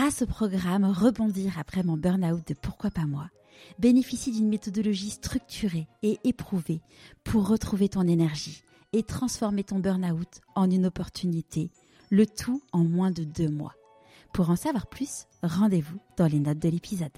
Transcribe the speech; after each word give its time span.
grâce 0.00 0.22
au 0.22 0.26
programme 0.26 0.86
Rebondir 0.86 1.58
après 1.58 1.82
mon 1.82 1.98
burn-out 1.98 2.40
de 2.48 2.54
Pourquoi 2.54 2.90
pas 2.90 3.04
moi, 3.04 3.28
bénéficie 3.78 4.32
d'une 4.32 4.48
méthodologie 4.48 5.10
structurée 5.10 5.88
et 6.02 6.16
éprouvée 6.24 6.80
pour 7.22 7.46
retrouver 7.46 7.90
ton 7.90 8.08
énergie 8.08 8.62
et 8.94 9.02
transformer 9.02 9.62
ton 9.62 9.78
burn-out 9.78 10.40
en 10.54 10.70
une 10.70 10.86
opportunité, 10.86 11.70
le 12.08 12.24
tout 12.24 12.62
en 12.72 12.82
moins 12.82 13.10
de 13.10 13.24
deux 13.24 13.50
mois. 13.50 13.74
Pour 14.32 14.48
en 14.48 14.56
savoir 14.56 14.86
plus, 14.86 15.26
rendez-vous 15.42 15.98
dans 16.16 16.28
les 16.28 16.40
notes 16.40 16.60
de 16.60 16.70
l'épisode. 16.70 17.12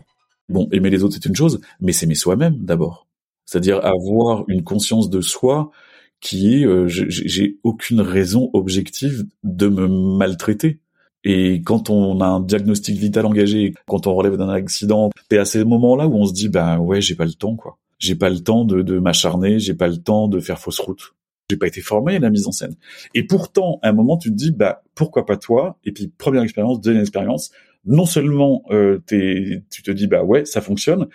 Bon, 0.49 0.69
aimer 0.73 0.91
les 0.91 1.05
autres, 1.05 1.15
c'est 1.15 1.27
une 1.27 1.37
chose, 1.37 1.61
mais 1.79 1.93
s'aimer 1.93 2.17
soi-même 2.17 2.65
d'abord. 2.65 3.07
C'est-à-dire 3.45 3.79
avoir 3.85 4.43
une 4.49 4.65
conscience 4.65 5.09
de 5.09 5.21
soi 5.21 5.71
qui 6.19 6.57
est, 6.57 6.67
euh, 6.67 6.89
j'ai 6.89 7.61
aucune 7.63 8.01
raison 8.01 8.51
objective 8.55 9.25
de 9.45 9.69
me 9.69 9.87
maltraiter. 10.19 10.81
Et 11.25 11.63
quand 11.63 11.91
on 11.91 12.21
a 12.21 12.27
un 12.27 12.41
diagnostic 12.41 12.97
vital 12.97 13.27
engagé, 13.27 13.75
quand 13.87 14.07
on 14.07 14.15
relève 14.15 14.37
d'un 14.37 14.49
accident, 14.49 15.11
c'est 15.31 15.39
à 15.39 15.45
ces 15.45 15.65
moments-là 15.65 16.09
où 16.09 16.15
on 16.15 16.27
se 16.27 16.33
dit, 16.33 16.49
ben 16.49 16.79
ouais, 16.79 17.01
j'ai 17.01 17.15
pas 17.15 17.25
le 17.25 17.35
temps, 17.35 17.57
quoi. 17.57 17.79
J'ai 17.99 18.17
pas 18.17 18.31
le 18.31 18.41
temps 18.41 18.65
de, 18.65 18.83
de 18.83 18.99
m'acharner, 18.99 19.61
j'ai 19.61 19.75
pas 19.75 19.89
le 19.89 19.99
temps 19.99 20.27
de 20.27 20.41
faire 20.41 20.59
fausse 20.59 20.81
route. 20.81 21.15
J'ai 21.49 21.57
pas 21.57 21.69
été 21.69 21.81
formé 21.81 22.17
à 22.17 22.19
la 22.19 22.31
mise 22.31 22.47
en 22.49 22.53
scène. 22.53 22.75
Et 23.15 23.25
pourtant, 23.25 23.79
à 23.83 23.91
un 23.91 23.93
moment, 23.93 24.17
tu 24.17 24.31
te 24.31 24.35
dis, 24.35 24.51
bah 24.51 24.83
pourquoi 24.95 25.25
pas 25.27 25.37
toi? 25.37 25.79
Et 25.85 25.93
puis 25.93 26.09
première 26.09 26.43
expérience, 26.43 26.81
deuxième 26.81 27.03
expérience, 27.03 27.53
non 27.85 28.07
seulement 28.07 28.63
euh, 28.71 28.99
tu 29.09 29.63
te 29.69 29.91
dis 29.91 30.07
bah 30.07 30.23
ouais 30.23 30.45
ça 30.45 30.61
fonctionne, 30.61 31.09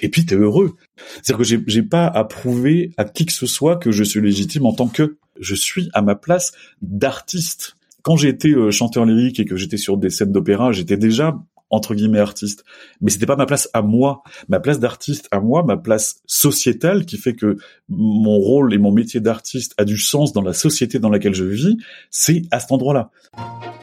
et 0.00 0.08
puis 0.08 0.24
t'es 0.24 0.36
heureux. 0.36 0.76
C'est-à-dire 1.14 1.38
que 1.38 1.44
j'ai, 1.44 1.60
j'ai 1.66 1.82
pas 1.82 2.06
à 2.06 2.24
prouver 2.24 2.92
à 2.96 3.04
qui 3.04 3.26
que 3.26 3.32
ce 3.32 3.46
soit 3.46 3.76
que 3.76 3.90
je 3.90 4.04
suis 4.04 4.20
légitime 4.20 4.66
en 4.66 4.72
tant 4.72 4.88
que 4.88 5.16
je 5.40 5.54
suis 5.54 5.90
à 5.92 6.02
ma 6.02 6.14
place 6.14 6.52
d'artiste. 6.80 7.76
Quand 8.02 8.16
été 8.16 8.50
euh, 8.50 8.70
chanteur 8.72 9.04
lyrique 9.04 9.38
et 9.38 9.44
que 9.44 9.56
j'étais 9.56 9.76
sur 9.76 9.96
des 9.96 10.10
scènes 10.10 10.32
d'opéra, 10.32 10.72
j'étais 10.72 10.96
déjà 10.96 11.38
entre 11.70 11.94
guillemets 11.94 12.18
artiste. 12.18 12.64
Mais 13.00 13.10
c'était 13.10 13.26
pas 13.26 13.36
ma 13.36 13.46
place 13.46 13.70
à 13.72 13.80
moi, 13.80 14.22
ma 14.48 14.60
place 14.60 14.78
d'artiste 14.78 15.28
à 15.30 15.40
moi, 15.40 15.62
ma 15.62 15.76
place 15.76 16.20
sociétale 16.26 17.06
qui 17.06 17.16
fait 17.16 17.34
que 17.34 17.56
mon 17.88 18.36
rôle 18.38 18.74
et 18.74 18.78
mon 18.78 18.92
métier 18.92 19.20
d'artiste 19.20 19.74
a 19.78 19.84
du 19.84 19.96
sens 19.96 20.32
dans 20.32 20.42
la 20.42 20.52
société 20.52 20.98
dans 20.98 21.08
laquelle 21.08 21.34
je 21.34 21.44
vis, 21.44 21.76
c'est 22.10 22.42
à 22.50 22.60
cet 22.60 22.72
endroit-là. 22.72 23.10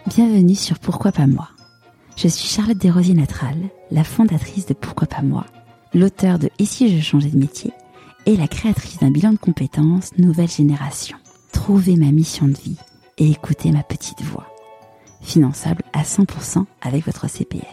Bienvenue 0.07 0.55
sur 0.55 0.77
Pourquoi 0.79 1.11
pas 1.11 1.25
moi. 1.25 1.49
Je 2.15 2.27
suis 2.27 2.49
Charlotte 2.49 2.77
Desrosiers-Natral, 2.77 3.57
la 3.89 4.03
fondatrice 4.03 4.65
de 4.65 4.73
Pourquoi 4.73 5.07
pas 5.07 5.21
moi, 5.21 5.45
l'auteur 5.93 6.37
de 6.37 6.49
Et 6.59 6.65
si 6.65 6.95
je 6.95 7.01
changeais 7.01 7.29
de 7.29 7.39
métier 7.39 7.71
et 8.25 8.35
la 8.35 8.49
créatrice 8.49 8.99
d'un 8.99 9.11
bilan 9.11 9.31
de 9.31 9.37
compétences 9.37 10.11
Nouvelle 10.17 10.49
Génération. 10.49 11.17
Trouvez 11.53 11.95
ma 11.95 12.11
mission 12.11 12.47
de 12.47 12.57
vie 12.57 12.77
et 13.19 13.29
écoutez 13.29 13.71
ma 13.71 13.83
petite 13.83 14.21
voix. 14.21 14.47
Finançable 15.21 15.83
à 15.93 16.03
100% 16.03 16.65
avec 16.81 17.05
votre 17.05 17.29
CPF. 17.29 17.67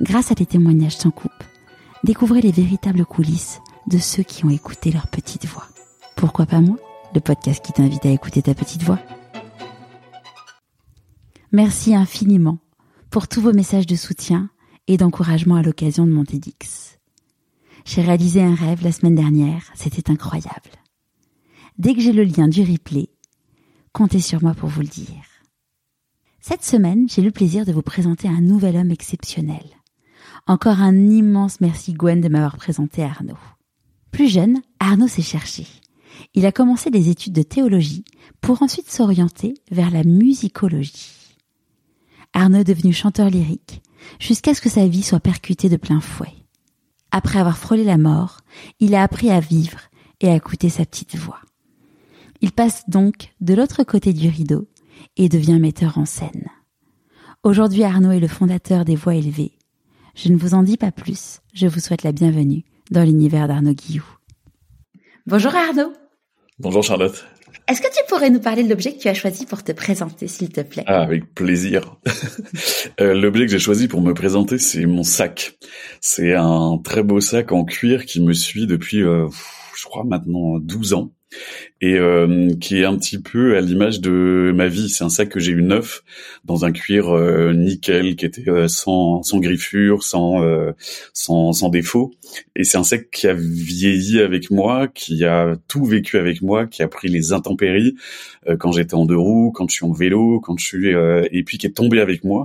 Grâce 0.00 0.32
à 0.32 0.34
des 0.34 0.46
témoignages 0.46 0.96
sans 0.96 1.12
coupe, 1.12 1.30
découvrez 2.02 2.40
les 2.40 2.50
véritables 2.50 3.06
coulisses 3.06 3.60
de 3.86 3.98
ceux 3.98 4.24
qui 4.24 4.44
ont 4.44 4.50
écouté 4.50 4.90
leur 4.90 5.06
petite 5.06 5.46
voix. 5.46 5.68
Pourquoi 6.16 6.46
pas 6.46 6.60
moi 6.60 6.76
Le 7.14 7.20
podcast 7.20 7.64
qui 7.64 7.72
t'invite 7.72 8.04
à 8.04 8.10
écouter 8.10 8.42
ta 8.42 8.54
petite 8.54 8.82
voix? 8.82 8.98
Merci 11.52 11.94
infiniment 11.94 12.58
pour 13.10 13.28
tous 13.28 13.40
vos 13.40 13.52
messages 13.52 13.86
de 13.86 13.94
soutien 13.94 14.50
et 14.88 14.96
d'encouragement 14.96 15.54
à 15.54 15.62
l'occasion 15.62 16.04
de 16.04 16.10
mon 16.10 16.24
TEDx. 16.24 16.98
J'ai 17.84 18.02
réalisé 18.02 18.42
un 18.42 18.54
rêve 18.54 18.82
la 18.82 18.90
semaine 18.90 19.14
dernière, 19.14 19.62
c'était 19.74 20.10
incroyable. 20.10 20.70
Dès 21.78 21.94
que 21.94 22.00
j'ai 22.00 22.12
le 22.12 22.24
lien 22.24 22.48
du 22.48 22.62
replay, 22.62 23.13
comptez 23.94 24.20
sur 24.20 24.42
moi 24.42 24.54
pour 24.54 24.68
vous 24.68 24.80
le 24.80 24.88
dire. 24.88 25.22
Cette 26.40 26.64
semaine, 26.64 27.08
j'ai 27.08 27.22
le 27.22 27.30
plaisir 27.30 27.64
de 27.64 27.72
vous 27.72 27.80
présenter 27.80 28.28
un 28.28 28.40
nouvel 28.40 28.76
homme 28.76 28.90
exceptionnel. 28.90 29.64
Encore 30.46 30.80
un 30.80 30.94
immense 30.94 31.60
merci 31.60 31.94
Gwen 31.94 32.20
de 32.20 32.28
m'avoir 32.28 32.56
présenté 32.56 33.02
Arnaud. 33.04 33.38
Plus 34.10 34.28
jeune, 34.28 34.60
Arnaud 34.80 35.08
s'est 35.08 35.22
cherché. 35.22 35.66
Il 36.34 36.44
a 36.44 36.52
commencé 36.52 36.90
des 36.90 37.08
études 37.08 37.32
de 37.32 37.42
théologie 37.42 38.04
pour 38.40 38.62
ensuite 38.62 38.90
s'orienter 38.90 39.54
vers 39.70 39.90
la 39.92 40.02
musicologie. 40.02 41.38
Arnaud 42.32 42.58
est 42.58 42.64
devenu 42.64 42.92
chanteur 42.92 43.30
lyrique 43.30 43.80
jusqu'à 44.18 44.54
ce 44.54 44.60
que 44.60 44.68
sa 44.68 44.88
vie 44.88 45.04
soit 45.04 45.20
percutée 45.20 45.68
de 45.68 45.76
plein 45.76 46.00
fouet. 46.00 46.34
Après 47.12 47.38
avoir 47.38 47.56
frôlé 47.56 47.84
la 47.84 47.96
mort, 47.96 48.40
il 48.80 48.96
a 48.96 49.04
appris 49.04 49.30
à 49.30 49.38
vivre 49.38 49.78
et 50.20 50.28
à 50.28 50.34
écouter 50.34 50.68
sa 50.68 50.84
petite 50.84 51.14
voix. 51.14 51.43
Il 52.40 52.52
passe 52.52 52.88
donc 52.88 53.34
de 53.40 53.54
l'autre 53.54 53.84
côté 53.84 54.12
du 54.12 54.28
rideau 54.28 54.68
et 55.16 55.28
devient 55.28 55.58
metteur 55.58 55.98
en 55.98 56.04
scène. 56.04 56.48
Aujourd'hui, 57.42 57.84
Arnaud 57.84 58.12
est 58.12 58.20
le 58.20 58.28
fondateur 58.28 58.84
des 58.84 58.96
Voix 58.96 59.14
élevées 59.14 59.52
je 60.14 60.28
ne 60.28 60.36
vous 60.36 60.54
en 60.54 60.62
dis 60.62 60.76
pas 60.76 60.92
plus. 60.92 61.40
Je 61.54 61.66
vous 61.66 61.80
souhaite 61.80 62.04
la 62.04 62.12
bienvenue 62.12 62.62
dans 62.90 63.02
l'univers 63.02 63.48
d'Arnaud 63.48 63.74
Guillou. 63.74 64.04
Bonjour 65.26 65.54
Arnaud. 65.54 65.92
Bonjour 66.60 66.84
Charlotte. 66.84 67.24
Est-ce 67.66 67.80
que 67.80 67.88
tu 67.88 68.00
pourrais 68.08 68.30
nous 68.30 68.40
parler 68.40 68.62
de 68.62 68.68
l'objet 68.68 68.92
que 68.92 69.00
tu 69.00 69.08
as 69.08 69.14
choisi 69.14 69.46
pour 69.46 69.64
te 69.64 69.72
présenter, 69.72 70.28
s'il 70.28 70.50
te 70.50 70.60
plaît? 70.60 70.84
Ah, 70.86 71.02
Avec 71.02 71.34
plaisir. 71.34 71.96
Euh, 73.00 73.12
l'objet 73.12 73.46
que 73.46 73.50
j'ai 73.50 73.58
choisi 73.58 73.88
pour 73.88 74.02
me 74.02 74.14
présenter, 74.14 74.56
c'est 74.56 74.86
mon 74.86 75.02
sac. 75.02 75.58
C'est 76.00 76.32
un 76.34 76.78
très 76.84 77.02
beau 77.02 77.20
sac 77.20 77.50
en 77.50 77.64
cuir 77.64 78.06
qui 78.06 78.20
me 78.20 78.32
suit 78.32 78.68
depuis, 78.68 79.02
euh, 79.02 79.26
je 79.76 79.84
crois, 79.84 80.04
maintenant 80.04 80.60
12 80.60 80.94
ans 80.94 81.12
et 81.80 81.98
euh, 81.98 82.48
qui 82.60 82.80
est 82.80 82.84
un 82.84 82.96
petit 82.96 83.18
peu 83.18 83.56
à 83.56 83.60
l'image 83.60 84.00
de 84.00 84.52
ma 84.54 84.68
vie. 84.68 84.88
C'est 84.88 85.04
un 85.04 85.08
sac 85.08 85.28
que 85.28 85.40
j'ai 85.40 85.52
eu 85.52 85.62
neuf 85.62 86.02
dans 86.44 86.64
un 86.64 86.72
cuir 86.72 87.14
euh, 87.14 87.52
nickel 87.52 88.16
qui 88.16 88.24
était 88.24 88.48
euh, 88.48 88.68
sans 88.68 89.22
sans 89.22 89.38
griffure, 89.38 90.02
sans 90.02 90.42
sans 91.12 91.52
sans 91.52 91.68
défaut. 91.68 92.14
Et 92.56 92.64
c'est 92.64 92.78
un 92.78 92.84
sac 92.84 93.10
qui 93.10 93.26
a 93.26 93.34
vieilli 93.34 94.20
avec 94.20 94.50
moi, 94.50 94.88
qui 94.88 95.24
a 95.24 95.56
tout 95.68 95.84
vécu 95.84 96.18
avec 96.18 96.42
moi, 96.42 96.66
qui 96.66 96.82
a 96.82 96.88
pris 96.88 97.08
les 97.08 97.32
intempéries 97.32 97.94
quand 98.58 98.72
j'étais 98.72 98.94
en 98.94 99.06
deux 99.06 99.16
roues, 99.16 99.52
quand 99.52 99.68
je 99.70 99.76
suis 99.76 99.84
en 99.86 99.92
vélo, 99.92 100.40
quand 100.40 100.58
je 100.58 100.64
suis 100.64 100.88
et 100.88 101.42
puis 101.44 101.58
qui 101.58 101.66
est 101.66 101.70
tombé 101.70 102.00
avec 102.00 102.24
moi 102.24 102.44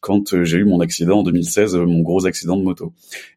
quand 0.00 0.44
j'ai 0.44 0.58
eu 0.58 0.64
mon 0.64 0.80
accident 0.80 1.20
en 1.20 1.22
2016, 1.22 1.76
mon 1.76 2.00
gros 2.00 2.26
accident 2.26 2.56
de 2.56 2.62
moto. 2.62 2.92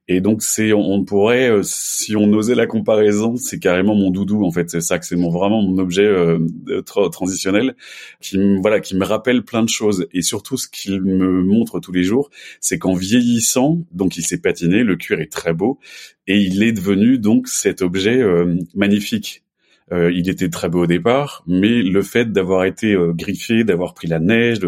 Et 0.10 0.20
donc 0.20 0.44
c'est, 0.44 0.74
on, 0.74 1.06
pourrait, 1.06 1.62
si 1.64 2.16
on 2.18 2.32
osait 2.34 2.56
la 2.56 2.68
comparaison, 2.68 3.38
c'est 3.38 3.60
carrément 3.60 3.96
mon 3.96 4.12
doudou 4.12 4.44
en 4.44 4.52
fait. 4.52 4.70
C'est 4.70 4.82
ça 4.82 5.00
que 5.00 5.06
c'est 5.06 5.16
mon 5.16 5.30
vraiment 5.30 5.62
mon 5.62 5.78
objet 5.78 6.06
euh, 6.06 6.40
transitionnel 6.84 7.76
qui 8.22 8.38
voilà 8.62 8.80
qui 8.80 8.96
me 8.96 9.06
rappelle 9.06 9.44
plein 9.44 9.64
de 9.64 9.70
choses 9.70 10.08
et 10.14 10.22
surtout 10.22 10.58
ce 10.58 10.68
qu'il 10.68 11.02
me 11.02 11.44
montre 11.44 11.80
tous 11.80 11.92
les 11.92 12.04
jours 12.04 12.30
c'est 12.60 12.78
qu'en 12.78 12.94
vieillissant 12.94 13.80
donc 13.92 14.18
il 14.18 14.24
s'est 14.24 14.38
patiné 14.38 14.84
le 14.84 14.96
cuir 14.96 15.20
est 15.20 15.32
très 15.32 15.54
beau 15.54 15.80
et 16.28 16.40
il 16.40 16.64
est 16.64 16.72
devenu 16.72 17.18
donc 17.18 17.48
cet 17.48 17.82
objet 17.82 18.22
euh, 18.22 18.58
magnifique 18.76 19.44
euh, 19.92 20.12
il 20.14 20.30
était 20.30 20.50
très 20.50 20.70
beau 20.70 20.84
au 20.84 20.88
départ, 20.88 21.44
mais 21.46 21.84
le 21.84 22.02
fait 22.02 22.32
d'avoir 22.32 22.64
été 22.64 22.96
griffé, 23.10 23.66
d'avoir 23.66 23.94
pris 23.94 24.08
la 24.08 24.20
neige, 24.20 24.60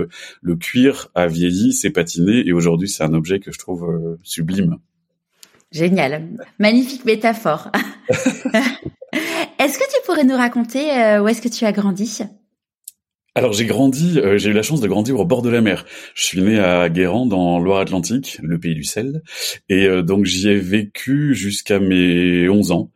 le, 0.42 0.56
cuir 0.58 1.10
a 1.16 1.28
vieilli, 1.28 1.72
s'est 1.72 1.90
patiné, 1.90 2.46
et 2.46 2.52
aujourd'hui 2.52 2.90
c'est 2.90 3.04
un 3.04 3.14
objet 3.14 3.40
que 3.40 3.52
je 3.52 3.58
trouve 3.58 4.18
sublime. 4.24 4.78
Génial, 5.72 6.28
magnifique 6.60 7.06
métaphore. 7.06 7.72
Est-ce 9.60 9.80
que 9.80 9.84
tu 9.86 10.06
pourrais 10.06 10.24
nous 10.24 10.36
raconter 10.36 10.92
euh, 10.92 11.22
où 11.22 11.28
est-ce 11.28 11.42
que 11.42 11.48
tu 11.48 11.66
as 11.66 11.72
grandi? 11.72 12.20
Alors 13.38 13.52
j'ai 13.52 13.66
grandi, 13.66 14.18
euh, 14.18 14.38
j'ai 14.38 14.52
eu 14.52 14.54
la 14.54 14.64
chance 14.64 14.80
de 14.80 14.88
grandir 14.88 15.20
au 15.20 15.26
bord 15.26 15.42
de 15.42 15.50
la 15.50 15.60
mer. 15.60 15.86
Je 16.16 16.24
suis 16.24 16.42
né 16.42 16.58
à 16.58 16.88
Guérand 16.88 17.26
dans 17.26 17.60
Loire-Atlantique, 17.60 18.40
le 18.42 18.58
pays 18.58 18.76
du 18.76 18.86
sel, 18.86 19.24
et 19.68 19.88
euh, 19.88 20.02
donc 20.02 20.24
j'y 20.24 20.48
ai 20.48 20.58
vécu 20.58 21.36
jusqu'à 21.36 21.80
mes 21.80 22.48
11 22.48 22.72
ans. 22.72 22.92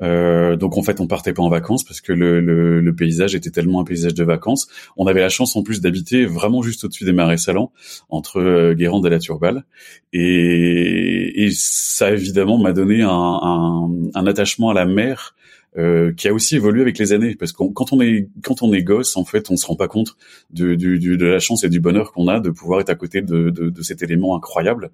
donc 0.00 0.76
en 0.76 0.82
fait 0.82 1.00
on 1.00 1.06
partait 1.06 1.32
pas 1.32 1.42
en 1.42 1.48
vacances 1.48 1.84
parce 1.84 2.00
que 2.00 2.12
le, 2.12 2.40
le, 2.40 2.94
paysage 2.94 3.36
était 3.36 3.50
tellement 3.50 3.80
un 3.80 3.84
paysage 3.84 4.14
de 4.14 4.24
vacances. 4.24 4.66
On 4.96 5.06
avait 5.06 5.20
la 5.20 5.28
chance 5.28 5.54
en 5.54 5.62
plus 5.62 5.80
d'habiter 5.80 6.26
vraiment 6.26 6.60
juste 6.60 6.82
au-dessus 6.84 7.04
des 7.04 7.12
marais 7.12 7.38
salants, 7.38 7.72
entre 8.08 8.72
Guérande 8.72 9.06
et 9.06 9.10
la 9.10 9.20
Turballe, 9.20 9.64
et, 10.12 11.44
et 11.44 11.50
ça 11.52 12.10
évidemment 12.10 12.58
m'a 12.58 12.72
donné 12.72 13.02
un, 13.02 13.08
un, 13.10 13.90
un 14.12 14.26
attachement 14.26 14.70
à 14.70 14.74
la 14.74 14.86
mer 14.86 15.36
euh, 15.76 16.12
qui 16.12 16.28
a 16.28 16.32
aussi 16.32 16.56
évolué 16.56 16.82
avec 16.82 16.98
les 16.98 17.12
années 17.12 17.34
parce 17.34 17.52
que 17.52 17.64
quand 17.72 17.92
on 17.92 18.00
est 18.00 18.28
quand 18.42 18.62
on 18.62 18.72
est 18.72 18.82
gosse 18.82 19.16
en 19.16 19.24
fait 19.24 19.50
on 19.50 19.56
se 19.56 19.66
rend 19.66 19.74
pas 19.74 19.88
compte 19.88 20.16
de, 20.50 20.74
de, 20.76 20.96
de 20.96 21.26
la 21.26 21.40
chance 21.40 21.64
et 21.64 21.68
du 21.68 21.80
bonheur 21.80 22.12
qu'on 22.12 22.28
a 22.28 22.38
de 22.38 22.50
pouvoir 22.50 22.80
être 22.80 22.90
à 22.90 22.94
côté 22.94 23.22
de, 23.22 23.50
de, 23.50 23.70
de 23.70 23.82
cet 23.82 24.02
élément 24.02 24.36
incroyable. 24.36 24.90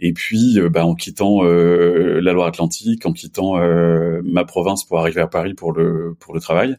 Et 0.00 0.12
puis 0.12 0.58
euh, 0.58 0.68
bah, 0.68 0.84
en 0.84 0.94
quittant 0.94 1.44
euh, 1.44 2.20
la 2.20 2.32
Loire-Atlantique 2.32 3.06
en 3.06 3.12
quittant 3.12 3.58
ma 4.22 4.44
province 4.44 4.84
pour 4.84 4.98
arriver 4.98 5.20
à 5.20 5.26
Paris 5.26 5.54
pour 5.54 5.72
le 5.72 6.14
pour 6.18 6.34
le 6.34 6.40
travail 6.40 6.76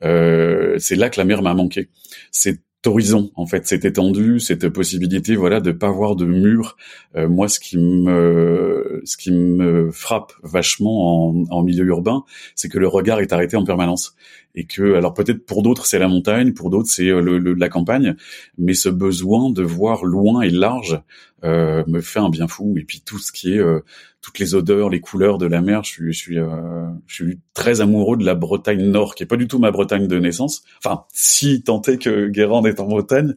c'est 0.00 0.96
là 0.96 1.10
que 1.10 1.18
la 1.18 1.24
mer 1.24 1.42
m'a 1.42 1.54
manqué. 1.54 1.88
C'est 2.30 2.60
horizon 2.86 3.30
en 3.34 3.46
fait 3.46 3.66
cette 3.66 3.84
étendue 3.84 4.40
cette 4.40 4.68
possibilité 4.68 5.36
voilà 5.36 5.60
de 5.60 5.72
pas 5.72 5.90
voir 5.90 6.16
de 6.16 6.26
mur. 6.26 6.76
Euh, 7.16 7.28
moi 7.28 7.48
ce 7.48 7.60
qui 7.60 7.78
me 7.78 9.02
ce 9.04 9.16
qui 9.16 9.32
me 9.32 9.90
frappe 9.90 10.32
vachement 10.42 11.28
en, 11.28 11.44
en 11.50 11.62
milieu 11.62 11.84
urbain 11.84 12.24
c'est 12.54 12.68
que 12.68 12.78
le 12.78 12.88
regard 12.88 13.20
est 13.20 13.32
arrêté 13.32 13.56
en 13.56 13.64
permanence 13.64 14.14
et 14.54 14.66
que 14.66 14.94
alors 14.94 15.14
peut-être 15.14 15.46
pour 15.46 15.62
d'autres 15.62 15.86
c'est 15.86 15.98
la 15.98 16.08
montagne, 16.08 16.52
pour 16.52 16.70
d'autres 16.70 16.88
c'est 16.88 17.08
euh, 17.08 17.20
le, 17.20 17.54
la 17.54 17.68
campagne, 17.68 18.16
mais 18.58 18.74
ce 18.74 18.88
besoin 18.88 19.50
de 19.50 19.62
voir 19.62 20.04
loin 20.04 20.42
et 20.42 20.50
large 20.50 21.00
euh, 21.44 21.84
me 21.86 22.00
fait 22.00 22.20
un 22.20 22.30
bien 22.30 22.48
fou. 22.48 22.74
Et 22.78 22.84
puis 22.84 23.02
tout 23.04 23.18
ce 23.18 23.30
qui 23.30 23.54
est 23.54 23.58
euh, 23.58 23.80
toutes 24.22 24.38
les 24.38 24.54
odeurs, 24.54 24.88
les 24.88 25.00
couleurs 25.00 25.36
de 25.36 25.44
la 25.44 25.60
mer, 25.60 25.84
je 25.84 25.90
suis 25.90 26.12
je 26.12 26.18
suis 26.18 26.38
euh, 26.38 26.86
je 27.06 27.14
suis 27.14 27.40
très 27.52 27.82
amoureux 27.82 28.16
de 28.16 28.24
la 28.24 28.34
Bretagne 28.34 28.82
Nord, 28.82 29.14
qui 29.14 29.24
est 29.24 29.26
pas 29.26 29.36
du 29.36 29.46
tout 29.46 29.58
ma 29.58 29.70
Bretagne 29.70 30.06
de 30.06 30.18
naissance. 30.18 30.64
Enfin, 30.78 31.04
si 31.12 31.62
tant 31.62 31.82
est 31.82 31.98
que 31.98 32.28
Guérande 32.28 32.66
est 32.66 32.80
en 32.80 32.86
Bretagne, 32.86 33.34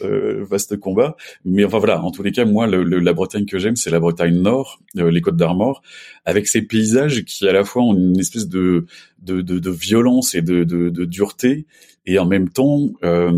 vaste 0.00 0.78
combat. 0.78 1.16
Mais 1.44 1.64
enfin 1.64 1.78
voilà, 1.78 2.00
en 2.02 2.12
tous 2.12 2.22
les 2.22 2.30
cas, 2.30 2.44
moi 2.44 2.68
le, 2.68 2.84
la 2.84 3.12
Bretagne 3.12 3.46
que 3.46 3.58
j'aime, 3.58 3.74
c'est 3.74 3.90
la 3.90 3.98
Bretagne 3.98 4.40
Nord, 4.40 4.80
les 4.94 5.20
Côtes 5.20 5.36
d'Armor, 5.36 5.82
avec 6.28 6.46
ces 6.46 6.62
paysages 6.62 7.24
qui 7.24 7.48
à 7.48 7.52
la 7.52 7.64
fois 7.64 7.82
ont 7.82 7.94
une 7.94 8.18
espèce 8.20 8.48
de 8.48 8.86
de, 9.22 9.40
de, 9.40 9.58
de 9.58 9.70
violence 9.70 10.34
et 10.34 10.42
de, 10.42 10.64
de, 10.64 10.90
de 10.90 11.04
dureté, 11.04 11.66
et 12.06 12.18
en 12.18 12.26
même 12.26 12.48
temps 12.48 12.90
euh, 13.02 13.32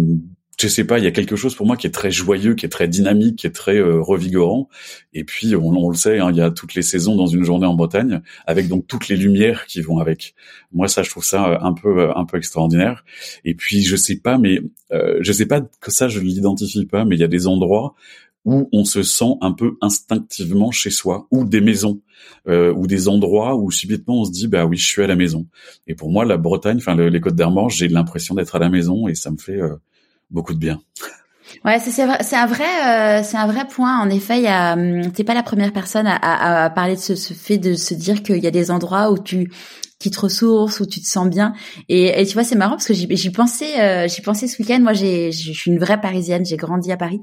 je 0.61 0.69
sais 0.69 0.85
pas, 0.85 0.99
il 0.99 1.05
y 1.05 1.07
a 1.07 1.11
quelque 1.11 1.37
chose 1.37 1.55
pour 1.55 1.67
moi 1.67 1.77
qui 1.79 1.87
est 1.87 1.91
très 1.91 2.11
joyeux, 2.11 2.55
qui 2.55 2.67
est 2.67 2.71
très 2.71 2.87
dynamique, 2.87 3.37
qui 3.37 3.47
est 3.47 3.55
très 3.55 3.77
euh, 3.77 3.99
revigorant. 4.01 4.69
Et 5.15 5.25
puis 5.25 5.57
on, 5.57 5.69
on 5.69 5.89
le 5.89 5.97
sait, 5.97 6.19
hein, 6.19 6.31
il 6.31 6.37
y 6.37 6.43
a 6.43 6.51
toutes 6.51 6.75
les 6.75 6.83
saisons 6.83 7.17
dans 7.17 7.27
une 7.27 7.45
journée 7.45 7.67
en 7.67 7.75
Bretagne, 7.75 8.21
avec 8.47 8.69
donc 8.69 8.87
toutes 8.87 9.09
les 9.09 9.17
lumières 9.17 9.65
qui 9.65 9.81
vont 9.81 9.99
avec. 9.99 10.35
Moi, 10.73 10.87
ça, 10.89 11.03
je 11.03 11.09
trouve 11.11 11.25
ça 11.25 11.49
euh, 11.49 11.59
un 11.63 11.73
peu 11.73 12.01
euh, 12.01 12.13
un 12.15 12.27
peu 12.27 12.37
extraordinaire. 12.37 13.05
Et 13.47 13.55
puis 13.55 13.83
je 13.83 13.97
sais 13.97 14.17
pas, 14.17 14.37
mais 14.37 14.61
euh, 14.93 15.17
je 15.23 15.33
sais 15.33 15.47
pas 15.47 15.63
que 15.63 15.91
ça, 15.91 16.09
je 16.09 16.21
l'identifie 16.21 16.85
pas, 16.85 17.07
mais 17.07 17.17
il 17.17 17.21
y 17.21 17.25
a 17.25 17.29
des 17.29 17.47
endroits 17.47 17.95
où 18.45 18.69
on 18.73 18.85
se 18.85 19.03
sent 19.03 19.35
un 19.41 19.53
peu 19.53 19.77
instinctivement 19.81 20.71
chez 20.71 20.91
soi, 20.91 21.27
ou 21.31 21.45
des 21.45 21.61
maisons, 21.61 22.01
euh, 22.49 22.73
ou 22.73 22.87
des 22.87 23.09
endroits 23.09 23.57
où 23.57 23.71
subitement 23.71 24.23
on 24.23 24.25
se 24.25 24.31
dit 24.31 24.49
bah 24.49 24.65
oui 24.65 24.77
je 24.77 24.87
suis 24.87 25.03
à 25.03 25.07
la 25.07 25.17
maison. 25.17 25.47
Et 25.87 25.95
pour 25.95 26.11
moi 26.11 26.25
la 26.25 26.37
Bretagne, 26.37 26.79
enfin 26.79 26.97
les 26.97 27.21
Côtes 27.21 27.37
d'Armor, 27.37 27.71
j'ai 27.71 27.89
l'impression 27.89 28.35
d'être 28.35 28.57
à 28.57 28.59
la 28.59 28.71
maison 28.71 29.09
et 29.09 29.15
ça 29.15 29.31
me 29.31 29.37
fait 29.37 29.61
beaucoup 30.31 30.55
de 30.55 30.59
bien. 30.59 30.81
Ouais, 31.65 31.79
c'est 31.79 32.03
un 32.37 32.47
vrai 32.47 32.65
euh, 32.65 33.23
c'est 33.23 33.37
un 33.37 33.47
vrai 33.47 33.67
point. 33.67 34.01
En 34.01 34.09
effet, 34.09 34.41
il 34.41 34.47
hum, 34.47 35.13
t'es 35.13 35.25
pas 35.25 35.35
la 35.35 35.43
première 35.43 35.73
personne 35.73 36.07
à, 36.07 36.17
à, 36.17 36.65
à 36.65 36.71
parler 36.71 36.95
de 36.95 37.01
ce, 37.01 37.15
ce, 37.15 37.35
fait 37.35 37.59
de 37.59 37.75
se 37.75 37.95
dire 37.95 38.23
qu'il 38.23 38.39
y 38.39 38.47
a 38.47 38.51
des 38.51 38.71
endroits 38.71 39.11
où 39.11 39.19
tu 39.19 39.51
qui 39.99 40.11
te 40.11 40.19
ressources, 40.19 40.81
où 40.81 40.87
tu 40.87 41.01
te 41.01 41.07
sens 41.07 41.29
bien. 41.29 41.53
Et, 41.91 42.25
tu 42.25 42.33
vois, 42.33 42.45
c'est 42.45 42.57
marrant 42.57 42.77
parce 42.77 42.87
que 42.87 42.95
j'y 42.95 43.31
pensais 43.31 43.81
euh, 43.81 44.09
j'y 44.09 44.23
pensais 44.23 44.47
ce 44.47 44.63
week-end. 44.63 44.81
Moi, 44.81 44.95
j'ai 44.95 45.33
je 45.33 45.53
suis 45.53 45.71
une 45.71 45.79
vraie 45.79 46.01
Parisienne. 46.01 46.45
J'ai 46.47 46.57
grandi 46.57 46.91
à 46.93 46.97
Paris. 46.97 47.21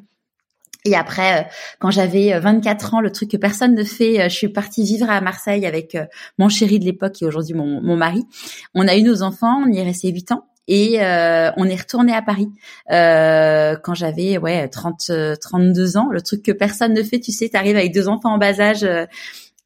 Et 0.87 0.95
après, 0.95 1.41
euh, 1.41 1.43
quand 1.79 1.91
j'avais 1.91 2.39
24 2.39 2.93
ans, 2.95 3.01
le 3.01 3.11
truc 3.11 3.31
que 3.31 3.37
personne 3.37 3.75
ne 3.75 3.83
fait, 3.83 4.29
je 4.29 4.33
suis 4.33 4.49
partie 4.49 4.83
vivre 4.83 5.09
à 5.09 5.19
Marseille 5.21 5.65
avec 5.65 5.97
mon 6.37 6.47
chéri 6.49 6.79
de 6.79 6.85
l'époque 6.85 7.21
et 7.21 7.25
aujourd'hui 7.25 7.53
mon, 7.53 7.81
mon 7.81 7.97
mari. 7.97 8.25
On 8.73 8.87
a 8.87 8.95
eu 8.95 9.03
nos 9.03 9.21
enfants, 9.21 9.63
on 9.65 9.71
y 9.71 9.79
est 9.79 9.83
resté 9.83 10.09
8 10.09 10.31
ans. 10.31 10.45
Et 10.69 11.01
euh, 11.01 11.49
on 11.55 11.65
est 11.65 11.75
retourné 11.75 12.13
à 12.13 12.21
Paris 12.21 12.49
euh, 12.91 13.77
quand 13.81 13.93
j'avais 13.93 14.37
ouais 14.37 14.67
30 14.67 15.11
32 15.39 15.97
ans. 15.97 16.09
Le 16.11 16.21
truc 16.21 16.43
que 16.43 16.51
personne 16.51 16.93
ne 16.93 17.03
fait, 17.03 17.19
tu 17.19 17.31
sais, 17.31 17.47
t'arrives 17.49 17.77
avec 17.77 17.93
deux 17.93 18.09
enfants 18.09 18.33
en 18.33 18.37
bas 18.37 18.59
âge. 18.59 18.85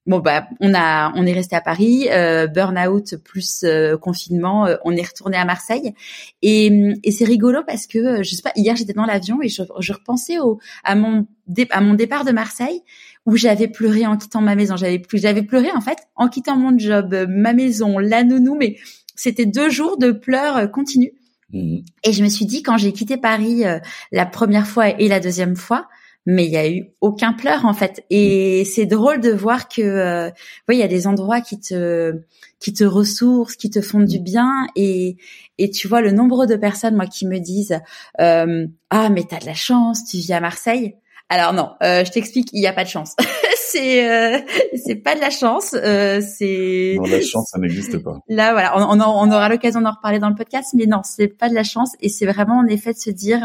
Euh, 0.08 0.10
bon 0.10 0.20
bah 0.20 0.48
on 0.60 0.74
a 0.74 1.12
on 1.16 1.26
est 1.26 1.34
resté 1.34 1.56
à 1.56 1.62
Paris, 1.62 2.08
euh, 2.10 2.48
burn-out 2.48 3.16
plus 3.18 3.64
euh, 3.64 3.98
confinement, 3.98 4.68
on 4.84 4.92
est 4.92 5.08
retourné 5.08 5.38
à 5.38 5.46
Marseille 5.46 5.94
et, 6.42 6.72
et 7.04 7.12
c'est 7.12 7.26
rigolo 7.26 7.62
parce 7.66 7.88
que 7.88 8.24
je 8.24 8.36
sais 8.36 8.42
pas 8.42 8.54
hier 8.56 8.76
j'étais 8.76 8.94
dans 8.94 9.06
l'avion 9.06 9.42
et 9.42 9.50
je, 9.50 9.64
je 9.80 9.94
repensais 9.94 10.40
au 10.40 10.60
à 10.84 10.96
mon 10.96 11.28
à 11.70 11.82
mon 11.82 11.94
départ 11.94 12.26
de 12.26 12.32
Marseille 12.32 12.82
où 13.26 13.36
j'avais 13.36 13.68
pleuré 13.68 14.08
en 14.08 14.18
quittant 14.18 14.42
ma 14.42 14.56
maison, 14.56 14.76
j'avais 14.76 15.00
plus 15.00 15.22
j'avais 15.22 15.44
pleuré 15.44 15.70
en 15.72 15.82
fait 15.82 15.98
en 16.16 16.28
quittant 16.28 16.58
mon 16.58 16.78
job, 16.78 17.28
ma 17.30 17.54
maison, 17.54 18.00
la 18.00 18.24
nounou 18.24 18.56
mais 18.56 18.78
c'était 19.22 19.46
deux 19.46 19.70
jours 19.70 19.98
de 19.98 20.12
pleurs 20.12 20.58
euh, 20.58 20.68
continus. 20.68 21.12
Mmh. 21.54 21.80
Et 22.04 22.12
je 22.12 22.24
me 22.24 22.30
suis 22.30 22.46
dit, 22.46 22.64
quand 22.64 22.78
j'ai 22.78 22.92
quitté 22.92 23.18
Paris 23.18 23.66
euh, 23.66 23.78
la 24.12 24.26
première 24.26 24.66
fois 24.66 24.90
et 25.00 25.08
la 25.08 25.20
deuxième 25.20 25.56
fois, 25.56 25.88
mais 26.26 26.46
il 26.46 26.52
y 26.52 26.58
a 26.58 26.70
eu 26.70 26.92
aucun 27.02 27.34
pleur 27.34 27.66
en 27.66 27.74
fait. 27.74 28.06
Et 28.10 28.62
mmh. 28.62 28.66
c'est 28.66 28.86
drôle 28.86 29.22
de 29.22 29.32
voir 29.32 29.68
que, 29.68 29.82
euh, 29.82 30.30
oui, 30.70 30.76
il 30.76 30.80
y 30.80 30.84
a 30.84 30.88
des 30.88 31.08
endroits 31.08 31.42
qui 31.42 31.60
te 31.60 32.14
qui 32.60 32.74
te 32.74 32.84
ressourcent, 32.84 33.56
qui 33.58 33.70
te 33.70 33.82
font 33.82 34.02
du 34.02 34.20
mmh. 34.20 34.24
bien. 34.24 34.68
Et 34.76 35.18
et 35.58 35.70
tu 35.72 35.88
vois 35.88 36.02
le 36.02 36.12
nombre 36.12 36.46
de 36.46 36.56
personnes 36.56 36.96
moi 36.96 37.08
qui 37.08 37.26
me 37.28 37.40
disent, 37.40 37.80
euh, 38.20 38.68
ah 38.90 39.10
mais 39.10 39.24
t'as 39.30 39.40
de 39.40 39.46
la 39.46 39.54
chance, 39.54 40.06
tu 40.06 40.18
vis 40.18 40.34
à 40.34 40.40
Marseille. 40.40 40.96
Alors 41.30 41.54
non, 41.54 41.72
euh, 41.82 42.04
je 42.04 42.12
t'explique, 42.12 42.50
il 42.52 42.60
n'y 42.60 42.68
a 42.68 42.74
pas 42.74 42.84
de 42.84 42.90
chance. 42.90 43.16
c'est 43.56 44.10
euh, 44.10 44.38
c'est 44.76 44.98
pas 44.98 45.16
de 45.16 45.22
la 45.22 45.30
chance. 45.30 45.74
Euh, 45.74 46.20
c'est 46.22 46.96
non 46.98 47.04
la 47.04 47.22
chance, 47.22 47.52
ça 47.52 47.58
n'existe 47.58 48.04
pas. 48.04 48.20
Là 48.28 48.52
voilà, 48.52 48.78
on, 48.78 49.00
on, 49.00 49.32
aura 49.32 49.48
l'occasion 49.48 49.80
d'en 49.80 49.92
reparler 49.92 50.20
dans 50.20 50.28
le 50.28 50.36
podcast, 50.36 50.74
mais 50.76 50.88
non, 50.88 51.00
c'est 51.04 51.30
pas 51.30 51.48
de 51.48 51.56
la 51.56 51.64
chance 51.64 51.94
et 52.02 52.10
c'est 52.10 52.26
vraiment 52.26 52.58
en 52.58 52.68
effet 52.68 52.94
de 52.94 53.00
se 53.00 53.10
dire. 53.10 53.40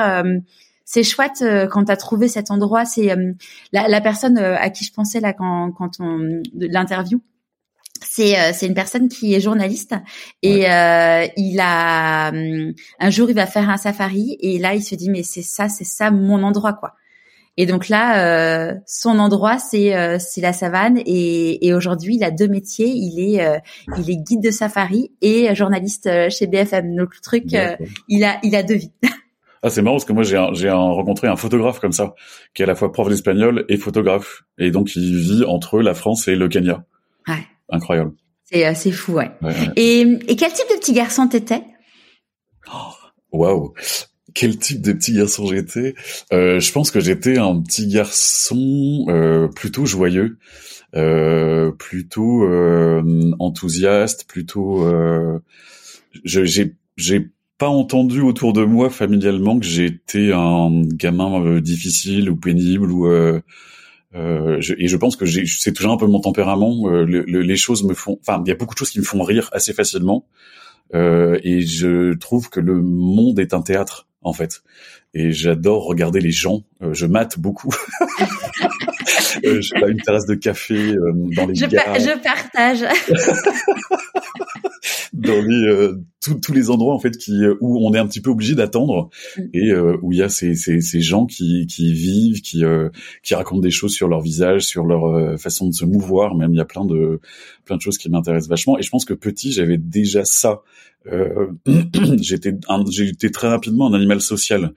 Euh, 0.87 0.93
c'est 0.97 1.03
chouette 1.03 1.43
euh, 1.43 1.67
quand 1.67 1.85
tu 1.85 1.93
as 1.93 1.97
trouvé 1.97 2.29
cet 2.29 2.51
endroit. 2.51 2.85
C'est 2.85 3.15
la, 3.73 3.89
la, 3.89 4.01
personne 4.01 4.39
à 4.39 4.71
qui 4.71 4.85
je 4.85 4.93
pensais 4.93 5.21
là 5.21 5.33
quand, 5.33 5.73
quand 5.73 6.01
on 6.01 6.43
l'interview 6.55 7.21
c'est 8.03 8.53
c'est 8.53 8.67
une 8.67 8.75
personne 8.75 9.09
qui 9.09 9.35
est 9.35 9.41
journaliste 9.41 9.95
et 10.43 10.71
euh, 10.71 11.27
il 11.39 11.59
a 11.61 12.29
un 12.29 13.11
jour 13.11 13.31
il 13.31 13.35
va 13.35 13.47
faire 13.47 13.71
un 13.71 13.79
safari 13.79 14.37
et 14.41 14.59
là 14.59 14.75
il 14.75 14.83
se 14.83 14.95
dit 14.95 15.09
mais 15.09 15.23
c'est 15.23 15.43
ça 15.43 15.71
c'est 15.71 15.85
ça 15.85 16.11
mon 16.11 16.43
endroit 16.43 16.75
quoi 16.75 16.95
et 17.59 17.65
donc 17.65 17.89
là, 17.89 18.69
euh, 18.69 18.75
son 18.87 19.19
endroit, 19.19 19.59
c'est 19.59 19.97
euh, 19.97 20.19
c'est 20.19 20.41
la 20.41 20.53
savane. 20.53 20.99
Et, 21.07 21.67
et 21.67 21.73
aujourd'hui, 21.73 22.17
il 22.17 22.25
a 22.25 22.31
deux 22.31 22.49
métiers. 22.49 22.89
Il 22.89 23.19
est 23.19 23.45
euh, 23.45 23.59
il 23.99 24.11
est 24.11 24.17
guide 24.17 24.43
de 24.43 24.51
safari 24.51 25.13
et 25.23 25.55
journaliste 25.55 26.09
chez 26.31 26.47
BFM. 26.47 26.95
Donc 26.95 27.15
le 27.15 27.21
truc, 27.23 27.45
il 28.09 28.25
a 28.25 28.39
il 28.43 28.55
a 28.55 28.63
deux 28.63 28.75
vies. 28.75 28.93
Ah, 29.63 29.71
c'est 29.71 29.83
marrant 29.83 29.97
parce 29.97 30.05
que 30.05 30.13
moi 30.13 30.23
j'ai 30.23 30.45
j'ai 30.53 30.71
rencontré 30.71 31.29
un 31.29 31.37
photographe 31.37 31.81
comme 31.81 31.93
ça, 31.93 32.15
qui 32.55 32.63
est 32.63 32.65
à 32.65 32.69
la 32.69 32.75
fois 32.75 32.93
prof 32.93 33.09
d'espagnol 33.09 33.65
et 33.69 33.77
photographe, 33.77 34.45
et 34.59 34.71
donc 34.71 34.95
il 34.97 35.17
vit 35.17 35.45
entre 35.45 35.81
la 35.81 35.95
France 35.95 36.29
et 36.29 36.37
le 36.37 36.49
Kenya. 36.49 36.85
Ouais. 37.27 37.45
Incroyable. 37.71 38.13
C'est 38.45 38.75
c'est 38.75 38.93
fou, 38.93 39.15
ouais. 39.15 39.31
Et, 39.75 40.01
et 40.01 40.37
quel 40.37 40.53
type 40.53 40.69
de 40.71 40.79
petit 40.79 40.93
garçon 40.93 41.27
t'étais? 41.27 41.63
Waouh 43.33 43.75
quel 44.35 44.59
type 44.59 44.83
de 44.83 44.93
petit 44.93 45.15
garçon 45.15 45.47
j'étais? 45.47 45.95
Euh, 46.33 46.61
Je 46.61 46.71
pense 46.71 46.91
que 46.91 47.01
j'étais 47.01 47.39
un 47.39 47.63
petit 47.63 47.89
garçon 47.89 49.07
euh, 49.09 49.49
plutôt 49.49 49.87
joyeux, 49.87 50.39
euh, 50.95 51.73
plutôt 51.73 52.45
euh, 52.45 53.33
enthousiaste, 53.39 54.29
plutôt. 54.29 54.87
Euh, 54.87 55.39
j'ai 56.25 56.77
j'ai 56.97 57.31
pas 57.59 57.69
entendu 57.69 58.21
autour 58.21 58.53
de 58.53 58.65
moi 58.65 58.91
familialement 58.91 59.59
que 59.59 59.67
j'étais 59.67 60.33
un 60.33 60.83
gamin 60.83 61.43
euh, 61.43 61.61
difficile 61.61 62.31
ou 62.31 62.37
pénible 62.37 62.91
ou 62.91 63.07
euh, 63.07 63.41
je, 64.13 64.75
et 64.79 64.89
je 64.89 64.97
pense 64.97 65.17
que 65.17 65.27
c'est 65.27 65.73
toujours 65.73 65.93
un 65.93 65.97
peu 65.97 66.07
mon 66.07 66.21
tempérament. 66.21 66.89
Le, 66.89 67.23
les 67.23 67.57
choses 67.57 67.85
me 67.85 67.93
font, 67.93 68.19
enfin, 68.21 68.43
il 68.47 68.49
y 68.49 68.53
a 68.53 68.55
beaucoup 68.55 68.75
de 68.75 68.79
choses 68.79 68.91
qui 68.91 68.99
me 68.99 69.05
font 69.05 69.23
rire 69.23 69.51
assez 69.53 69.75
facilement. 69.75 70.27
et 70.95 71.61
je 71.61 72.15
trouve 72.15 72.49
que 72.49 72.61
le 72.61 72.81
monde 72.81 73.39
est 73.39 73.53
un 73.53 73.61
théâtre 73.61 74.07
en 74.27 74.33
fait. 74.33 74.63
Et 75.15 75.33
j'adore 75.33 75.87
regarder 75.87 76.21
les 76.21 76.33
gens. 76.33 76.63
Euh, 76.83 76.93
je 76.93 77.07
mate 77.07 77.39
beaucoup. 77.39 77.71
euh, 79.45 79.61
je 79.61 79.69
fais 79.69 79.91
une 79.91 80.01
terrasse 80.01 80.27
de 80.27 80.35
café 80.35 80.75
euh, 80.75 81.13
dans 81.37 81.47
les 81.47 81.55
je, 81.55 81.65
je 81.65 82.23
partage. 82.23 82.81
dans 85.13 85.43
les 85.43 85.69
euh, 85.69 86.01
tous 86.21 86.53
les 86.53 86.71
endroits 86.71 86.95
en 86.95 86.99
fait 86.99 87.17
qui 87.17 87.43
où 87.61 87.87
on 87.87 87.95
est 87.95 87.99
un 87.99 88.07
petit 88.07 88.21
peu 88.21 88.31
obligé 88.31 88.55
d'attendre 88.55 89.11
mm. 89.37 89.43
et 89.55 89.75
où 90.03 90.13
il 90.13 90.19
y 90.19 90.23
a 90.23 90.29
ces, 90.29 90.55
ces, 90.55 90.81
ces 90.81 91.01
gens 91.01 91.27
qui, 91.27 91.67
qui 91.67 91.93
vivent 91.93 92.41
qui 92.41 92.65
qui 93.23 93.35
racontent 93.35 93.61
des 93.61 93.71
choses 93.71 93.95
sur 93.95 94.09
leur 94.09 94.21
visage 94.21 94.63
sur 94.63 94.85
leur 94.85 95.39
façon 95.39 95.69
de 95.69 95.75
se 95.75 95.85
mouvoir 95.85 96.35
même 96.35 96.53
il 96.53 96.57
y 96.57 96.61
a 96.61 96.65
plein 96.65 96.85
de 96.85 97.21
plein 97.65 97.77
de 97.77 97.83
choses 97.83 97.99
qui 97.99 98.11
m'intéressent 98.11 98.49
vachement 98.49 98.79
et 98.79 98.83
je 98.83 98.91
pense 98.91 99.05
que 99.05 99.15
petit 99.15 99.53
j'avais 99.53 99.79
déjà 99.79 100.25
ça 100.25 100.63
euh, 101.13 101.53
j'étais 102.21 102.53
j'étais 102.91 103.31
très 103.31 103.49
rapidement 103.49 103.89
un 103.89 103.95
animal 103.95 104.21
social. 104.21 104.73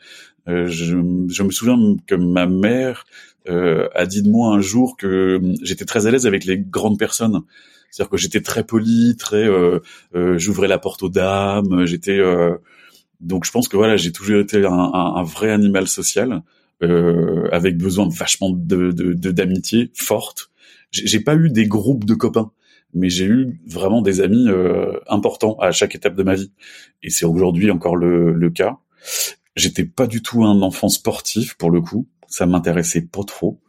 Euh, 0.47 0.67
je, 0.67 0.97
je, 1.27 1.43
me 1.43 1.51
souviens 1.51 1.77
que 2.07 2.15
ma 2.15 2.47
mère 2.47 3.05
a 3.47 4.05
dit 4.05 4.21
de 4.21 4.29
moi 4.29 4.53
un 4.53 4.61
jour 4.61 4.97
que 4.97 5.41
j'étais 5.61 5.85
très 5.85 6.07
à 6.07 6.11
l'aise 6.11 6.27
avec 6.27 6.45
les 6.45 6.57
grandes 6.59 6.99
personnes. 6.99 7.41
C'est-à-dire 7.89 8.11
que 8.11 8.17
j'étais 8.17 8.41
très 8.41 8.63
poli, 8.63 9.15
très 9.17 9.47
euh, 9.47 9.79
euh, 10.15 10.37
j'ouvrais 10.37 10.67
la 10.67 10.77
porte 10.77 11.01
aux 11.01 11.09
dames, 11.09 11.85
j'étais 11.85 12.19
donc 13.19 13.45
je 13.45 13.51
pense 13.51 13.67
que 13.67 13.75
voilà, 13.75 13.97
j'ai 13.97 14.11
toujours 14.11 14.39
été 14.39 14.65
un, 14.65 14.71
un, 14.71 15.15
un 15.15 15.23
vrai 15.23 15.51
animal 15.51 15.87
social 15.87 16.43
avec 16.81 17.77
besoin 17.77 18.07
de 18.07 18.13
vachement 18.13 18.51
de 18.51 18.91
d'amitié 18.91 19.85
de, 19.85 19.91
forte. 19.93 20.51
J'ai 20.91 21.19
pas 21.19 21.35
eu 21.35 21.49
des 21.49 21.67
groupes 21.67 22.05
de 22.05 22.13
copains 22.13 22.51
mais 22.93 23.09
j'ai 23.09 23.25
eu 23.25 23.59
vraiment 23.67 24.01
des 24.01 24.21
amis 24.21 24.47
euh, 24.47 24.99
importants 25.07 25.55
à 25.59 25.71
chaque 25.71 25.95
étape 25.95 26.15
de 26.15 26.23
ma 26.23 26.35
vie. 26.35 26.51
Et 27.03 27.09
c'est 27.09 27.25
aujourd'hui 27.25 27.71
encore 27.71 27.95
le, 27.95 28.33
le 28.33 28.49
cas. 28.49 28.77
J'étais 29.55 29.85
pas 29.85 30.07
du 30.07 30.21
tout 30.21 30.43
un 30.43 30.61
enfant 30.61 30.89
sportif 30.89 31.55
pour 31.55 31.71
le 31.71 31.81
coup. 31.81 32.07
Ça 32.29 32.45
m'intéressait 32.45 33.01
pas 33.01 33.23
trop. 33.23 33.59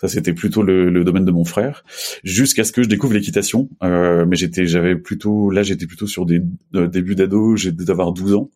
Ça 0.00 0.08
c'était 0.08 0.32
plutôt 0.32 0.62
le, 0.62 1.04
domaine 1.04 1.24
de 1.24 1.32
mon 1.32 1.44
frère, 1.44 1.84
jusqu'à 2.22 2.64
ce 2.64 2.72
que 2.72 2.82
je 2.82 2.88
découvre 2.88 3.14
l'équitation. 3.14 3.68
Euh, 3.82 4.24
mais 4.26 4.36
j'étais, 4.36 4.66
j'avais 4.66 4.96
plutôt, 4.96 5.50
là 5.50 5.62
j'étais 5.62 5.86
plutôt 5.86 6.06
sur 6.06 6.26
des 6.26 6.42
euh, 6.74 6.86
débuts 6.86 7.14
d'ado, 7.14 7.56
j'ai 7.56 7.72
d'avoir 7.72 8.12
12 8.12 8.34
ans. 8.34 8.50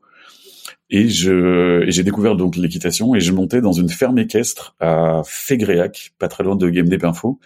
Et 0.91 1.09
je 1.09 1.85
j'ai 1.89 2.03
découvert 2.03 2.37
donc 2.37 2.57
l'équitation 2.57 3.15
et 3.15 3.21
je 3.21 3.33
montais 3.33 3.61
dans 3.61 3.73
une 3.73 3.89
ferme 3.89 4.19
équestre 4.19 4.77
à 4.81 5.23
Fégréac, 5.25 6.13
pas 6.19 6.29
très 6.29 6.45
loin 6.45 6.57
de 6.57 6.69
Game 6.69 6.89
Dev 6.89 7.05
Info, 7.07 7.41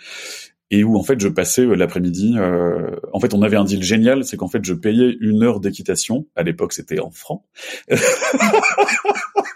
et 0.71 0.85
où 0.85 0.97
en 0.97 1.03
fait 1.03 1.21
je 1.21 1.29
passais 1.29 1.63
euh, 1.63 1.75
l'après-midi. 1.75 2.35
Euh, 2.37 2.91
en 3.13 3.21
fait, 3.21 3.35
on 3.35 3.43
avait 3.43 3.57
un 3.57 3.65
deal 3.65 3.83
génial, 3.83 4.25
c'est 4.25 4.37
qu'en 4.37 4.49
fait 4.49 4.65
je 4.65 4.75
payais 4.75 5.17
une 5.21 5.43
heure 5.43 5.61
d'équitation. 5.61 6.27
À 6.37 6.43
l'époque, 6.43 6.73
c'était 6.73 7.01
en 7.01 7.11
francs. 7.11 7.43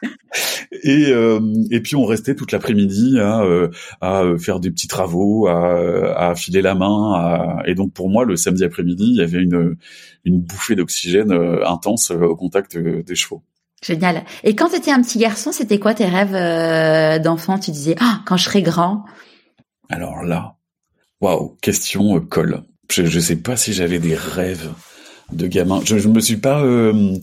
et 0.82 1.06
euh, 1.06 1.40
et 1.70 1.80
puis 1.80 1.96
on 1.96 2.04
restait 2.04 2.34
toute 2.34 2.52
l'après-midi 2.52 3.18
à 3.20 3.44
à 4.00 4.24
faire 4.38 4.60
des 4.60 4.70
petits 4.70 4.88
travaux, 4.88 5.46
à 5.46 6.14
à 6.16 6.30
affiler 6.30 6.62
la 6.62 6.74
main. 6.74 7.58
et 7.66 7.74
donc 7.74 7.92
pour 7.92 8.08
moi, 8.08 8.24
le 8.24 8.36
samedi 8.36 8.64
après-midi, 8.64 9.04
il 9.08 9.16
y 9.16 9.22
avait 9.22 9.42
une 9.42 9.76
une 10.24 10.40
bouffée 10.40 10.74
d'oxygène 10.74 11.32
intense 11.64 12.10
au 12.10 12.36
contact 12.36 12.76
des 12.76 13.14
chevaux. 13.14 13.42
Génial. 13.82 14.24
Et 14.44 14.54
quand 14.54 14.68
tu 14.68 14.76
étais 14.76 14.92
un 14.92 15.02
petit 15.02 15.18
garçon, 15.18 15.50
c'était 15.50 15.78
quoi 15.78 15.94
tes 15.94 16.06
rêves 16.06 17.22
d'enfant? 17.22 17.58
Tu 17.58 17.70
disais 17.70 17.96
ah 18.00 18.20
quand 18.26 18.36
je 18.36 18.44
serai 18.44 18.62
grand. 18.62 19.04
Alors 19.88 20.22
là, 20.22 20.56
Waouh, 21.22 21.56
question 21.62 22.16
euh, 22.16 22.20
colle. 22.20 22.64
Je, 22.90 23.04
je 23.04 23.20
sais 23.20 23.36
pas 23.36 23.56
si 23.56 23.72
j'avais 23.72 24.00
des 24.00 24.16
rêves 24.16 24.70
de 25.30 25.46
gamin. 25.46 25.80
Je, 25.84 25.96
je 25.98 26.08
me 26.08 26.18
suis 26.18 26.36
pas, 26.36 26.60
euh, 26.64 27.16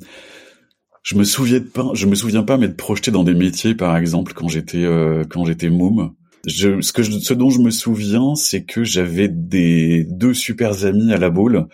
je 1.09 1.15
me 1.15 1.23
souviens 1.23 1.59
pas, 1.59 1.89
je 1.95 2.05
me 2.05 2.13
souviens 2.13 2.43
pas 2.43 2.57
m'être 2.57 2.77
projeté 2.77 3.09
dans 3.09 3.23
des 3.23 3.33
métiers, 3.33 3.73
par 3.73 3.97
exemple, 3.97 4.33
quand 4.33 4.47
j'étais 4.47 4.83
euh, 4.83 5.23
quand 5.27 5.43
j'étais 5.43 5.71
môme. 5.71 6.13
Je, 6.45 6.81
ce 6.81 6.93
que 6.93 7.01
je, 7.01 7.11
ce 7.17 7.33
dont 7.33 7.49
je 7.49 7.59
me 7.59 7.71
souviens, 7.71 8.35
c'est 8.35 8.63
que 8.63 8.83
j'avais 8.83 9.27
des 9.27 10.03
deux 10.03 10.35
super 10.35 10.85
amis 10.85 11.11
à 11.11 11.17
la 11.17 11.31
boule 11.31 11.67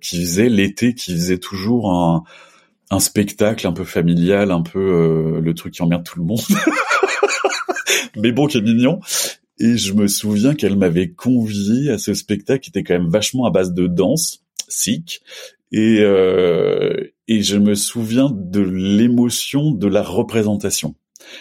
qui 0.00 0.22
faisaient 0.22 0.48
l'été, 0.48 0.94
qui 0.94 1.12
faisaient 1.12 1.38
toujours 1.38 1.92
un, 1.92 2.24
un 2.90 2.98
spectacle 2.98 3.66
un 3.66 3.72
peu 3.72 3.84
familial, 3.84 4.50
un 4.50 4.62
peu 4.62 4.78
euh, 4.80 5.40
le 5.40 5.54
truc 5.54 5.74
qui 5.74 5.82
emmerde 5.82 6.04
tout 6.04 6.18
le 6.18 6.24
monde. 6.24 6.40
mais 8.16 8.32
bon, 8.32 8.46
qui 8.46 8.56
est 8.56 8.62
mignon. 8.62 9.00
Et 9.60 9.76
je 9.76 9.92
me 9.92 10.08
souviens 10.08 10.54
qu'elle 10.54 10.76
m'avait 10.76 11.10
convié 11.10 11.90
à 11.90 11.98
ce 11.98 12.14
spectacle 12.14 12.60
qui 12.60 12.70
était 12.70 12.84
quand 12.84 12.94
même 12.94 13.10
vachement 13.10 13.44
à 13.44 13.50
base 13.50 13.74
de 13.74 13.86
danse, 13.86 14.44
sick. 14.66 15.20
Et, 15.72 15.98
euh, 16.00 16.94
et 17.26 17.42
je 17.42 17.56
me 17.56 17.74
souviens 17.74 18.30
de 18.32 18.60
l'émotion 18.60 19.72
de 19.72 19.86
la 19.86 20.02
représentation. 20.02 20.94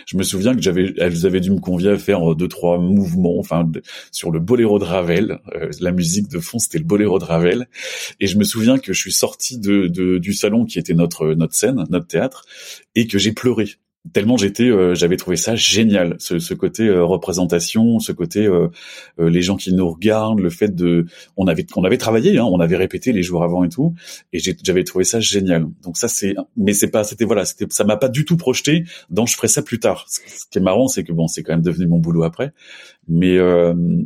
Je 0.05 0.17
me 0.17 0.23
souviens 0.23 0.55
que 0.55 0.61
j'avais, 0.61 0.93
elles 0.97 1.25
avaient 1.25 1.39
dû 1.39 1.51
me 1.51 1.59
convier 1.59 1.91
à 1.91 1.97
faire 1.97 2.35
deux 2.35 2.47
trois 2.47 2.77
mouvements, 2.79 3.39
enfin 3.39 3.69
sur 4.11 4.31
le 4.31 4.39
boléro 4.39 4.79
de 4.79 4.83
Ravel. 4.83 5.39
Euh, 5.55 5.69
la 5.79 5.91
musique 5.91 6.27
de 6.29 6.39
fond 6.39 6.59
c'était 6.59 6.79
le 6.79 6.83
boléro 6.83 7.19
de 7.19 7.23
Ravel, 7.23 7.67
et 8.19 8.27
je 8.27 8.37
me 8.37 8.43
souviens 8.43 8.79
que 8.79 8.91
je 8.91 8.99
suis 8.99 9.13
sorti 9.13 9.59
de, 9.59 9.87
de, 9.87 10.17
du 10.17 10.33
salon 10.33 10.65
qui 10.65 10.79
était 10.79 10.93
notre 10.93 11.33
notre 11.35 11.53
scène, 11.53 11.85
notre 11.89 12.07
théâtre, 12.07 12.45
et 12.95 13.07
que 13.07 13.17
j'ai 13.17 13.31
pleuré 13.31 13.75
tellement 14.13 14.37
j'étais, 14.37 14.69
euh, 14.69 14.95
j'avais 14.95 15.17
trouvé 15.17 15.37
ça 15.37 15.55
génial, 15.55 16.15
ce, 16.19 16.39
ce 16.39 16.53
côté 16.53 16.87
euh, 16.87 17.03
représentation, 17.03 17.99
ce 17.99 18.11
côté 18.11 18.45
euh, 18.45 18.69
les 19.17 19.41
gens 19.41 19.57
qui 19.57 19.73
nous 19.73 19.89
regardent, 19.89 20.39
le 20.39 20.49
fait 20.49 20.75
de, 20.75 21.05
on 21.35 21.47
avait, 21.47 21.65
on 21.75 21.83
avait 21.83 21.97
travaillé, 21.97 22.37
hein, 22.37 22.45
on 22.45 22.59
avait 22.59 22.75
répété 22.75 23.11
les 23.11 23.23
jours 23.23 23.43
avant 23.43 23.63
et 23.63 23.69
tout, 23.69 23.93
et 24.33 24.39
j'avais 24.39 24.83
trouvé 24.83 25.03
ça 25.03 25.19
génial. 25.19 25.67
Donc 25.83 25.97
ça 25.97 26.07
c'est, 26.07 26.35
mais 26.55 26.73
c'est 26.73 26.89
pas, 26.89 27.03
c'était 27.03 27.25
voilà, 27.25 27.45
c'était, 27.45 27.65
ça 27.69 27.83
m'a 27.83 27.97
pas 27.97 28.09
du 28.09 28.25
tout 28.25 28.37
projeté 28.37 28.83
dans 29.09 29.25
je 29.25 29.35
ferai 29.35 29.47
ça 29.47 29.61
plus 29.61 29.79
tard. 29.79 30.05
Ce, 30.09 30.19
qui 30.49 30.57
est 30.57 30.61
marrant, 30.61 30.87
c'est 30.87 31.03
que 31.03 31.13
bon, 31.13 31.27
c'est 31.27 31.43
quand 31.43 31.53
même 31.53 31.61
devenu 31.61 31.87
mon 31.87 31.99
boulot 31.99 32.23
après, 32.23 32.53
mais 33.07 33.39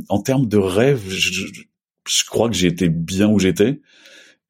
en 0.09 0.21
termes 0.21 0.47
de 0.47 0.57
rêve, 0.57 1.01
je, 1.09 1.45
je 2.07 2.23
crois 2.25 2.49
que 2.49 2.65
été 2.65 2.89
bien 2.89 3.29
où 3.29 3.39
j'étais 3.39 3.81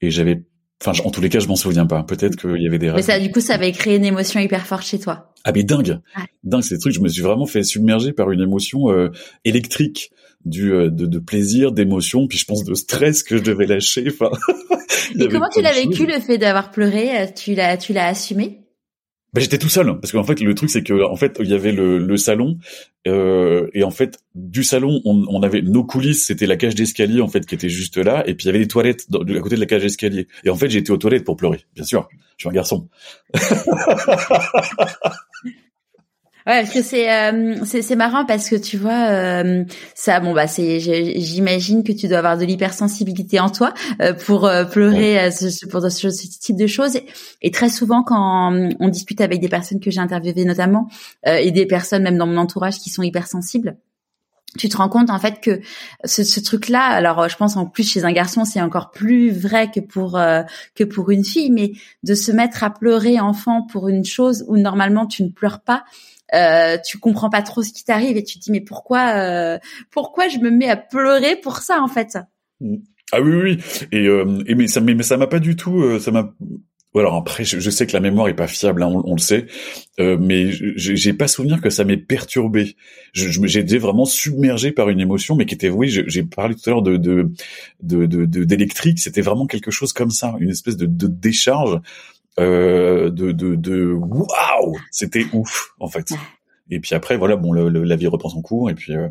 et 0.01 0.11
j'avais 0.11 0.43
Enfin, 0.83 0.99
en 1.05 1.11
tous 1.11 1.21
les 1.21 1.29
cas, 1.29 1.39
je 1.39 1.47
m'en 1.47 1.55
souviens 1.55 1.85
pas. 1.85 2.03
Peut-être 2.03 2.35
qu'il 2.35 2.61
y 2.61 2.67
avait 2.67 2.79
des 2.79 2.89
rêves. 2.89 2.97
Mais 2.97 3.01
ça, 3.03 3.19
du 3.19 3.31
coup, 3.31 3.39
ça 3.39 3.53
avait 3.53 3.71
créé 3.71 3.97
une 3.97 4.05
émotion 4.05 4.39
hyper 4.39 4.65
forte 4.65 4.83
chez 4.83 4.99
toi. 4.99 5.31
Ah 5.43 5.51
mais 5.51 5.63
dingue, 5.63 5.99
dingue, 6.43 6.61
c'est 6.61 6.75
des 6.75 6.81
trucs. 6.81 6.93
Je 6.93 6.99
me 6.99 7.07
suis 7.07 7.21
vraiment 7.21 7.45
fait 7.45 7.63
submerger 7.63 8.13
par 8.13 8.31
une 8.31 8.41
émotion 8.41 8.91
euh, 8.91 9.09
électrique, 9.45 10.11
du 10.45 10.73
euh, 10.73 10.89
de, 10.89 11.05
de, 11.05 11.19
plaisir, 11.19 11.71
d'émotion, 11.71 12.27
puis 12.27 12.37
je 12.37 12.45
pense 12.45 12.63
de 12.63 12.73
stress 12.73 13.21
que 13.23 13.37
je 13.37 13.43
devais 13.43 13.67
lâcher. 13.67 14.07
Enfin. 14.09 14.31
Et 15.19 15.27
comment 15.27 15.49
tu 15.53 15.61
l'as 15.61 15.73
vécu 15.73 16.05
le 16.05 16.19
fait 16.19 16.37
d'avoir 16.37 16.71
pleuré 16.71 17.21
euh, 17.21 17.25
Tu 17.35 17.53
l'as, 17.53 17.77
tu 17.77 17.93
l'as 17.93 18.07
assumé? 18.07 18.60
Bah, 19.33 19.39
j'étais 19.39 19.57
tout 19.57 19.69
seul 19.69 19.99
parce 19.99 20.11
qu'en 20.11 20.23
fait 20.23 20.41
le 20.41 20.53
truc 20.55 20.69
c'est 20.69 20.83
que 20.83 21.03
en 21.03 21.15
fait 21.15 21.37
il 21.39 21.49
y 21.49 21.53
avait 21.53 21.71
le, 21.71 21.97
le 21.97 22.17
salon 22.17 22.57
euh, 23.07 23.69
et 23.73 23.83
en 23.83 23.91
fait 23.91 24.19
du 24.35 24.63
salon 24.63 25.01
on, 25.05 25.25
on 25.29 25.41
avait 25.41 25.61
nos 25.61 25.85
coulisses 25.85 26.25
c'était 26.25 26.45
la 26.45 26.57
cage 26.57 26.75
d'escalier 26.75 27.21
en 27.21 27.27
fait 27.27 27.45
qui 27.45 27.55
était 27.55 27.69
juste 27.69 27.97
là 27.97 28.23
et 28.27 28.35
puis 28.35 28.45
il 28.45 28.47
y 28.47 28.49
avait 28.49 28.59
les 28.59 28.67
toilettes 28.67 29.07
à 29.13 29.39
côté 29.39 29.55
de 29.55 29.61
la 29.61 29.65
cage 29.65 29.83
d'escalier. 29.83 30.27
Et 30.43 30.49
en 30.49 30.55
fait 30.55 30.69
j'étais 30.69 30.91
aux 30.91 30.97
toilettes 30.97 31.23
pour 31.23 31.37
pleurer 31.37 31.65
bien 31.75 31.85
sûr. 31.85 32.09
Je 32.37 32.43
suis 32.43 32.49
un 32.49 32.53
garçon 32.53 32.89
Ouais, 36.47 36.63
parce 36.63 36.73
que 36.73 36.81
c'est 36.81 37.11
euh, 37.11 37.55
c'est 37.65 37.95
marrant 37.95 38.25
parce 38.25 38.49
que 38.49 38.55
tu 38.55 38.75
vois 38.75 39.09
euh, 39.09 39.63
ça 39.93 40.19
bon 40.19 40.33
bah 40.33 40.47
c'est 40.47 40.79
j'imagine 40.79 41.83
que 41.83 41.91
tu 41.91 42.07
dois 42.07 42.17
avoir 42.17 42.35
de 42.35 42.45
l'hypersensibilité 42.45 43.39
en 43.39 43.51
toi 43.51 43.75
euh, 44.01 44.13
pour 44.13 44.47
euh, 44.47 44.65
pleurer 44.65 45.29
ce, 45.29 45.67
pour 45.67 45.81
ce, 45.81 46.39
type 46.39 46.55
de 46.55 46.65
choses. 46.65 46.97
Et, 47.43 47.51
très 47.51 47.69
souvent 47.69 48.01
quand 48.01 48.51
on 48.79 48.89
discute 48.89 49.21
avec 49.21 49.39
des 49.39 49.49
personnes 49.49 49.79
que 49.79 49.91
j'ai 49.91 49.99
interviewées 49.99 50.45
notamment 50.45 50.87
et 51.27 51.51
des 51.51 51.67
personnes 51.67 52.01
même 52.03 52.17
dans 52.17 52.25
mon 52.25 52.37
entourage 52.37 52.79
qui 52.79 52.89
sont 52.89 53.03
hypersensibles 53.03 53.77
tu 54.57 54.67
te 54.67 54.75
rends 54.75 54.89
compte 54.89 55.09
en 55.09 55.19
fait 55.19 55.39
que 55.39 55.61
ce, 56.03 56.23
ce 56.23 56.41
truc-là, 56.41 56.81
alors 56.81 57.29
je 57.29 57.37
pense 57.37 57.55
en 57.55 57.65
plus 57.65 57.89
chez 57.89 58.03
un 58.03 58.11
garçon 58.11 58.43
c'est 58.45 58.61
encore 58.61 58.91
plus 58.91 59.31
vrai 59.31 59.71
que 59.71 59.79
pour 59.79 60.19
que 60.75 60.83
pour 60.83 61.11
une 61.11 61.23
fille, 61.23 61.51
mais 61.51 61.73
de 62.03 62.15
se 62.15 62.31
mettre 62.31 62.63
à 62.63 62.69
pleurer 62.69 63.19
enfant 63.19 63.61
pour 63.63 63.87
une 63.89 64.05
chose 64.05 64.43
où 64.47 64.57
normalement 64.57 65.05
tu 65.05 65.23
ne 65.23 65.29
pleures 65.29 65.61
pas, 65.61 65.83
euh, 66.33 66.77
tu 66.85 66.97
comprends 66.97 67.29
pas 67.29 67.41
trop 67.41 67.63
ce 67.63 67.71
qui 67.71 67.83
t'arrive 67.83 68.17
et 68.17 68.23
tu 68.23 68.39
te 68.39 68.43
dis 68.43 68.51
mais 68.51 68.61
pourquoi 68.61 69.13
euh, 69.15 69.59
pourquoi 69.89 70.27
je 70.27 70.37
me 70.37 70.49
mets 70.49 70.69
à 70.69 70.77
pleurer 70.77 71.35
pour 71.35 71.57
ça 71.57 71.81
en 71.81 71.87
fait? 71.87 72.17
Ah 73.11 73.21
oui 73.21 73.35
oui 73.35 73.59
et, 73.91 74.07
euh, 74.07 74.25
mais 74.55 74.67
ça 74.67 74.81
mais, 74.81 75.01
ça 75.03 75.17
m'a 75.17 75.27
pas 75.27 75.39
du 75.39 75.55
tout 75.55 75.81
euh, 75.81 75.99
ça 75.99 76.11
m'a 76.11 76.33
alors 76.99 77.15
après, 77.15 77.45
je, 77.45 77.69
sais 77.69 77.87
que 77.87 77.93
la 77.93 78.01
mémoire 78.01 78.27
est 78.27 78.33
pas 78.33 78.47
fiable, 78.47 78.83
hein, 78.83 78.91
on, 79.05 79.13
le 79.13 79.19
sait, 79.19 79.45
euh, 80.01 80.17
mais 80.19 80.51
j'ai 80.75 81.13
pas 81.13 81.29
souvenir 81.29 81.61
que 81.61 81.69
ça 81.69 81.85
m'ait 81.85 81.95
perturbé. 81.95 82.75
J'ai 83.13 83.59
été 83.59 83.77
vraiment 83.77 84.03
submergé 84.03 84.73
par 84.73 84.89
une 84.89 84.99
émotion, 84.99 85.35
mais 85.35 85.45
qui 85.45 85.55
était, 85.55 85.69
oui, 85.69 85.87
j'ai 85.89 86.23
parlé 86.23 86.55
tout 86.55 86.69
à 86.69 86.71
l'heure 86.71 86.81
de 86.81 86.97
d'électrique, 87.81 88.95
de, 88.95 88.99
de, 88.99 89.01
c'était 89.01 89.21
vraiment 89.21 89.47
quelque 89.47 89.71
chose 89.71 89.93
comme 89.93 90.11
ça, 90.11 90.35
une 90.39 90.49
espèce 90.49 90.75
de, 90.75 90.85
de 90.85 91.07
décharge 91.07 91.79
euh, 92.39 93.09
de, 93.09 93.31
de, 93.31 93.55
de 93.55 93.91
waouh, 93.91 94.77
c'était 94.89 95.25
ouf 95.33 95.73
en 95.79 95.87
fait. 95.87 96.11
Et 96.69 96.79
puis 96.79 96.95
après, 96.95 97.17
voilà, 97.17 97.35
bon, 97.35 97.51
la 97.51 97.95
vie 97.95 98.07
reprend 98.07 98.29
son 98.29 98.41
cours 98.41 98.69
et 98.69 98.75
puis. 98.75 98.95
Euh, 98.95 99.09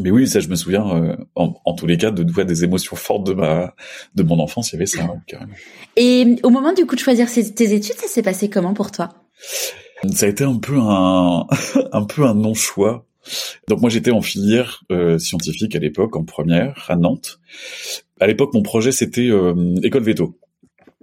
mais 0.00 0.10
oui, 0.10 0.26
ça, 0.26 0.40
je 0.40 0.48
me 0.48 0.56
souviens, 0.56 0.84
euh, 0.88 1.16
en, 1.36 1.74
tous 1.74 1.86
les 1.86 1.96
cas, 1.96 2.10
de, 2.10 2.24
des 2.24 2.64
émotions 2.64 2.96
fortes 2.96 3.24
de 3.24 3.32
ma, 3.32 3.76
de 4.16 4.24
mon 4.24 4.40
enfance, 4.40 4.72
il 4.72 4.74
y 4.74 4.76
avait 4.78 4.86
ça, 4.86 5.06
carrément. 5.28 5.52
Et 5.94 6.34
au 6.42 6.50
moment 6.50 6.72
du 6.72 6.84
coup 6.84 6.96
de 6.96 7.00
choisir 7.00 7.30
tes 7.30 7.72
études, 7.72 7.94
ça 7.94 8.08
s'est 8.08 8.22
passé 8.22 8.50
comment 8.50 8.74
pour 8.74 8.90
toi? 8.90 9.10
Ça 10.12 10.26
a 10.26 10.28
été 10.28 10.42
un 10.42 10.56
peu 10.56 10.76
un, 10.80 11.46
un 11.92 12.04
peu 12.04 12.24
un 12.24 12.34
non 12.34 12.54
choix. 12.54 13.06
Donc 13.68 13.80
moi, 13.80 13.88
j'étais 13.88 14.10
en 14.10 14.20
filière 14.20 14.82
scientifique 15.18 15.76
à 15.76 15.78
l'époque, 15.78 16.16
en 16.16 16.24
première, 16.24 16.86
à 16.88 16.96
Nantes. 16.96 17.38
À 18.20 18.26
l'époque, 18.26 18.52
mon 18.52 18.62
projet 18.62 18.90
c'était 18.90 19.30
école 19.84 20.02
veto 20.02 20.36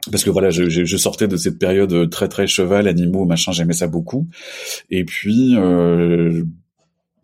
parce 0.10 0.24
que 0.24 0.30
voilà, 0.30 0.50
je, 0.50 0.70
je, 0.70 0.98
sortais 0.98 1.28
de 1.28 1.38
cette 1.38 1.60
période 1.60 2.10
très 2.10 2.28
très 2.28 2.48
cheval, 2.48 2.88
animaux, 2.88 3.26
machin, 3.26 3.52
j'aimais 3.52 3.74
ça 3.74 3.88
beaucoup. 3.88 4.28
Et 4.90 5.06
puis 5.06 5.56
euh, 5.58 6.44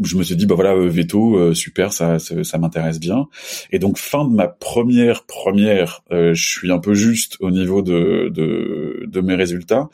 je 0.04 0.16
me 0.16 0.24
suis 0.24 0.36
dit 0.36 0.46
bah 0.46 0.56
voilà, 0.56 0.76
euh, 0.76 0.88
veto, 0.88 1.38
euh, 1.38 1.54
super, 1.56 1.92
ça 1.92 2.20
ça, 2.20 2.58
m'intéresse 2.60 3.00
bien. 3.00 3.28
Et 3.72 3.80
donc 3.80 3.98
fin 3.98 4.26
de 4.26 4.34
ma 4.34 4.48
première 4.48 5.26
première, 5.26 6.04
je 6.12 6.34
suis 6.34 6.72
un 6.72 6.80
peu 6.80 6.94
juste 6.94 7.38
au 7.40 7.50
niveau 7.50 7.82
de 7.82 8.30
de, 8.34 9.06
de 9.08 9.22
mes 9.22 9.36
résultats 9.36 9.90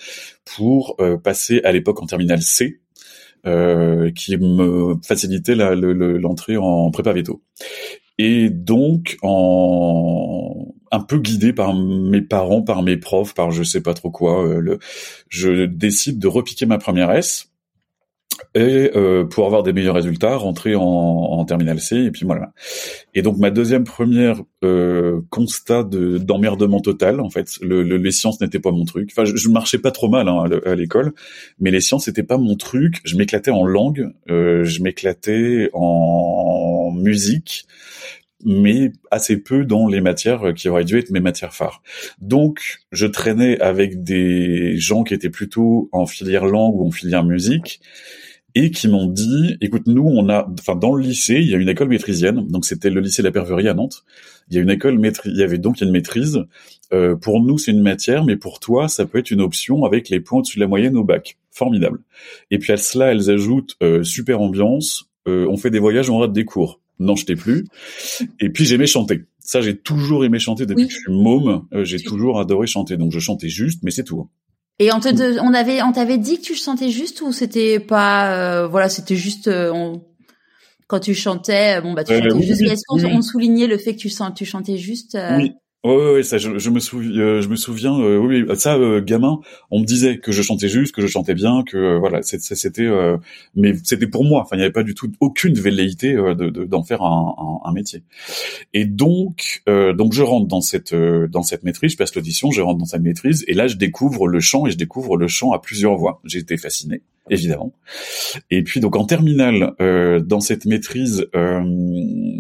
pour 0.55 0.97
passer 1.23 1.61
à 1.63 1.71
l'époque 1.71 2.01
en 2.01 2.05
terminale 2.05 2.41
C. 2.41 2.81
qui 3.45 4.37
me 4.37 4.95
facilitait 5.03 5.55
l'entrée 5.55 6.57
en 6.57 6.91
prépa 6.91 7.13
veto. 7.13 7.41
Et 8.19 8.49
donc, 8.49 9.17
en 9.23 10.67
un 10.93 11.01
peu 11.01 11.17
guidé 11.17 11.51
par 11.51 11.73
mes 11.73 12.21
parents, 12.21 12.61
par 12.61 12.83
mes 12.83 12.97
profs, 12.97 13.33
par 13.33 13.51
je 13.51 13.63
sais 13.63 13.81
pas 13.81 13.93
trop 13.93 14.11
quoi, 14.11 14.45
euh, 14.45 14.61
le, 14.61 14.79
je 15.27 15.65
décide 15.65 16.19
de 16.19 16.29
repiquer 16.29 16.65
ma 16.65 16.77
première 16.77 17.11
S. 17.11 17.49
et 18.55 18.91
euh, 18.95 19.25
pour 19.25 19.45
avoir 19.45 19.63
des 19.63 19.73
meilleurs 19.73 19.95
résultats, 19.95 20.35
rentrer 20.35 20.75
en, 20.75 20.81
en 20.81 21.45
terminale 21.45 21.79
C 21.79 21.95
et 21.97 22.11
puis 22.11 22.25
voilà. 22.25 22.51
Et 23.13 23.21
donc 23.21 23.37
ma 23.37 23.49
deuxième 23.49 23.83
première 23.83 24.41
euh, 24.63 25.21
constat 25.29 25.83
de 25.83 26.17
d'emmerdement 26.17 26.79
total, 26.79 27.19
en 27.19 27.29
fait, 27.29 27.57
le, 27.61 27.83
les 27.83 28.11
sciences 28.11 28.39
n'étaient 28.41 28.59
pas 28.59 28.71
mon 28.71 28.85
truc. 28.85 29.09
Enfin, 29.11 29.25
je, 29.25 29.35
je 29.35 29.49
marchais 29.49 29.79
pas 29.79 29.91
trop 29.91 30.09
mal 30.09 30.27
hein, 30.27 30.45
à 30.65 30.75
l'école, 30.75 31.13
mais 31.59 31.71
les 31.71 31.81
sciences 31.81 32.07
n'étaient 32.07 32.23
pas 32.23 32.37
mon 32.37 32.55
truc. 32.55 33.01
Je 33.03 33.17
m'éclatais 33.17 33.51
en 33.51 33.65
langue, 33.65 34.11
euh, 34.29 34.63
je 34.63 34.81
m'éclatais 34.81 35.69
en 35.73 36.91
musique, 36.95 37.65
mais 38.45 38.91
assez 39.11 39.37
peu 39.37 39.65
dans 39.65 39.87
les 39.87 40.01
matières 40.01 40.53
qui 40.53 40.69
auraient 40.69 40.85
dû 40.85 40.97
être 40.97 41.11
mes 41.11 41.19
matières 41.19 41.53
phares. 41.53 41.81
Donc, 42.19 42.79
je 42.91 43.05
traînais 43.05 43.59
avec 43.59 44.03
des 44.03 44.77
gens 44.77 45.03
qui 45.03 45.13
étaient 45.13 45.29
plutôt 45.29 45.89
en 45.91 46.05
filière 46.05 46.45
langue 46.45 46.75
ou 46.75 46.87
en 46.87 46.91
filière 46.91 47.23
musique 47.23 47.81
et 48.55 48.71
qui 48.71 48.87
m'ont 48.87 49.07
dit, 49.07 49.57
écoute, 49.61 49.87
nous, 49.87 50.03
on 50.03 50.29
a, 50.29 50.47
enfin, 50.59 50.75
dans 50.75 50.93
le 50.93 51.01
lycée, 51.01 51.35
il 51.35 51.49
y 51.49 51.55
a 51.55 51.57
une 51.57 51.69
école 51.69 51.87
maîtrisienne, 51.89 52.47
donc 52.47 52.65
c'était 52.65 52.89
le 52.89 53.01
lycée 53.01 53.23
de 53.23 53.27
la 53.27 53.31
Perverie 53.31 53.67
à 53.67 53.73
Nantes. 53.73 54.03
Il 54.49 54.55
y 54.55 54.59
a 54.59 54.61
une 54.61 54.69
école 54.69 54.99
maîtrise, 54.99 55.31
il 55.33 55.39
y 55.39 55.43
avait 55.43 55.57
donc 55.57 55.81
une 55.81 55.91
maîtrise. 55.91 56.43
Euh, 56.91 57.15
pour 57.15 57.41
nous, 57.41 57.57
c'est 57.57 57.71
une 57.71 57.81
matière, 57.81 58.23
mais 58.23 58.35
pour 58.35 58.59
toi, 58.59 58.87
ça 58.87 59.05
peut 59.05 59.17
être 59.17 59.31
une 59.31 59.41
option 59.41 59.85
avec 59.85 60.09
les 60.09 60.19
points 60.19 60.39
au-dessus 60.39 60.57
de 60.57 60.63
la 60.63 60.67
moyenne 60.67 60.95
au 60.95 61.03
bac. 61.03 61.37
Formidable. 61.51 61.99
Et 62.51 62.59
puis 62.59 62.73
à 62.73 62.77
cela, 62.77 63.11
elles 63.11 63.31
ajoutent 63.31 63.75
euh, 63.81 64.03
super 64.03 64.39
ambiance. 64.39 65.09
Euh, 65.27 65.47
on 65.49 65.57
fait 65.57 65.71
des 65.71 65.79
voyages, 65.79 66.09
on 66.09 66.19
rate 66.19 66.33
des 66.33 66.45
cours. 66.45 66.79
Non, 66.99 67.15
je 67.15 67.25
t'ai 67.25 67.35
plus. 67.35 67.65
Et 68.39 68.49
puis 68.49 68.65
j'aimais 68.65 68.87
chanter. 68.87 69.25
Ça, 69.39 69.61
j'ai 69.61 69.77
toujours 69.77 70.23
aimé 70.23 70.39
chanter 70.39 70.65
depuis 70.65 70.87
que 70.87 70.93
je 70.93 70.99
suis 70.99 71.11
môme. 71.11 71.65
Euh, 71.73 71.83
j'ai 71.83 71.99
toujours 71.99 72.39
adoré 72.39 72.67
chanter. 72.67 72.97
Donc 72.97 73.11
je 73.11 73.19
chantais 73.19 73.49
juste, 73.49 73.83
mais 73.83 73.91
c'est 73.91 74.03
tout. 74.03 74.29
Et 74.79 74.91
on 74.91 74.99
te, 74.99 75.39
on 75.39 75.53
avait, 75.53 75.81
on 75.81 75.91
t'avait 75.91 76.17
dit 76.17 76.37
que 76.37 76.43
tu 76.43 76.55
chantais 76.55 76.89
juste 76.89 77.21
ou 77.21 77.31
c'était 77.31 77.79
pas, 77.79 78.33
euh, 78.33 78.67
voilà, 78.67 78.89
c'était 78.89 79.15
juste, 79.15 79.47
euh, 79.47 79.71
on, 79.71 80.03
quand 80.87 80.99
tu 80.99 81.13
chantais, 81.13 81.79
bon 81.81 81.93
bah 81.93 82.03
tu 82.03 82.13
chantais 82.13 82.41
juste. 82.41 82.61
Est-ce 82.61 82.83
qu'on 82.87 83.21
soulignait 83.21 83.67
le 83.67 83.77
fait 83.77 83.95
que 83.95 83.99
tu, 83.99 84.11
tu 84.35 84.45
chantais 84.45 84.77
juste 84.77 85.17
Oui, 85.37 85.53
Ouais, 85.83 86.13
ouais, 86.13 86.23
ça, 86.23 86.37
je, 86.37 86.57
je 86.59 86.69
me 86.69 86.79
souviens, 86.79 87.19
euh, 87.19 87.41
je 87.41 87.49
me 87.49 87.57
souviens, 87.57 87.99
euh, 87.99 88.17
oui, 88.17 88.45
ça, 88.55 88.75
euh, 88.77 89.01
gamin, 89.01 89.41
on 89.69 89.81
me 89.81 89.85
disait 89.85 90.17
que 90.17 90.31
je 90.31 90.41
chantais 90.41 90.69
juste, 90.69 90.95
que 90.95 91.01
je 91.01 91.07
chantais 91.07 91.33
bien, 91.33 91.61
que 91.67 91.97
voilà, 91.97 92.21
c'était, 92.21 92.89
mais 93.53 93.73
c'était 93.83 94.07
pour 94.07 94.23
moi. 94.23 94.43
Enfin, 94.43 94.55
il 94.55 94.59
n'y 94.59 94.63
avait 94.63 94.71
pas 94.71 94.83
du 94.83 94.93
tout 94.95 95.11
aucune 95.19 95.55
velléité 95.55 96.13
de, 96.13 96.49
d'en 96.63 96.83
faire 96.83 97.01
un, 97.01 97.35
un, 97.37 97.59
un, 97.69 97.73
métier. 97.73 98.01
Et 98.73 98.85
donc, 98.85 99.61
donc, 99.67 100.13
je 100.13 100.23
rentre 100.23 100.47
dans 100.47 100.61
cette 100.61 100.95
dans 100.95 101.43
cette 101.43 101.63
maîtrise, 101.63 101.91
je 101.91 101.97
passe 101.97 102.15
l'audition, 102.15 102.49
je 102.51 102.61
rentre 102.61 102.79
dans 102.79 102.85
cette 102.85 103.01
maîtrise, 103.01 103.43
et 103.49 103.53
là, 103.53 103.67
je 103.67 103.75
découvre 103.75 104.29
le 104.29 104.39
chant 104.39 104.65
et 104.65 104.71
je 104.71 104.77
découvre 104.77 105.17
le 105.17 105.27
chant 105.27 105.51
à 105.51 105.59
plusieurs 105.59 105.97
voix. 105.97 106.21
J'ai 106.23 106.39
été 106.39 106.55
fasciné, 106.55 107.01
évidemment. 107.29 107.73
Et 108.51 108.63
puis, 108.63 108.79
donc, 108.79 108.95
en 108.95 109.03
terminale, 109.03 109.73
dans 110.25 110.39
cette 110.39 110.65
maîtrise, 110.65 111.27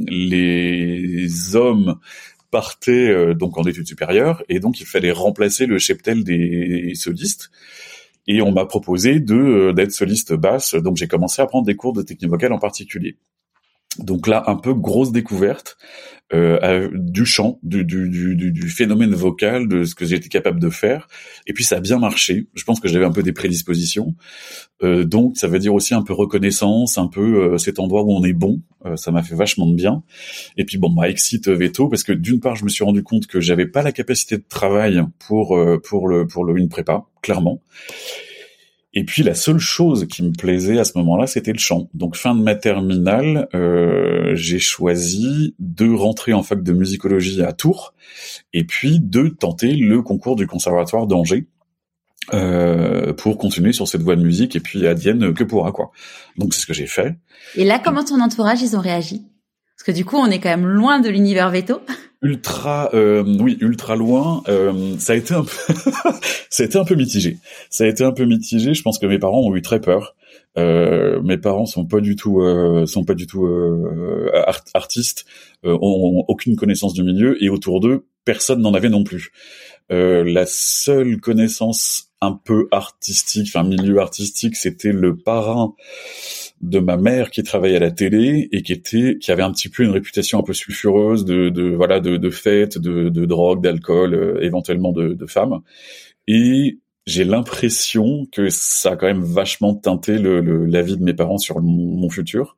les 0.07 1.55
hommes 1.57 1.99
partait 2.53 3.09
euh, 3.09 3.33
donc 3.33 3.57
en 3.57 3.63
études 3.63 3.87
supérieures 3.87 4.43
et 4.47 4.59
donc 4.59 4.79
il 4.79 4.85
fallait 4.85 5.11
remplacer 5.11 5.65
le 5.65 5.79
cheptel 5.79 6.23
des 6.23 6.93
solistes. 6.93 7.49
Et 8.27 8.43
on 8.43 8.51
m'a 8.51 8.65
proposé 8.65 9.19
de 9.19 9.35
euh, 9.35 9.73
d'être 9.73 9.91
soliste 9.91 10.33
basse, 10.33 10.75
donc 10.75 10.95
j'ai 10.95 11.07
commencé 11.07 11.41
à 11.41 11.47
prendre 11.47 11.65
des 11.65 11.75
cours 11.75 11.93
de 11.93 12.03
technique 12.03 12.29
vocale 12.29 12.53
en 12.53 12.59
particulier. 12.59 13.17
Donc 13.99 14.27
là, 14.27 14.43
un 14.47 14.55
peu 14.55 14.73
grosse 14.73 15.11
découverte 15.11 15.77
euh, 16.33 16.89
du 16.93 17.25
chant, 17.25 17.59
du, 17.61 17.85
du, 17.85 18.09
du, 18.09 18.51
du, 18.51 18.69
phénomène 18.69 19.13
vocal, 19.13 19.67
de 19.67 19.83
ce 19.83 19.93
que 19.93 20.05
j'étais 20.05 20.29
capable 20.29 20.59
de 20.59 20.69
faire. 20.69 21.07
Et 21.45 21.53
puis 21.53 21.63
ça 21.63 21.77
a 21.77 21.79
bien 21.79 21.99
marché. 21.99 22.47
Je 22.55 22.63
pense 22.63 22.79
que 22.79 22.87
j'avais 22.87 23.05
un 23.05 23.11
peu 23.11 23.21
des 23.21 23.33
prédispositions. 23.33 24.15
Euh, 24.81 25.03
donc 25.03 25.37
ça 25.37 25.47
veut 25.47 25.59
dire 25.59 25.73
aussi 25.73 25.93
un 25.93 26.01
peu 26.01 26.13
reconnaissance, 26.13 26.97
un 26.97 27.07
peu 27.07 27.53
euh, 27.53 27.57
cet 27.57 27.79
endroit 27.79 28.03
où 28.03 28.11
on 28.11 28.23
est 28.23 28.33
bon. 28.33 28.61
Euh, 28.85 28.95
ça 28.95 29.11
m'a 29.11 29.21
fait 29.21 29.35
vachement 29.35 29.67
de 29.67 29.75
bien. 29.75 30.03
Et 30.57 30.65
puis 30.65 30.77
bon, 30.77 30.89
ma 30.89 31.07
exit 31.07 31.47
veto 31.47 31.87
parce 31.87 32.03
que 32.03 32.13
d'une 32.13 32.39
part, 32.39 32.55
je 32.55 32.63
me 32.63 32.69
suis 32.69 32.83
rendu 32.83 33.03
compte 33.03 33.27
que 33.27 33.39
j'avais 33.39 33.67
pas 33.67 33.83
la 33.83 33.91
capacité 33.91 34.37
de 34.37 34.45
travail 34.47 35.03
pour 35.27 35.55
euh, 35.55 35.79
pour 35.79 36.07
le 36.07 36.25
pour 36.25 36.45
le 36.45 36.57
une 36.57 36.69
prépa, 36.69 37.05
clairement. 37.21 37.61
Et 38.93 39.03
puis 39.03 39.23
la 39.23 39.33
seule 39.33 39.59
chose 39.59 40.07
qui 40.07 40.23
me 40.23 40.31
plaisait 40.31 40.77
à 40.77 40.83
ce 40.83 40.97
moment-là, 40.97 41.25
c'était 41.25 41.51
le 41.51 41.59
chant. 41.59 41.89
Donc 41.93 42.15
fin 42.15 42.35
de 42.35 42.41
ma 42.41 42.55
terminale, 42.55 43.47
euh, 43.55 44.35
j'ai 44.35 44.59
choisi 44.59 45.55
de 45.57 45.91
rentrer 45.91 46.33
en 46.33 46.43
fac 46.43 46.61
de 46.61 46.73
musicologie 46.73 47.41
à 47.41 47.53
Tours, 47.53 47.93
et 48.53 48.63
puis 48.63 48.99
de 48.99 49.29
tenter 49.29 49.73
le 49.75 50.01
concours 50.01 50.35
du 50.35 50.47
conservatoire 50.47 51.07
d'Angers. 51.07 51.47
Euh, 52.33 53.11
pour 53.11 53.37
continuer 53.37 53.73
sur 53.73 53.85
cette 53.85 54.01
voie 54.01 54.15
de 54.15 54.23
musique 54.23 54.55
et 54.55 54.61
puis 54.61 54.87
advienne 54.87 55.33
que 55.33 55.43
pourra 55.43 55.73
quoi. 55.73 55.91
Donc 56.37 56.53
c'est 56.53 56.61
ce 56.61 56.65
que 56.65 56.73
j'ai 56.73 56.87
fait. 56.87 57.17
Et 57.57 57.65
là, 57.65 57.79
comment 57.83 58.01
ton 58.05 58.21
entourage 58.21 58.61
ils 58.61 58.77
ont 58.77 58.79
réagi? 58.79 59.23
Parce 59.75 59.83
que 59.85 59.91
du 59.91 60.05
coup, 60.05 60.15
on 60.15 60.27
est 60.27 60.39
quand 60.39 60.47
même 60.47 60.65
loin 60.65 61.01
de 61.01 61.09
l'univers 61.09 61.49
veto 61.49 61.81
ultra 62.23 62.89
euh, 62.93 63.23
oui 63.39 63.57
ultra 63.61 63.95
loin 63.95 64.43
euh, 64.47 64.95
ça 64.97 65.13
a 65.13 65.15
été 65.17 65.33
un 65.33 65.43
peu 65.43 65.51
ça 66.49 66.63
a 66.63 66.65
été 66.65 66.77
un 66.77 66.85
peu 66.85 66.95
mitigé. 66.95 67.37
Ça 67.69 67.83
a 67.83 67.87
été 67.87 68.03
un 68.03 68.11
peu 68.11 68.25
mitigé 68.25 68.73
je 68.73 68.81
pense 68.81 68.97
que 68.97 69.05
mes 69.05 69.19
parents 69.19 69.41
ont 69.41 69.55
eu 69.55 69.61
très 69.61 69.81
peur. 69.81 70.15
Euh, 70.57 71.21
mes 71.21 71.37
parents 71.37 71.65
sont 71.65 71.85
pas 71.85 71.99
du 71.99 72.15
tout 72.15 72.41
euh, 72.41 72.85
sont 72.85 73.03
pas 73.03 73.15
du 73.15 73.27
tout 73.27 73.45
euh, 73.45 74.31
artistes 74.73 75.25
ont, 75.63 75.73
ont, 75.73 76.25
aucune 76.27 76.55
connaissance 76.55 76.93
du 76.93 77.03
milieu 77.03 77.43
et 77.43 77.49
autour 77.49 77.79
d'eux 77.79 78.05
personne 78.23 78.61
n'en 78.61 78.73
avait 78.73 78.89
non 78.89 79.03
plus. 79.03 79.31
La 79.89 80.45
seule 80.47 81.19
connaissance 81.19 82.11
un 82.21 82.31
peu 82.31 82.67
artistique 82.71 83.47
enfin 83.47 83.63
milieu 83.67 83.99
artistique 83.99 84.55
c'était 84.55 84.93
le 84.93 85.17
parrain 85.17 85.75
de 86.63 86.79
ma 86.79 86.95
mère 86.95 87.29
qui 87.29 87.43
travaillait 87.43 87.75
à 87.75 87.79
la 87.79 87.91
télé 87.91 88.47
et 88.53 88.61
qui 88.63 88.71
était 88.71 89.17
qui 89.19 89.31
avait 89.31 89.43
un 89.43 89.51
petit 89.51 89.67
peu 89.67 89.83
une 89.83 89.91
réputation 89.91 90.39
un 90.39 90.43
peu 90.43 90.53
sulfureuse 90.53 91.25
de, 91.25 91.49
de 91.49 91.75
voilà 91.75 91.99
de, 91.99 92.15
de 92.15 92.29
fêtes, 92.29 92.77
de, 92.77 93.09
de 93.09 93.25
drogue, 93.25 93.61
d'alcool, 93.61 94.13
euh, 94.13 94.41
éventuellement 94.41 94.93
de, 94.93 95.13
de 95.13 95.25
femmes. 95.25 95.59
Et 96.27 96.79
j'ai 97.05 97.25
l'impression 97.25 98.25
que 98.31 98.49
ça 98.49 98.91
a 98.91 98.95
quand 98.95 99.07
même 99.07 99.23
vachement 99.23 99.75
teinté 99.75 100.17
le, 100.17 100.65
la 100.65 100.81
vie 100.81 100.95
de 100.95 101.03
mes 101.03 101.13
parents 101.13 101.37
sur 101.37 101.61
mon, 101.61 101.97
mon, 101.97 102.09
futur. 102.09 102.57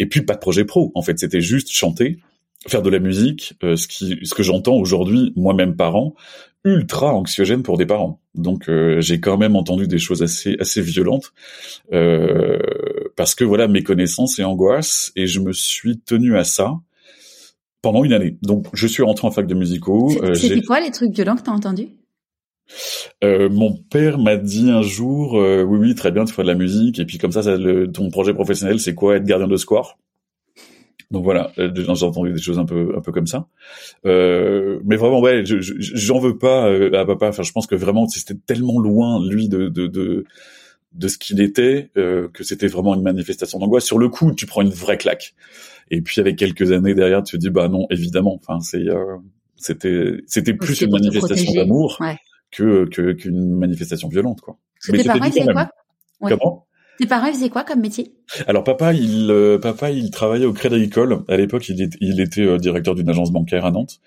Et 0.00 0.06
puis 0.06 0.22
pas 0.22 0.34
de 0.34 0.40
projet 0.40 0.64
pro. 0.64 0.90
En 0.96 1.02
fait, 1.02 1.16
c'était 1.20 1.40
juste 1.40 1.70
chanter, 1.70 2.18
faire 2.66 2.82
de 2.82 2.90
la 2.90 2.98
musique, 2.98 3.54
euh, 3.62 3.76
ce 3.76 3.86
qui 3.86 4.18
ce 4.24 4.34
que 4.34 4.42
j'entends 4.42 4.74
aujourd'hui 4.74 5.32
moi-même 5.36 5.76
parent, 5.76 6.16
ultra 6.64 7.14
anxiogène 7.14 7.62
pour 7.62 7.76
des 7.76 7.86
parents. 7.86 8.20
Donc 8.34 8.68
euh, 8.68 9.00
j'ai 9.00 9.20
quand 9.20 9.36
même 9.36 9.54
entendu 9.54 9.86
des 9.86 9.98
choses 9.98 10.22
assez 10.22 10.56
assez 10.58 10.80
violentes 10.80 11.32
euh, 11.92 12.58
parce 13.16 13.34
que 13.34 13.44
voilà 13.44 13.68
mes 13.68 13.82
connaissances 13.82 14.38
et 14.38 14.44
angoisses 14.44 15.12
et 15.16 15.26
je 15.26 15.40
me 15.40 15.52
suis 15.52 15.98
tenu 15.98 16.36
à 16.36 16.44
ça 16.44 16.74
pendant 17.82 18.04
une 18.04 18.12
année. 18.12 18.38
Donc 18.42 18.66
je 18.72 18.86
suis 18.86 19.02
rentré 19.02 19.26
en 19.26 19.30
fac 19.30 19.46
de 19.46 19.54
musicaux. 19.54 20.10
C'était 20.34 20.58
euh, 20.58 20.62
quoi 20.66 20.80
les 20.80 20.90
trucs 20.90 21.12
violents 21.12 21.36
que 21.36 21.42
t'as 21.42 21.52
entendus? 21.52 21.88
Euh, 23.22 23.50
mon 23.50 23.76
père 23.76 24.18
m'a 24.18 24.36
dit 24.36 24.70
un 24.70 24.82
jour, 24.82 25.34
oui 25.34 25.78
oui 25.78 25.94
très 25.94 26.10
bien 26.10 26.24
tu 26.24 26.32
fais 26.32 26.42
de 26.42 26.48
la 26.48 26.54
musique 26.54 26.98
et 26.98 27.04
puis 27.04 27.18
comme 27.18 27.32
ça, 27.32 27.42
ça 27.42 27.56
le, 27.56 27.92
ton 27.92 28.08
projet 28.10 28.32
professionnel 28.32 28.80
c'est 28.80 28.94
quoi 28.94 29.16
être 29.16 29.24
gardien 29.24 29.48
de 29.48 29.56
square? 29.56 29.98
Donc 31.14 31.22
voilà, 31.22 31.52
euh, 31.58 31.70
j'ai 31.74 32.04
entendu 32.04 32.32
des 32.32 32.40
choses 32.40 32.58
un 32.58 32.64
peu 32.64 32.92
un 32.96 33.00
peu 33.00 33.12
comme 33.12 33.28
ça. 33.28 33.46
Euh, 34.04 34.80
mais 34.84 34.96
vraiment 34.96 35.20
ouais, 35.20 35.44
j'en 35.44 36.18
veux 36.18 36.38
pas 36.38 36.68
euh, 36.68 36.92
à 36.92 37.04
papa. 37.04 37.28
Enfin, 37.28 37.44
je 37.44 37.52
pense 37.52 37.68
que 37.68 37.76
vraiment 37.76 38.08
c'était 38.08 38.34
tellement 38.34 38.80
loin 38.80 39.24
lui 39.24 39.48
de 39.48 39.68
de 39.68 39.86
de, 39.86 40.24
de 40.94 41.08
ce 41.08 41.18
qu'il 41.18 41.40
était 41.40 41.90
euh, 41.96 42.28
que 42.32 42.44
c'était 42.44 42.68
vraiment 42.68 42.94
une 42.94 43.02
manifestation 43.02 43.58
d'angoisse. 43.58 43.84
Sur 43.84 43.98
le 43.98 44.08
coup, 44.08 44.32
tu 44.32 44.46
prends 44.46 44.62
une 44.62 44.70
vraie 44.70 44.96
claque. 44.96 45.34
Et 45.90 46.00
puis 46.00 46.20
avec 46.20 46.36
quelques 46.36 46.72
années 46.72 46.94
derrière, 46.94 47.22
tu 47.22 47.36
te 47.36 47.40
dis 47.40 47.50
bah 47.50 47.68
non, 47.68 47.86
évidemment. 47.90 48.34
Enfin, 48.34 48.60
c'est 48.60 48.88
euh, 48.88 49.16
c'était 49.56 50.22
c'était 50.26 50.54
plus 50.54 50.80
une 50.80 50.92
manifestation 50.92 51.52
d'amour 51.52 51.98
que 52.50 52.84
qu'une 52.84 53.54
manifestation 53.54 54.08
violente 54.08 54.40
quoi. 54.40 54.56
Mais 54.90 55.02
pareil, 55.04 55.32
c'est 55.32 55.52
quoi 55.52 55.70
Comment? 56.20 56.63
Tes 56.98 57.06
parents 57.06 57.32
faisaient 57.32 57.50
quoi 57.50 57.64
comme 57.64 57.80
métier? 57.80 58.12
Alors 58.46 58.64
papa, 58.64 58.92
il 58.92 59.30
euh, 59.30 59.58
papa, 59.58 59.90
il 59.90 60.10
travaillait 60.10 60.46
au 60.46 60.52
Crédit 60.52 60.76
Agricole. 60.76 61.24
À 61.28 61.36
l'époque, 61.36 61.68
il, 61.68 61.90
il, 62.00 62.20
était 62.20 62.42
euh, 62.42 62.58
directeur 62.58 62.94
d'une 62.94 63.08
agence 63.08 63.32
bancaire 63.32 63.64
à 63.64 63.70
Nantes. 63.70 64.00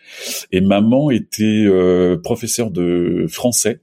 Et 0.51 0.61
maman 0.61 1.11
était 1.11 1.65
euh, 1.67 2.17
professeure 2.17 2.71
de 2.71 3.25
français. 3.27 3.81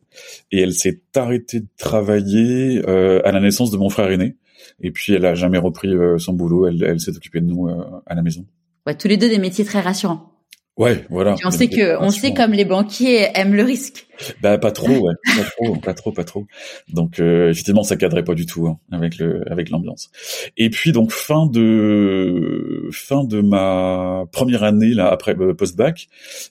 Et 0.53 0.61
elle 0.61 0.73
s'est 0.73 1.01
arrêtée 1.15 1.61
de 1.61 1.67
travailler 1.77 2.85
à 2.87 3.33
la 3.33 3.41
naissance 3.41 3.71
de 3.71 3.77
mon 3.77 3.89
frère 3.89 4.11
aîné. 4.11 4.37
Et 4.81 4.91
puis 4.91 5.13
elle 5.13 5.27
a 5.27 5.35
jamais 5.35 5.59
repris 5.59 5.93
son 6.19 6.33
boulot. 6.33 6.67
Elle, 6.67 6.83
elle 6.85 7.01
s'est 7.01 7.17
occupée 7.17 7.41
de 7.41 7.47
nous 7.47 7.69
à 7.69 8.15
la 8.15 8.23
maison. 8.23 8.47
Ouais, 8.87 8.95
tous 8.95 9.09
les 9.09 9.17
deux 9.17 9.29
des 9.29 9.39
métiers 9.39 9.65
très 9.65 9.81
rassurants. 9.81 10.34
Ouais, 10.77 11.05
voilà. 11.09 11.37
on 11.45 11.53
sait 11.53 11.69
que, 11.69 11.97
on 12.01 12.11
sait 12.11 12.35
comme 12.35 12.51
les 12.51 12.65
banquiers 12.65 13.29
aiment 13.35 13.55
le 13.55 13.63
risque. 13.63 14.09
Bah 14.43 14.59
pas 14.59 14.73
trop, 14.73 14.89
ouais, 14.89 15.15
pas 15.37 15.45
trop, 15.45 15.77
pas 15.77 15.95
trop, 15.95 16.13
pas 16.13 16.25
trop. 16.25 16.47
Donc 16.93 17.21
euh, 17.21 17.51
effectivement, 17.51 17.85
ça 17.85 17.95
cadrait 17.95 18.25
pas 18.25 18.35
du 18.35 18.45
tout 18.45 18.67
hein, 18.67 18.79
avec 18.91 19.19
le, 19.19 19.43
avec 19.51 19.71
l'ambiance. 19.71 20.11
Et 20.57 20.71
puis 20.71 20.91
donc 20.91 21.13
fin 21.13 21.47
de 21.47 22.89
fin 22.91 23.23
de 23.23 23.41
ma 23.41 24.25
première 24.33 24.65
année 24.65 24.95
là 24.95 25.09
après 25.11 25.37
euh, 25.39 25.55
post-bac, 25.55 26.09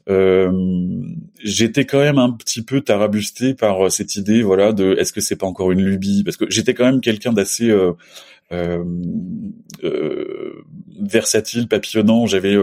euh, 0.09 0.51
j'étais 1.43 1.83
quand 1.83 1.99
même 1.99 2.17
un 2.17 2.31
petit 2.31 2.62
peu 2.62 2.79
tarabusté 2.79 3.53
par 3.53 3.91
cette 3.91 4.15
idée, 4.15 4.41
voilà, 4.41 4.71
de 4.71 4.95
est-ce 4.97 5.12
que 5.12 5.21
c'est 5.21 5.36
pas 5.36 5.47
encore 5.47 5.71
une 5.73 5.83
lubie? 5.83 6.23
Parce 6.23 6.38
que 6.38 6.45
j'étais 6.49 6.73
quand 6.73 6.86
même 6.86 7.01
quelqu'un 7.01 7.33
d'assez 7.33 7.69
euh, 8.53 8.83
euh, 9.83 10.53
versatile, 10.99 11.67
papillonnant. 11.67 12.25
J'avais 12.25 12.58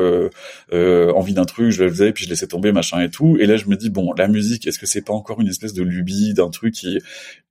envie 0.72 1.34
d'un 1.34 1.44
truc, 1.44 1.70
je 1.70 1.84
le 1.84 1.90
faisais, 1.90 2.12
puis 2.12 2.24
je 2.24 2.30
laissais 2.30 2.46
tomber, 2.46 2.72
machin 2.72 3.00
et 3.00 3.10
tout. 3.10 3.36
Et 3.40 3.46
là, 3.46 3.56
je 3.56 3.66
me 3.66 3.76
dis 3.76 3.90
bon, 3.90 4.12
la 4.12 4.28
musique, 4.28 4.66
est-ce 4.66 4.78
que 4.78 4.86
c'est 4.86 5.04
pas 5.04 5.12
encore 5.12 5.40
une 5.40 5.48
espèce 5.48 5.74
de 5.74 5.82
lubie, 5.82 6.34
d'un 6.34 6.50
truc 6.50 6.74
qui 6.74 6.98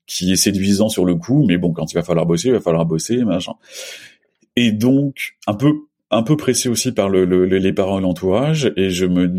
qui 0.10 0.34
est 0.34 0.36
séduisant 0.36 0.90
sur 0.90 1.06
le 1.06 1.16
coup, 1.16 1.46
mais 1.48 1.58
bon, 1.58 1.72
quand 1.72 1.92
il 1.92 1.96
va 1.96 2.02
falloir 2.02 2.26
bosser, 2.26 2.48
il 2.48 2.54
va 2.54 2.60
falloir 2.60 2.86
bosser, 2.86 3.24
machin. 3.24 3.54
Et 4.56 4.72
donc, 4.72 5.36
un 5.46 5.54
peu 5.54 5.72
un 6.12 6.24
peu 6.24 6.36
pressé 6.36 6.70
aussi 6.70 6.92
par 6.92 7.08
le, 7.08 7.24
les 7.46 7.74
parents 7.74 8.00
et 8.00 8.02
l'entourage, 8.02 8.74
et 8.76 8.90
je 8.90 9.06
me 9.06 9.32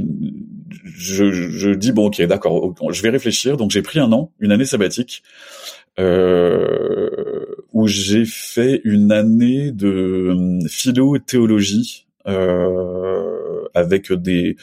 je, 0.85 1.33
je 1.33 1.71
dis 1.71 1.91
bon 1.91 2.07
ok 2.07 2.23
d'accord, 2.23 2.75
je 2.91 3.03
vais 3.03 3.11
réfléchir. 3.11 3.57
Donc 3.57 3.73
j'ai 3.73 3.83
pris 3.83 3.99
un 3.99 4.13
an, 4.13 4.31
une 4.39 4.53
année 4.53 4.65
sabbatique, 4.65 5.25
euh, 5.99 7.11
où 7.73 7.87
j'ai 7.87 8.25
fait 8.25 8.81
une 8.85 9.13
année 9.13 9.73
de 9.73 10.31
hum, 10.33 10.69
philo 10.69 11.19
théologie. 11.19 12.07
Euh, 12.27 13.41
avec 13.75 14.13
des 14.13 14.57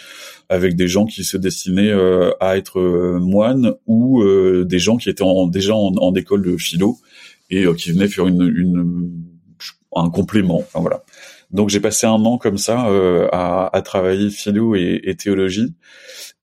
avec 0.49 0.75
des 0.75 0.87
gens 0.87 1.05
qui 1.05 1.23
se 1.23 1.37
destinaient 1.37 1.91
euh, 1.91 2.31
à 2.39 2.57
être 2.57 2.79
euh, 2.79 3.19
moines 3.19 3.73
ou 3.85 4.21
euh, 4.21 4.65
des 4.65 4.79
gens 4.79 4.97
qui 4.97 5.09
étaient 5.09 5.23
en, 5.23 5.47
déjà 5.47 5.75
en, 5.75 6.13
école 6.15 6.43
de 6.43 6.57
philo 6.57 6.97
et 7.49 7.65
qui 7.75 7.91
venaient 7.91 8.07
faire 8.07 8.27
une, 8.27 8.43
une 8.43 9.11
un 9.95 10.09
complément. 10.09 10.59
Enfin, 10.59 10.81
voilà. 10.81 11.03
Donc 11.51 11.69
j'ai 11.69 11.79
passé 11.79 12.05
un 12.05 12.25
an 12.25 12.37
comme 12.37 12.57
ça 12.57 12.87
à, 13.31 13.75
à, 13.75 13.81
travailler 13.81 14.29
philo 14.29 14.75
et, 14.75 14.99
et 15.03 15.15
théologie 15.15 15.73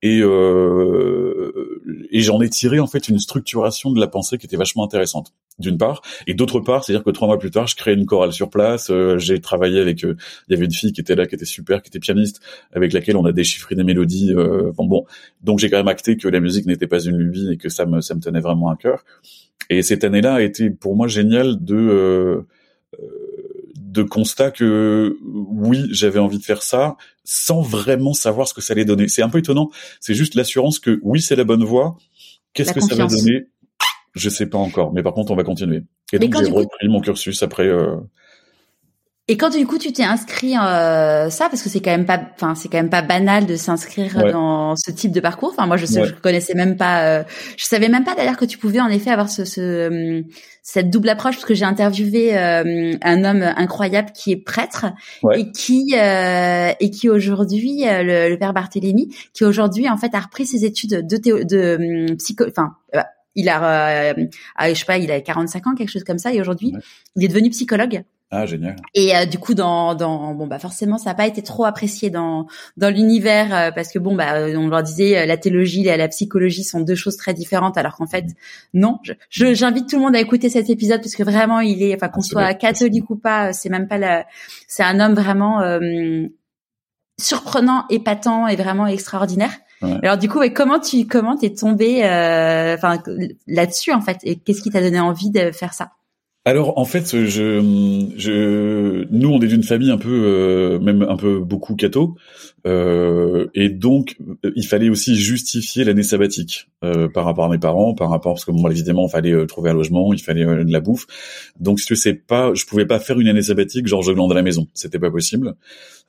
et 0.04 0.20
euh, 0.22 1.73
et 2.10 2.20
j'en 2.20 2.40
ai 2.40 2.48
tiré 2.48 2.80
en 2.80 2.86
fait 2.86 3.08
une 3.08 3.18
structuration 3.18 3.90
de 3.90 4.00
la 4.00 4.06
pensée 4.06 4.38
qui 4.38 4.46
était 4.46 4.56
vachement 4.56 4.84
intéressante 4.84 5.32
d'une 5.58 5.78
part. 5.78 6.02
Et 6.26 6.34
d'autre 6.34 6.60
part 6.60 6.84
c'est-à-dire 6.84 7.04
que 7.04 7.10
trois 7.10 7.28
mois 7.28 7.38
plus 7.38 7.50
tard 7.50 7.66
je 7.66 7.76
crée 7.76 7.94
une 7.94 8.06
chorale 8.06 8.32
sur 8.32 8.50
place 8.50 8.90
euh, 8.90 9.18
j'ai 9.18 9.40
travaillé 9.40 9.80
avec 9.80 10.04
euh, 10.04 10.16
il 10.48 10.52
y 10.52 10.56
avait 10.56 10.64
une 10.64 10.72
fille 10.72 10.92
qui 10.92 11.00
était 11.00 11.14
là 11.14 11.26
qui 11.26 11.34
était 11.34 11.44
super 11.44 11.82
qui 11.82 11.88
était 11.88 12.00
pianiste 12.00 12.40
avec 12.72 12.92
laquelle 12.92 13.16
on 13.16 13.24
a 13.24 13.32
déchiffré 13.32 13.74
des 13.74 13.84
mélodies 13.84 14.32
euh, 14.34 14.72
bon, 14.76 14.86
bon. 14.86 15.04
Donc 15.42 15.58
j'ai 15.58 15.70
quand 15.70 15.78
même 15.78 15.88
acté 15.88 16.16
que 16.16 16.28
la 16.28 16.40
musique 16.40 16.66
n'était 16.66 16.86
pas 16.86 17.00
une 17.00 17.16
lubie 17.16 17.52
et 17.52 17.56
que 17.56 17.68
ça 17.68 17.86
me 17.86 18.00
ça 18.00 18.14
me 18.14 18.20
tenait 18.20 18.40
vraiment 18.40 18.68
à 18.68 18.76
cœur. 18.76 19.04
Et 19.70 19.82
cette 19.82 20.04
année-là 20.04 20.34
a 20.34 20.42
été 20.42 20.70
pour 20.70 20.96
moi 20.96 21.08
génial 21.08 21.62
de 21.62 21.74
euh, 21.74 22.46
de 23.94 24.02
constat 24.02 24.50
que 24.50 25.16
oui, 25.22 25.86
j'avais 25.90 26.18
envie 26.18 26.38
de 26.38 26.44
faire 26.44 26.62
ça 26.62 26.96
sans 27.22 27.62
vraiment 27.62 28.12
savoir 28.12 28.48
ce 28.48 28.54
que 28.54 28.60
ça 28.60 28.72
allait 28.72 28.84
donner. 28.84 29.08
C'est 29.08 29.22
un 29.22 29.28
peu 29.28 29.38
étonnant. 29.38 29.70
C'est 30.00 30.14
juste 30.14 30.34
l'assurance 30.34 30.80
que 30.80 30.98
oui, 31.02 31.22
c'est 31.22 31.36
la 31.36 31.44
bonne 31.44 31.64
voie. 31.64 31.96
Qu'est-ce 32.52 32.72
que 32.72 32.80
ça 32.80 32.94
va 32.96 33.06
donner? 33.06 33.46
Je 34.14 34.28
sais 34.28 34.46
pas 34.46 34.58
encore. 34.58 34.92
Mais 34.92 35.02
par 35.02 35.14
contre, 35.14 35.30
on 35.30 35.36
va 35.36 35.44
continuer. 35.44 35.84
Et 36.12 36.18
donc 36.18 36.36
j'ai 36.36 36.50
repris 36.50 36.88
mon 36.88 37.00
cursus 37.00 37.42
après. 37.42 37.66
Euh, 37.66 37.96
et 39.26 39.38
quand 39.38 39.56
du 39.56 39.66
coup 39.66 39.78
tu 39.78 39.90
t'es 39.90 40.04
inscrit 40.04 40.54
euh, 40.54 41.30
ça 41.30 41.48
parce 41.48 41.62
que 41.62 41.70
c'est 41.70 41.80
quand 41.80 41.90
même 41.90 42.04
pas 42.04 42.20
enfin 42.34 42.54
c'est 42.54 42.68
quand 42.68 42.76
même 42.76 42.90
pas 42.90 43.00
banal 43.00 43.46
de 43.46 43.56
s'inscrire 43.56 44.22
dans 44.30 44.76
ce 44.76 44.90
type 44.90 45.12
de 45.12 45.20
parcours. 45.20 45.50
Enfin 45.56 45.66
moi 45.66 45.78
je 45.78 45.86
sais, 45.86 46.04
je 46.04 46.12
connaissais 46.12 46.52
même 46.52 46.76
pas 46.76 47.04
euh, 47.04 47.24
je 47.56 47.64
savais 47.64 47.88
même 47.88 48.04
pas 48.04 48.14
d'ailleurs 48.14 48.36
que 48.36 48.44
tu 48.44 48.58
pouvais 48.58 48.80
en 48.80 48.88
effet 48.88 49.10
avoir 49.10 49.30
ce, 49.30 49.46
ce 49.46 50.18
hum, 50.18 50.24
cette 50.62 50.90
double 50.90 51.08
approche 51.08 51.36
parce 51.36 51.46
que 51.46 51.54
j'ai 51.54 51.64
interviewé 51.64 52.36
euh, 52.36 52.92
un 53.02 53.24
homme 53.24 53.42
incroyable 53.42 54.10
qui 54.12 54.32
est 54.32 54.36
prêtre 54.36 54.86
et 55.32 55.50
qui 55.52 55.94
euh, 55.96 56.72
et 56.78 56.90
qui 56.90 57.08
aujourd'hui 57.08 57.84
le, 57.86 58.28
le, 58.28 58.38
père 58.38 58.52
Barthélemy 58.52 59.08
qui 59.32 59.44
aujourd'hui 59.44 59.88
en 59.88 59.96
fait 59.96 60.14
a 60.14 60.20
repris 60.20 60.44
ses 60.44 60.66
études 60.66 61.06
de 61.06 61.16
théo, 61.16 61.44
de 61.44 62.08
hum, 62.10 62.16
psycho 62.18 62.44
enfin 62.46 62.74
il 63.34 63.48
a, 63.48 64.10
euh, 64.10 64.14
je 64.60 64.74
sais 64.74 64.84
pas, 64.84 64.98
il 64.98 65.10
a 65.10 65.20
45 65.20 65.66
ans, 65.66 65.74
quelque 65.74 65.90
chose 65.90 66.04
comme 66.04 66.18
ça, 66.18 66.32
et 66.32 66.40
aujourd'hui, 66.40 66.72
il 67.16 67.24
est 67.24 67.28
devenu 67.28 67.50
psychologue. 67.50 68.04
Ah 68.30 68.46
génial. 68.46 68.74
Et 68.94 69.14
euh, 69.16 69.26
du 69.26 69.38
coup 69.38 69.54
dans 69.54 69.94
dans 69.94 70.34
bon 70.34 70.46
bah 70.46 70.58
forcément 70.58 70.98
ça 70.98 71.10
n'a 71.10 71.14
pas 71.14 71.26
été 71.26 71.42
trop 71.42 71.64
apprécié 71.66 72.10
dans 72.10 72.46
dans 72.76 72.92
l'univers 72.92 73.54
euh, 73.54 73.70
parce 73.70 73.92
que 73.92 73.98
bon 74.00 74.16
bah 74.16 74.34
euh, 74.34 74.56
on 74.56 74.66
leur 74.66 74.82
disait 74.82 75.24
la 75.24 75.36
théologie 75.36 75.86
et 75.86 75.96
la 75.96 76.08
psychologie 76.08 76.64
sont 76.64 76.80
deux 76.80 76.96
choses 76.96 77.16
très 77.16 77.32
différentes 77.32 77.76
alors 77.78 77.96
qu'en 77.96 78.06
fait 78.06 78.24
non. 78.72 78.98
Je 79.28 79.54
j'invite 79.54 79.88
tout 79.88 79.96
le 79.96 80.02
monde 80.02 80.16
à 80.16 80.20
écouter 80.20 80.48
cet 80.48 80.68
épisode 80.68 81.00
parce 81.00 81.14
que 81.14 81.22
vraiment 81.22 81.60
il 81.60 81.82
est 81.82 81.94
enfin 81.94 82.08
qu'on 82.08 82.22
soit 82.22 82.54
catholique 82.54 83.08
ou 83.10 83.16
pas 83.16 83.52
c'est 83.52 83.68
même 83.68 83.86
pas 83.86 83.98
la 83.98 84.26
c'est 84.66 84.82
un 84.82 84.98
homme 85.00 85.14
vraiment 85.14 85.60
surprenant, 87.20 87.84
épatant 87.90 88.48
et 88.48 88.56
vraiment 88.56 88.86
extraordinaire. 88.86 89.52
Alors 90.02 90.16
du 90.16 90.30
coup, 90.30 90.40
comment 90.54 90.80
tu 90.80 91.06
comment 91.06 91.36
t'es 91.36 91.50
tombé 91.50 91.98
enfin 92.02 93.00
là-dessus 93.46 93.92
en 93.92 94.00
fait 94.00 94.18
et 94.24 94.36
qu'est-ce 94.36 94.62
qui 94.62 94.70
t'a 94.70 94.80
donné 94.80 94.98
envie 94.98 95.30
de 95.30 95.52
faire 95.52 95.74
ça? 95.74 95.92
Alors 96.46 96.76
en 96.76 96.84
fait, 96.84 97.06
je, 97.26 98.10
je, 98.18 99.06
nous 99.10 99.28
on 99.30 99.40
est 99.40 99.46
d'une 99.46 99.62
famille 99.62 99.90
un 99.90 99.96
peu, 99.96 100.10
euh, 100.12 100.78
même 100.78 101.00
un 101.00 101.16
peu 101.16 101.38
beaucoup 101.38 101.74
catho, 101.74 102.16
euh, 102.66 103.46
et 103.54 103.70
donc 103.70 104.16
euh, 104.44 104.52
il 104.54 104.66
fallait 104.66 104.90
aussi 104.90 105.16
justifier 105.16 105.84
l'année 105.84 106.02
sabbatique 106.02 106.68
euh, 106.84 107.08
par 107.08 107.24
rapport 107.24 107.46
à 107.46 107.48
mes 107.48 107.56
parents, 107.58 107.94
par 107.94 108.10
rapport 108.10 108.34
parce 108.34 108.44
que 108.44 108.50
bon 108.50 108.68
évidemment 108.68 109.06
il 109.06 109.10
fallait 109.10 109.32
euh, 109.32 109.46
trouver 109.46 109.70
un 109.70 109.72
logement, 109.74 110.12
il 110.12 110.20
fallait 110.20 110.44
de 110.44 110.70
la 110.70 110.80
bouffe, 110.80 111.06
donc 111.60 111.80
si 111.80 111.86
tu 111.86 111.96
sais 111.96 112.12
pas, 112.12 112.52
je 112.52 112.66
pouvais 112.66 112.84
pas 112.84 112.98
faire 113.00 113.18
une 113.18 113.28
année 113.28 113.42
sabbatique 113.42 113.86
genre 113.86 114.02
je 114.02 114.12
glande 114.12 114.30
à 114.32 114.34
la 114.34 114.42
maison, 114.42 114.66
c'était 114.74 114.98
pas 114.98 115.10
possible. 115.10 115.54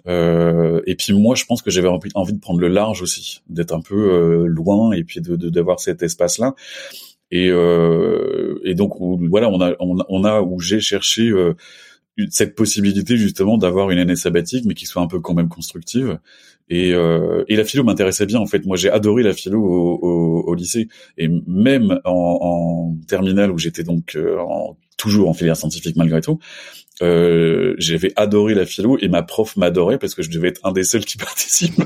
et 0.06 0.96
puis 0.98 1.14
moi 1.14 1.36
je 1.36 1.46
pense 1.46 1.62
que 1.62 1.72
j'avais 1.72 1.88
envie, 1.88 2.10
envie 2.14 2.34
de 2.34 2.40
prendre 2.40 2.60
le 2.60 2.68
large 2.68 3.02
aussi, 3.02 3.42
d'être 3.48 3.74
un 3.74 3.80
peu 3.80 4.46
loin 4.48 4.92
et 4.92 5.06
puis 5.06 5.22
de 5.22 5.38
d'avoir 5.50 5.80
cet 5.80 6.04
espace 6.04 6.40
là. 6.40 6.56
Et, 7.32 7.50
euh, 7.50 8.60
et 8.64 8.76
donc 8.76 8.94
voilà, 9.30 9.50
on 9.50 9.62
a, 9.62 9.74
on, 9.80 10.24
a 10.24 10.42
où 10.42 10.60
j'ai 10.60 10.80
cherché 10.80 11.30
euh, 11.30 11.54
cette 12.30 12.56
possibilité 12.56 13.18
justement 13.18 13.58
d'avoir 13.58 13.92
une 13.92 14.00
année 14.00 14.16
sabbatique, 14.16 14.66
mais 14.66 14.74
qui 14.74 14.86
soit 14.86 15.02
un 15.02 15.08
peu 15.08 15.20
quand 15.20 15.34
même 15.34 15.50
constructive. 15.50 16.20
Et, 16.70 16.94
euh, 16.94 17.44
et 17.48 17.56
la 17.56 17.64
philo 17.64 17.84
m'intéressait 17.84 18.26
bien 18.26 18.40
en 18.40 18.48
fait. 18.48 18.66
Moi, 18.66 18.78
j'ai 18.78 18.90
adoré 18.90 19.22
la 19.22 19.34
philo 19.34 19.62
au, 19.62 20.00
au, 20.02 20.44
au, 20.48 20.56
lycée 20.56 20.88
et 21.18 21.28
même 21.48 22.00
en, 22.06 22.40
en 22.42 22.96
terminale 23.08 23.52
où 23.52 23.58
j'étais 23.58 23.84
donc 23.84 24.16
euh, 24.16 24.40
en, 24.40 24.76
toujours 24.98 25.30
en 25.30 25.34
filière 25.34 25.58
scientifique 25.58 25.96
malgré 25.96 26.22
tout. 26.22 26.40
Euh, 27.02 27.76
j'avais 27.78 28.14
adoré 28.16 28.56
la 28.56 28.66
philo 28.66 28.98
et 29.00 29.10
ma 29.10 29.22
prof 29.22 29.58
m'adorait 29.58 30.00
parce 30.00 30.16
que 30.16 30.24
je 30.24 30.32
devais 30.32 30.48
être 30.48 30.62
un 30.64 30.72
des 30.72 30.84
seuls 30.84 31.06
qui 31.06 31.18
participait. 31.20 31.84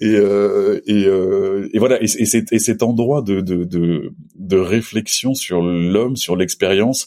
Et, 0.00 0.14
euh, 0.14 0.80
et, 0.86 1.04
euh, 1.06 1.68
et, 1.72 1.78
voilà 1.78 2.00
et, 2.02 2.04
et, 2.04 2.26
cet, 2.26 2.52
et, 2.52 2.58
cet, 2.58 2.82
endroit 2.82 3.22
de, 3.22 3.40
de, 3.40 3.64
de, 3.64 4.12
de 4.34 4.56
réflexion 4.56 5.34
sur 5.34 5.62
l'homme 5.62 6.16
sur 6.16 6.36
l'expérience 6.36 7.06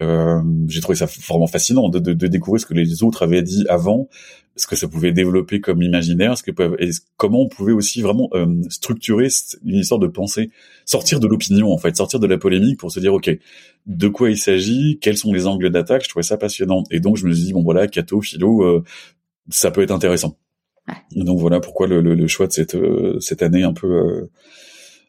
euh, 0.00 0.40
j'ai 0.66 0.80
trouvé 0.80 0.96
ça 0.96 1.06
vraiment 1.28 1.46
fascinant 1.46 1.90
de, 1.90 1.98
de, 1.98 2.14
de, 2.14 2.26
découvrir 2.26 2.60
ce 2.60 2.64
que 2.64 2.72
les 2.72 3.02
autres 3.02 3.22
avaient 3.22 3.42
dit 3.42 3.66
avant 3.68 4.08
ce 4.56 4.66
que 4.66 4.74
ça 4.74 4.88
pouvait 4.88 5.12
développer 5.12 5.60
comme 5.60 5.82
imaginaire 5.82 6.38
ce 6.38 6.42
que 6.42 6.82
et 6.82 6.90
comment 7.18 7.42
on 7.42 7.48
pouvait 7.48 7.72
aussi 7.72 8.00
vraiment 8.00 8.30
euh, 8.34 8.46
structurer 8.70 9.28
une 9.64 9.76
histoire 9.76 10.00
de 10.00 10.06
pensée. 10.06 10.50
Sortir 10.86 11.20
de 11.20 11.26
l'opinion 11.26 11.70
en 11.70 11.78
fait 11.78 11.96
sortir 11.96 12.18
de 12.18 12.26
la 12.26 12.38
polémique 12.38 12.78
pour 12.78 12.90
se 12.90 13.00
dire 13.00 13.12
ok 13.12 13.30
de 13.86 14.08
quoi 14.08 14.30
il 14.30 14.38
s'agit 14.38 14.98
quels 15.00 15.18
sont 15.18 15.32
les 15.32 15.46
angles 15.46 15.70
d'attaque 15.70 16.04
je 16.04 16.08
trouvais 16.08 16.22
ça 16.22 16.38
passionnant. 16.38 16.84
Et 16.90 17.00
donc 17.00 17.18
je 17.18 17.26
me 17.26 17.32
suis 17.34 17.44
dit 17.44 17.52
bon 17.52 17.62
voilà 17.62 17.86
catho 17.86 18.22
philo 18.22 18.62
euh, 18.62 18.82
ça 19.50 19.70
peut 19.70 19.82
être 19.82 19.90
intéressant 19.90 20.38
donc 21.14 21.38
voilà 21.38 21.60
pourquoi 21.60 21.86
le, 21.86 22.00
le, 22.00 22.14
le, 22.14 22.26
choix 22.26 22.46
de 22.46 22.52
cette 22.52 22.74
euh, 22.74 23.18
cette 23.20 23.42
année 23.42 23.62
un 23.62 23.72
peu 23.72 23.86
euh, 23.86 24.30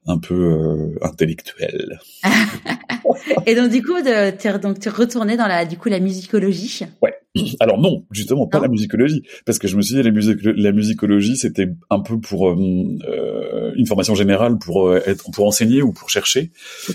un 0.08 0.18
peu 0.18 0.34
euh, 0.34 0.96
intellectuelle. 1.02 2.00
et 3.46 3.56
donc 3.56 3.70
du 3.70 3.84
coup, 3.84 3.94
tu 4.02 4.60
donc 4.60 4.80
tu 4.80 4.90
retourné 4.90 5.38
dans 5.38 5.48
la 5.48 5.66
du 5.66 5.78
coup 5.78 5.90
la 5.90 6.00
musicologie. 6.00 6.86
Ouais. 7.02 7.14
Alors 7.60 7.80
non, 7.80 8.04
justement 8.12 8.48
pas 8.48 8.60
la 8.60 8.68
musicologie, 8.68 9.24
parce 9.46 9.60
que 9.60 9.68
je 9.68 9.78
me 9.78 9.82
suis 9.82 9.96
dit 9.96 10.04
la, 10.04 10.12
musique, 10.12 10.40
la 10.44 10.72
musicologie 10.72 11.38
c'était 11.38 11.68
un 11.90 12.00
peu 12.00 12.20
pour 12.20 12.50
euh, 12.50 13.74
une 13.76 13.86
formation 13.86 14.16
générale 14.16 14.58
pour 14.58 14.96
être 14.96 15.30
pour 15.32 15.46
enseigner 15.46 15.82
ou 15.82 15.94
pour 15.94 16.10
chercher. 16.10 16.52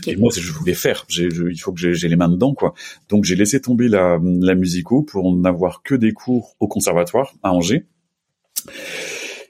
Et 0.07 0.17
moi 0.17 0.31
je 0.37 0.53
voulais 0.53 0.75
faire. 0.75 1.05
Je, 1.09 1.51
il 1.51 1.59
faut 1.59 1.73
que 1.73 1.93
j'ai 1.93 2.09
les 2.09 2.17
mains 2.17 2.29
dedans 2.29 2.55
quoi. 2.55 2.75
Donc 3.09 3.25
j'ai 3.25 3.37
laissé 3.37 3.61
tomber 3.61 3.89
la 3.89 4.19
la 4.23 4.55
musico 4.57 5.03
pour 5.03 5.35
n'avoir 5.37 5.83
que 5.83 5.95
des 5.95 6.13
cours 6.13 6.57
au 6.59 6.67
conservatoire 6.67 7.35
à 7.43 7.53
Angers. 7.53 7.87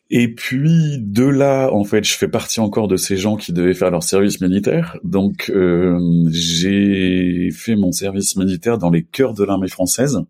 Et 0.08 0.32
puis 0.32 0.98
de 1.00 1.24
là, 1.24 1.68
en 1.72 1.82
fait, 1.82 2.04
je 2.04 2.16
fais 2.16 2.28
partie 2.28 2.60
encore 2.60 2.86
de 2.86 2.96
ces 2.96 3.16
gens 3.16 3.36
qui 3.36 3.52
devaient 3.52 3.74
faire 3.74 3.90
leur 3.90 4.04
service 4.04 4.40
militaire. 4.40 4.98
Donc 5.02 5.50
euh, 5.50 5.98
j'ai 6.30 7.50
fait 7.52 7.74
mon 7.74 7.90
service 7.90 8.36
militaire 8.36 8.78
dans 8.78 8.90
les 8.90 9.02
cœurs 9.02 9.34
de 9.34 9.42
l'armée 9.42 9.68
française. 9.68 10.20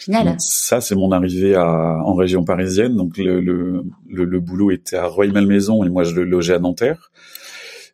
Génial. 0.00 0.36
ça, 0.38 0.80
c'est 0.80 0.94
mon 0.94 1.12
arrivée 1.12 1.54
à, 1.54 1.98
en 2.02 2.14
région 2.14 2.44
parisienne. 2.44 2.96
Donc 2.96 3.18
le, 3.18 3.40
le, 3.40 3.84
le, 4.08 4.40
boulot 4.40 4.70
était 4.70 4.96
à 4.96 5.06
Rueil-Malmaison 5.06 5.84
et 5.84 5.90
moi 5.90 6.04
je 6.04 6.14
le 6.14 6.24
logeais 6.24 6.54
à 6.54 6.58
Nanterre. 6.58 7.10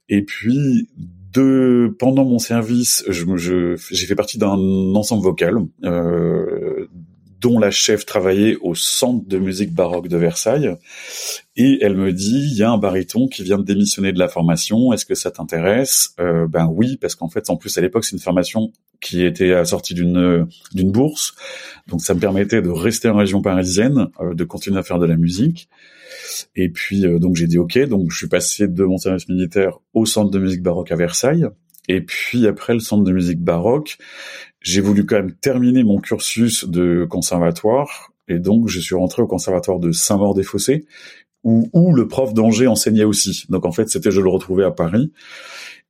Et 0.08 0.22
puis 0.22 0.88
de 1.32 1.94
pendant 1.98 2.24
mon 2.24 2.38
service, 2.38 3.04
je, 3.08 3.76
j'ai 3.90 4.06
fait 4.06 4.14
partie 4.14 4.38
d'un 4.38 4.58
ensemble 4.94 5.22
vocal. 5.22 5.56
Euh, 5.84 6.81
dont 7.42 7.58
la 7.58 7.70
chef 7.70 8.06
travaillait 8.06 8.56
au 8.62 8.74
centre 8.74 9.26
de 9.26 9.38
musique 9.38 9.74
baroque 9.74 10.08
de 10.08 10.16
Versailles. 10.16 10.74
Et 11.56 11.78
elle 11.82 11.96
me 11.96 12.12
dit, 12.12 12.48
il 12.50 12.56
y 12.56 12.62
a 12.62 12.70
un 12.70 12.78
baryton 12.78 13.28
qui 13.28 13.42
vient 13.42 13.58
de 13.58 13.64
démissionner 13.64 14.12
de 14.12 14.18
la 14.18 14.28
formation. 14.28 14.92
Est-ce 14.92 15.04
que 15.04 15.14
ça 15.14 15.30
t'intéresse? 15.30 16.14
Euh, 16.20 16.46
Ben 16.46 16.66
oui, 16.72 16.96
parce 16.96 17.14
qu'en 17.14 17.28
fait, 17.28 17.50
en 17.50 17.56
plus 17.56 17.76
à 17.76 17.80
l'époque, 17.80 18.04
c'est 18.04 18.16
une 18.16 18.22
formation 18.22 18.72
qui 19.02 19.24
était 19.24 19.52
assortie 19.52 19.94
d'une 19.94 20.46
d'une 20.72 20.92
bourse, 20.92 21.34
donc 21.88 22.00
ça 22.00 22.14
me 22.14 22.20
permettait 22.20 22.62
de 22.62 22.70
rester 22.70 23.08
en 23.08 23.16
région 23.16 23.42
parisienne, 23.42 24.06
euh, 24.20 24.32
de 24.32 24.44
continuer 24.44 24.78
à 24.78 24.82
faire 24.82 25.00
de 25.00 25.06
la 25.06 25.16
musique. 25.16 25.68
Et 26.56 26.68
puis 26.70 27.04
euh, 27.04 27.18
donc 27.18 27.36
j'ai 27.36 27.48
dit 27.48 27.58
ok, 27.58 27.78
donc 27.88 28.10
je 28.10 28.16
suis 28.16 28.28
passé 28.28 28.68
de 28.68 28.84
mon 28.84 28.98
service 28.98 29.28
militaire 29.28 29.80
au 29.92 30.06
centre 30.06 30.30
de 30.30 30.38
musique 30.38 30.62
baroque 30.62 30.92
à 30.92 30.96
Versailles. 30.96 31.48
Et 31.88 32.00
puis 32.00 32.46
après 32.46 32.74
le 32.74 32.80
centre 32.80 33.02
de 33.02 33.12
musique 33.12 33.40
baroque, 33.40 33.98
j'ai 34.62 34.80
voulu 34.80 35.04
quand 35.04 35.16
même 35.16 35.32
terminer 35.32 35.84
mon 35.84 35.98
cursus 35.98 36.64
de 36.68 37.06
conservatoire. 37.08 38.12
Et 38.28 38.38
donc 38.38 38.68
je 38.68 38.80
suis 38.80 38.94
rentré 38.94 39.22
au 39.22 39.26
conservatoire 39.26 39.78
de 39.78 39.92
Saint-Maur-des-Fossés, 39.92 40.86
où, 41.44 41.68
où 41.72 41.92
le 41.92 42.06
prof 42.06 42.34
d'Angers 42.34 42.68
enseignait 42.68 43.04
aussi. 43.04 43.44
Donc 43.48 43.66
en 43.66 43.72
fait 43.72 43.88
c'était 43.88 44.10
je 44.10 44.20
le 44.20 44.28
retrouvais 44.28 44.64
à 44.64 44.70
Paris. 44.70 45.12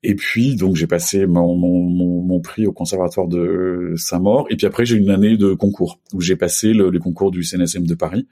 Et 0.04 0.16
puis 0.16 0.56
donc 0.56 0.74
j'ai 0.74 0.88
passé 0.88 1.26
mon, 1.26 1.54
mon, 1.54 2.22
mon, 2.22 2.40
prix 2.40 2.66
au 2.66 2.72
conservatoire 2.72 3.28
de 3.28 3.94
Saint-Maur. 3.96 4.46
Et 4.50 4.56
puis 4.56 4.66
après 4.66 4.84
j'ai 4.84 4.96
une 4.96 5.10
année 5.10 5.36
de 5.36 5.54
concours 5.54 6.00
où 6.12 6.20
j'ai 6.20 6.34
passé 6.34 6.72
le, 6.72 6.90
les 6.90 6.98
concours 6.98 7.30
du 7.30 7.44
CNSM 7.44 7.86
de 7.86 7.94
Paris. 7.94 8.26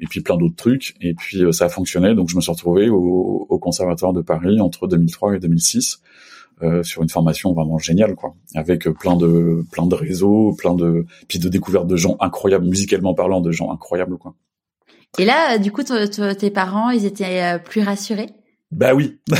Et 0.00 0.06
puis 0.06 0.20
plein 0.20 0.36
d'autres 0.36 0.56
trucs. 0.56 0.94
Et 1.00 1.14
puis 1.14 1.42
euh, 1.42 1.52
ça 1.52 1.66
a 1.66 1.68
fonctionné. 1.70 2.14
Donc 2.14 2.28
je 2.28 2.36
me 2.36 2.42
suis 2.42 2.52
retrouvé 2.52 2.90
au, 2.90 3.46
au 3.48 3.58
conservatoire 3.58 4.12
de 4.12 4.20
Paris 4.20 4.60
entre 4.60 4.86
2003 4.86 5.36
et 5.36 5.38
2006. 5.38 6.02
Euh, 6.62 6.84
sur 6.84 7.02
une 7.02 7.08
formation 7.08 7.52
vraiment 7.52 7.78
géniale 7.78 8.14
quoi 8.14 8.36
avec 8.54 8.88
plein 8.88 9.16
de 9.16 9.64
plein 9.72 9.86
de 9.86 9.94
réseaux 9.96 10.54
plein 10.56 10.74
de 10.74 11.04
puis 11.26 11.40
de 11.40 11.48
découvertes 11.48 11.88
de 11.88 11.96
gens 11.96 12.16
incroyables 12.20 12.64
musicalement 12.64 13.12
parlant 13.12 13.40
de 13.40 13.50
gens 13.50 13.72
incroyables 13.72 14.18
quoi 14.18 14.36
et 15.18 15.24
là 15.24 15.58
du 15.58 15.72
coup 15.72 15.82
tes 15.82 16.50
parents 16.50 16.90
ils 16.90 17.06
étaient 17.06 17.42
euh, 17.42 17.58
plus 17.58 17.82
rassurés? 17.82 18.30
Bah 18.70 18.94
oui 18.94 19.18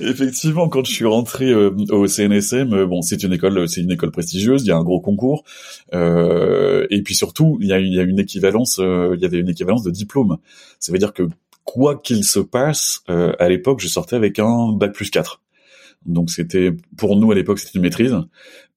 Effectivement, 0.00 0.68
quand 0.68 0.84
je 0.84 0.92
suis 0.92 1.04
rentré 1.04 1.50
euh, 1.50 1.74
au 1.90 2.06
CNSM, 2.06 2.84
bon, 2.84 3.02
c'est 3.02 3.22
une 3.22 3.32
école, 3.32 3.68
c'est 3.68 3.80
une 3.80 3.90
école 3.90 4.12
prestigieuse. 4.12 4.62
Il 4.64 4.68
y 4.68 4.70
a 4.70 4.76
un 4.76 4.84
gros 4.84 5.00
concours, 5.00 5.44
euh, 5.92 6.86
et 6.90 7.02
puis 7.02 7.14
surtout, 7.14 7.58
il 7.60 7.66
y 7.66 7.72
a, 7.72 7.80
il 7.80 7.92
y 7.92 7.98
a 7.98 8.02
une 8.02 8.20
équivalence, 8.20 8.78
il 8.78 9.18
y 9.20 9.24
avait 9.24 9.38
une 9.38 9.48
équivalence 9.48 9.82
de 9.82 9.90
diplôme. 9.90 10.38
Ça 10.78 10.92
veut 10.92 10.98
dire 10.98 11.12
que 11.12 11.28
quoi 11.72 11.94
qu'il 11.94 12.24
se 12.24 12.40
passe, 12.40 13.02
euh, 13.08 13.32
à 13.38 13.48
l'époque, 13.48 13.78
je 13.80 13.86
sortais 13.86 14.16
avec 14.16 14.40
un 14.40 14.72
bac 14.72 14.92
plus 14.92 15.08
4. 15.08 15.40
Donc 16.04 16.30
c'était 16.30 16.72
pour 16.96 17.14
nous 17.16 17.30
à 17.30 17.34
l'époque 17.34 17.58
c'était 17.58 17.78
une 17.78 17.82
maîtrise. 17.82 18.16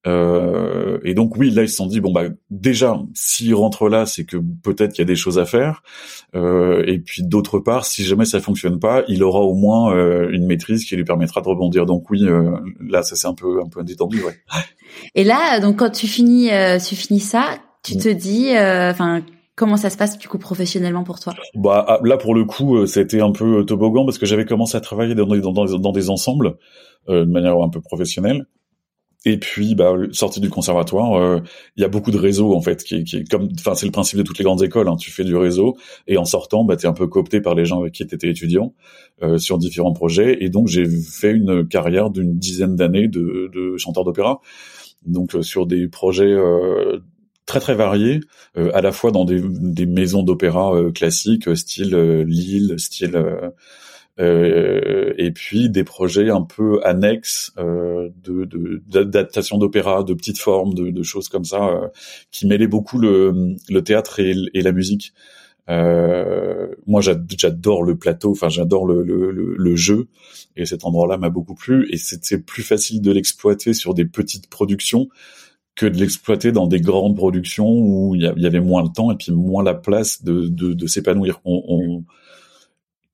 Euh, 0.06 1.00
et 1.04 1.14
donc 1.14 1.38
oui, 1.38 1.50
là 1.50 1.64
ils 1.64 1.70
se 1.70 1.78
sont 1.78 1.88
dit 1.88 2.02
bon 2.02 2.12
bah 2.12 2.26
déjà 2.52 3.00
s'il 3.16 3.56
rentre 3.56 3.88
là, 3.88 4.06
c'est 4.06 4.26
que 4.26 4.36
peut-être 4.36 4.92
qu'il 4.92 5.00
y 5.00 5.08
a 5.08 5.08
des 5.08 5.16
choses 5.16 5.40
à 5.40 5.46
faire. 5.46 5.82
Euh, 6.36 6.84
et 6.86 7.00
puis 7.00 7.24
d'autre 7.24 7.60
part, 7.60 7.86
si 7.86 8.04
jamais 8.04 8.26
ça 8.26 8.42
fonctionne 8.42 8.78
pas, 8.78 9.04
il 9.08 9.24
aura 9.24 9.40
au 9.40 9.56
moins 9.56 9.94
une 10.30 10.46
maîtrise 10.46 10.84
qui 10.84 10.98
lui 10.98 11.06
permettra 11.06 11.42
de 11.42 11.48
rebondir. 11.48 11.86
Donc 11.86 12.10
oui, 12.12 12.22
là 12.82 13.02
ça 13.02 13.16
c'est 13.16 13.28
un 13.28 13.34
peu 13.34 13.62
un 13.62 13.70
peu 13.70 13.84
détendu. 13.84 14.22
Ouais. 14.22 14.38
Et 15.16 15.24
là 15.24 15.62
donc 15.62 15.80
quand 15.80 15.92
tu 15.92 16.06
finis 16.08 16.50
tu 16.86 16.96
finis 16.96 17.22
ça, 17.22 17.58
tu 17.84 17.96
mm. 17.96 18.00
te 18.00 18.10
dis 18.10 18.50
enfin 18.52 19.24
Comment 19.56 19.78
ça 19.78 19.92
se 19.92 19.98
passe 19.98 20.18
du 20.18 20.28
coup 20.28 20.40
professionnellement 20.40 21.04
pour 21.04 21.20
toi? 21.20 21.34
Bah 21.54 21.86
ah, 21.88 22.00
là 22.04 22.18
pour 22.18 22.34
le 22.34 22.44
coup 22.44 22.76
euh, 22.76 22.86
c'était 22.88 23.22
un 23.22 23.32
peu 23.32 23.60
euh, 23.60 23.64
toboggan 23.64 24.04
parce 24.04 24.18
que 24.18 24.26
j'avais 24.26 24.46
commencé 24.46 24.76
à 24.78 24.82
travailler 24.82 25.14
dans, 25.14 25.28
dans, 25.28 25.66
dans, 25.66 25.92
des 25.92 26.10
ensembles 26.10 26.58
euh, 27.08 27.24
de 27.26 27.32
manière 27.32 27.58
un 27.62 27.70
peu 27.70 27.80
professionnelle. 27.80 28.48
Et 29.26 29.38
puis, 29.38 29.74
bah, 29.74 29.94
sorti 30.12 30.42
du 30.42 30.50
conservatoire, 30.50 31.42
il 31.78 31.82
y 31.82 31.86
a 31.86 31.88
beaucoup 31.88 32.12
de 32.12 32.18
réseaux 32.18 32.54
en 32.54 32.60
fait, 32.60 32.84
qui, 32.84 33.06
qui 33.06 33.24
comme, 33.24 33.48
enfin, 33.58 33.74
c'est 33.74 33.86
le 33.86 33.92
principe 33.94 34.18
de 34.18 34.24
toutes 34.24 34.38
les 34.38 34.44
grandes 34.44 34.62
écoles. 34.64 34.90
Hein, 34.90 34.98
tu 34.98 35.12
fais 35.12 35.24
du 35.24 35.38
réseau 35.38 35.78
et 36.08 36.18
en 36.18 36.26
sortant, 36.26 36.66
bah, 36.66 36.76
t'es 36.76 36.88
un 36.88 36.94
peu 36.94 37.08
coopté 37.08 37.40
par 37.40 37.56
les 37.56 37.64
gens 37.64 37.80
avec 37.80 37.94
qui 37.94 38.06
t'étais 38.06 38.28
étudiant 38.28 38.74
euh, 39.22 39.38
sur 39.38 39.58
différents 39.58 39.94
projets. 39.94 40.44
Et 40.44 40.50
donc, 40.50 40.68
j'ai 40.68 40.86
fait 40.86 41.32
une 41.32 41.66
carrière 41.66 42.10
d'une 42.10 42.38
dizaine 42.38 42.76
d'années 42.76 43.08
de, 43.08 43.50
de 43.54 43.78
chanteur 43.78 44.04
d'opéra, 44.04 44.42
donc 45.06 45.32
sur 45.40 45.68
des 45.68 45.88
projets 45.88 46.36
très 47.46 47.60
très 47.60 47.76
variés, 47.76 48.22
euh, 48.58 48.72
à 48.74 48.82
la 48.82 48.92
fois 48.92 49.12
dans 49.12 49.26
des, 49.26 49.42
des 49.44 49.86
maisons 49.86 50.24
d'opéra 50.24 50.76
euh, 50.76 50.92
classiques, 50.92 51.48
euh, 51.48 51.56
style 51.56 51.96
Lille, 51.96 52.76
style 52.78 53.22
et 54.20 55.32
puis 55.34 55.72
des 55.72 55.84
projets 55.84 56.30
un 56.30 56.44
peu 56.44 56.80
annexes 56.86 57.52
de 57.58 58.48
d'adaptation 58.88 59.58
d'opéra, 59.58 60.04
de 60.04 60.14
petites 60.14 60.38
formes, 60.38 60.76
de, 60.76 60.92
de 60.92 61.04
choses 61.04 61.30
comme 61.30 61.46
ça, 61.46 61.92
qui 62.30 62.46
mêlaient 62.46 62.68
beaucoup 62.68 63.00
le, 63.00 63.56
le 63.70 63.82
théâtre 63.84 64.20
et, 64.20 64.36
et 64.54 64.62
la 64.62 64.72
musique. 64.72 65.14
moi, 65.68 67.02
j'adore 67.02 67.84
le 67.84 67.98
plateau, 67.98 68.32
enfin 68.32 68.50
j'adore 68.50 68.86
le, 68.86 69.02
le, 69.02 69.32
le, 69.32 69.76
jeu, 69.76 70.08
et 70.56 70.68
cet 70.68 70.86
endroit-là 70.86 71.18
m'a 71.18 71.32
beaucoup 71.32 71.56
plu. 71.56 71.88
Et 71.92 71.98
c'est 71.98 72.46
plus 72.46 72.64
facile 72.64 73.02
de 73.02 73.12
l'exploiter 73.12 73.74
sur 73.74 73.96
des 73.96 74.06
petites 74.06 74.48
productions 74.48 75.10
que 75.76 75.86
de 75.86 75.98
l'exploiter 75.98 76.52
dans 76.52 76.68
des 76.68 76.82
grandes 76.82 77.16
productions 77.16 77.72
où 77.72 78.16
il 78.16 78.22
y, 78.22 78.46
avait 78.46 78.60
moins 78.60 78.84
le 78.84 78.90
temps 78.90 79.12
et 79.12 79.16
puis 79.16 79.32
moins 79.32 79.64
la 79.64 79.74
place 79.74 80.24
de, 80.24 80.48
de, 80.48 80.74
de 80.74 80.88
s'épanouir. 80.88 81.42
On, 81.46 81.64
on, 81.68 82.04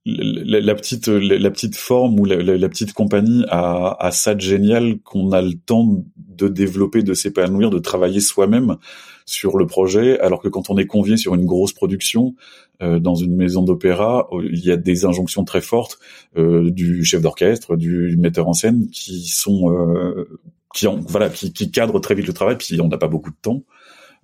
la, 0.05 0.75
petite 0.75 1.07
la, 1.07 1.51
petite 1.51 1.75
forme 1.75 2.19
ou 2.19 2.25
la, 2.25 2.37
la 2.37 2.69
petite 2.69 2.93
compagnie 2.93 3.45
a, 3.49 3.95
a, 3.99 4.11
ça 4.11 4.35
de 4.35 4.41
génial 4.41 4.99
qu'on 4.99 5.31
a 5.31 5.41
le 5.41 5.53
temps 5.53 6.03
de 6.17 6.47
développer, 6.47 7.03
de 7.03 7.13
s'épanouir, 7.13 7.69
de 7.69 7.79
travailler 7.79 8.19
soi-même 8.19 8.77
sur 9.25 9.57
le 9.57 9.67
projet, 9.67 10.19
alors 10.19 10.41
que 10.41 10.47
quand 10.47 10.69
on 10.69 10.77
est 10.77 10.87
convié 10.87 11.15
sur 11.15 11.35
une 11.35 11.45
grosse 11.45 11.73
production 11.73 12.35
euh, 12.81 12.99
dans 12.99 13.15
une 13.15 13.35
maison 13.35 13.61
d'opéra, 13.61 14.27
il 14.51 14.59
y 14.59 14.71
a 14.71 14.77
des 14.77 15.05
injonctions 15.05 15.43
très 15.43 15.61
fortes 15.61 15.99
euh, 16.37 16.71
du 16.71 17.03
chef 17.03 17.21
d'orchestre, 17.21 17.75
du 17.75 18.17
metteur 18.17 18.47
en 18.47 18.53
scène 18.53 18.87
qui 18.89 19.27
sont 19.27 19.71
euh, 19.71 20.39
qui 20.73 20.87
voilà 21.07 21.29
qui, 21.29 21.51
qui 21.53 21.71
cadre 21.71 21.99
très 21.99 22.15
vite 22.15 22.27
le 22.27 22.33
travail 22.33 22.57
puis 22.57 22.79
on 22.81 22.87
n'a 22.87 22.97
pas 22.97 23.07
beaucoup 23.07 23.31
de 23.31 23.37
temps 23.41 23.63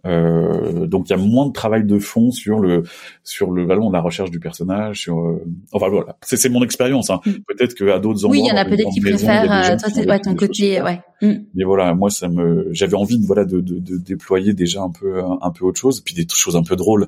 euh, 0.06 0.86
donc 0.86 1.10
il 1.10 1.12
y 1.12 1.14
a 1.14 1.18
moins 1.18 1.48
de 1.48 1.52
travail 1.52 1.84
de 1.84 1.98
fond 1.98 2.32
sur 2.32 2.60
le 2.60 2.84
sur 3.24 3.52
le 3.52 3.66
ballon, 3.66 3.90
la 3.90 4.02
recherche 4.02 4.30
du 4.30 4.40
personnage. 4.40 5.02
Sur 5.02 5.18
euh, 5.20 5.44
enfin 5.72 5.90
voilà, 5.90 6.18
c'est 6.22 6.38
c'est 6.38 6.50
mon 6.50 6.64
expérience. 6.64 7.10
Hein. 7.10 7.22
Mm. 7.26 7.32
Peut-être 7.48 7.74
que 7.74 7.86
à 7.90 8.00
d'autres 8.00 8.26
endroits. 8.26 8.32
Oui, 8.32 8.44
il 8.46 8.48
y 8.48 8.52
en 8.52 8.56
a 8.58 8.66
peut-être 8.66 8.92
qui 8.94 9.02
préfèrent. 9.02 9.52
Euh, 9.52 9.78
toi, 9.78 9.90
c'est 9.92 10.08
ouais, 10.08 10.20
ton 10.20 10.36
côté, 10.36 10.82
ouais. 10.82 11.02
Mm. 11.22 11.34
Mais 11.56 11.64
voilà, 11.64 11.96
moi 11.96 12.10
ça 12.12 12.28
me, 12.28 12.68
j'avais 12.72 12.96
envie 12.96 13.18
de 13.20 13.26
voilà 13.26 13.46
de, 13.46 13.62
de, 13.62 13.80
de, 13.80 13.98
déployer 13.98 14.54
déjà 14.54 14.82
un 14.82 14.92
peu 14.92 15.24
un 15.24 15.52
peu 15.52 15.66
autre 15.66 15.80
chose, 15.80 16.02
puis 16.02 16.14
des 16.14 16.28
choses 16.32 16.56
un 16.56 16.64
peu 16.64 16.76
drôles, 16.76 17.08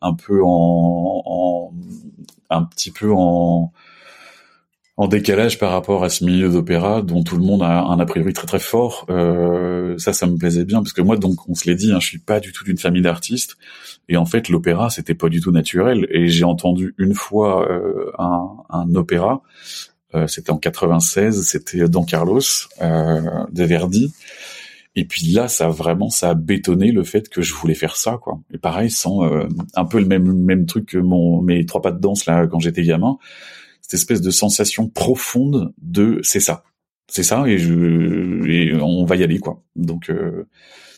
un 0.00 0.14
peu 0.14 0.42
en, 0.42 1.22
en 1.26 1.72
un 2.48 2.64
petit 2.64 2.90
peu 2.90 3.12
en 3.12 3.72
en 4.98 5.06
décalage 5.06 5.60
par 5.60 5.70
rapport 5.70 6.02
à 6.02 6.08
ce 6.08 6.24
milieu 6.24 6.50
d'opéra 6.50 7.02
dont 7.02 7.22
tout 7.22 7.36
le 7.36 7.44
monde 7.44 7.62
a 7.62 7.84
un 7.84 8.00
a 8.00 8.04
priori 8.04 8.32
très 8.32 8.48
très 8.48 8.58
fort. 8.58 9.06
Euh, 9.10 9.96
ça, 9.96 10.12
ça 10.12 10.26
me 10.26 10.36
plaisait 10.36 10.64
bien 10.64 10.78
parce 10.78 10.92
que 10.92 11.00
moi, 11.00 11.16
donc, 11.16 11.48
on 11.48 11.54
se 11.54 11.70
l'est 11.70 11.76
dit, 11.76 11.92
hein, 11.92 12.00
je 12.00 12.06
suis 12.06 12.18
pas 12.18 12.40
du 12.40 12.52
tout 12.52 12.64
d'une 12.64 12.78
famille 12.78 13.00
d'artistes 13.00 13.56
et 14.08 14.16
en 14.16 14.26
fait, 14.26 14.48
l'opéra, 14.48 14.90
c'était 14.90 15.14
pas 15.14 15.28
du 15.28 15.40
tout 15.40 15.52
naturel. 15.52 16.08
Et 16.10 16.26
j'ai 16.26 16.44
entendu 16.44 16.96
une 16.98 17.14
fois 17.14 17.70
euh, 17.70 18.10
un, 18.18 18.48
un, 18.70 18.92
opéra, 18.96 19.42
euh, 20.16 20.26
c'était 20.26 20.50
en 20.50 20.58
96, 20.58 21.46
c'était 21.46 21.88
Don 21.88 22.02
Carlos 22.02 22.40
euh, 22.82 23.20
de 23.52 23.64
Verdi. 23.64 24.12
Et 24.96 25.04
puis 25.04 25.26
là, 25.26 25.46
ça 25.46 25.68
vraiment, 25.68 26.10
ça 26.10 26.30
a 26.30 26.34
bétonné 26.34 26.90
le 26.90 27.04
fait 27.04 27.28
que 27.28 27.40
je 27.40 27.54
voulais 27.54 27.74
faire 27.74 27.96
ça, 27.96 28.18
quoi. 28.20 28.40
Et 28.52 28.58
pareil, 28.58 28.90
sans 28.90 29.24
euh, 29.24 29.46
un 29.76 29.84
peu 29.84 30.00
le 30.00 30.06
même 30.06 30.32
même 30.32 30.66
truc 30.66 30.86
que 30.86 30.98
mon 30.98 31.40
mes 31.40 31.64
trois 31.66 31.82
pas 31.82 31.92
de 31.92 32.00
danse 32.00 32.26
là 32.26 32.48
quand 32.48 32.58
j'étais 32.58 32.82
gamin 32.82 33.16
cette 33.88 34.00
espèce 34.00 34.20
de 34.20 34.30
sensation 34.30 34.88
profonde 34.88 35.72
de 35.80 36.20
c'est 36.22 36.40
ça, 36.40 36.62
c'est 37.08 37.22
ça 37.22 37.44
et 37.48 38.72
on 38.74 39.06
va 39.06 39.16
y 39.16 39.24
aller 39.24 39.38
quoi. 39.38 39.64
Donc 39.76 40.10
euh, 40.10 40.46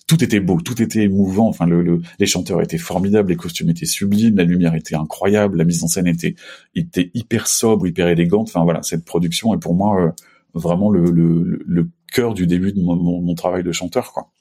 tout 0.08 0.24
était 0.24 0.40
beau, 0.40 0.60
tout 0.60 0.82
était 0.82 1.04
émouvant. 1.04 1.46
Enfin, 1.46 1.66
le, 1.66 2.02
les 2.18 2.26
chanteurs 2.26 2.60
étaient 2.60 2.78
formidables, 2.78 3.30
les 3.30 3.36
costumes 3.36 3.70
étaient 3.70 3.86
sublimes, 3.86 4.36
la 4.36 4.42
lumière 4.42 4.74
était 4.74 4.96
incroyable, 4.96 5.56
la 5.56 5.64
mise 5.64 5.84
en 5.84 5.86
scène 5.86 6.08
était 6.08 6.34
était 6.74 7.12
hyper 7.14 7.46
sobre, 7.46 7.86
hyper 7.86 8.08
élégante. 8.08 8.48
Enfin 8.48 8.64
voilà, 8.64 8.82
cette 8.82 9.04
production 9.04 9.54
est 9.54 9.58
pour 9.58 9.74
moi 9.76 10.02
euh, 10.02 10.10
vraiment 10.52 10.90
le, 10.90 11.04
le, 11.12 11.90
cœur 12.12 12.34
du 12.34 12.48
début 12.48 12.72
de 12.72 12.80
mon, 12.80 12.96
mon, 12.96 13.34
travail 13.36 13.62
de 13.62 13.70
chanteur 13.70 14.12
quoi. 14.12 14.32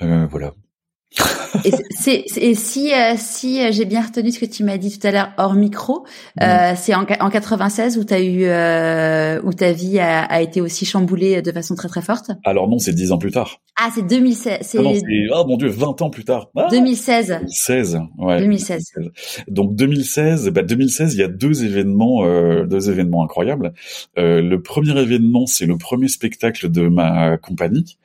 Euh, 0.00 0.28
voilà 0.30 0.54
et, 1.64 1.72
c'est, 1.90 2.24
et 2.36 2.54
si 2.54 2.92
euh, 2.92 3.14
si 3.16 3.60
euh, 3.60 3.70
j'ai 3.72 3.84
bien 3.84 4.02
retenu 4.02 4.30
ce 4.30 4.38
que 4.38 4.46
tu 4.46 4.64
m'as 4.64 4.76
dit 4.76 4.96
tout 4.96 5.06
à 5.06 5.10
l'heure 5.10 5.32
hors 5.38 5.54
micro, 5.54 6.04
euh, 6.40 6.72
c'est 6.76 6.94
en, 6.94 7.06
en 7.20 7.30
96 7.30 7.98
où 7.98 8.04
t'as 8.04 8.20
eu 8.20 8.44
euh, 8.44 9.40
où 9.42 9.52
ta 9.52 9.72
vie 9.72 9.98
a, 9.98 10.22
a, 10.22 10.40
été 10.40 10.60
aussi 10.60 10.84
chamboulée 10.84 11.42
de 11.42 11.52
façon 11.52 11.74
très 11.74 11.88
très 11.88 12.02
forte? 12.02 12.30
Alors 12.44 12.68
non, 12.68 12.78
c'est 12.78 12.92
dix 12.92 13.12
ans 13.12 13.18
plus 13.18 13.30
tard. 13.30 13.60
Ah, 13.82 13.88
c'est 13.94 14.06
2016. 14.06 14.58
C'est... 14.60 14.78
Ah 14.78 15.40
oh 15.40 15.46
mon 15.46 15.56
dieu, 15.56 15.68
20 15.68 16.02
ans 16.02 16.10
plus 16.10 16.24
tard. 16.24 16.50
2016. 16.70 17.28
2016, 17.28 18.00
ouais. 18.18 18.38
2016. 18.40 18.92
Donc 19.48 19.74
2016, 19.74 20.50
bah 20.50 20.62
2016, 20.62 21.14
il 21.14 21.20
y 21.20 21.22
a 21.22 21.28
deux 21.28 21.64
événements, 21.64 22.24
euh, 22.24 22.66
deux 22.66 22.90
événements 22.90 23.24
incroyables. 23.24 23.72
Euh, 24.18 24.42
le 24.42 24.60
premier 24.60 24.98
événement, 25.00 25.46
c'est 25.46 25.64
le 25.64 25.78
premier 25.78 26.08
spectacle 26.08 26.70
de 26.70 26.88
ma 26.88 27.38
compagnie. 27.38 27.96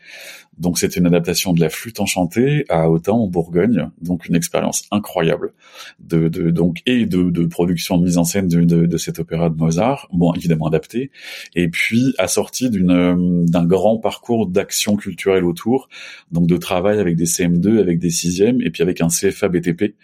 Donc 0.57 0.79
c'était 0.79 0.99
une 0.99 1.07
adaptation 1.07 1.51
de 1.51 1.59
la 1.59 1.69
flûte 1.69 1.99
enchantée 1.99 2.63
à 2.69 2.89
Autun 2.89 3.11
en 3.11 3.27
Bourgogne, 3.35 3.89
donc 4.01 4.27
une 4.27 4.35
expérience 4.35 4.87
incroyable 4.91 5.51
de, 5.99 6.29
de 6.29 6.51
donc 6.51 6.81
et 6.85 7.05
de, 7.05 7.29
de, 7.29 7.45
production 7.45 7.97
de 7.97 8.05
mise 8.05 8.17
en 8.17 8.23
scène 8.23 8.47
de, 8.47 8.63
de, 8.63 8.85
de, 8.85 8.97
cet 8.97 9.19
opéra 9.19 9.49
de 9.49 9.57
Mozart, 9.57 10.07
bon 10.13 10.33
évidemment 10.33 10.67
adapté, 10.67 11.11
et 11.53 11.67
puis 11.67 12.13
assorti 12.17 12.69
d'une 12.69 13.45
d'un 13.45 13.65
grand 13.65 13.97
parcours 13.97 14.47
d'action 14.47 14.95
culturelle 14.95 15.43
autour, 15.43 15.89
donc 16.31 16.47
de 16.47 16.55
travail 16.55 16.99
avec 16.99 17.17
des 17.17 17.25
CM2, 17.25 17.79
avec 17.79 17.99
des 17.99 18.09
sixièmes, 18.09 18.61
et 18.61 18.69
puis 18.69 18.81
avec 18.83 19.01
un 19.01 19.09
CFA 19.09 19.49
BTP 19.49 19.95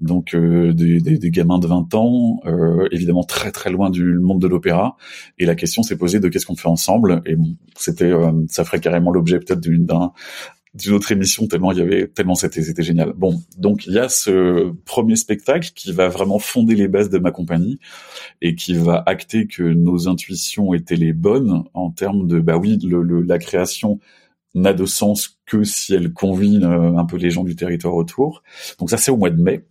donc 0.00 0.34
euh, 0.34 0.72
des, 0.72 1.00
des, 1.00 1.18
des, 1.18 1.30
gamins 1.30 1.58
de 1.58 1.66
20 1.66 1.94
ans, 1.94 2.40
euh, 2.46 2.88
évidemment 2.92 3.24
très 3.24 3.50
très 3.50 3.70
loin 3.70 3.90
du 3.90 4.18
monde 4.18 4.40
de 4.40 4.46
l'opéra. 4.46 4.96
Et 5.38 5.46
la 5.46 5.54
question 5.54 5.82
s'est 5.82 5.96
posée 5.96 6.20
de 6.20 6.28
qu'est-ce 6.28 6.46
qu'on 6.46 6.56
fait 6.56 6.68
ensemble. 6.68 7.22
Et 7.26 7.36
bon, 7.36 7.56
c'était, 7.76 8.12
euh, 8.12 8.32
ça 8.48 8.64
ferait 8.64 8.80
carrément 8.80 9.10
l'objet 9.10 9.38
peut-être 9.38 9.60
d'une 9.60 9.86
d'une 10.74 10.94
autre 10.94 11.12
émission 11.12 11.46
tellement 11.46 11.72
il 11.72 11.78
y 11.78 11.82
avait 11.82 12.08
tellement 12.08 12.34
c'était 12.34 12.62
c'était 12.62 12.82
génial. 12.82 13.12
Bon, 13.14 13.40
donc 13.56 13.86
il 13.86 13.94
y 13.94 13.98
a 13.98 14.08
ce 14.08 14.72
premier 14.84 15.16
spectacle 15.16 15.70
qui 15.74 15.92
va 15.92 16.08
vraiment 16.08 16.38
fonder 16.38 16.74
les 16.74 16.88
bases 16.88 17.10
de 17.10 17.18
ma 17.18 17.30
compagnie 17.30 17.78
et 18.42 18.54
qui 18.54 18.74
va 18.74 19.02
acter 19.06 19.46
que 19.46 19.62
nos 19.62 20.08
intuitions 20.08 20.74
étaient 20.74 20.96
les 20.96 21.12
bonnes 21.12 21.64
en 21.74 21.90
termes 21.90 22.26
de 22.26 22.40
bah 22.40 22.56
oui 22.56 22.78
le, 22.82 23.02
le 23.02 23.22
la 23.22 23.38
création 23.38 23.98
n'a 24.54 24.72
de 24.72 24.86
sens 24.86 25.38
que 25.46 25.64
si 25.64 25.94
elle 25.94 26.12
convient 26.12 26.62
euh, 26.62 26.96
un 26.96 27.04
peu 27.04 27.16
les 27.16 27.30
gens 27.30 27.44
du 27.44 27.56
territoire 27.56 27.94
autour. 27.94 28.42
Donc 28.78 28.90
ça 28.90 28.96
c'est 28.96 29.10
au 29.10 29.16
mois 29.16 29.30
de 29.30 29.40
mai. 29.40 29.66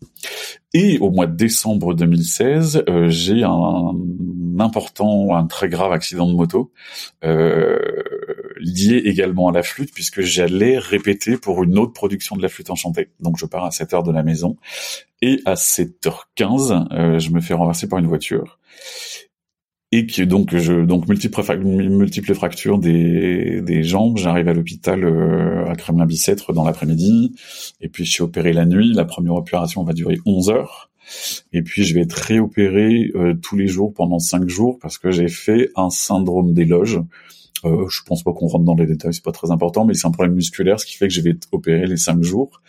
Et 0.73 0.99
au 0.99 1.10
mois 1.12 1.27
de 1.27 1.36
décembre 1.36 1.93
2016, 1.93 2.83
euh, 2.89 3.10
j'ai 3.10 3.43
un, 3.43 3.93
important, 4.60 5.36
un 5.36 5.47
très 5.47 5.69
grave 5.69 5.91
accident 5.91 6.27
de 6.27 6.36
moto 6.36 6.71
euh, 7.23 7.79
lié 8.60 9.02
également 9.06 9.50
à 9.50 9.52
la 9.52 9.63
flûte 9.63 9.91
puisque 9.93 10.22
j'allais 10.22 10.78
répéter 10.78 11.38
pour 11.38 11.63
une 11.63 11.78
autre 11.78 11.93
production 11.93 12.36
de 12.36 12.41
la 12.41 12.50
flûte 12.50 12.70
enchantée. 12.70 13.10
Donc 13.20 13.38
je 13.38 13.46
pars 13.46 13.65
à 13.65 13.72
7 13.72 13.93
heures 13.93 14.04
de 14.04 14.12
la 14.12 14.24
maison 14.24 14.58
et 15.22 15.41
à 15.46 15.56
7h15, 15.56 16.88
euh, 16.91 17.20
je 17.20 17.32
me 17.32 17.41
fais 17.41 17.54
renverser 17.54 17.88
par 17.88 18.00
une 18.00 18.08
voiture. 18.08 18.60
Et 19.93 20.06
qui 20.06 20.28
donc 20.28 20.54
je 20.56 20.74
donc 20.84 21.08
multiples 21.08 22.34
fractures 22.34 22.78
des 22.78 23.62
des 23.62 23.84
jambes. 23.84 24.17
J'arrive 24.17 24.50
à 24.50 24.54
l'hôpital 24.54 25.06
euh, 25.06 25.65
à 25.65 25.76
Kremlin-Bicêtre 25.76 26.52
dans 26.52 26.65
l'après-midi. 26.65 27.34
Et 27.80 27.88
puis 27.88 28.04
je 28.04 28.12
suis 28.12 28.22
opéré 28.22 28.52
la 28.52 28.65
nuit. 28.65 28.93
La 28.93 29.06
première 29.06 29.36
opération 29.36 29.84
va 29.84 29.93
durer 29.93 30.17
11 30.26 30.50
heures. 30.50 30.91
Et 31.54 31.62
puis 31.62 31.86
je 31.86 31.93
vais 31.93 32.02
être 32.02 32.13
réopéré 32.13 33.12
euh, 33.15 33.34
tous 33.34 33.56
les 33.56 33.67
jours 33.67 33.93
pendant 33.93 34.20
5 34.20 34.50
jours 34.50 34.78
parce 34.80 34.98
que 34.98 35.10
j'ai 35.10 35.30
fait 35.30 35.70
un 35.78 35.89
syndrome 35.89 36.54
d'éloge 36.54 37.00
euh, 37.65 37.88
je 37.89 38.02
pense 38.04 38.24
pas 38.24 38.34
qu'on 38.34 38.48
rentre 38.48 38.65
dans 38.65 38.76
les 38.76 38.86
détails, 38.86 39.13
c'est 39.13 39.24
pas 39.24 39.32
très 39.32 39.52
important, 39.52 39.86
mais 39.86 39.93
c'est 39.93 40.08
un 40.08 40.12
problème 40.12 40.36
musculaire, 40.36 40.80
ce 40.80 40.86
qui 40.86 40.96
fait 40.96 41.08
que 41.08 41.13
je 41.13 41.22
vais 41.22 41.36
opérer 41.52 41.86
les 41.86 41.98
cinq 41.98 42.24
jours, 42.24 42.62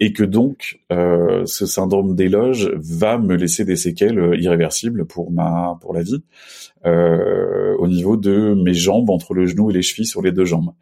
et 0.00 0.12
que 0.12 0.24
donc 0.24 0.80
euh, 0.92 1.44
ce 1.46 1.66
syndrome 1.66 2.14
d'éloge 2.14 2.70
va 2.76 3.18
me 3.18 3.36
laisser 3.36 3.64
des 3.64 3.76
séquelles 3.76 4.18
euh, 4.18 4.36
irréversibles 4.36 5.06
pour 5.06 5.30
ma 5.30 5.78
pour 5.80 5.94
la 5.94 6.02
vie, 6.02 6.22
euh, 6.84 7.74
au 7.78 7.88
niveau 7.88 8.16
de 8.16 8.54
mes 8.54 8.74
jambes 8.74 9.10
entre 9.10 9.34
le 9.34 9.46
genou 9.46 9.70
et 9.70 9.74
les 9.74 9.82
chevilles 9.82 10.06
sur 10.06 10.22
les 10.22 10.32
deux 10.32 10.44
jambes. 10.44 10.72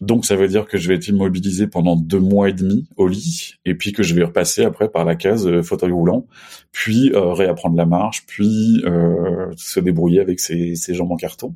Donc 0.00 0.26
ça 0.26 0.34
veut 0.34 0.48
dire 0.48 0.66
que 0.66 0.76
je 0.76 0.88
vais 0.88 0.96
être 0.96 1.06
immobilisé 1.06 1.68
pendant 1.68 1.94
deux 1.94 2.18
mois 2.18 2.48
et 2.48 2.52
demi 2.52 2.86
au 2.96 3.06
lit, 3.06 3.54
et 3.64 3.74
puis 3.74 3.92
que 3.92 4.02
je 4.02 4.14
vais 4.14 4.24
repasser 4.24 4.64
après 4.64 4.88
par 4.88 5.04
la 5.04 5.14
case 5.14 5.46
euh, 5.46 5.62
fauteuil 5.62 5.92
roulant, 5.92 6.26
puis 6.72 7.12
euh, 7.14 7.32
réapprendre 7.32 7.76
la 7.76 7.86
marche, 7.86 8.24
puis 8.26 8.82
euh, 8.84 9.52
se 9.56 9.78
débrouiller 9.78 10.20
avec 10.20 10.40
ses, 10.40 10.74
ses, 10.74 10.94
jambes 10.94 11.12
en 11.12 11.16
carton. 11.16 11.54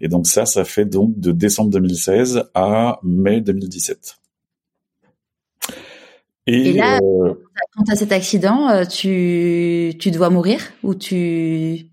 Et 0.00 0.06
donc 0.06 0.28
ça, 0.28 0.46
ça 0.46 0.64
fait 0.64 0.84
donc 0.84 1.18
de 1.18 1.32
décembre 1.32 1.70
2016 1.70 2.44
à 2.54 3.00
mai 3.02 3.40
2017. 3.40 4.16
Et, 6.46 6.72
là, 6.72 6.98
euh, 7.02 7.34
quand 7.74 7.84
tu 7.84 7.92
as 7.92 7.96
cet 7.96 8.12
accident, 8.12 8.84
tu, 8.86 9.94
tu 9.98 10.10
dois 10.12 10.30
mourir 10.30 10.60
ou 10.82 10.94
tu... 10.94 11.86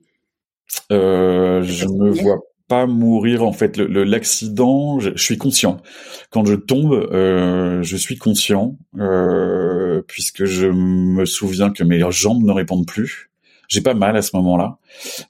je 0.90 1.88
me 1.88 2.12
vois 2.12 2.40
pas 2.70 2.86
mourir 2.86 3.44
en 3.44 3.52
fait. 3.52 3.76
Le 3.76 4.04
l'accident 4.06 5.00
je, 5.00 5.18
suis 5.18 5.38
conscient. 5.38 5.82
Quand 6.30 6.46
je 6.46 6.56
tombe 6.56 6.94
euh, 6.94 7.84
je 7.84 7.98
suis 7.98 8.18
conscient 8.18 8.78
euh, 8.98 10.02
puisque 10.08 10.46
je 10.46 10.68
me 10.68 11.26
souviens 11.26 11.72
que 11.72 11.84
mes 11.84 12.00
jambes 12.12 12.44
ne 12.44 12.54
répondent 12.54 12.86
plus. 12.86 13.32
J'ai 13.68 13.82
pas 13.82 13.94
mal 13.94 14.16
à 14.16 14.22
ce 14.22 14.36
moment-là 14.38 14.78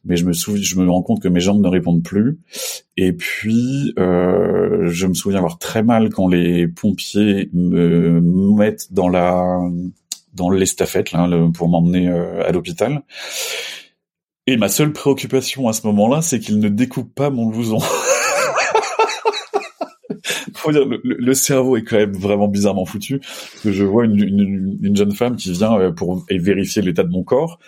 mais 0.05 0.17
je 0.17 0.25
me 0.25 0.33
souviens 0.33 0.61
je 0.61 0.75
me 0.75 0.89
rends 0.89 1.01
compte 1.01 1.23
que 1.23 1.29
mes 1.29 1.39
jambes 1.39 1.63
ne 1.63 1.69
répondent 1.69 2.03
plus. 2.03 2.39
Et 2.97 3.13
puis 3.13 3.93
euh, 3.97 4.89
je 4.89 5.07
me 5.07 5.13
souviens 5.13 5.39
avoir 5.39 5.57
très 5.57 5.81
mal 5.81 6.09
quand 6.09 6.27
les 6.27 6.67
pompiers 6.67 7.49
me 7.53 8.19
mettent 8.21 8.93
dans 8.93 9.07
la 9.07 9.59
dans 10.33 10.49
l'estafette 10.49 11.11
là 11.13 11.27
pour 11.53 11.69
m'emmener 11.69 12.09
euh, 12.09 12.47
à 12.47 12.51
l'hôpital 12.51 13.03
et 14.49 14.57
ma 14.57 14.67
seule 14.67 14.91
préoccupation 14.93 15.67
à 15.67 15.73
ce 15.73 15.85
moment-là, 15.85 16.23
c'est 16.23 16.39
qu'il 16.39 16.57
ne 16.57 16.69
découpe 16.69 17.13
pas 17.13 17.29
mon 17.29 17.45
blouson. 17.45 17.77
Faut 20.55 20.71
dire, 20.71 20.87
le, 21.03 21.33
cerveau 21.35 21.77
est 21.77 21.83
quand 21.83 21.97
même 21.97 22.13
vraiment 22.13 22.47
bizarrement 22.47 22.83
foutu. 22.83 23.21
que 23.63 23.71
je 23.71 23.83
vois 23.83 24.05
une, 24.05 24.95
jeune 24.95 25.11
femme 25.11 25.35
qui 25.35 25.51
vient 25.51 25.79
euh, 25.79 25.91
pour 25.91 26.25
vérifier 26.31 26.81
l'état 26.81 27.03
de 27.03 27.11
mon 27.11 27.23
corps 27.23 27.59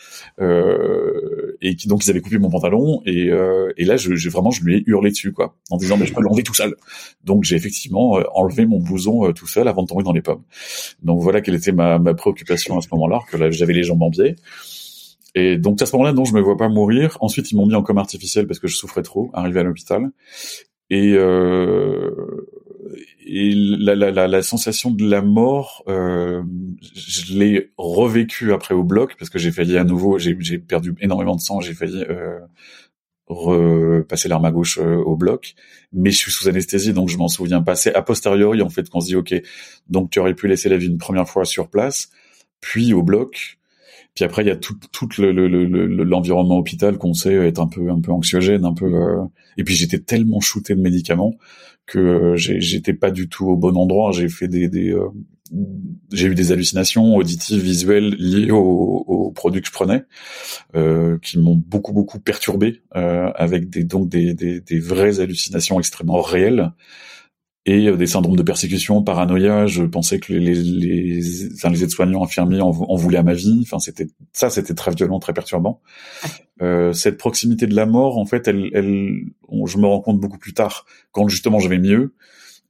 euh, 0.42 1.56
et 1.62 1.76
qui 1.76 1.88
donc 1.88 2.04
ils 2.04 2.10
avaient 2.10 2.20
coupé 2.20 2.40
mon 2.40 2.50
pantalon 2.50 3.02
et, 3.06 3.30
euh, 3.30 3.72
là 3.78 3.96
je, 3.96 4.30
vraiment 4.30 4.52
je 4.52 4.64
lui 4.64 4.78
ai 4.78 4.84
hurlé 4.88 5.12
dessus 5.12 5.32
quoi 5.32 5.56
en 5.70 5.78
disant 5.78 5.96
mais 5.98 6.06
je 6.08 6.14
peux 6.14 6.22
l'enlever 6.22 6.44
tout 6.44 6.56
seul. 6.56 6.76
Donc 7.24 7.44
j'ai 7.44 7.56
effectivement 7.56 8.20
enlevé 8.34 8.66
mon 8.66 8.80
blouson 8.80 9.32
tout 9.34 9.48
seul 9.48 9.68
avant 9.68 9.84
de 9.84 9.88
tomber 9.88 10.04
dans 10.04 10.14
les 10.14 10.24
pommes. 10.24 10.42
Donc 11.04 11.22
voilà 11.22 11.42
quelle 11.42 11.56
était 11.56 11.72
ma, 11.72 12.00
ma 12.00 12.16
préoccupation 12.16 12.78
à 12.78 12.82
ce 12.82 12.88
moment-là 12.94 13.20
que 13.30 13.52
j'avais 13.52 13.74
les 13.74 13.84
jambes 13.84 14.02
en 14.02 14.10
biais. 14.10 14.36
Et 15.36 15.58
donc 15.58 15.82
à 15.82 15.86
ce 15.86 15.96
moment-là, 15.96 16.14
non, 16.14 16.26
je 16.26 16.34
me 16.34 16.42
vois 16.42 16.58
pas 16.58 16.70
mourir. 16.70 17.18
Ensuite, 17.22 17.52
ils 17.52 17.56
m'ont 17.56 17.66
mis 17.66 17.76
en 17.76 17.84
coma 17.84 18.02
artificiel 18.02 18.48
parce 18.48 18.60
que 18.60 18.68
je 18.68 18.76
souffrais 18.76 19.04
trop, 19.04 19.30
arrivé 19.34 19.60
à 19.60 19.64
l'hôpital. 19.64 20.12
Et, 20.90 21.14
euh, 21.14 22.12
et 23.26 23.54
la, 23.56 23.96
la, 23.96 24.12
la, 24.12 24.28
la, 24.28 24.42
sensation 24.42 24.92
de 24.92 25.10
la 25.10 25.22
mort, 25.22 25.84
euh, 25.88 26.44
je 26.94 27.34
l'ai 27.34 27.72
revécu 27.78 28.52
après 28.52 28.74
au 28.74 28.84
bloc 28.84 29.16
parce 29.18 29.30
que 29.30 29.40
j'ai 29.40 29.52
failli 29.52 29.78
à 29.78 29.86
nouveau, 29.86 30.20
j'ai 30.20 30.36
perdu 30.60 30.94
énormément 31.00 31.36
de 31.36 31.40
sang, 31.40 31.62
j'ai 31.62 31.74
failli 31.74 32.04
euh, 32.10 32.40
repasser 33.28 34.28
l'arme 34.28 34.44
à 34.46 34.52
gauche 34.52 34.80
euh, 34.80 34.98
au 34.98 35.16
bloc, 35.16 35.56
mais 35.94 36.12
je 36.12 36.18
suis 36.18 36.32
sous 36.32 36.50
anesthésie 36.50 36.92
donc 36.92 37.08
je 37.08 37.18
m'en 37.18 37.30
souviens 37.30 37.62
pas. 37.62 37.76
C'est 37.76 37.96
a 37.96 38.02
posteriori 38.02 38.62
en 38.62 38.70
fait 38.70 38.90
qu'on 38.90 39.00
se 39.00 39.08
dit 39.08 39.16
ok, 39.16 39.34
donc 39.88 40.10
tu 40.10 40.20
aurais 40.20 40.34
pu 40.34 40.48
laisser 40.48 40.68
la 40.68 40.78
vie 40.78 40.88
une 40.88 40.98
première 40.98 41.30
fois 41.30 41.46
sur 41.46 41.70
place, 41.70 42.10
puis 42.60 42.94
au 42.94 43.02
bloc, 43.02 43.60
puis 44.16 44.26
après, 44.26 44.44
il 44.44 44.48
y 44.48 44.52
a 44.52 44.58
tout, 44.58 44.76
tout 44.92 45.08
l'environnement 45.20 46.56
le, 46.56 46.60
hôpital 46.60 46.98
qu'on 46.98 47.14
sait 47.14 47.34
être 47.34 47.60
un 47.60 47.68
peu, 47.68 47.90
un 47.90 48.02
peu 48.02 48.12
anxiogène, 48.12 48.66
un 48.66 48.74
peu. 48.74 48.94
Euh, 48.94 49.24
et 49.58 49.64
puis 49.64 49.74
j'étais 49.74 50.00
tellement 50.00 50.42
shooté 50.42 50.76
de 50.76 50.82
médicaments 50.82 51.36
que 51.86 52.00
euh, 52.00 52.36
j'étais 52.36 52.94
pas 52.94 53.12
du 53.12 53.30
tout 53.30 53.48
au 53.48 53.56
bon 53.56 53.78
endroit. 53.78 54.12
J'ai 54.12 54.28
fait 54.28 54.48
des, 54.48 54.68
des 54.68 54.92
euh, 54.92 55.08
j'ai 56.12 56.28
eu 56.28 56.36
des 56.36 56.52
hallucinations 56.52 57.16
auditives, 57.16 57.62
visuelles 57.62 58.16
liées 58.18 58.52
aux, 58.52 59.32
produits 59.34 59.62
que 59.62 59.68
je 59.68 59.74
prenais, 59.74 60.04
euh, 60.76 61.18
qui 61.20 61.40
m'ont 61.40 61.56
beaucoup 61.56 61.94
beaucoup 61.94 62.20
perturbé, 62.20 62.82
euh, 62.96 63.32
avec 63.36 63.70
des 63.70 63.84
donc 63.84 64.10
des, 64.10 64.34
des, 64.34 64.60
des 64.60 64.80
vraies 64.80 65.20
hallucinations 65.20 65.80
extrêmement 65.80 66.22
réelles 66.22 66.72
et 67.66 67.88
euh, 67.88 67.98
des 67.98 68.08
syndromes 68.08 68.36
de 68.36 68.44
persécution, 68.44 69.04
paranoïa. 69.04 69.68
Je 69.68 69.84
pensais 69.84 70.20
que 70.20 70.34
les, 70.34 70.40
les, 70.40 71.22
les 71.22 71.84
aides-soignants, 71.84 72.24
infirmiers 72.24 72.62
en, 72.62 72.72
voulaient 72.72 73.20
à 73.20 73.24
ma 73.24 73.34
vie. 73.34 73.60
Enfin, 73.64 73.80
c'était 73.80 74.08
ça, 74.34 74.50
c'était 74.50 74.74
très 74.74 74.92
violent, 74.92 75.20
très 75.20 75.34
perturbant. 75.34 75.82
Euh, 76.62 76.94
cette 76.94 77.18
proximité 77.18 77.68
de 77.68 77.76
la 77.76 77.86
mort, 77.86 78.18
en 78.18 78.26
fait, 78.26 78.48
elle, 78.48 78.70
elle, 78.74 79.24
je 79.66 79.78
me 79.78 79.86
rends 79.86 80.02
compte 80.02 80.20
beaucoup 80.20 80.38
plus 80.38 80.54
tard, 80.54 80.86
quand 81.12 81.28
justement 81.28 81.60
je 81.60 81.70
vais 81.70 81.80
mieux, 81.80 82.14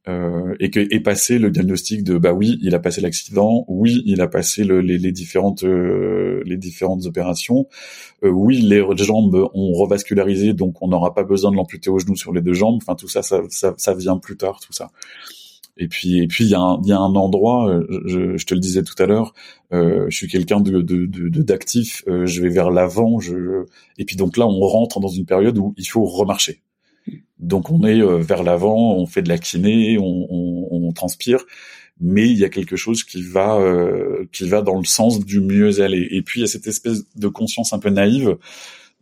euh, 0.08 0.54
et 0.58 0.70
que 0.70 0.80
est 0.80 1.00
passé 1.00 1.38
le 1.38 1.50
diagnostic 1.50 2.02
de 2.02 2.18
bah 2.18 2.32
oui 2.32 2.58
il 2.60 2.74
a 2.74 2.80
passé 2.80 3.00
l'accident 3.00 3.64
oui 3.68 4.02
il 4.04 4.20
a 4.20 4.26
passé 4.26 4.64
le, 4.64 4.80
les, 4.80 4.98
les, 4.98 5.12
différentes 5.12 5.62
euh, 5.62 6.42
les 6.44 6.56
différentes 6.56 7.06
opérations 7.06 7.68
euh, 8.24 8.28
oui 8.28 8.60
les 8.60 8.84
jambes 8.96 9.48
ont 9.54 9.72
revascularisé 9.72 10.54
donc 10.54 10.82
on 10.82 10.88
n'aura 10.88 11.14
pas 11.14 11.22
besoin 11.24 11.50
de 11.50 11.56
l'amputer 11.56 11.90
au 11.90 11.98
genou 11.98 12.16
sur 12.16 12.32
les 12.32 12.40
deux 12.40 12.52
jambes. 12.52 12.78
Enfin 12.82 12.94
tout 12.94 13.08
ça 13.08 13.22
ça, 13.22 13.42
ça 13.48 13.74
ça, 13.76 13.94
vient 13.94 14.18
plus 14.18 14.36
tard 14.36 14.60
tout 14.60 14.72
ça. 14.72 14.90
Et 15.76 15.88
puis 15.88 16.18
et 16.18 16.26
puis 16.26 16.44
il 16.44 16.50
y 16.50 16.54
a 16.54 16.60
un 16.60 16.80
il 16.82 16.88
y 16.88 16.92
a 16.92 16.98
un 16.98 17.14
endroit 17.14 17.68
euh, 17.68 17.86
je, 18.06 18.36
je, 18.36 18.46
te 18.46 18.54
le 18.54 18.60
disais 18.60 18.82
tout 18.82 19.00
à 19.02 19.06
l'heure 19.06 19.34
euh, 19.72 20.06
je 20.10 20.16
suis 20.16 20.28
quelqu'un 20.28 20.60
de 20.60 20.82
d'actif 21.42 22.04
de, 22.06 22.12
de, 22.12 22.26
je 22.26 22.42
vais 22.42 22.50
vers 22.50 22.70
l'avant 22.70 23.20
je 23.20 23.64
et 23.98 24.04
puis 24.04 24.16
donc 24.16 24.36
là 24.36 24.46
on 24.46 24.60
rentre 24.60 25.00
dans 25.00 25.08
une 25.08 25.24
période 25.24 25.56
où 25.58 25.74
il 25.78 25.86
faut 25.86 26.04
remarcher 26.04 26.60
donc 27.42 27.70
on 27.70 27.84
est 27.84 28.00
euh, 28.00 28.18
vers 28.18 28.44
l'avant, 28.44 28.94
on 28.94 29.06
fait 29.06 29.20
de 29.20 29.28
la 29.28 29.36
kiné, 29.36 29.98
on, 29.98 30.26
on, 30.30 30.68
on, 30.70 30.92
transpire, 30.92 31.44
mais 32.00 32.28
il 32.28 32.38
y 32.38 32.44
a 32.44 32.48
quelque 32.48 32.76
chose 32.76 33.02
qui 33.02 33.20
va 33.22 33.56
euh, 33.56 34.26
qui 34.32 34.48
va 34.48 34.62
dans 34.62 34.78
le 34.78 34.84
sens 34.84 35.24
du 35.24 35.40
mieux 35.40 35.80
aller. 35.80 36.06
Et 36.12 36.22
puis 36.22 36.40
il 36.40 36.42
y 36.42 36.44
a 36.44 36.48
cette 36.48 36.68
espèce 36.68 37.04
de 37.16 37.28
conscience 37.28 37.72
un 37.72 37.80
peu 37.80 37.90
naïve 37.90 38.36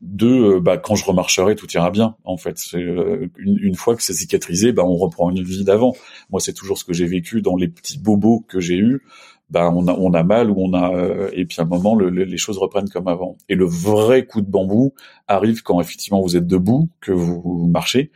de 0.00 0.58
bah 0.58 0.78
quand 0.78 0.94
je 0.94 1.04
remarcherai 1.04 1.54
tout 1.56 1.70
ira 1.72 1.90
bien 1.90 2.16
en 2.24 2.38
fait 2.38 2.58
une, 2.72 3.28
une, 3.36 3.74
fois 3.74 3.94
que 3.94 4.02
c'est 4.02 4.14
cicatrisé 4.14 4.72
bah 4.72 4.82
on 4.82 4.96
reprend 4.96 5.28
une 5.28 5.42
vie 5.42 5.62
d'avant 5.62 5.94
moi 6.30 6.40
c'est 6.40 6.54
toujours 6.54 6.78
ce 6.78 6.84
que 6.84 6.94
j'ai 6.94 7.04
vécu 7.04 7.42
dans 7.42 7.54
les 7.54 7.68
petits 7.68 7.98
bobos 7.98 8.42
que 8.48 8.60
j'ai 8.60 8.78
eus 8.78 9.02
bah 9.50 9.70
on 9.74 9.86
a 9.88 9.92
on 9.92 10.12
a 10.14 10.22
mal 10.22 10.50
ou 10.50 10.54
on 10.58 10.72
a 10.74 10.94
euh, 10.94 11.30
et 11.32 11.44
puis 11.44 11.56
à 11.60 11.62
un 11.62 11.66
moment 11.66 11.94
le, 11.94 12.08
les 12.08 12.36
choses 12.36 12.58
reprennent 12.58 12.88
comme 12.88 13.08
avant. 13.08 13.36
Et 13.48 13.54
le 13.54 13.66
vrai 13.66 14.24
coup 14.26 14.40
de 14.40 14.50
bambou 14.50 14.94
arrive 15.28 15.62
quand 15.62 15.80
effectivement 15.80 16.20
vous 16.20 16.36
êtes 16.36 16.46
debout, 16.46 16.88
que 17.00 17.12
vous 17.12 17.68
marchez, 17.72 18.10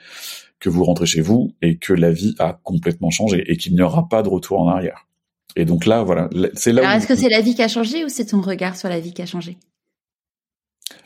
que 0.60 0.68
vous 0.68 0.84
rentrez 0.84 1.06
chez 1.06 1.20
vous 1.20 1.52
et 1.62 1.76
que 1.76 1.92
la 1.92 2.10
vie 2.10 2.34
a 2.38 2.58
complètement 2.62 3.10
changé 3.10 3.44
et 3.50 3.56
qu'il 3.56 3.74
n'y 3.74 3.82
aura 3.82 4.08
pas 4.08 4.22
de 4.22 4.28
retour 4.28 4.60
en 4.60 4.68
arrière. 4.68 5.06
Et 5.56 5.64
donc 5.64 5.86
là, 5.86 6.02
voilà, 6.02 6.28
c'est 6.54 6.72
là. 6.72 6.82
Alors, 6.82 6.96
est-ce 6.96 7.06
que 7.06 7.14
c'est 7.14 7.28
la 7.28 7.40
vie 7.40 7.54
qui 7.54 7.62
a 7.62 7.68
changé 7.68 8.04
ou 8.04 8.08
c'est 8.08 8.26
ton 8.26 8.40
regard 8.40 8.76
sur 8.76 8.88
la 8.88 8.98
vie 8.98 9.12
qui 9.12 9.22
a 9.22 9.26
changé? 9.26 9.56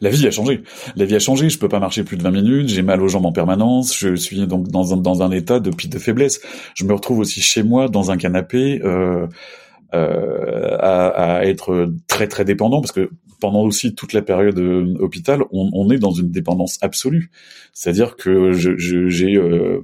La 0.01 0.11
vie 0.11 0.27
a 0.27 0.31
changé. 0.31 0.63
La 0.97 1.05
vie 1.05 1.17
a 1.17 1.19
changé. 1.19 1.49
Je 1.51 1.59
peux 1.59 1.69
pas 1.69 1.81
marcher 1.81 2.05
plus 2.05 2.17
de 2.17 2.23
20 2.23 2.31
minutes. 2.31 2.69
J'ai 2.69 2.83
mal 2.83 3.03
aux 3.03 3.09
jambes 3.09 3.27
en 3.27 3.33
permanence. 3.33 3.97
Je 3.97 4.15
suis 4.15 4.47
donc 4.47 4.69
dans 4.69 4.95
un, 4.95 4.97
dans 4.97 5.23
un 5.23 5.31
état 5.31 5.61
de 5.61 5.71
de 5.71 5.99
faiblesse. 5.99 6.41
Je 6.75 6.85
me 6.85 6.93
retrouve 6.93 7.19
aussi 7.19 7.41
chez 7.41 7.63
moi 7.63 7.89
dans 7.89 8.11
un 8.11 8.17
canapé. 8.17 8.81
Euh, 8.85 9.27
euh, 9.95 10.77
à, 10.81 11.39
à, 11.39 11.45
être 11.45 11.93
très 12.07 12.29
très 12.29 12.45
dépendant 12.45 12.81
parce 12.81 12.93
que 12.93 13.11
pendant 13.41 13.63
aussi 13.63 13.95
toute 13.95 14.13
la 14.13 14.23
période 14.23 14.59
euh, 14.59 14.95
hôpital, 14.99 15.43
on, 15.51 15.71
on, 15.73 15.91
est 15.91 15.99
dans 15.99 16.11
une 16.11 16.31
dépendance 16.31 16.79
absolue. 16.83 17.31
C'est-à-dire 17.73 18.17
que 18.17 18.53
j'ai, 18.53 19.37
euh, 19.37 19.81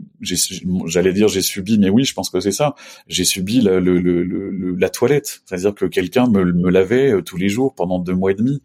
j'allais 0.87 1.13
dire 1.13 1.29
j'ai 1.29 1.43
subi, 1.43 1.79
mais 1.79 1.89
oui, 1.89 2.05
je 2.05 2.15
pense 2.15 2.31
que 2.31 2.41
c'est 2.41 2.53
ça. 2.53 2.75
J'ai 3.07 3.25
subi 3.25 3.61
la, 3.61 3.79
le, 3.81 4.01
le, 4.01 4.77
la 4.77 4.89
toilette, 4.89 5.43
c'est-à-dire 5.45 5.75
que 5.75 5.87
quelqu'un 5.87 6.29
me, 6.29 6.45
me, 6.45 6.71
lavait 6.71 7.13
euh, 7.13 7.23
tous 7.23 7.37
les 7.37 7.49
jours 7.49 7.75
pendant 7.75 7.99
deux 7.99 8.15
mois 8.15 8.33
et 8.33 8.35
demi. 8.35 8.61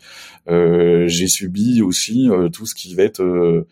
Euh, 0.50 1.08
j'ai 1.08 1.28
subi 1.28 1.82
aussi 1.82 2.28
tout 2.54 2.66
ce 2.66 2.74
qui 2.74 2.96
va 2.96 3.04
être 3.04 3.66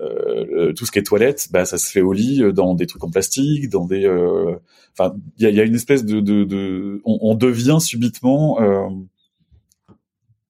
euh, 0.00 0.72
tout 0.74 0.84
ce 0.86 0.92
qui 0.92 0.98
est 0.98 1.02
toilette, 1.02 1.48
bah 1.50 1.64
ça 1.64 1.78
se 1.78 1.90
fait 1.90 2.02
au 2.02 2.12
lit 2.12 2.42
dans 2.52 2.74
des 2.74 2.86
trucs 2.86 3.02
en 3.04 3.10
plastique, 3.10 3.68
dans 3.70 3.86
des, 3.86 4.06
enfin 4.92 5.14
il 5.38 5.44
y 5.44 5.46
a, 5.46 5.50
y 5.50 5.60
a, 5.60 5.64
une 5.64 5.74
espèce 5.74 6.04
de, 6.04 6.20
de, 6.20 6.44
de 6.44 7.00
on, 7.04 7.18
on, 7.22 7.34
devient 7.34 7.78
subitement 7.80 8.60
euh, 8.60 8.88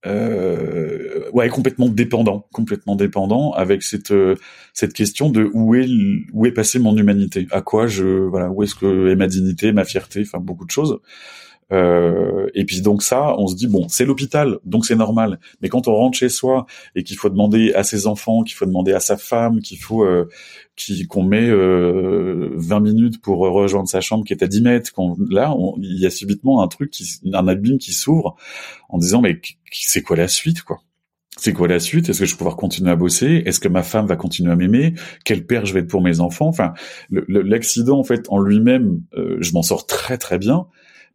euh, 0.06 1.30
ouais 1.32 1.48
complètement 1.48 1.88
dépendant, 1.88 2.46
complètement 2.52 2.94
dépendant 2.96 3.52
avec 3.52 3.82
cette 3.82 4.12
euh, 4.12 4.36
cette 4.72 4.92
question 4.92 5.30
de 5.30 5.50
où 5.52 5.74
est 5.74 5.88
où 6.32 6.46
est 6.46 6.52
passée 6.52 6.78
mon 6.78 6.96
humanité, 6.96 7.46
à 7.50 7.60
quoi 7.60 7.86
je 7.86 8.04
voilà 8.04 8.50
où 8.50 8.62
est-ce 8.62 8.74
que 8.74 9.08
est 9.08 9.16
ma 9.16 9.26
dignité, 9.26 9.72
ma 9.72 9.84
fierté, 9.84 10.22
enfin 10.22 10.38
beaucoup 10.38 10.64
de 10.64 10.70
choses. 10.70 11.00
Euh, 11.72 12.46
et 12.54 12.64
puis 12.64 12.80
donc 12.80 13.02
ça, 13.02 13.34
on 13.38 13.48
se 13.48 13.56
dit 13.56 13.66
bon, 13.66 13.88
c'est 13.88 14.04
l'hôpital, 14.04 14.58
donc 14.64 14.86
c'est 14.86 14.94
normal. 14.96 15.40
Mais 15.60 15.68
quand 15.68 15.88
on 15.88 15.94
rentre 15.94 16.16
chez 16.16 16.28
soi 16.28 16.66
et 16.94 17.02
qu'il 17.02 17.16
faut 17.16 17.28
demander 17.28 17.72
à 17.74 17.82
ses 17.82 18.06
enfants, 18.06 18.42
qu'il 18.42 18.54
faut 18.54 18.66
demander 18.66 18.92
à 18.92 19.00
sa 19.00 19.16
femme, 19.16 19.60
qu'il 19.60 19.78
faut 19.78 20.04
euh, 20.04 20.28
qu'on 21.08 21.22
met 21.22 21.48
euh, 21.48 22.50
20 22.54 22.80
minutes 22.80 23.20
pour 23.20 23.38
rejoindre 23.38 23.88
sa 23.88 24.00
chambre 24.00 24.24
qui 24.24 24.32
est 24.32 24.42
à 24.42 24.46
10 24.46 24.62
mètres, 24.62 24.92
là, 25.28 25.54
il 25.78 25.98
y 25.98 26.06
a 26.06 26.10
subitement 26.10 26.62
un 26.62 26.68
truc, 26.68 26.90
qui, 26.90 27.20
un 27.32 27.48
abîme 27.48 27.78
qui 27.78 27.92
s'ouvre 27.92 28.36
en 28.88 28.98
disant 28.98 29.20
mais 29.20 29.40
c'est 29.72 30.02
quoi 30.02 30.16
la 30.16 30.28
suite 30.28 30.62
quoi? 30.62 30.80
C'est 31.38 31.52
quoi 31.52 31.68
la 31.68 31.80
suite? 31.80 32.08
Est-ce 32.08 32.20
que 32.20 32.24
je 32.24 32.32
vais 32.32 32.38
pouvoir 32.38 32.56
continuer 32.56 32.90
à 32.90 32.96
bosser? 32.96 33.42
Est-ce 33.44 33.60
que 33.60 33.68
ma 33.68 33.82
femme 33.82 34.06
va 34.06 34.16
continuer 34.16 34.50
à 34.52 34.56
m'aimer? 34.56 34.94
Quel 35.22 35.44
père 35.44 35.66
je 35.66 35.74
vais 35.74 35.80
être 35.80 35.88
pour 35.88 36.00
mes 36.00 36.20
enfants? 36.20 36.48
Enfin, 36.48 36.72
l'accident 37.10 37.98
en 37.98 38.04
fait 38.04 38.24
en 38.30 38.40
lui-même, 38.40 39.02
euh, 39.18 39.36
je 39.40 39.52
m'en 39.52 39.60
sors 39.60 39.86
très 39.86 40.16
très 40.16 40.38
bien, 40.38 40.66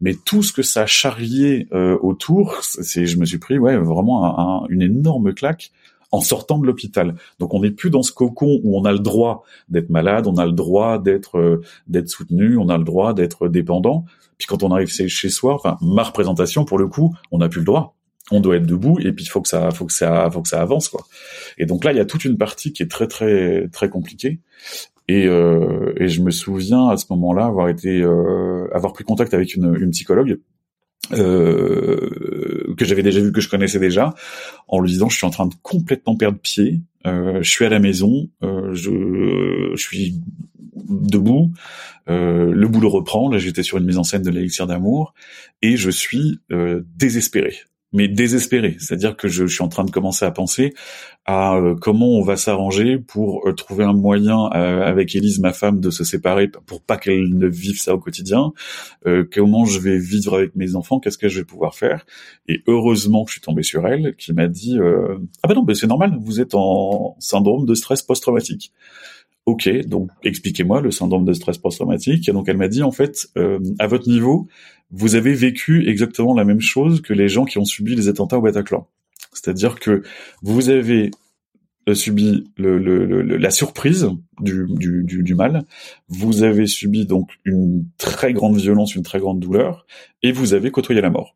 mais 0.01 0.15
tout 0.15 0.43
ce 0.43 0.51
que 0.51 0.63
ça 0.63 0.85
charriait 0.85 1.67
euh, 1.73 1.97
autour, 2.01 2.57
c'est, 2.63 3.05
je 3.05 3.17
me 3.17 3.25
suis 3.25 3.37
pris 3.37 3.57
ouais 3.59 3.77
vraiment 3.77 4.67
une 4.69 4.81
énorme 4.81 5.33
claque 5.33 5.71
en 6.11 6.19
sortant 6.19 6.59
de 6.59 6.67
l'hôpital. 6.67 7.15
Donc 7.39 7.53
on 7.53 7.61
n'est 7.61 7.71
plus 7.71 7.89
dans 7.89 8.03
ce 8.03 8.11
cocon 8.11 8.59
où 8.63 8.77
on 8.77 8.83
a 8.83 8.91
le 8.91 8.99
droit 8.99 9.43
d'être 9.69 9.89
malade, 9.89 10.27
on 10.27 10.35
a 10.35 10.45
le 10.45 10.51
droit 10.51 10.99
d'être 10.99 11.37
euh, 11.37 11.61
d'être 11.87 12.09
soutenu, 12.09 12.57
on 12.57 12.69
a 12.69 12.77
le 12.77 12.83
droit 12.83 13.13
d'être 13.13 13.47
dépendant. 13.47 14.05
Puis 14.37 14.47
quand 14.47 14.63
on 14.63 14.71
arrive 14.71 14.89
chez 14.89 15.29
soi, 15.29 15.53
enfin 15.53 15.77
ma 15.81 16.03
représentation 16.03 16.65
pour 16.65 16.79
le 16.79 16.87
coup, 16.87 17.15
on 17.31 17.37
n'a 17.37 17.47
plus 17.47 17.59
le 17.59 17.65
droit. 17.65 17.95
On 18.33 18.39
doit 18.39 18.55
être 18.55 18.65
debout 18.65 18.97
et 18.99 19.11
puis 19.11 19.25
il 19.25 19.27
faut 19.27 19.41
que 19.41 19.49
ça 19.49 19.71
faut 19.71 19.85
que 19.85 19.93
ça 19.93 20.29
faut 20.31 20.41
que 20.41 20.47
ça 20.47 20.61
avance 20.61 20.89
quoi. 20.89 21.05
Et 21.57 21.65
donc 21.65 21.83
là 21.83 21.91
il 21.91 21.97
y 21.97 21.99
a 21.99 22.05
toute 22.05 22.25
une 22.25 22.37
partie 22.37 22.71
qui 22.71 22.81
est 22.83 22.89
très 22.89 23.07
très 23.07 23.67
très 23.69 23.89
compliquée. 23.89 24.39
Et, 25.11 25.27
euh, 25.27 25.93
et 25.97 26.07
je 26.07 26.21
me 26.21 26.31
souviens 26.31 26.87
à 26.87 26.95
ce 26.95 27.05
moment-là 27.09 27.45
avoir 27.45 27.67
été 27.67 28.01
euh, 28.01 28.67
avoir 28.73 28.93
pris 28.93 29.03
contact 29.03 29.33
avec 29.33 29.55
une, 29.55 29.75
une 29.75 29.91
psychologue 29.91 30.39
euh, 31.13 32.73
que 32.77 32.85
j'avais 32.85 33.03
déjà 33.03 33.19
vu, 33.19 33.33
que 33.33 33.41
je 33.41 33.49
connaissais 33.49 33.79
déjà, 33.79 34.13
en 34.69 34.79
lui 34.79 34.89
disant 34.89 35.09
je 35.09 35.17
suis 35.17 35.27
en 35.27 35.31
train 35.31 35.47
de 35.47 35.53
complètement 35.63 36.15
perdre 36.15 36.39
pied, 36.39 36.79
euh, 37.05 37.39
je 37.41 37.49
suis 37.49 37.65
à 37.65 37.69
la 37.69 37.79
maison, 37.79 38.29
euh, 38.41 38.73
je, 38.73 39.73
je 39.75 39.81
suis 39.81 40.21
debout, 40.87 41.51
euh, 42.09 42.53
le 42.53 42.67
boulot 42.69 42.89
reprend, 42.89 43.29
là 43.29 43.37
j'étais 43.37 43.63
sur 43.63 43.79
une 43.79 43.85
mise 43.85 43.97
en 43.97 44.05
scène 44.05 44.21
de 44.21 44.29
l'élixir 44.29 44.65
d'amour, 44.65 45.13
et 45.61 45.75
je 45.75 45.89
suis 45.89 46.39
désespéré 46.95 47.55
mais 47.93 48.07
désespéré. 48.07 48.77
C'est-à-dire 48.79 49.17
que 49.17 49.27
je, 49.27 49.45
suis 49.45 49.63
en 49.63 49.67
train 49.67 49.83
de 49.83 49.91
commencer 49.91 50.25
à 50.25 50.31
penser 50.31 50.73
à 51.25 51.55
euh, 51.55 51.75
comment 51.79 52.07
on 52.07 52.23
va 52.23 52.35
s'arranger 52.37 52.97
pour 52.97 53.47
euh, 53.47 53.53
trouver 53.53 53.83
un 53.83 53.93
moyen 53.93 54.49
euh, 54.55 54.83
avec 54.83 55.13
Élise, 55.15 55.39
ma 55.39 55.53
femme, 55.53 55.79
de 55.79 55.89
se 55.89 56.03
séparer 56.03 56.47
pour 56.47 56.81
pas 56.81 56.97
qu'elle 56.97 57.37
ne 57.37 57.47
vive 57.47 57.79
ça 57.79 57.93
au 57.93 57.99
quotidien. 57.99 58.51
comment 59.33 59.65
je 59.65 59.79
vais 59.79 59.97
vivre 59.97 60.35
avec 60.35 60.55
mes 60.55 60.75
enfants? 60.75 60.99
Qu'est-ce 60.99 61.17
que 61.17 61.29
je 61.29 61.39
vais 61.39 61.45
pouvoir 61.45 61.75
faire? 61.75 62.05
Et 62.47 62.63
heureusement 62.67 63.25
que 63.25 63.31
je 63.31 63.35
suis 63.35 63.41
tombé 63.41 63.63
sur 63.63 63.85
elle, 63.87 64.15
qui 64.15 64.33
m'a 64.33 64.47
dit 64.47 64.77
ah 65.43 65.47
ben 65.47 65.55
non, 65.55 65.63
ben 65.63 65.75
c'est 65.75 65.87
normal, 65.87 66.17
vous 66.19 66.39
êtes 66.39 66.55
en 66.55 67.15
syndrome 67.19 67.65
de 67.65 67.73
stress 67.75 68.01
post-traumatique. 68.01 68.71
Ok, 69.45 69.69
donc 69.87 70.09
expliquez-moi 70.23 70.81
le 70.81 70.91
syndrome 70.91 71.25
de 71.25 71.33
stress 71.33 71.57
post-traumatique. 71.57 72.29
Et 72.29 72.31
donc 72.31 72.47
elle 72.47 72.57
m'a 72.57 72.67
dit 72.67 72.83
en 72.83 72.91
fait, 72.91 73.27
à 73.79 73.87
votre 73.87 74.07
niveau, 74.07 74.47
vous 74.91 75.15
avez 75.15 75.33
vécu 75.33 75.87
exactement 75.89 76.33
la 76.33 76.43
même 76.43 76.61
chose 76.61 77.01
que 77.01 77.13
les 77.13 77.27
gens 77.27 77.45
qui 77.45 77.57
ont 77.57 77.65
subi 77.65 77.95
les 77.95 78.07
attentats 78.07 78.37
au 78.37 78.41
Bataclan. 78.41 78.87
C'est-à-dire 79.33 79.79
que 79.79 80.03
vous 80.41 80.69
avez 80.69 81.11
euh, 81.89 81.95
subi 81.95 82.51
la 82.57 83.49
surprise 83.49 84.09
du, 84.39 85.35
mal, 85.35 85.63
vous 86.09 86.43
avez 86.43 86.67
subi 86.67 87.05
donc 87.05 87.31
une 87.45 87.85
très 87.97 88.33
grande 88.33 88.57
violence, 88.57 88.95
une 88.95 89.03
très 89.03 89.19
grande 89.19 89.39
douleur, 89.39 89.85
et 90.21 90.31
vous 90.31 90.53
avez 90.53 90.69
côtoyé 90.69 91.01
la 91.01 91.09
mort. 91.09 91.35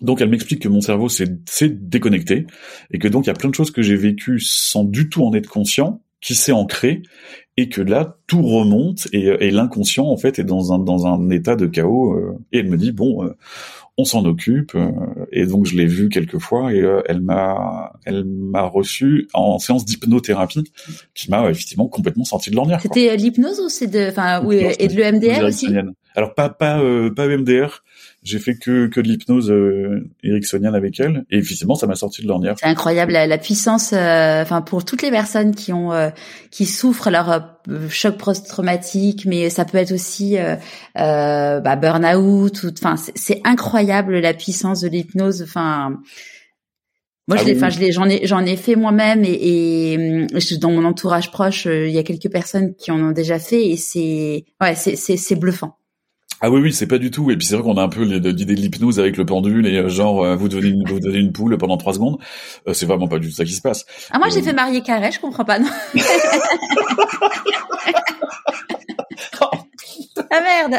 Donc 0.00 0.20
elle 0.20 0.30
m'explique 0.30 0.62
que 0.62 0.68
mon 0.68 0.80
cerveau 0.80 1.08
s'est 1.08 1.28
déconnecté, 1.68 2.46
et 2.92 2.98
que 2.98 3.08
donc 3.08 3.26
il 3.26 3.28
y 3.28 3.30
a 3.30 3.34
plein 3.34 3.50
de 3.50 3.54
choses 3.54 3.70
que 3.70 3.82
j'ai 3.82 3.96
vécues 3.96 4.40
sans 4.40 4.84
du 4.84 5.08
tout 5.08 5.24
en 5.24 5.34
être 5.34 5.48
conscient, 5.48 6.00
qui 6.20 6.34
s'est 6.34 6.52
ancré 6.52 7.02
et 7.56 7.68
que 7.68 7.80
là 7.80 8.16
tout 8.26 8.42
remonte 8.42 9.08
et, 9.12 9.26
et 9.40 9.50
l'inconscient 9.50 10.06
en 10.06 10.16
fait 10.16 10.38
est 10.38 10.44
dans 10.44 10.72
un 10.72 10.78
dans 10.78 11.06
un 11.06 11.28
état 11.30 11.56
de 11.56 11.66
chaos 11.66 12.14
euh, 12.14 12.38
et 12.52 12.58
elle 12.58 12.68
me 12.68 12.76
dit 12.76 12.92
bon 12.92 13.24
euh, 13.24 13.36
on 13.96 14.04
s'en 14.04 14.24
occupe 14.24 14.76
euh, 14.76 14.90
et 15.32 15.44
donc 15.44 15.66
je 15.66 15.76
l'ai 15.76 15.86
vue 15.86 16.08
quelques 16.08 16.38
fois 16.38 16.72
et 16.72 16.84
elle 17.06 17.20
m'a 17.20 17.92
elle 18.04 18.24
m'a 18.24 18.62
reçu 18.62 19.28
en 19.34 19.58
séance 19.58 19.84
d'hypnothérapie 19.84 20.72
qui 21.14 21.30
m'a 21.30 21.50
effectivement 21.50 21.88
complètement 21.88 22.24
sorti 22.24 22.50
de 22.50 22.56
l'ornière. 22.56 22.80
C'était 22.80 23.16
l'hypnose 23.16 23.58
ou 23.60 23.68
c'est 23.68 23.88
de 23.88 24.08
enfin 24.08 24.40
oui 24.44 24.64
et 24.78 24.86
de 24.86 24.94
l'EMDR 24.94 25.44
aussi? 25.44 25.66
Alors 26.14 26.34
pas 26.34 26.48
pas 26.48 26.80
pas 27.14 27.26
EMDR, 27.26 27.82
j'ai 28.28 28.38
fait 28.38 28.56
que 28.56 28.86
que 28.86 29.00
de 29.00 29.08
l'hypnose 29.08 29.50
euh, 29.50 30.10
ericksonienne 30.22 30.74
avec 30.74 31.00
elle 31.00 31.24
et 31.30 31.38
effectivement 31.38 31.74
ça 31.74 31.86
m'a 31.86 31.94
sorti 31.94 32.22
de 32.22 32.28
l'ornière. 32.28 32.56
C'est 32.58 32.66
incroyable 32.66 33.12
la, 33.12 33.26
la 33.26 33.38
puissance 33.38 33.92
euh, 33.92 34.42
enfin 34.42 34.60
pour 34.60 34.84
toutes 34.84 35.02
les 35.02 35.10
personnes 35.10 35.54
qui 35.54 35.72
ont 35.72 35.92
euh, 35.92 36.10
qui 36.50 36.66
souffrent 36.66 37.10
leur 37.10 37.30
euh, 37.30 37.88
choc 37.88 38.18
post-traumatique 38.18 39.24
mais 39.24 39.48
ça 39.48 39.64
peut 39.64 39.78
être 39.78 39.92
aussi 39.92 40.36
bah, 40.94 41.76
burn-out 41.76 42.66
enfin 42.82 42.96
c'est 43.14 43.40
incroyable 43.44 44.18
la 44.18 44.34
puissance 44.34 44.82
de 44.82 44.88
l'hypnose 44.88 45.42
enfin 45.42 45.98
moi, 47.28 47.36
ah 47.38 47.68
je 47.68 47.78
l'ai, 47.78 47.92
j'en 47.92 48.08
ai, 48.08 48.26
j'en 48.26 48.40
ai 48.46 48.56
fait 48.56 48.74
moi-même 48.74 49.22
et, 49.22 49.92
et, 49.92 50.56
dans 50.58 50.70
mon 50.70 50.86
entourage 50.86 51.30
proche, 51.30 51.66
il 51.66 51.90
y 51.90 51.98
a 51.98 52.02
quelques 52.02 52.30
personnes 52.30 52.74
qui 52.74 52.90
en 52.90 52.98
ont 53.00 53.10
déjà 53.10 53.38
fait 53.38 53.68
et 53.68 53.76
c'est, 53.76 54.46
ouais, 54.62 54.74
c'est, 54.74 54.96
c'est 54.96 55.36
bluffant. 55.36 55.77
Ah 56.40 56.50
oui, 56.50 56.60
oui, 56.60 56.72
c'est 56.72 56.86
pas 56.86 56.98
du 56.98 57.10
tout. 57.10 57.32
Et 57.32 57.36
puis 57.36 57.46
c'est 57.46 57.56
vrai 57.56 57.64
qu'on 57.64 57.76
a 57.76 57.82
un 57.82 57.88
peu 57.88 58.02
l'idée 58.02 58.32
de 58.32 58.52
l'hypnose 58.52 59.00
avec 59.00 59.16
le 59.16 59.26
pendule 59.26 59.66
et 59.66 59.78
euh, 59.78 59.88
genre 59.88 60.22
euh, 60.22 60.36
vous 60.36 60.48
donnez 60.48 60.68
une, 60.68 60.84
vous 60.86 61.00
donnez 61.00 61.18
une 61.18 61.32
poule 61.32 61.58
pendant 61.58 61.76
trois 61.76 61.94
secondes. 61.94 62.18
Euh, 62.68 62.74
c'est 62.74 62.86
vraiment 62.86 63.08
pas 63.08 63.18
du 63.18 63.28
tout 63.28 63.34
ça 63.34 63.44
qui 63.44 63.54
se 63.54 63.60
passe. 63.60 63.84
Ah 64.12 64.18
moi 64.18 64.28
j'ai 64.28 64.42
fait 64.42 64.52
marier 64.52 64.80
carré, 64.82 65.10
je 65.10 65.18
comprends 65.20 65.44
pas. 65.44 65.58
Non 65.58 65.68
ah 70.30 70.40
merde. 70.40 70.76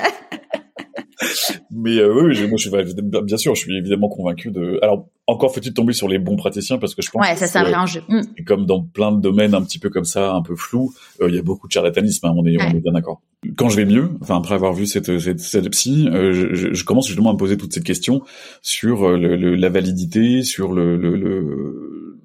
Mais 1.71 1.97
euh, 1.97 2.13
oui, 2.13 2.47
moi, 2.47 2.57
je 2.57 2.69
suis 2.69 3.03
bien 3.23 3.38
sûr, 3.38 3.55
je 3.55 3.61
suis 3.61 3.77
évidemment 3.77 4.09
convaincu 4.09 4.51
de. 4.51 4.80
Alors, 4.82 5.07
encore 5.27 5.53
faut-il 5.53 5.73
tomber 5.73 5.93
sur 5.93 6.07
les 6.07 6.17
bons 6.17 6.36
praticiens 6.36 6.77
parce 6.77 6.95
que 6.95 7.01
je 7.01 7.11
pense. 7.11 7.21
Ouais, 7.21 7.36
ça 7.36 7.47
c'est 7.47 7.59
un 7.59 7.86
jeu. 7.86 8.01
Mm. 8.07 8.21
Comme 8.45 8.65
dans 8.65 8.82
plein 8.82 9.11
de 9.11 9.21
domaines 9.21 9.53
un 9.53 9.61
petit 9.61 9.80
peu 9.80 9.89
comme 9.89 10.05
ça, 10.05 10.34
un 10.34 10.41
peu 10.41 10.55
flou, 10.55 10.93
euh, 11.21 11.30
il 11.30 11.36
y 11.36 11.39
a 11.39 11.41
beaucoup 11.41 11.67
de 11.67 11.71
charlatanisme. 11.71 12.25
Hein, 12.27 12.34
on 12.36 12.45
est, 12.45 12.57
on 12.61 12.69
est 12.69 12.82
bien 12.82 12.93
d'accord. 12.93 13.21
Quand 13.57 13.69
je 13.69 13.77
vais 13.77 13.86
mieux, 13.86 14.09
enfin 14.21 14.38
après 14.38 14.55
avoir 14.55 14.73
vu 14.73 14.86
cette 14.86 15.19
cette, 15.19 15.39
cette 15.39 15.69
psy, 15.69 16.07
euh, 16.11 16.34
je, 16.34 16.73
je, 16.73 16.84
commence 16.84 17.07
justement 17.07 17.30
à 17.30 17.34
me 17.34 17.38
poser 17.38 17.57
toutes 17.57 17.73
ces 17.73 17.82
questions 17.82 18.21
sur 18.61 19.09
le, 19.09 19.55
la 19.55 19.69
validité, 19.69 20.43
sur 20.43 20.73
le, 20.73 20.97
le, 20.97 21.15
le 21.15 22.19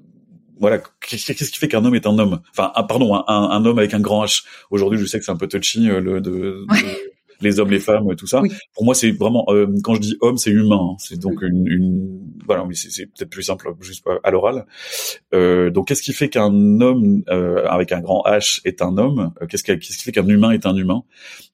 voilà, 0.59 0.81
qu'est-ce 1.01 1.33
qui 1.33 1.59
fait 1.59 1.69
qu'un 1.69 1.85
homme 1.85 1.95
est 1.95 2.07
un 2.07 2.19
homme? 2.19 2.41
Enfin, 2.51 2.73
pardon, 2.89 3.15
un, 3.15 3.23
un, 3.29 3.65
homme 3.65 3.79
avec 3.79 3.93
un 3.93 4.01
grand 4.01 4.25
H. 4.25 4.45
Aujourd'hui, 4.71 4.99
je 4.99 5.05
sais 5.05 5.19
que 5.19 5.25
c'est 5.25 5.33
un 5.33 5.37
peu 5.37 5.49
touchy 5.49 5.87
le 5.87 6.21
de, 6.21 6.65
les 7.45 7.61
hommes, 7.61 7.71
les 7.71 7.79
femmes, 7.79 8.15
tout 8.17 8.27
ça. 8.27 8.43
Pour 8.75 8.85
moi, 8.85 8.95
c'est 8.95 9.13
vraiment 9.13 9.45
euh, 9.49 9.67
quand 9.83 9.95
je 9.95 10.01
dis 10.01 10.17
homme, 10.21 10.37
c'est 10.37 10.51
humain. 10.51 10.81
Hein. 10.81 10.97
C'est 10.99 11.19
donc 11.21 11.43
une, 11.43 11.67
une, 11.67 12.21
voilà, 12.47 12.65
mais 12.67 12.75
c'est 12.75 13.07
peut-être 13.07 13.31
plus 13.31 13.43
simple 13.43 13.73
juste 13.81 14.05
à 14.23 14.31
l'oral. 14.31 14.67
Euh, 15.35 15.71
donc, 15.71 15.89
qu'est-ce 15.89 16.03
qui 16.03 16.13
fait 16.13 16.29
qu'un 16.29 16.81
homme 16.81 17.23
euh, 17.29 17.65
avec 17.67 17.93
un 17.93 18.01
grand 18.01 18.23
H 18.27 18.61
est 18.65 18.83
un 18.83 18.99
homme? 18.99 19.33
Qu'est-ce 19.49 19.63
qui, 19.63 19.79
qui 19.79 19.93
fait 19.93 20.13
qu'un 20.13 20.27
humain 20.27 20.51
est 20.51 20.67
un 20.67 20.75
humain? 20.75 21.03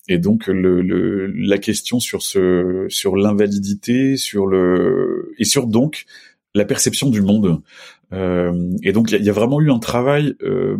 Et 0.08 0.18
donc, 0.18 0.46
le, 0.46 0.80
le, 0.80 1.26
la 1.26 1.58
question 1.58 2.00
sur 2.00 2.22
ce, 2.22 2.86
sur 2.88 3.16
l'invalidité, 3.16 4.16
sur 4.16 4.46
le 4.46 5.32
et 5.38 5.44
sur 5.44 5.66
donc 5.66 6.04
la 6.54 6.64
perception 6.64 7.10
du 7.10 7.22
monde. 7.22 7.60
Euh, 8.12 8.72
et 8.82 8.92
donc, 8.92 9.12
il 9.12 9.20
y, 9.20 9.24
y, 9.24 9.30
a 9.30 9.32
vraiment 9.32 9.60
eu 9.60 9.70
un 9.70 9.78
travail 9.78 10.34
euh, 10.42 10.76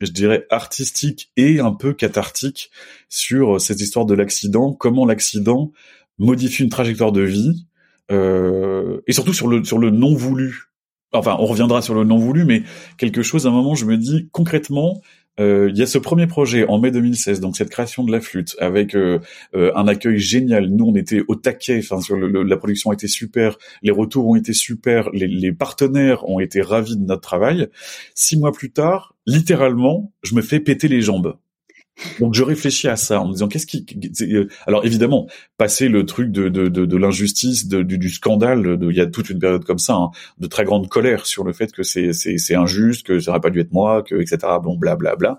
je 0.00 0.10
dirais 0.10 0.46
artistique 0.50 1.30
et 1.36 1.60
un 1.60 1.72
peu 1.72 1.92
cathartique 1.92 2.70
sur 3.08 3.60
cette 3.60 3.80
histoire 3.80 4.06
de 4.06 4.14
l'accident, 4.14 4.72
comment 4.72 5.06
l'accident 5.06 5.72
modifie 6.18 6.62
une 6.62 6.68
trajectoire 6.68 7.12
de 7.12 7.22
vie, 7.22 7.66
euh, 8.10 9.00
et 9.06 9.12
surtout 9.12 9.32
sur 9.32 9.48
le 9.48 9.64
sur 9.64 9.78
le 9.78 9.90
non 9.90 10.14
voulu. 10.14 10.64
Enfin, 11.12 11.36
on 11.38 11.46
reviendra 11.46 11.82
sur 11.82 11.94
le 11.94 12.04
non 12.04 12.18
voulu, 12.18 12.44
mais 12.44 12.62
quelque 12.98 13.22
chose 13.22 13.46
à 13.46 13.50
un 13.50 13.52
moment, 13.52 13.74
je 13.74 13.84
me 13.84 13.96
dis 13.96 14.28
concrètement, 14.32 15.00
euh, 15.38 15.68
il 15.70 15.78
y 15.78 15.82
a 15.82 15.86
ce 15.86 15.98
premier 15.98 16.26
projet 16.26 16.66
en 16.66 16.78
mai 16.78 16.90
2016, 16.90 17.40
donc 17.40 17.56
cette 17.56 17.70
création 17.70 18.04
de 18.04 18.12
la 18.12 18.20
flûte 18.20 18.56
avec 18.58 18.94
euh, 18.94 19.18
euh, 19.54 19.70
un 19.74 19.86
accueil 19.86 20.18
génial. 20.18 20.68
Nous, 20.68 20.84
on 20.86 20.94
était 20.94 21.22
au 21.28 21.34
taquet. 21.34 21.78
Enfin, 21.78 21.98
la 22.10 22.56
production 22.56 22.90
a 22.90 22.94
été 22.94 23.08
super, 23.08 23.58
les 23.82 23.90
retours 23.90 24.26
ont 24.26 24.36
été 24.36 24.52
super, 24.52 25.10
les, 25.12 25.26
les, 25.26 25.52
partenaires 25.52 26.28
ont 26.28 26.40
été 26.40 26.62
ravis 26.62 26.96
de 26.96 27.04
notre 27.04 27.22
travail. 27.22 27.68
Six 28.14 28.38
mois 28.38 28.52
plus 28.52 28.70
tard, 28.70 29.14
littéralement, 29.26 30.12
je 30.22 30.34
me 30.34 30.42
fais 30.42 30.60
péter 30.60 30.88
les 30.88 31.02
jambes. 31.02 31.36
Donc 32.20 32.34
je 32.34 32.42
réfléchis 32.42 32.88
à 32.88 32.96
ça 32.96 33.20
en 33.20 33.28
me 33.28 33.32
disant 33.32 33.48
qu'est-ce 33.48 33.66
qui 33.66 33.86
euh, 34.22 34.48
alors 34.66 34.84
évidemment 34.84 35.26
passer 35.56 35.88
le 35.88 36.04
truc 36.04 36.30
de 36.30 36.48
de, 36.48 36.68
de, 36.68 36.84
de 36.84 36.96
l'injustice 36.96 37.68
du, 37.68 37.98
du, 37.98 38.10
scandale 38.10 38.78
il 38.82 38.96
y 38.96 39.00
a 39.00 39.06
toute 39.06 39.30
une 39.30 39.38
période 39.38 39.64
comme 39.64 39.78
ça 39.78 39.94
hein, 39.94 40.10
de 40.38 40.46
très 40.46 40.64
grande 40.64 40.88
colère 40.88 41.24
sur 41.24 41.42
le 41.42 41.52
fait 41.54 41.72
que 41.72 41.82
c'est 41.82 42.12
c'est 42.12 42.36
c'est 42.36 42.54
injuste 42.54 43.06
que 43.06 43.18
ça 43.18 43.30
aurait 43.30 43.40
pas 43.40 43.50
dû 43.50 43.60
être 43.60 43.72
moi 43.72 44.02
que 44.02 44.14
etc 44.16 44.38
bon 44.62 44.76
bla 44.76 44.96
bla 44.96 45.16
bla. 45.16 45.38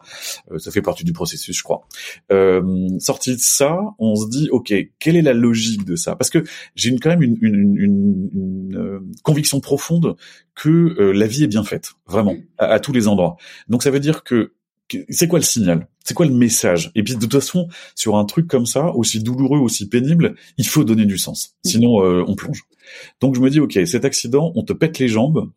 Euh, 0.52 0.58
ça 0.58 0.72
fait 0.72 0.82
partie 0.82 1.04
du 1.04 1.14
processus 1.14 1.56
je 1.56 1.64
crois. 1.64 1.88
Euh, 2.32 2.88
sorti 3.00 3.36
de 3.36 3.42
ça 3.42 3.80
on 4.00 4.16
se 4.16 4.28
dit 4.28 4.50
ok 4.52 4.74
quelle 5.00 5.16
est 5.16 5.22
la 5.22 5.34
logique 5.34 5.86
de 5.86 5.96
ça? 5.96 6.16
Parce 6.16 6.30
que 6.30 6.44
j'ai 6.76 6.96
quand 6.98 7.10
même 7.10 7.22
une, 7.22 7.38
une, 7.42 7.78
une, 7.78 8.30
une 8.34 8.78
euh, 8.78 9.00
conviction 9.24 9.60
profonde 9.60 10.16
que 10.56 11.12
la 11.12 11.28
vie 11.28 11.44
est 11.44 11.48
bien 11.48 11.64
faite 11.64 11.92
vraiment 12.08 12.36
à, 12.58 12.66
à 12.66 12.80
tous 12.80 12.92
les 12.94 13.08
endroits. 13.08 13.38
Donc 13.68 13.84
ça 13.84 13.92
veut 13.92 14.00
dire 14.00 14.24
que 14.24 14.54
c'est 15.10 15.28
quoi 15.28 15.40
le 15.40 15.46
signal? 15.46 15.88
C'est 16.04 16.14
quoi 16.14 16.26
le 16.26 16.34
message? 16.34 16.92
Et 16.96 17.04
puis 17.04 17.16
de 17.16 17.20
toute 17.20 17.34
façon, 17.34 17.68
sur 17.96 18.16
un 18.16 18.26
truc 18.26 18.48
comme 18.48 18.66
ça, 18.66 18.94
aussi 18.96 19.22
douloureux, 19.22 19.60
aussi 19.60 19.90
pénible, 19.90 20.36
il 20.58 20.68
faut 20.68 20.84
donner 20.84 21.06
du 21.06 21.18
sens. 21.18 21.56
Mm. 21.66 21.70
Sinon, 21.70 22.04
euh, 22.04 22.24
on 22.28 22.36
plonge. 22.36 22.64
Donc 23.20 23.36
je 23.36 23.42
me 23.42 23.50
dis, 23.50 23.60
ok, 23.60 23.78
cet 23.86 24.06
accident, 24.06 24.52
on 24.56 24.64
te 24.64 24.74
pète 24.74 25.00
les 25.00 25.08
jambes. 25.08 25.50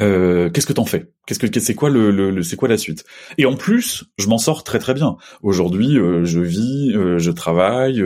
Euh, 0.00 0.50
qu'est-ce 0.50 0.66
que 0.66 0.72
t'en 0.72 0.84
fais? 0.84 1.10
Qu'est-ce 1.26 1.38
que 1.38 1.60
c'est 1.60 1.74
quoi 1.74 1.90
le, 1.90 2.10
le, 2.10 2.42
c'est 2.42 2.56
quoi 2.56 2.68
la 2.68 2.76
suite? 2.76 3.04
Et 3.36 3.46
en 3.46 3.56
plus, 3.56 4.04
je 4.18 4.28
m'en 4.28 4.38
sors 4.38 4.62
très 4.62 4.78
très 4.78 4.94
bien. 4.94 5.16
Aujourd'hui, 5.42 5.98
euh, 5.98 6.24
je 6.24 6.40
vis, 6.40 6.92
je 6.92 7.30
travaille, 7.30 8.02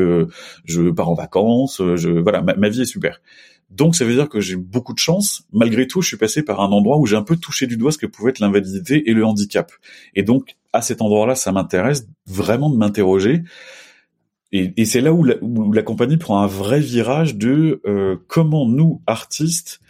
je 0.65 0.91
pars 0.91 1.09
en 1.09 1.15
vacances, 1.15 1.83
je 1.97 2.11
voilà, 2.11 2.41
ma 2.43 2.69
vie 2.69 2.83
est 2.83 2.87
super. 2.87 3.21
Donc 3.73 3.97
ça 3.97 4.05
veut 4.05 4.15
dire 4.15 4.29
que 4.29 4.41
j'ai 4.41 4.57
beaucoup 4.57 4.93
de 4.93 4.99
chance. 4.99 5.45
Malgré 5.53 5.87
tout, 5.87 6.03
je 6.03 6.09
suis 6.09 6.17
passé 6.17 6.43
par 6.43 6.61
un 6.61 6.71
endroit 6.71 6.99
où 6.99 7.07
j'ai 7.07 7.17
un 7.17 7.23
peu 7.23 7.37
touché 7.37 7.67
du 7.67 7.77
doigt 7.77 7.91
ce 7.91 7.99
que 7.99 8.07
pouvait 8.07 8.31
être 8.31 8.41
l'invalidité 8.41 9.09
et 9.11 9.15
le 9.15 9.25
handicap. 9.25 9.73
Et 10.15 10.23
donc 10.23 10.57
à 10.73 10.83
cet 10.83 11.03
endroit-là, 11.03 11.35
ça 11.35 11.53
m'intéresse 11.53 12.07
vraiment 12.27 12.71
de 12.71 12.77
m'interroger. 12.77 13.43
Et, 14.55 14.85
c'est 14.85 15.01
là 15.01 15.15
où 15.15 15.25
la, 15.25 15.83
compagnie 15.83 16.19
prend 16.19 16.43
un 16.43 16.47
vrai 16.47 16.81
virage 16.81 17.37
de 17.37 17.81
euh, 17.87 18.17
comment 18.27 18.67
nous, 18.67 19.01
artistes, 19.07 19.81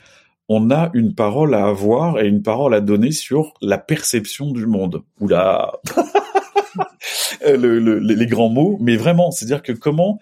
on 0.49 0.71
a 0.71 0.91
une 0.95 1.17
parole 1.17 1.55
à 1.55 1.67
avoir 1.67 2.21
et 2.21 2.29
une 2.29 2.43
parole 2.43 2.73
à 2.75 2.81
donner 2.81 3.11
sur 3.11 3.55
la 3.61 3.79
perception 3.79 4.53
du 4.53 4.67
monde. 4.67 5.03
Ou 5.19 5.27
la... 5.27 5.73
les 7.45 8.27
grands 8.27 8.51
mots, 8.51 8.79
mais 8.81 8.97
vraiment, 8.97 9.33
c'est-à-dire 9.33 9.63
que 9.63 9.73
comment 9.73 10.21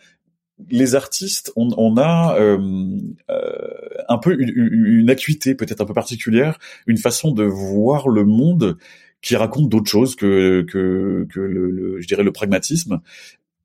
les 0.70 0.94
artistes, 0.94 1.52
on, 1.56 1.68
on 1.76 1.96
a 1.96 2.36
euh, 2.38 2.58
euh, 3.30 3.50
un 4.08 4.18
peu 4.18 4.36
une, 4.38 4.52
une 4.86 5.10
acuité 5.10 5.54
peut-être 5.54 5.80
un 5.80 5.86
peu 5.86 5.94
particulière, 5.94 6.58
une 6.86 6.98
façon 6.98 7.32
de 7.32 7.44
voir 7.44 8.08
le 8.08 8.24
monde 8.24 8.76
qui 9.22 9.36
raconte 9.36 9.68
d'autres 9.68 9.90
choses 9.90 10.16
que 10.16 10.62
que, 10.68 11.26
que 11.30 11.40
le, 11.40 12.00
je 12.00 12.06
dirais 12.06 12.22
le 12.22 12.32
pragmatisme. 12.32 13.00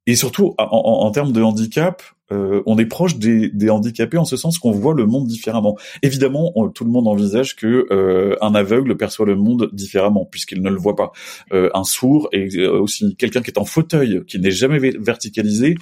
Et 0.07 0.15
surtout, 0.15 0.53
en, 0.59 0.65
en, 0.65 1.11
termes 1.11 1.31
de 1.31 1.41
handicap, 1.41 2.03
euh, 2.31 2.61
on 2.65 2.77
est 2.77 2.85
proche 2.85 3.17
des, 3.17 3.49
des, 3.49 3.69
handicapés 3.69 4.17
en 4.17 4.25
ce 4.25 4.35
sens 4.35 4.57
qu'on 4.57 4.71
voit 4.71 4.93
le 4.93 5.05
monde 5.05 5.27
différemment. 5.27 5.77
Évidemment, 6.01 6.51
tout 6.73 6.83
le 6.83 6.89
monde 6.89 7.07
envisage 7.07 7.55
que 7.55 7.87
euh, 7.91 8.35
un 8.41 8.55
aveugle 8.55 8.97
perçoit 8.97 9.25
le 9.25 9.35
monde 9.35 9.69
différemment 9.73 10.25
puisqu'il 10.25 10.61
ne 10.61 10.69
le 10.69 10.77
voit 10.77 10.95
pas. 10.95 11.11
Euh, 11.53 11.69
un 11.73 11.83
sourd 11.83 12.29
et 12.31 12.65
aussi 12.67 13.15
quelqu'un 13.15 13.41
qui 13.41 13.51
est 13.51 13.59
en 13.59 13.65
fauteuil, 13.65 14.23
qui 14.25 14.39
n'est 14.39 14.51
jamais 14.51 14.79
verticalisé, 14.79 15.75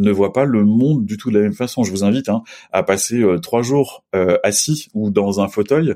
ne 0.00 0.10
voit 0.10 0.32
pas 0.32 0.44
le 0.44 0.64
monde 0.64 1.04
du 1.04 1.16
tout 1.16 1.30
de 1.30 1.36
la 1.36 1.42
même 1.42 1.52
façon. 1.52 1.84
Je 1.84 1.90
vous 1.90 2.04
invite 2.04 2.28
hein, 2.28 2.42
à 2.72 2.82
passer 2.82 3.20
euh, 3.20 3.38
trois 3.38 3.62
jours 3.62 4.04
euh, 4.14 4.38
assis 4.42 4.88
ou 4.94 5.10
dans 5.10 5.40
un 5.40 5.48
fauteuil 5.48 5.94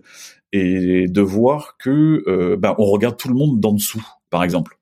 et 0.52 1.08
de 1.08 1.20
voir 1.20 1.76
que 1.78 2.22
euh, 2.28 2.56
ben, 2.56 2.74
on 2.78 2.84
regarde 2.84 3.16
tout 3.16 3.28
le 3.28 3.34
monde 3.34 3.60
d'en 3.60 3.72
dessous, 3.72 4.06
par 4.30 4.44
exemple. 4.44 4.78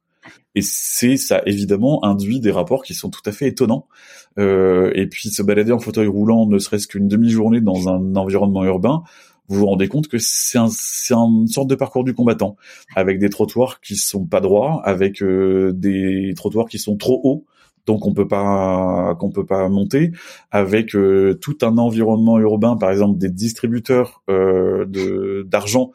Et 0.54 0.60
c'est 0.60 1.16
ça 1.16 1.40
évidemment 1.46 2.04
induit 2.04 2.40
des 2.40 2.50
rapports 2.50 2.82
qui 2.82 2.94
sont 2.94 3.08
tout 3.08 3.22
à 3.24 3.32
fait 3.32 3.48
étonnants. 3.48 3.88
et 4.36 5.06
puis 5.10 5.30
se 5.30 5.42
balader 5.42 5.72
en 5.72 5.78
fauteuil 5.78 6.08
roulant, 6.08 6.46
ne 6.46 6.58
serait-ce 6.58 6.86
qu'une 6.86 7.08
demi-journée 7.08 7.62
dans 7.62 7.88
un 7.88 8.16
environnement 8.16 8.62
urbain, 8.64 9.02
vous 9.48 9.60
vous 9.60 9.66
rendez 9.66 9.88
compte 9.88 10.08
que 10.08 10.18
c'est 10.18 10.58
un, 10.58 10.68
une 11.10 11.48
sorte 11.48 11.68
de 11.68 11.74
parcours 11.74 12.04
du 12.04 12.12
combattant, 12.12 12.56
avec 12.94 13.18
des 13.18 13.30
trottoirs 13.30 13.80
qui 13.80 13.96
sont 13.96 14.26
pas 14.26 14.40
droits, 14.40 14.82
avec 14.84 15.24
des 15.24 16.34
trottoirs 16.36 16.68
qui 16.68 16.78
sont 16.78 16.98
trop 16.98 17.20
hauts, 17.24 17.46
donc 17.87 18.07
on 18.07 18.14
peut 18.14 18.28
pas 18.28 19.16
qu'on 19.18 19.30
peut 19.30 19.47
pas 19.47 19.68
monter 19.68 20.12
avec 20.51 20.95
euh, 20.95 21.39
tout 21.41 21.59
un 21.62 21.78
environnement 21.78 22.39
urbain 22.39 22.76
par 22.76 22.91
exemple 22.91 23.18
des 23.18 23.30
distributeurs 23.30 24.22
euh, 24.30 24.85
de 24.87 25.47
d'argent 25.49 25.93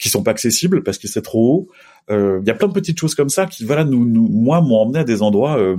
qui 0.00 0.08
sont 0.08 0.22
pas 0.22 0.30
accessibles 0.30 0.82
parce 0.82 0.98
que 0.98 1.06
c'est 1.06 1.22
trop 1.22 1.54
haut. 1.54 1.68
Euh, 2.10 2.40
il 2.42 2.48
y 2.48 2.50
a 2.50 2.54
plein 2.54 2.66
de 2.66 2.72
petites 2.72 2.98
choses 2.98 3.14
comme 3.14 3.28
ça 3.28 3.46
qui 3.46 3.64
voilà 3.64 3.84
nous, 3.84 4.04
nous 4.06 4.26
moi 4.28 4.62
m'ont 4.62 4.76
emmené 4.76 4.98
à 5.00 5.04
des 5.04 5.20
endroits 5.22 5.58
euh, 5.58 5.76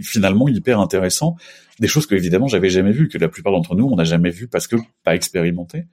finalement 0.00 0.48
hyper 0.48 0.80
intéressants. 0.80 1.36
Des 1.80 1.88
choses 1.88 2.06
que 2.06 2.14
évidemment 2.14 2.46
j'avais 2.46 2.70
jamais 2.70 2.92
vues 2.92 3.08
que 3.08 3.18
la 3.18 3.28
plupart 3.28 3.52
d'entre 3.52 3.74
nous 3.74 3.86
on 3.86 3.96
n'a 3.96 4.04
jamais 4.04 4.30
vu 4.30 4.46
parce 4.46 4.66
que 4.66 4.76
pas 5.04 5.14
expérimenté 5.14 5.86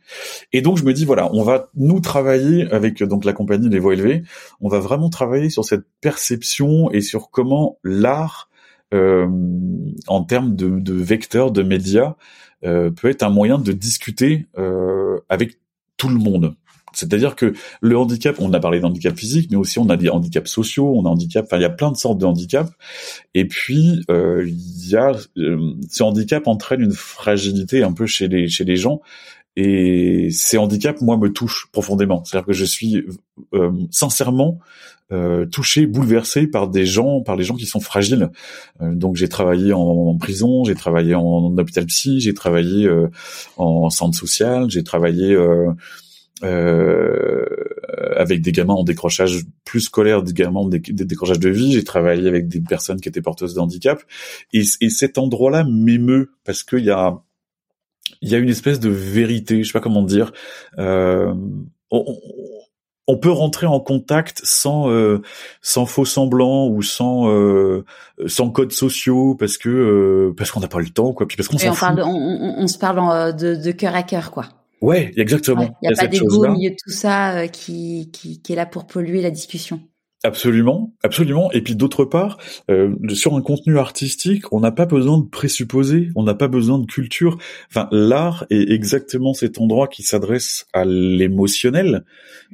et 0.53 0.61
donc 0.61 0.77
je 0.77 0.85
me 0.85 0.93
dis 0.93 1.03
voilà 1.03 1.29
on 1.33 1.43
va 1.43 1.69
nous 1.75 1.99
travailler 1.99 2.71
avec 2.71 3.03
donc 3.03 3.25
la 3.25 3.33
compagnie 3.33 3.67
Les 3.67 3.79
Voix 3.79 3.93
Élevées. 3.93 4.23
On 4.61 4.69
va 4.69 4.79
vraiment 4.79 5.09
travailler 5.09 5.49
sur 5.49 5.65
cette 5.65 5.83
perception 5.99 6.91
et 6.91 7.01
sur 7.01 7.31
comment 7.31 7.79
l'art 7.83 8.47
euh, 8.47 8.52
en 8.93 10.23
termes 10.23 10.55
de, 10.55 10.79
de 10.79 10.93
vecteurs, 10.93 11.51
de 11.51 11.63
médias, 11.63 12.15
euh, 12.65 12.91
peut 12.91 13.09
être 13.09 13.23
un 13.23 13.29
moyen 13.29 13.57
de 13.57 13.71
discuter 13.71 14.47
euh, 14.57 15.19
avec 15.29 15.57
tout 15.97 16.09
le 16.09 16.15
monde. 16.15 16.55
C'est-à-dire 16.93 17.35
que 17.35 17.53
le 17.81 17.97
handicap, 17.97 18.35
on 18.39 18.53
a 18.53 18.59
parlé 18.59 18.79
d'handicap 18.79 19.17
physique, 19.17 19.49
mais 19.49 19.57
aussi 19.57 19.79
on 19.79 19.89
a 19.89 19.97
des 19.97 20.09
handicaps 20.09 20.49
sociaux, 20.49 20.93
on 20.95 21.05
a 21.05 21.09
handicap, 21.09 21.45
enfin 21.45 21.57
il 21.57 21.63
y 21.63 21.65
a 21.65 21.69
plein 21.69 21.91
de 21.91 21.97
sortes 21.97 22.19
de 22.19 22.25
handicaps. 22.25 22.71
Et 23.33 23.47
puis 23.47 24.03
il 24.09 24.89
y 24.89 24.95
a 24.95 25.13
ce 25.35 26.03
handicap 26.03 26.47
entraîne 26.47 26.81
une 26.81 26.93
fragilité 26.93 27.81
un 27.83 27.93
peu 27.93 28.05
chez 28.05 28.27
les 28.27 28.47
chez 28.47 28.63
les 28.63 28.77
gens. 28.77 29.01
Et 29.55 30.29
ces 30.31 30.57
handicaps, 30.57 31.01
moi, 31.01 31.17
me 31.17 31.31
touchent 31.31 31.67
profondément. 31.71 32.23
C'est-à-dire 32.23 32.47
que 32.47 32.53
je 32.53 32.65
suis 32.65 33.05
euh, 33.53 33.71
sincèrement 33.91 34.59
euh, 35.11 35.45
touché, 35.45 35.85
bouleversé 35.85 36.47
par 36.47 36.69
des 36.69 36.85
gens, 36.85 37.21
par 37.21 37.35
les 37.35 37.43
gens 37.43 37.55
qui 37.55 37.65
sont 37.65 37.79
fragiles. 37.79 38.29
Euh, 38.81 38.95
donc 38.95 39.15
j'ai 39.15 39.27
travaillé 39.27 39.73
en, 39.73 40.17
prison, 40.17 40.63
j'ai 40.63 40.75
travaillé 40.75 41.15
en, 41.15 41.57
hôpital 41.57 41.85
psy, 41.85 42.19
j'ai 42.19 42.33
travaillé 42.33 42.87
euh, 42.87 43.09
en 43.57 43.89
centre 43.89 44.17
social, 44.17 44.69
j'ai 44.69 44.83
travaillé 44.83 45.37
avec 46.41 48.41
des 48.41 48.51
gamins 48.51 48.73
en 48.73 48.83
décrochage 48.83 49.45
plus 49.63 49.81
scolaire, 49.81 50.23
des 50.23 50.33
gamins 50.33 50.61
en 50.61 50.67
décrochage 50.67 51.39
de 51.39 51.49
vie. 51.49 51.71
J'ai 51.71 51.83
travaillé 51.83 52.27
avec 52.27 52.47
des 52.47 52.59
personnes 52.59 52.99
qui 52.99 53.07
étaient 53.07 53.21
porteuses 53.21 53.53
de 53.53 53.59
handicap. 53.59 54.01
Et, 54.51 54.63
et 54.81 54.89
cet 54.89 55.17
endroit-là 55.17 55.63
m'émeut 55.63 56.31
parce 56.43 56.63
qu'il 56.63 56.83
y 56.83 56.91
a 56.91 57.23
il 58.23 58.29
y 58.29 58.35
a 58.35 58.37
une 58.37 58.49
espèce 58.49 58.79
de 58.79 58.89
vérité, 58.89 59.63
je 59.63 59.67
sais 59.67 59.73
pas 59.73 59.81
comment 59.81 60.01
dire. 60.01 60.31
Euh, 60.79 61.33
on, 61.91 62.05
on, 63.07 63.17
peut 63.17 63.31
rentrer 63.31 63.65
en 63.65 63.79
contact 63.79 64.41
sans 64.43 64.89
euh, 64.89 65.21
sans 65.61 65.85
faux 65.85 66.05
semblants 66.05 66.67
ou 66.67 66.81
sans 66.81 67.29
euh, 67.29 67.85
sans 68.27 68.49
codes 68.49 68.71
sociaux 68.71 69.35
parce 69.35 69.57
que 69.57 69.69
euh, 69.69 70.33
parce 70.35 70.51
qu'on 70.51 70.59
n'a 70.59 70.67
pas 70.67 70.79
le 70.79 70.89
temps 70.89 71.13
quoi, 71.13 71.27
puis 71.27 71.37
parce 71.37 71.47
qu'on 71.47 71.57
s'en 71.57 71.97
on, 71.97 72.01
on, 72.01 72.55
on, 72.59 72.67
se 72.67 72.77
parle 72.77 73.35
de, 73.35 73.55
de 73.55 73.71
cœur 73.71 73.95
à 73.95 74.03
cœur 74.03 74.31
quoi. 74.31 74.45
Ouais, 74.81 75.13
exactement. 75.15 75.77
Il 75.81 75.87
n'y 75.87 75.93
a, 75.93 75.97
pas 75.97 76.07
d'ego 76.07 76.45
au 76.45 76.49
milieu 76.49 76.71
de 76.71 76.75
tout 76.75 76.91
ça 76.91 77.47
qui, 77.47 78.09
qui, 78.11 78.41
qui 78.41 78.51
est 78.51 78.55
là 78.57 78.65
pour 78.65 78.85
polluer 78.85 79.21
la 79.21 79.31
discussion. 79.31 79.79
Absolument, 80.25 80.93
absolument. 81.03 81.51
Et 81.51 81.61
puis 81.61 81.75
d'autre 81.75 82.05
part, 82.05 82.37
euh, 82.71 82.95
sur 83.13 83.35
un 83.35 83.41
contenu 83.41 83.77
artistique, 83.77 84.53
on 84.53 84.61
n'a 84.61 84.71
pas 84.71 84.85
besoin 84.85 85.17
de 85.17 85.25
présupposer, 85.25 86.11
on 86.15 86.23
n'a 86.23 86.33
pas 86.33 86.47
besoin 86.47 86.79
de 86.79 86.85
culture. 86.85 87.37
Enfin, 87.69 87.89
l'art 87.91 88.45
est 88.49 88.71
exactement 88.71 89.33
cet 89.33 89.59
endroit 89.59 89.89
qui 89.89 90.01
s'adresse 90.01 90.65
à 90.71 90.85
l'émotionnel. 90.85 92.05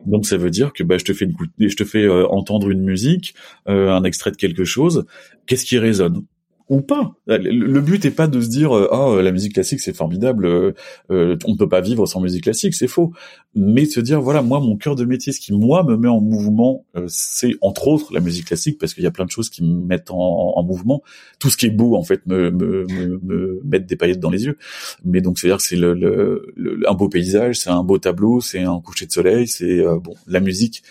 Donc 0.07 0.25
ça 0.25 0.37
veut 0.37 0.49
dire 0.49 0.73
que 0.73 0.83
bah, 0.83 0.97
je 0.97 1.05
te 1.05 1.13
fais 1.13 1.27
je 1.59 1.75
te 1.75 1.83
fais 1.83 2.05
euh, 2.05 2.27
entendre 2.29 2.71
une 2.71 2.81
musique, 2.81 3.35
euh, 3.67 3.91
un 3.91 4.03
extrait 4.03 4.31
de 4.31 4.37
quelque 4.37 4.63
chose. 4.63 5.05
Qu'est-ce 5.45 5.65
qui 5.65 5.77
résonne? 5.77 6.23
Ou 6.69 6.81
pas. 6.81 7.15
Le 7.25 7.79
but 7.81 8.05
est 8.05 8.11
pas 8.11 8.27
de 8.27 8.39
se 8.39 8.47
dire 8.47 8.71
ah 8.71 9.19
la 9.21 9.31
musique 9.31 9.53
classique 9.53 9.79
c'est 9.79 9.95
formidable, 9.95 10.45
euh, 10.45 10.73
on 11.09 11.51
ne 11.53 11.57
peut 11.57 11.67
pas 11.67 11.81
vivre 11.81 12.05
sans 12.05 12.21
musique 12.21 12.43
classique, 12.43 12.75
c'est 12.75 12.87
faux. 12.87 13.11
Mais 13.55 13.85
se 13.85 13.99
dire 13.99 14.21
voilà 14.21 14.43
moi 14.43 14.59
mon 14.59 14.77
cœur 14.77 14.95
de 14.95 15.03
métier, 15.03 15.33
ce 15.33 15.39
qui 15.39 15.51
moi 15.51 15.83
me 15.83 15.97
met 15.97 16.07
en 16.07 16.21
mouvement, 16.21 16.85
c'est 17.07 17.55
entre 17.61 17.87
autres 17.87 18.13
la 18.13 18.19
musique 18.19 18.45
classique 18.45 18.77
parce 18.79 18.93
qu'il 18.93 19.03
y 19.03 19.07
a 19.07 19.11
plein 19.11 19.25
de 19.25 19.31
choses 19.31 19.49
qui 19.49 19.63
me 19.63 19.81
mettent 19.81 20.11
en, 20.11 20.17
en, 20.55 20.63
mouvement. 20.63 21.01
Tout 21.39 21.49
ce 21.49 21.57
qui 21.57 21.65
est 21.65 21.71
beau 21.71 21.95
en 21.95 22.03
fait 22.03 22.25
me 22.27 22.51
me, 22.51 22.85
me, 22.85 23.61
me 23.63 23.79
des 23.79 23.95
paillettes 23.95 24.19
dans 24.19 24.29
les 24.29 24.45
yeux. 24.45 24.57
Mais 25.03 25.21
donc 25.21 25.39
c'est 25.39 25.47
à 25.47 25.49
dire 25.49 25.57
que 25.57 25.63
c'est 25.63 25.75
le, 25.75 25.93
le, 25.95 26.83
un 26.87 26.93
beau 26.93 27.09
paysage, 27.09 27.59
c'est 27.59 27.71
un 27.71 27.83
beau 27.83 27.97
tableau, 27.97 28.41
c'est 28.41 28.61
un 28.61 28.79
coucher 28.79 29.07
de 29.07 29.11
soleil, 29.11 29.47
c'est 29.47 29.83
bon 30.03 30.13
la 30.27 30.39
musique 30.39 30.83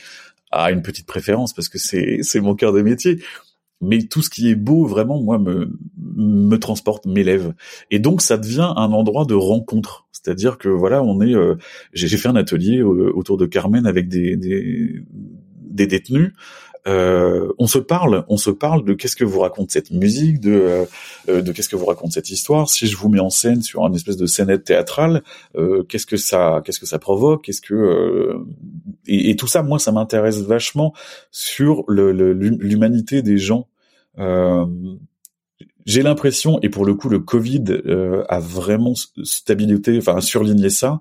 a 0.51 0.71
une 0.71 0.83
petite 0.83 1.07
préférence 1.07 1.53
parce 1.53 1.69
que 1.69 1.79
c'est 1.79 2.21
c'est 2.23 2.41
mon 2.41 2.55
cœur 2.55 2.73
de 2.73 2.83
métier 2.83 3.19
mais 3.81 4.03
tout 4.03 4.23
ce 4.23 4.31
qui 4.31 4.51
est 4.51 4.55
beau 4.55 4.87
vraiment 4.87 5.23
moi 5.23 5.39
me 5.39 5.79
me 5.97 6.57
transporte 6.57 7.07
m'élève. 7.07 7.55
Et 7.91 7.99
donc 7.99 8.23
ça 8.23 8.37
devient 8.37 8.73
un 8.77 8.93
endroit 8.93 9.25
de 9.25 9.35
rencontre. 9.35 10.09
C'est-à-dire 10.13 10.59
que 10.59 10.69
voilà 10.69 11.03
on 11.03 11.21
est 11.21 11.35
euh, 11.35 11.57
j'ai 11.93 12.17
fait 12.17 12.29
un 12.29 12.37
atelier 12.37 12.79
euh, 12.79 13.13
autour 13.15 13.37
de 13.37 13.47
Carmen 13.47 13.87
avec 13.87 14.09
des 14.09 14.37
des, 14.37 15.03
des 15.11 15.87
détenus 15.87 16.33
euh, 16.89 17.53
on 17.59 17.67
se 17.67 17.79
parle, 17.79 18.25
on 18.29 18.37
se 18.37 18.51
parle 18.51 18.85
de 18.85 18.95
qu'est-ce 18.95 19.17
que 19.17 19.25
vous 19.25 19.41
raconte 19.41 19.71
cette 19.71 19.91
musique, 19.91 20.41
de 20.41 20.87
euh, 21.29 21.43
de 21.43 21.53
qu'est-ce 21.53 21.69
que 21.69 21.77
vous 21.77 21.85
raconte 21.85 22.13
cette 22.13 22.31
histoire. 22.31 22.69
Si 22.69 22.87
je 22.87 22.97
vous 22.97 23.09
mets 23.09 23.21
en 23.21 23.31
scène 23.31 23.63
sur 23.63 23.87
une 23.87 23.95
espèce 23.95 24.17
de 24.17 24.27
scénette 24.27 24.65
théâtrale, 24.65 25.23
euh, 25.57 25.83
qu'est-ce 25.85 26.07
que 26.07 26.17
ça, 26.17 26.63
qu'est-ce 26.65 26.81
que 26.81 26.87
ça 26.87 26.99
provoque, 26.99 27.45
qu'est-ce 27.45 27.61
que 27.61 28.39
et, 29.07 29.31
et, 29.31 29.37
tout 29.37 29.47
ça, 29.47 29.63
moi, 29.63 29.79
ça 29.79 29.93
m'intéresse 29.93 30.41
vachement 30.41 30.95
sur 31.31 31.85
l'humanité 31.89 33.17
le, 33.17 33.23
des 33.23 33.39
gens. 33.39 33.69
j'ai 35.85 36.03
l'impression, 36.03 36.59
et 36.63 36.69
pour 36.69 36.85
le 36.85 36.95
coup, 36.95 37.09
le 37.09 37.19
Covid 37.19 37.65
a 38.29 38.39
vraiment 38.41 38.95
stabilité, 38.95 39.99
enfin 39.99 40.21
surligné 40.21 40.71
ça. 40.71 41.01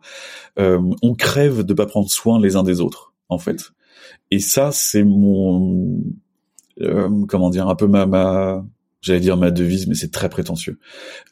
on 0.57 1.15
crève 1.15 1.63
de 1.63 1.73
pas 1.73 1.85
prendre 1.85 2.09
soin 2.09 2.39
les 2.39 2.55
uns 2.55 2.63
des 2.63 2.81
autres, 2.81 3.13
en 3.29 3.37
fait. 3.37 3.71
Et 4.31 4.39
ça, 4.39 4.71
c'est 4.71 5.03
mon, 5.03 6.03
euh, 6.81 7.25
comment 7.27 7.49
dire, 7.49 7.67
un 7.67 7.75
peu 7.75 7.87
ma, 7.87 8.05
ma 8.05 8.65
j'allais 9.01 9.19
dire 9.19 9.37
ma 9.37 9.51
devise, 9.51 9.87
mais 9.87 9.95
c'est 9.95 10.11
très 10.11 10.29
prétentieux. 10.29 10.79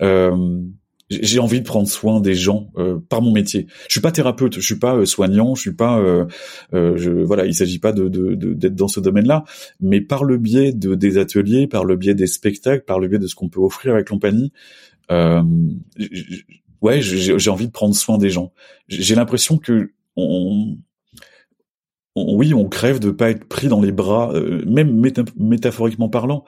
Euh, 0.01 0.61
j'ai 1.09 1.37
envie 1.37 1.59
de 1.59 1.65
prendre 1.65 1.87
soin 1.87 2.19
des 2.19 2.33
gens 2.33 2.71
euh, 2.77 2.97
par 3.09 3.21
mon 3.21 3.31
métier. 3.31 3.67
Je 3.87 3.91
suis 3.93 4.01
pas 4.01 4.11
thérapeute, 4.11 4.55
je 4.55 4.65
suis 4.65 4.79
pas 4.79 4.95
euh, 4.95 5.05
soignant, 5.05 5.53
je 5.53 5.61
suis 5.61 5.75
pas, 5.75 5.99
euh, 5.99 6.25
je, 6.71 7.11
voilà, 7.11 7.45
il 7.45 7.53
s'agit 7.53 7.77
pas 7.77 7.91
de 7.91 8.07
d'être 8.07 8.59
de, 8.59 8.69
dans 8.69 8.87
ce 8.87 8.99
domaine-là, 8.99 9.43
mais 9.79 10.01
par 10.01 10.23
le 10.23 10.37
biais 10.37 10.73
de 10.73 10.95
des 10.95 11.17
ateliers, 11.19 11.67
par 11.67 11.85
le 11.85 11.95
biais 11.95 12.15
des 12.15 12.25
spectacles, 12.27 12.85
par 12.85 12.99
le 12.99 13.07
biais 13.07 13.19
de 13.19 13.27
ce 13.27 13.35
qu'on 13.35 13.49
peut 13.49 13.59
offrir 13.59 13.93
avec 13.93 14.07
compagnie, 14.07 14.51
ouais, 15.09 17.01
j'ai 17.01 17.49
envie 17.51 17.67
de 17.67 17.71
prendre 17.71 17.93
soin 17.93 18.17
des 18.17 18.31
gens. 18.31 18.51
J'ai 18.87 19.13
l'impression 19.13 19.59
que 19.59 19.91
on, 20.15 20.77
oui, 22.15 22.53
on 22.53 22.67
crève 22.67 22.99
de 22.99 23.11
pas 23.11 23.29
être 23.29 23.45
pris 23.45 23.67
dans 23.67 23.81
les 23.81 23.91
bras, 23.91 24.31
euh, 24.33 24.63
même 24.65 25.01
métaphoriquement 25.37 26.09
parlant. 26.09 26.45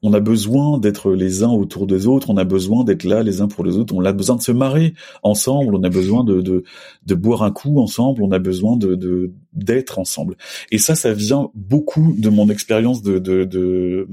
On 0.00 0.12
a 0.12 0.20
besoin 0.20 0.78
d'être 0.78 1.12
les 1.12 1.42
uns 1.42 1.50
autour 1.50 1.88
des 1.88 2.06
autres, 2.06 2.30
on 2.30 2.36
a 2.36 2.44
besoin 2.44 2.84
d'être 2.84 3.02
là 3.02 3.24
les 3.24 3.40
uns 3.40 3.48
pour 3.48 3.64
les 3.64 3.76
autres, 3.76 3.94
on 3.96 4.04
a 4.04 4.12
besoin 4.12 4.36
de 4.36 4.42
se 4.42 4.52
marrer 4.52 4.94
ensemble, 5.24 5.74
on 5.74 5.82
a 5.82 5.88
besoin 5.88 6.22
de, 6.22 6.40
de, 6.40 6.62
de 7.04 7.14
boire 7.16 7.42
un 7.42 7.50
coup 7.50 7.80
ensemble, 7.80 8.22
on 8.22 8.30
a 8.30 8.38
besoin 8.38 8.76
de 8.76 9.32
d'être 9.52 9.98
ensemble. 9.98 10.36
Et 10.70 10.78
ça, 10.78 10.94
ça 10.94 11.12
vient 11.12 11.50
beaucoup 11.54 12.14
de 12.16 12.28
mon 12.28 12.48
expérience 12.48 13.02
de 13.02 13.18
de 13.18 14.06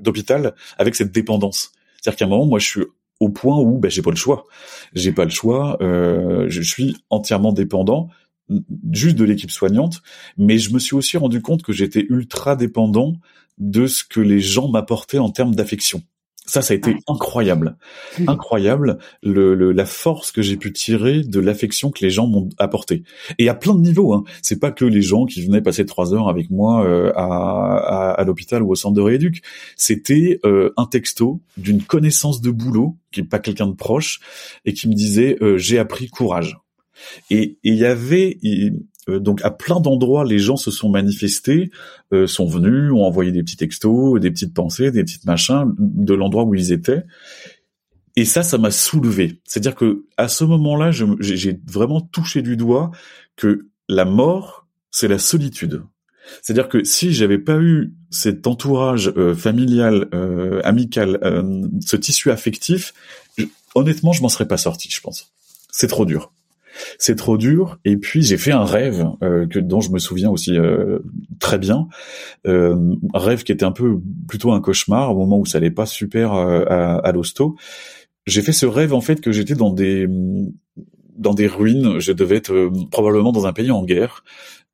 d'hôpital 0.00 0.54
avec 0.76 0.96
cette 0.96 1.12
dépendance. 1.12 1.72
C'est-à-dire 2.02 2.18
qu'à 2.18 2.24
un 2.26 2.28
moment, 2.28 2.46
moi, 2.46 2.58
je 2.58 2.66
suis 2.66 2.82
au 3.20 3.28
point 3.28 3.58
où 3.58 3.78
ben, 3.78 3.90
j'ai 3.90 4.02
pas 4.02 4.10
le 4.10 4.16
choix. 4.16 4.46
J'ai 4.94 5.12
pas 5.12 5.24
le 5.24 5.30
choix. 5.30 5.78
Euh, 5.80 6.46
je 6.48 6.60
suis 6.60 6.96
entièrement 7.08 7.52
dépendant 7.52 8.08
juste 8.92 9.16
de 9.16 9.24
l'équipe 9.24 9.50
soignante, 9.50 10.02
mais 10.38 10.58
je 10.58 10.72
me 10.72 10.78
suis 10.78 10.94
aussi 10.94 11.16
rendu 11.16 11.40
compte 11.42 11.62
que 11.62 11.72
j'étais 11.72 12.06
ultra 12.08 12.56
dépendant 12.56 13.14
de 13.58 13.86
ce 13.86 14.04
que 14.04 14.20
les 14.20 14.40
gens 14.40 14.68
m'apportaient 14.68 15.18
en 15.18 15.30
termes 15.30 15.54
d'affection. 15.54 16.02
Ça, 16.44 16.60
ça 16.60 16.74
a 16.74 16.76
été 16.76 16.96
incroyable, 17.06 17.76
incroyable 18.26 18.98
le, 19.22 19.54
la 19.70 19.86
force 19.86 20.32
que 20.32 20.42
j'ai 20.42 20.56
pu 20.56 20.72
tirer 20.72 21.22
de 21.22 21.38
l'affection 21.38 21.92
que 21.92 22.04
les 22.04 22.10
gens 22.10 22.26
m'ont 22.26 22.48
apporté. 22.58 23.04
Et 23.38 23.48
à 23.48 23.54
plein 23.54 23.76
de 23.76 23.80
niveaux. 23.80 24.12
Hein. 24.12 24.24
C'est 24.42 24.58
pas 24.58 24.72
que 24.72 24.84
les 24.84 25.02
gens 25.02 25.24
qui 25.24 25.44
venaient 25.46 25.62
passer 25.62 25.86
trois 25.86 26.12
heures 26.14 26.28
avec 26.28 26.50
moi 26.50 26.84
euh, 26.84 27.12
à, 27.14 28.10
à, 28.10 28.24
l'hôpital 28.24 28.62
ou 28.64 28.72
au 28.72 28.74
centre 28.74 28.94
de 28.94 29.00
rééduc. 29.00 29.42
C'était 29.76 30.40
euh, 30.44 30.72
un 30.76 30.86
texto 30.86 31.40
d'une 31.58 31.82
connaissance 31.82 32.40
de 32.40 32.50
boulot, 32.50 32.96
qui 33.12 33.20
est 33.20 33.24
pas 33.24 33.38
quelqu'un 33.38 33.68
de 33.68 33.76
proche, 33.76 34.18
et 34.64 34.72
qui 34.72 34.88
me 34.88 34.94
disait 34.94 35.38
euh, 35.42 35.58
j'ai 35.58 35.78
appris 35.78 36.08
courage. 36.08 36.58
Et 37.30 37.58
il 37.62 37.74
y 37.74 37.84
avait 37.84 38.38
euh, 39.08 39.18
donc 39.18 39.44
à 39.44 39.50
plein 39.50 39.80
d'endroits, 39.80 40.24
les 40.24 40.38
gens 40.38 40.56
se 40.56 40.70
sont 40.70 40.88
manifestés, 40.88 41.70
euh, 42.12 42.26
sont 42.26 42.46
venus, 42.46 42.92
ont 42.92 43.04
envoyé 43.04 43.32
des 43.32 43.42
petits 43.42 43.56
textos, 43.56 44.20
des 44.20 44.30
petites 44.30 44.54
pensées, 44.54 44.90
des 44.90 45.02
petites 45.02 45.24
machins 45.24 45.74
de 45.78 46.14
l'endroit 46.14 46.44
où 46.44 46.54
ils 46.54 46.72
étaient. 46.72 47.04
Et 48.14 48.24
ça, 48.24 48.42
ça 48.42 48.58
m'a 48.58 48.70
soulevé. 48.70 49.40
C'est-à-dire 49.44 49.74
que 49.74 50.04
à 50.16 50.28
ce 50.28 50.44
moment-là, 50.44 50.90
j'ai 50.92 51.60
vraiment 51.66 52.00
touché 52.00 52.42
du 52.42 52.56
doigt 52.56 52.90
que 53.36 53.66
la 53.88 54.04
mort, 54.04 54.66
c'est 54.90 55.08
la 55.08 55.18
solitude. 55.18 55.82
C'est-à-dire 56.40 56.68
que 56.68 56.84
si 56.84 57.12
j'avais 57.12 57.38
pas 57.38 57.58
eu 57.58 57.94
cet 58.10 58.46
entourage 58.46 59.12
euh, 59.16 59.34
familial, 59.34 60.08
amical, 60.62 61.18
ce 61.84 61.96
tissu 61.96 62.30
affectif, 62.30 62.92
honnêtement, 63.74 64.12
je 64.12 64.22
m'en 64.22 64.28
serais 64.28 64.46
pas 64.46 64.58
sorti, 64.58 64.88
je 64.90 65.00
pense. 65.00 65.32
C'est 65.70 65.88
trop 65.88 66.04
dur 66.04 66.30
c'est 66.98 67.16
trop 67.16 67.38
dur. 67.38 67.78
Et 67.84 67.96
puis 67.96 68.22
j'ai 68.22 68.38
fait 68.38 68.52
un 68.52 68.64
rêve 68.64 69.06
euh, 69.22 69.46
que 69.46 69.58
dont 69.58 69.80
je 69.80 69.90
me 69.90 69.98
souviens 69.98 70.30
aussi 70.30 70.56
euh, 70.56 70.98
très 71.40 71.58
bien, 71.58 71.88
euh, 72.46 72.94
un 73.14 73.18
rêve 73.18 73.42
qui 73.42 73.52
était 73.52 73.64
un 73.64 73.72
peu 73.72 73.98
plutôt 74.28 74.52
un 74.52 74.60
cauchemar 74.60 75.10
au 75.12 75.18
moment 75.18 75.38
où 75.38 75.46
ça 75.46 75.58
allait 75.58 75.70
pas 75.70 75.86
super 75.86 76.32
à, 76.32 76.96
à 76.96 77.12
l'hosto. 77.12 77.56
J'ai 78.26 78.42
fait 78.42 78.52
ce 78.52 78.66
rêve 78.66 78.94
en 78.94 79.00
fait 79.00 79.20
que 79.20 79.32
j'étais 79.32 79.54
dans 79.54 79.70
des 79.72 80.08
dans 81.16 81.34
des 81.34 81.46
ruines. 81.46 81.98
Je 81.98 82.12
devais 82.12 82.36
être 82.36 82.70
probablement 82.90 83.32
dans 83.32 83.46
un 83.46 83.52
pays 83.52 83.70
en 83.70 83.84
guerre. 83.84 84.24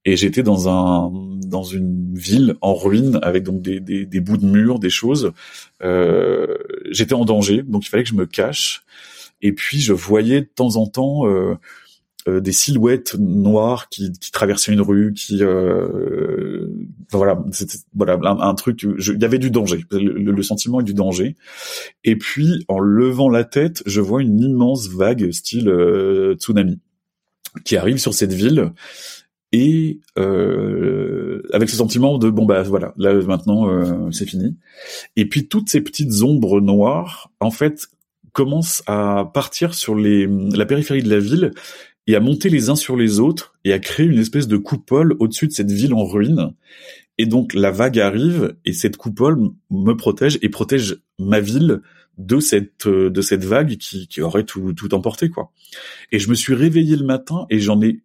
Et 0.05 0.17
j'étais 0.17 0.43
dans 0.43 0.69
un 0.69 1.11
dans 1.47 1.65
une 1.65 2.15
ville 2.15 2.55
en 2.63 2.75
ruine 2.75 3.19
avec 3.21 3.43
donc 3.43 3.61
des, 3.61 3.81
des, 3.81 4.07
des 4.07 4.21
bouts 4.21 4.37
de 4.37 4.47
murs, 4.47 4.79
des 4.79 4.91
choses. 4.91 5.33
j'étais 6.91 7.15
en 7.15 7.25
danger, 7.25 7.63
donc 7.63 7.85
il 7.85 7.89
fallait 7.89 8.05
que 8.05 8.11
je 8.11 8.15
me 8.15 8.27
cache. 8.27 8.85
Et 9.43 9.53
puis 9.53 9.81
je 9.81 9.93
voyais 9.93 10.41
de 10.41 10.49
temps 10.53 10.77
en 10.77 10.87
temps 10.87 11.27
euh, 11.27 11.55
euh, 12.29 12.41
des 12.41 12.53
silhouettes 12.53 13.15
noires 13.19 13.89
qui, 13.89 14.13
traversaient 14.33 14.73
une 14.73 14.81
rue, 14.81 15.15
qui 15.15 15.43
euh, 15.43 16.67
voilà, 17.11 17.43
c'était 17.53 17.79
voilà 17.95 18.19
un, 18.23 18.55
truc. 18.55 18.83
Il 18.83 19.21
y 19.21 19.25
avait 19.25 19.39
du 19.39 19.51
danger, 19.51 19.85
le, 19.91 20.43
sentiment 20.43 20.81
est 20.81 20.85
du 20.85 20.95
danger. 20.95 21.37
Et 22.05 22.17
puis 22.17 22.65
en 22.69 22.81
levant 22.81 23.31
la 23.31 23.45
tête, 23.45 23.83
je 23.87 24.01
vois 24.01 24.23
une 24.23 24.41
immense 24.41 24.89
vague 24.89 25.31
style 25.31 25.69
euh, 25.69 26.35
tsunami 26.35 26.81
qui 27.65 27.77
arrive 27.77 27.99
sur 27.99 28.13
cette 28.13 28.33
ville 28.33 28.73
et 29.53 30.01
avec 30.17 31.71
ce 31.71 31.77
sentiment 31.77 32.19
de 32.19 32.29
bon 32.29 32.45
bah 32.45 32.63
voilà 32.65 32.93
là 32.99 33.15
maintenant 33.15 34.11
c'est 34.13 34.27
fini 34.27 34.59
et 35.17 35.27
puis 35.27 35.49
toutes 35.49 35.71
ces 35.71 35.81
petites 35.81 36.23
ombres 36.23 36.61
noires 36.61 37.31
en 37.41 37.51
fait 37.51 37.89
commencent 38.33 38.83
à 38.87 39.31
partir 39.33 39.73
sur 39.73 39.95
les 39.95 40.29
la 40.55 40.67
périphérie 40.67 41.03
de 41.03 41.09
la 41.09 41.19
ville 41.19 41.53
et 42.09 42.17
à 42.17 42.21
monter 42.21 42.49
les 42.49 42.71
uns 42.71 42.75
sur 42.75 42.97
les 42.97 43.21
autres 43.21 43.55
et 43.65 43.73
à 43.73 43.79
créer 43.79 44.07
une 44.07 44.19
espèce 44.19 44.49
de 44.49 44.57
coupole 44.57 45.15
au-dessus 45.21 45.47
de 45.47 45.53
cette 45.53 45.71
ville 45.71 45.93
en 45.93 46.05
ruine. 46.05 46.55
Et 47.19 47.27
donc 47.27 47.53
la 47.53 47.71
vague 47.71 48.01
arrive 48.01 48.57
et 48.65 48.73
cette 48.73 48.97
coupole 48.97 49.39
me 49.71 49.93
protège 49.93 50.39
et 50.41 50.49
protège 50.49 50.97
ma 51.19 51.39
ville 51.39 51.83
de 52.17 52.41
cette 52.41 52.87
euh, 52.87 53.11
de 53.11 53.21
cette 53.21 53.45
vague 53.45 53.77
qui, 53.77 54.09
qui 54.09 54.23
aurait 54.23 54.45
tout 54.45 54.73
tout 54.73 54.95
emporté 54.95 55.29
quoi. 55.29 55.53
Et 56.11 56.19
je 56.19 56.31
me 56.31 56.35
suis 56.35 56.55
réveillé 56.55 56.97
le 56.97 57.05
matin 57.05 57.47
et 57.51 57.61
j'en 57.61 57.81
ai 57.83 58.01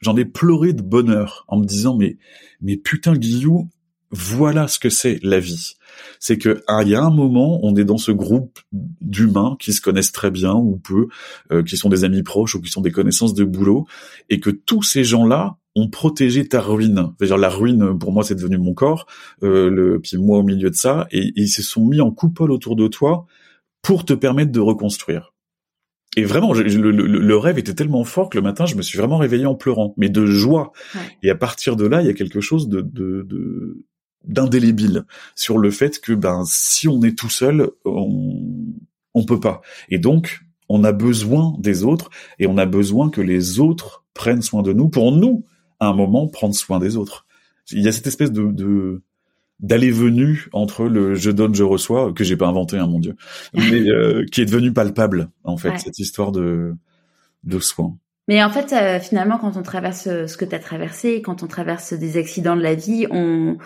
j'en 0.00 0.16
ai 0.16 0.24
pleuré 0.24 0.72
de 0.72 0.82
bonheur 0.82 1.44
en 1.48 1.58
me 1.58 1.66
disant 1.66 1.96
mais 1.96 2.18
mais 2.60 2.76
putain 2.76 3.14
Guillou 3.16 3.68
voilà 4.10 4.66
ce 4.68 4.78
que 4.78 4.90
c'est 4.90 5.20
la 5.22 5.38
vie. 5.38 5.74
C'est 6.18 6.38
que 6.38 6.62
ah, 6.66 6.82
il 6.82 6.88
y 6.88 6.94
a 6.94 7.02
un 7.02 7.10
moment, 7.10 7.60
on 7.62 7.76
est 7.76 7.84
dans 7.84 7.98
ce 7.98 8.12
groupe 8.12 8.58
d'humains 8.72 9.56
qui 9.60 9.72
se 9.72 9.80
connaissent 9.80 10.12
très 10.12 10.30
bien 10.30 10.54
ou 10.54 10.76
peu, 10.76 11.08
euh, 11.52 11.62
qui 11.62 11.76
sont 11.76 11.88
des 11.88 12.04
amis 12.04 12.22
proches 12.22 12.54
ou 12.54 12.60
qui 12.60 12.70
sont 12.70 12.80
des 12.80 12.90
connaissances 12.90 13.34
de 13.34 13.44
boulot, 13.44 13.86
et 14.28 14.40
que 14.40 14.50
tous 14.50 14.82
ces 14.82 15.04
gens-là 15.04 15.56
ont 15.76 15.88
protégé 15.88 16.48
ta 16.48 16.60
ruine. 16.60 17.12
C'est-à-dire 17.18 17.38
la 17.38 17.48
ruine, 17.48 17.98
pour 17.98 18.12
moi, 18.12 18.24
c'est 18.24 18.34
devenu 18.34 18.58
mon 18.58 18.74
corps, 18.74 19.06
euh, 19.42 19.70
le, 19.70 20.00
puis 20.00 20.16
moi 20.16 20.38
au 20.38 20.42
milieu 20.42 20.70
de 20.70 20.74
ça, 20.74 21.06
et, 21.12 21.32
ils 21.36 21.48
se 21.48 21.62
sont 21.62 21.86
mis 21.86 22.00
en 22.00 22.10
coupole 22.10 22.50
autour 22.50 22.76
de 22.76 22.88
toi 22.88 23.26
pour 23.82 24.04
te 24.04 24.12
permettre 24.12 24.52
de 24.52 24.60
reconstruire. 24.60 25.32
Et 26.16 26.24
vraiment, 26.24 26.52
le, 26.52 27.36
rêve 27.36 27.58
était 27.58 27.74
tellement 27.74 28.02
fort 28.02 28.30
que 28.30 28.36
le 28.36 28.42
matin, 28.42 28.66
je 28.66 28.74
me 28.74 28.82
suis 28.82 28.98
vraiment 28.98 29.16
réveillé 29.16 29.46
en 29.46 29.54
pleurant, 29.54 29.94
mais 29.96 30.08
de 30.08 30.26
joie. 30.26 30.72
Et 31.22 31.30
à 31.30 31.36
partir 31.36 31.76
de 31.76 31.86
là, 31.86 32.00
il 32.00 32.08
y 32.08 32.10
a 32.10 32.14
quelque 32.14 32.40
chose 32.40 32.68
de, 32.68 32.80
de, 32.80 33.22
de 33.22 33.84
d'indélébile 34.24 35.04
sur 35.34 35.58
le 35.58 35.70
fait 35.70 36.00
que 36.00 36.12
ben 36.12 36.44
si 36.46 36.88
on 36.88 37.02
est 37.02 37.16
tout 37.16 37.30
seul, 37.30 37.70
on 37.84 38.44
on 39.14 39.24
peut 39.24 39.40
pas. 39.40 39.60
Et 39.88 39.98
donc 39.98 40.42
on 40.68 40.84
a 40.84 40.92
besoin 40.92 41.54
des 41.58 41.82
autres 41.82 42.10
et 42.38 42.46
on 42.46 42.56
a 42.56 42.66
besoin 42.66 43.10
que 43.10 43.20
les 43.20 43.58
autres 43.58 44.04
prennent 44.14 44.42
soin 44.42 44.62
de 44.62 44.72
nous 44.72 44.88
pour 44.88 45.12
nous 45.12 45.44
à 45.80 45.88
un 45.88 45.94
moment 45.94 46.28
prendre 46.28 46.54
soin 46.54 46.78
des 46.78 46.96
autres. 46.96 47.26
Il 47.72 47.82
y 47.82 47.88
a 47.88 47.92
cette 47.92 48.06
espèce 48.06 48.32
de, 48.32 48.50
de 48.52 49.02
d'aller-venu 49.58 50.48
entre 50.52 50.84
le 50.84 51.14
je 51.14 51.30
donne 51.30 51.54
je 51.54 51.64
reçois 51.64 52.12
que 52.14 52.24
j'ai 52.24 52.36
pas 52.36 52.46
inventé 52.46 52.78
hein, 52.78 52.86
mon 52.86 52.98
dieu 52.98 53.14
mais 53.54 53.90
euh, 53.90 54.24
qui 54.32 54.40
est 54.40 54.46
devenu 54.46 54.72
palpable 54.72 55.28
en 55.44 55.58
fait 55.58 55.78
cette 55.78 55.98
histoire 55.98 56.32
de 56.32 56.74
de 57.44 57.58
soins 57.58 57.94
mais 58.26 58.42
en 58.42 58.48
fait 58.48 58.72
euh, 58.72 58.98
finalement 59.00 59.36
quand 59.36 59.58
on 59.58 59.62
traverse 59.62 60.04
ce 60.04 60.36
que 60.38 60.46
tu 60.46 60.54
as 60.54 60.60
traversé 60.60 61.20
quand 61.20 61.42
on 61.42 61.46
traverse 61.46 61.92
des 61.92 62.16
accidents 62.16 62.56
de 62.56 62.62
la 62.62 62.74
vie 62.74 63.06
on 63.10 63.58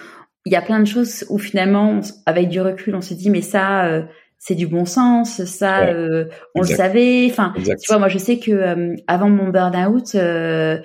il 0.44 0.52
y 0.52 0.56
a 0.56 0.62
plein 0.62 0.80
de 0.80 0.86
choses 0.86 1.24
où 1.30 1.38
finalement, 1.38 2.00
avec 2.26 2.48
du 2.48 2.60
recul, 2.60 2.94
on 2.94 3.00
se 3.00 3.14
dit 3.14 3.30
mais 3.30 3.40
ça, 3.40 3.86
euh, 3.86 4.02
c'est 4.46 4.54
du 4.54 4.66
bon 4.66 4.84
sens, 4.84 5.42
ça, 5.44 5.86
euh, 5.86 6.26
on 6.54 6.60
le 6.60 6.66
savait. 6.66 7.26
Enfin, 7.30 7.54
tu 7.56 7.86
vois, 7.88 7.98
moi 7.98 8.08
je 8.08 8.18
sais 8.18 8.38
que 8.38 8.50
euh, 8.50 8.94
avant 9.06 9.30
mon 9.30 9.48
burn-out, 9.48 10.14
euh, 10.16 10.82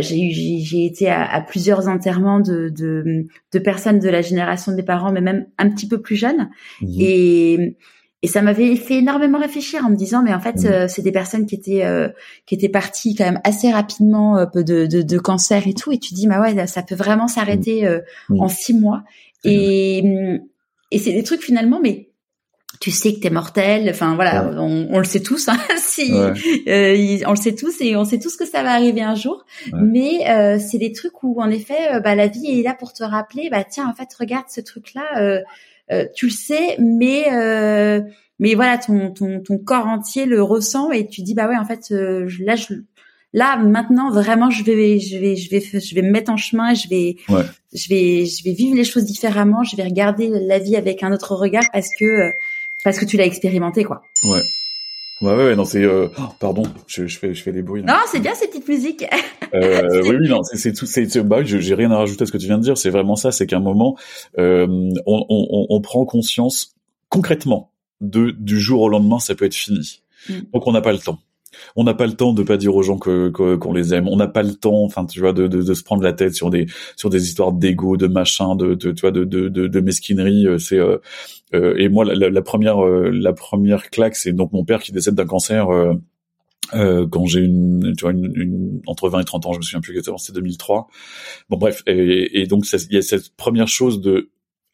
j'ai 0.00 0.20
eu, 0.20 0.32
j'ai 0.32 0.84
été 0.84 1.08
à, 1.08 1.22
à, 1.22 1.40
plusieurs 1.40 1.86
enterrements 1.86 2.40
de, 2.40 2.70
de, 2.70 3.28
de 3.52 3.58
personnes 3.60 4.00
de 4.00 4.08
la 4.08 4.20
génération 4.20 4.74
des 4.74 4.82
parents, 4.82 5.12
mais 5.12 5.20
même 5.20 5.46
un 5.58 5.70
petit 5.70 5.86
peu 5.86 6.00
plus 6.00 6.16
jeunes, 6.16 6.50
mmh 6.82 6.86
et 6.98 7.76
et 8.22 8.26
ça 8.26 8.42
m'avait 8.42 8.74
fait 8.74 8.96
énormément 8.96 9.38
réfléchir 9.38 9.84
en 9.84 9.90
me 9.90 9.96
disant, 9.96 10.22
mais 10.22 10.34
en 10.34 10.40
fait, 10.40 10.56
mmh. 10.56 10.66
euh, 10.66 10.88
c'est 10.88 11.02
des 11.02 11.12
personnes 11.12 11.46
qui 11.46 11.54
étaient 11.54 11.84
euh, 11.84 12.08
qui 12.46 12.56
étaient 12.56 12.68
parties 12.68 13.14
quand 13.14 13.24
même 13.24 13.40
assez 13.44 13.70
rapidement 13.70 14.38
euh, 14.38 14.46
de, 14.56 14.86
de, 14.86 15.02
de, 15.02 15.18
cancer 15.18 15.68
et 15.68 15.74
tout. 15.74 15.92
Et 15.92 15.98
tu 15.98 16.14
dis, 16.14 16.26
bah 16.26 16.40
ouais, 16.40 16.66
ça 16.66 16.82
peut 16.82 16.96
vraiment 16.96 17.28
s'arrêter 17.28 17.88
mmh. 18.28 18.40
en 18.40 18.48
six 18.48 18.74
mois. 18.74 19.04
Et, 19.44 20.02
et 20.90 20.98
c'est 20.98 21.12
des 21.12 21.22
trucs 21.22 21.42
finalement, 21.42 21.78
mais 21.80 22.08
tu 22.80 22.90
sais 22.90 23.14
que 23.14 23.20
t'es 23.20 23.30
mortel. 23.30 23.88
Enfin 23.88 24.16
voilà, 24.16 24.50
on, 24.56 24.88
on, 24.90 24.98
le 24.98 25.04
sait 25.04 25.22
tous. 25.22 25.48
Hein, 25.48 25.58
si 25.78 26.10
on 26.12 27.30
le 27.30 27.36
sait 27.36 27.54
tous 27.54 27.80
et 27.80 27.94
on 27.94 28.04
sait 28.04 28.18
tous 28.18 28.36
que 28.36 28.46
ça 28.46 28.64
va 28.64 28.72
arriver 28.72 29.02
un 29.02 29.14
jour. 29.14 29.44
Mais 29.72 30.58
c'est 30.58 30.78
des 30.78 30.90
trucs 30.90 31.22
où 31.22 31.40
en 31.40 31.50
effet, 31.50 32.00
bah, 32.02 32.16
la 32.16 32.26
vie 32.26 32.58
est 32.58 32.64
là 32.64 32.74
pour 32.74 32.92
te 32.92 33.04
rappeler. 33.04 33.48
Bah 33.48 33.62
tiens, 33.62 33.88
en 33.88 33.94
fait, 33.94 34.12
regarde 34.18 34.46
ce 34.48 34.60
truc 34.60 34.92
là 34.94 35.44
euh, 35.92 36.06
tu 36.14 36.26
le 36.26 36.32
sais, 36.32 36.76
mais 36.78 37.32
euh, 37.32 38.00
mais 38.38 38.54
voilà, 38.54 38.78
ton, 38.78 39.10
ton, 39.10 39.40
ton 39.40 39.58
corps 39.58 39.86
entier 39.86 40.26
le 40.26 40.42
ressent 40.42 40.90
et 40.90 41.06
tu 41.08 41.22
dis 41.22 41.34
bah 41.34 41.48
ouais, 41.48 41.56
en 41.56 41.64
fait, 41.64 41.90
euh, 41.90 42.28
là, 42.40 42.56
je, 42.56 42.74
là 43.32 43.56
maintenant 43.58 44.10
vraiment, 44.10 44.50
je 44.50 44.62
vais, 44.64 45.00
je 45.00 45.18
vais, 45.18 45.36
je 45.36 45.50
vais, 45.50 45.60
je 45.60 45.94
vais 45.94 46.02
me 46.02 46.10
mettre 46.10 46.30
en 46.30 46.36
chemin, 46.36 46.74
je 46.74 46.88
vais, 46.88 47.16
je 47.28 47.88
vais, 47.88 48.26
je 48.26 48.44
vais 48.44 48.52
vivre 48.52 48.76
les 48.76 48.84
choses 48.84 49.04
différemment, 49.04 49.64
je 49.64 49.76
vais 49.76 49.84
regarder 49.84 50.28
la 50.28 50.58
vie 50.58 50.76
avec 50.76 51.02
un 51.02 51.12
autre 51.12 51.34
regard 51.34 51.64
parce 51.72 51.88
que 51.98 52.30
parce 52.84 52.98
que 52.98 53.04
tu 53.04 53.16
l'as 53.16 53.26
expérimenté 53.26 53.84
quoi. 53.84 54.02
Ouais. 54.24 54.40
Ouais, 55.20 55.34
ouais, 55.34 55.56
non, 55.56 55.64
c'est. 55.64 55.82
Euh... 55.82 56.08
Oh, 56.18 56.22
pardon, 56.38 56.62
je, 56.86 57.06
je, 57.06 57.18
fais, 57.18 57.34
je 57.34 57.42
fais 57.42 57.52
des 57.52 57.62
bruits. 57.62 57.82
Non, 57.82 57.94
c'est 58.10 58.20
bien 58.20 58.34
cette 58.34 58.50
petite 58.50 58.68
musique. 58.68 59.04
euh, 59.54 60.02
oui, 60.04 60.16
oui, 60.20 60.28
non, 60.28 60.42
c'est 60.44 60.72
tout. 60.72 60.86
C'est, 60.86 61.06
bah, 61.22 61.42
j'ai 61.42 61.74
rien 61.74 61.90
à 61.90 61.96
rajouter 61.98 62.22
à 62.22 62.26
ce 62.26 62.32
que 62.32 62.38
tu 62.38 62.46
viens 62.46 62.58
de 62.58 62.62
dire. 62.62 62.78
C'est 62.78 62.90
vraiment 62.90 63.16
ça. 63.16 63.32
C'est 63.32 63.46
qu'à 63.46 63.56
un 63.56 63.60
moment, 63.60 63.96
euh, 64.38 64.66
on, 65.06 65.26
on, 65.28 65.66
on, 65.68 65.80
prend 65.80 66.04
conscience 66.04 66.76
concrètement 67.08 67.72
de 68.00 68.30
du 68.38 68.60
jour 68.60 68.82
au 68.82 68.88
lendemain, 68.88 69.18
ça 69.18 69.34
peut 69.34 69.44
être 69.44 69.54
fini. 69.54 70.02
Mm. 70.28 70.34
Donc, 70.52 70.66
on 70.66 70.72
n'a 70.72 70.80
pas 70.82 70.92
le 70.92 70.98
temps 70.98 71.18
on 71.76 71.84
n'a 71.84 71.94
pas 71.94 72.06
le 72.06 72.14
temps 72.14 72.32
de 72.32 72.42
pas 72.42 72.56
dire 72.56 72.74
aux 72.74 72.82
gens 72.82 72.98
que 72.98 73.28
qu'on 73.30 73.72
les 73.72 73.94
aime. 73.94 74.08
On 74.08 74.16
n'a 74.16 74.28
pas 74.28 74.42
le 74.42 74.54
temps, 74.54 74.84
enfin 74.84 75.04
tu 75.06 75.20
vois, 75.20 75.32
de, 75.32 75.46
de, 75.46 75.62
de, 75.62 75.74
se 75.74 75.82
prendre 75.82 76.02
la 76.02 76.12
tête 76.12 76.34
sur 76.34 76.50
des 76.50 76.66
sur 76.96 77.10
des 77.10 77.24
histoires 77.24 77.52
d'ego, 77.52 77.96
de 77.96 78.06
machin, 78.06 78.56
de, 78.56 78.74
de 78.74 78.92
tu 78.92 79.00
vois, 79.00 79.10
de 79.10 79.24
de, 79.24 79.48
de, 79.48 79.80
mesquinerie. 79.80 80.46
Euh, 80.46 80.58
c'est 80.58 80.78
euh, 80.78 80.98
euh, 81.54 81.74
et 81.78 81.88
moi 81.88 82.04
la, 82.04 82.28
la 82.30 82.42
première 82.42 82.80
la 82.80 83.32
première 83.32 83.90
claque, 83.90 84.16
c'est 84.16 84.32
donc 84.32 84.52
mon 84.52 84.64
père 84.64 84.80
qui 84.82 84.92
décède 84.92 85.14
d'un 85.14 85.26
cancer. 85.26 85.68
Euh, 86.74 87.06
quand 87.08 87.24
j'ai 87.24 87.40
une, 87.40 87.94
tu 87.96 88.02
vois, 88.02 88.12
une, 88.12 88.30
une, 88.34 88.82
entre 88.86 89.08
20 89.08 89.20
et 89.20 89.24
30 89.24 89.46
ans, 89.46 89.52
je 89.54 89.58
me 89.58 89.62
souviens 89.62 89.80
plus 89.80 89.92
exactement, 89.92 90.18
c'était 90.18 90.34
2003. 90.34 90.88
Bon 91.48 91.56
bref, 91.56 91.82
et, 91.86 92.42
et 92.42 92.46
donc 92.46 92.66
il 92.70 92.94
y 92.94 92.98
a 92.98 93.02
cette 93.02 93.34
première 93.36 93.68
chose 93.68 94.02
de 94.02 94.30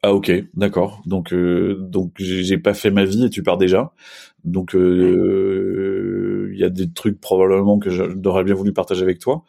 ah 0.07 0.13
ok, 0.13 0.31
d'accord. 0.53 1.01
Donc 1.07 1.33
euh, 1.33 1.77
donc 1.81 2.13
j'ai 2.19 2.59
pas 2.59 2.75
fait 2.75 2.91
ma 2.91 3.07
vie 3.07 3.25
et 3.25 3.31
tu 3.31 3.43
pars 3.43 3.57
déjà. 3.57 3.95
Donc 4.45 4.75
euh, 4.75 4.81
il 6.55 6.61
y 6.61 6.65
a 6.65 6.71
des 6.71 6.91
trucs 6.91 7.21
probablement 7.21 7.79
que 7.79 7.91
j'aurais 7.91 8.45
bien 8.45 8.55
voulu 8.55 8.73
partager 8.73 9.03
avec 9.03 9.19
toi. 9.19 9.45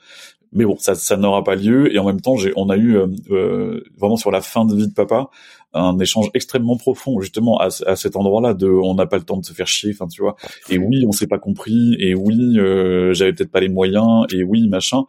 Mais 0.51 0.63
bon, 0.63 0.77
ça, 0.77 0.95
ça 0.95 1.17
n'aura 1.17 1.43
pas 1.43 1.55
lieu. 1.55 1.93
Et 1.93 1.99
en 1.99 2.05
même 2.05 2.21
temps, 2.21 2.37
j'ai, 2.37 2.53
on 2.55 2.69
a 2.69 2.77
eu 2.77 2.95
euh, 2.97 3.07
euh 3.31 3.83
vraiment 3.97 4.15
sur 4.15 4.31
la 4.31 4.41
fin 4.41 4.65
de 4.65 4.75
vie 4.75 4.87
de 4.87 4.93
papa 4.93 5.29
un 5.73 5.99
échange 5.99 6.29
extrêmement 6.33 6.77
profond, 6.77 7.19
justement 7.19 7.59
à, 7.59 7.67
à 7.85 7.95
cet 7.97 8.15
endroit-là. 8.15 8.53
De, 8.53 8.67
on 8.67 8.95
n'a 8.95 9.05
pas 9.05 9.17
le 9.17 9.23
temps 9.23 9.37
de 9.37 9.45
se 9.45 9.51
faire 9.51 9.67
chier, 9.67 9.91
enfin 9.93 10.07
tu 10.07 10.21
vois. 10.21 10.37
Et 10.69 10.77
oui, 10.77 11.05
on 11.05 11.11
s'est 11.11 11.27
pas 11.27 11.39
compris. 11.39 11.97
Et 11.99 12.15
oui, 12.15 12.57
euh, 12.57 13.13
j'avais 13.13 13.33
peut-être 13.33 13.51
pas 13.51 13.59
les 13.59 13.69
moyens. 13.69 14.25
Et 14.31 14.43
oui, 14.43 14.69
machin 14.69 15.03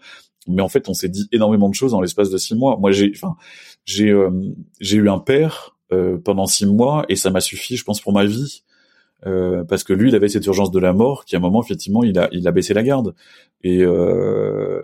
mais 0.46 0.62
en 0.62 0.68
fait 0.68 0.88
on 0.88 0.94
s'est 0.94 1.08
dit 1.08 1.28
énormément 1.32 1.68
de 1.68 1.74
choses 1.74 1.92
dans 1.92 2.00
l'espace 2.00 2.30
de 2.30 2.38
six 2.38 2.54
mois 2.54 2.76
moi 2.78 2.92
j'ai 2.92 3.10
enfin 3.14 3.36
j'ai 3.84 4.10
euh, 4.10 4.30
j'ai 4.80 4.96
eu 4.96 5.08
un 5.08 5.18
père 5.18 5.76
euh, 5.92 6.18
pendant 6.18 6.46
six 6.46 6.66
mois 6.66 7.04
et 7.08 7.16
ça 7.16 7.30
m'a 7.30 7.40
suffi 7.40 7.76
je 7.76 7.84
pense 7.84 8.00
pour 8.00 8.12
ma 8.12 8.24
vie 8.24 8.62
euh, 9.26 9.64
parce 9.64 9.84
que 9.84 9.92
lui 9.92 10.10
il 10.10 10.14
avait 10.14 10.28
cette 10.28 10.46
urgence 10.46 10.70
de 10.70 10.78
la 10.78 10.92
mort 10.92 11.24
qui 11.24 11.36
à 11.36 11.38
un 11.38 11.42
moment 11.42 11.62
effectivement 11.62 12.04
il 12.04 12.18
a 12.18 12.28
il 12.32 12.46
a 12.48 12.52
baissé 12.52 12.74
la 12.74 12.82
garde. 12.82 13.14
Et 13.62 13.84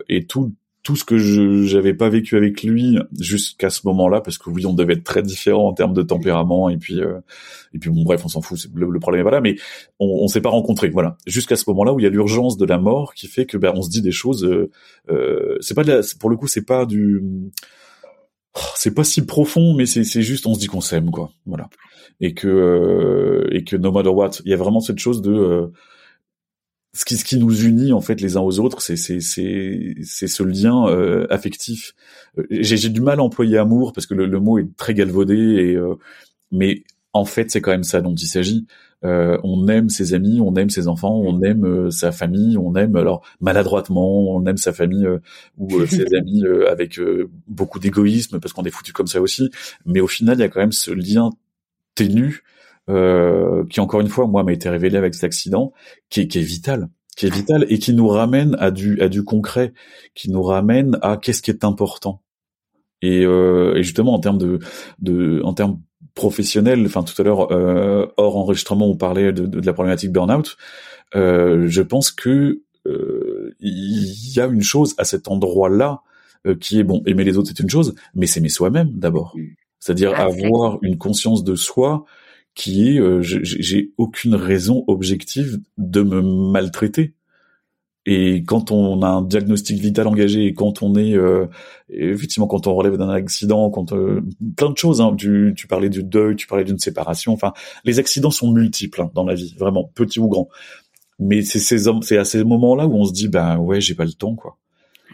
et 0.09 0.25
tout 0.25 0.53
tout 0.83 0.97
ce 0.97 1.05
que 1.05 1.17
je 1.17 1.63
j'avais 1.63 1.93
pas 1.93 2.09
vécu 2.09 2.35
avec 2.35 2.61
lui 2.61 2.99
jusqu'à 3.17 3.69
ce 3.69 3.87
moment-là 3.87 4.19
parce 4.19 4.37
que 4.37 4.49
oui 4.49 4.65
on 4.65 4.73
devait 4.73 4.93
être 4.93 5.03
très 5.05 5.23
différents 5.23 5.67
en 5.67 5.73
termes 5.73 5.93
de 5.93 6.01
tempérament 6.01 6.69
et 6.69 6.77
puis 6.77 6.99
euh, 6.99 7.19
et 7.73 7.79
puis 7.79 7.89
bon 7.89 8.03
bref 8.03 8.21
on 8.25 8.27
s'en 8.27 8.41
fout 8.41 8.59
le, 8.75 8.89
le, 8.89 8.99
problème 8.99 9.21
est 9.21 9.23
pas 9.23 9.31
là 9.31 9.39
mais 9.39 9.55
on, 9.99 10.07
on 10.07 10.27
s'est 10.27 10.41
pas 10.41 10.49
rencontrés 10.49 10.89
voilà. 10.89 11.17
Jusqu'à 11.25 11.55
ce 11.55 11.63
moment-là 11.69 11.93
où 11.93 11.99
il 11.99 12.03
y 12.03 12.05
a 12.05 12.09
l'urgence 12.09 12.57
de 12.57 12.65
la 12.65 12.77
mort 12.77 13.13
qui 13.13 13.27
fait 13.27 13.45
que 13.45 13.57
ben 13.57 13.71
on 13.75 13.81
se 13.81 13.89
dit 13.89 14.01
des 14.01 14.11
choses 14.11 14.43
euh, 14.43 14.69
euh 15.09 15.57
c'est 15.61 15.73
pas 15.73 15.83
de 15.83 15.91
la, 15.93 16.01
pour 16.19 16.29
le 16.29 16.35
coup 16.35 16.47
c'est 16.47 16.65
pas 16.65 16.85
du 16.85 17.23
c'est 18.75 18.93
pas 18.93 19.03
si 19.03 19.25
profond 19.25 19.73
mais 19.73 19.85
c'est 19.85 20.21
juste 20.21 20.45
on 20.45 20.53
se 20.53 20.59
dit 20.59 20.67
qu'on 20.67 20.81
s'aime 20.81 21.09
quoi 21.11 21.31
voilà 21.45 21.69
et 22.21 22.33
que 22.33 22.47
euh, 22.47 23.47
et 23.51 23.63
que 23.63 23.75
no 23.75 23.91
matter 23.91 24.09
what 24.09 24.31
il 24.45 24.51
y 24.51 24.53
a 24.53 24.57
vraiment 24.57 24.79
cette 24.79 24.99
chose 24.99 25.21
de 25.21 25.71
ce 26.93 27.05
qui, 27.05 27.17
ce 27.17 27.25
qui 27.25 27.37
nous 27.37 27.63
unit 27.63 27.91
en 27.91 28.01
fait 28.01 28.21
les 28.21 28.37
uns 28.37 28.41
aux 28.41 28.59
autres, 28.59 28.81
c'est 28.81 28.95
c'est 28.95 29.19
c'est 29.19 29.95
c'est 30.03 30.27
ce 30.27 30.43
lien 30.43 30.87
euh, 30.87 31.25
affectif. 31.29 31.93
Euh, 32.37 32.45
j'ai 32.51 32.77
j'ai 32.77 32.89
du 32.89 33.01
mal 33.01 33.19
à 33.19 33.23
employer 33.23 33.57
amour 33.57 33.93
parce 33.93 34.05
que 34.05 34.13
le, 34.13 34.27
le 34.27 34.39
mot 34.39 34.59
est 34.59 34.75
très 34.77 34.93
galvaudé 34.93 35.35
et 35.35 35.75
euh, 35.75 35.95
mais 36.51 36.83
en 37.13 37.25
fait 37.25 37.49
c'est 37.51 37.61
quand 37.61 37.71
même 37.71 37.83
ça 37.83 38.01
dont 38.01 38.13
il 38.15 38.27
s'agit. 38.27 38.67
On 39.03 39.67
aime 39.67 39.89
ses 39.89 40.13
amis, 40.13 40.39
on 40.41 40.55
aime 40.55 40.69
ses 40.69 40.87
enfants, 40.87 41.15
on 41.15 41.41
aime 41.41 41.91
sa 41.91 42.11
famille, 42.11 42.57
on 42.57 42.75
aime 42.75 42.95
alors 42.95 43.25
maladroitement, 43.41 44.33
on 44.33 44.45
aime 44.45 44.57
sa 44.57 44.73
famille 44.73 45.07
ou 45.57 45.85
ses 45.85 46.05
amis 46.17 46.43
avec 46.69 46.99
beaucoup 47.47 47.79
d'égoïsme 47.79 48.39
parce 48.39 48.53
qu'on 48.53 48.63
est 48.63 48.71
foutu 48.71 48.93
comme 48.93 49.07
ça 49.07 49.21
aussi. 49.21 49.49
Mais 49.85 49.99
au 49.99 50.07
final, 50.07 50.37
il 50.37 50.41
y 50.41 50.43
a 50.43 50.49
quand 50.49 50.61
même 50.61 50.71
ce 50.71 50.91
lien 50.91 51.31
ténu 51.95 52.43
euh, 52.89 53.63
qui 53.69 53.79
encore 53.79 54.01
une 54.01 54.09
fois 54.09 54.27
moi 54.27 54.43
m'a 54.43 54.51
été 54.51 54.67
révélé 54.67 54.97
avec 54.97 55.13
cet 55.13 55.23
accident, 55.23 55.71
qui 56.09 56.21
est, 56.21 56.27
qui 56.27 56.39
est 56.39 56.43
vital, 56.43 56.89
qui 57.15 57.27
est 57.27 57.33
vital 57.33 57.65
et 57.69 57.79
qui 57.79 57.93
nous 57.93 58.09
ramène 58.09 58.57
à 58.59 58.71
du 58.71 58.99
à 59.01 59.07
du 59.07 59.23
concret, 59.23 59.73
qui 60.15 60.29
nous 60.29 60.43
ramène 60.43 60.97
à 61.01 61.15
qu'est-ce 61.15 61.41
qui 61.41 61.49
est 61.51 61.63
important. 61.63 62.21
Et, 63.01 63.25
euh, 63.25 63.75
et 63.75 63.83
justement 63.83 64.13
en 64.13 64.19
termes 64.19 64.37
de, 64.37 64.59
de 64.99 65.41
en 65.43 65.53
termes 65.53 65.81
professionnels, 66.15 66.83
enfin 66.85 67.03
tout 67.03 67.19
à 67.19 67.25
l'heure 67.25 67.51
euh, 67.51 68.07
hors 68.17 68.37
enregistrement 68.37 68.87
on 68.87 68.95
parlait 68.95 69.31
de, 69.31 69.45
de, 69.45 69.65
la 69.65 69.73
problématique 69.73 70.11
burn-out. 70.11 70.57
Euh, 71.15 71.67
je 71.67 71.81
pense 71.81 72.11
que 72.11 72.61
euh, 72.87 73.55
il 73.59 74.35
y 74.35 74.39
a 74.39 74.45
une 74.45 74.61
chose 74.61 74.93
à 74.97 75.05
cet 75.05 75.27
endroit-là 75.27 76.01
euh, 76.45 76.55
qui 76.55 76.79
est 76.79 76.83
bon 76.83 77.01
aimer 77.05 77.23
les 77.23 77.37
autres 77.37 77.49
c'est 77.49 77.63
une 77.63 77.69
chose, 77.69 77.95
mais 78.13 78.27
s'aimer 78.27 78.49
soi-même 78.49 78.91
d'abord. 78.93 79.35
C'est-à-dire 79.79 80.13
ah, 80.15 80.23
avoir 80.23 80.77
une 80.81 80.97
conscience 80.97 81.43
de 81.43 81.55
soi 81.55 82.05
qui 82.55 82.89
est 82.89 82.99
euh, 82.99 83.21
j'ai 83.21 83.91
aucune 83.97 84.35
raison 84.35 84.83
objective 84.87 85.59
de 85.77 86.01
me 86.01 86.21
maltraiter. 86.21 87.13
Et 88.05 88.43
quand 88.43 88.71
on 88.71 89.01
a 89.01 89.07
un 89.07 89.21
diagnostic 89.21 89.79
vital 89.79 90.07
engagé 90.07 90.45
et 90.45 90.53
quand 90.53 90.81
on 90.81 90.95
est 90.95 91.15
euh, 91.15 91.47
effectivement 91.89 92.47
quand 92.47 92.67
on 92.67 92.75
relève 92.75 92.97
d'un 92.97 93.09
accident, 93.09 93.69
quand 93.69 93.93
euh, 93.93 94.21
plein 94.57 94.69
de 94.69 94.77
choses. 94.77 94.99
Hein, 94.99 95.15
tu, 95.17 95.53
tu, 95.55 95.67
parlais 95.67 95.89
du 95.89 96.03
deuil, 96.03 96.35
tu 96.35 96.45
parlais 96.45 96.65
d'une 96.65 96.79
séparation. 96.79 97.31
Enfin, 97.31 97.53
les 97.85 97.99
accidents 97.99 98.31
sont 98.31 98.51
multiples 98.51 99.01
hein, 99.01 99.11
dans 99.13 99.23
la 99.23 99.35
vie, 99.35 99.55
vraiment 99.57 99.89
petits 99.95 100.19
ou 100.19 100.27
grands. 100.27 100.49
Mais 101.19 101.43
c'est 101.43 101.59
ces 101.59 101.89
c'est 102.01 102.17
à 102.17 102.25
ces 102.25 102.43
moments-là 102.43 102.87
où 102.87 102.95
on 102.95 103.05
se 103.05 103.13
dit 103.13 103.29
ben 103.29 103.57
ouais 103.57 103.79
j'ai 103.79 103.95
pas 103.95 104.05
le 104.05 104.13
temps 104.13 104.35
quoi. 104.35 104.57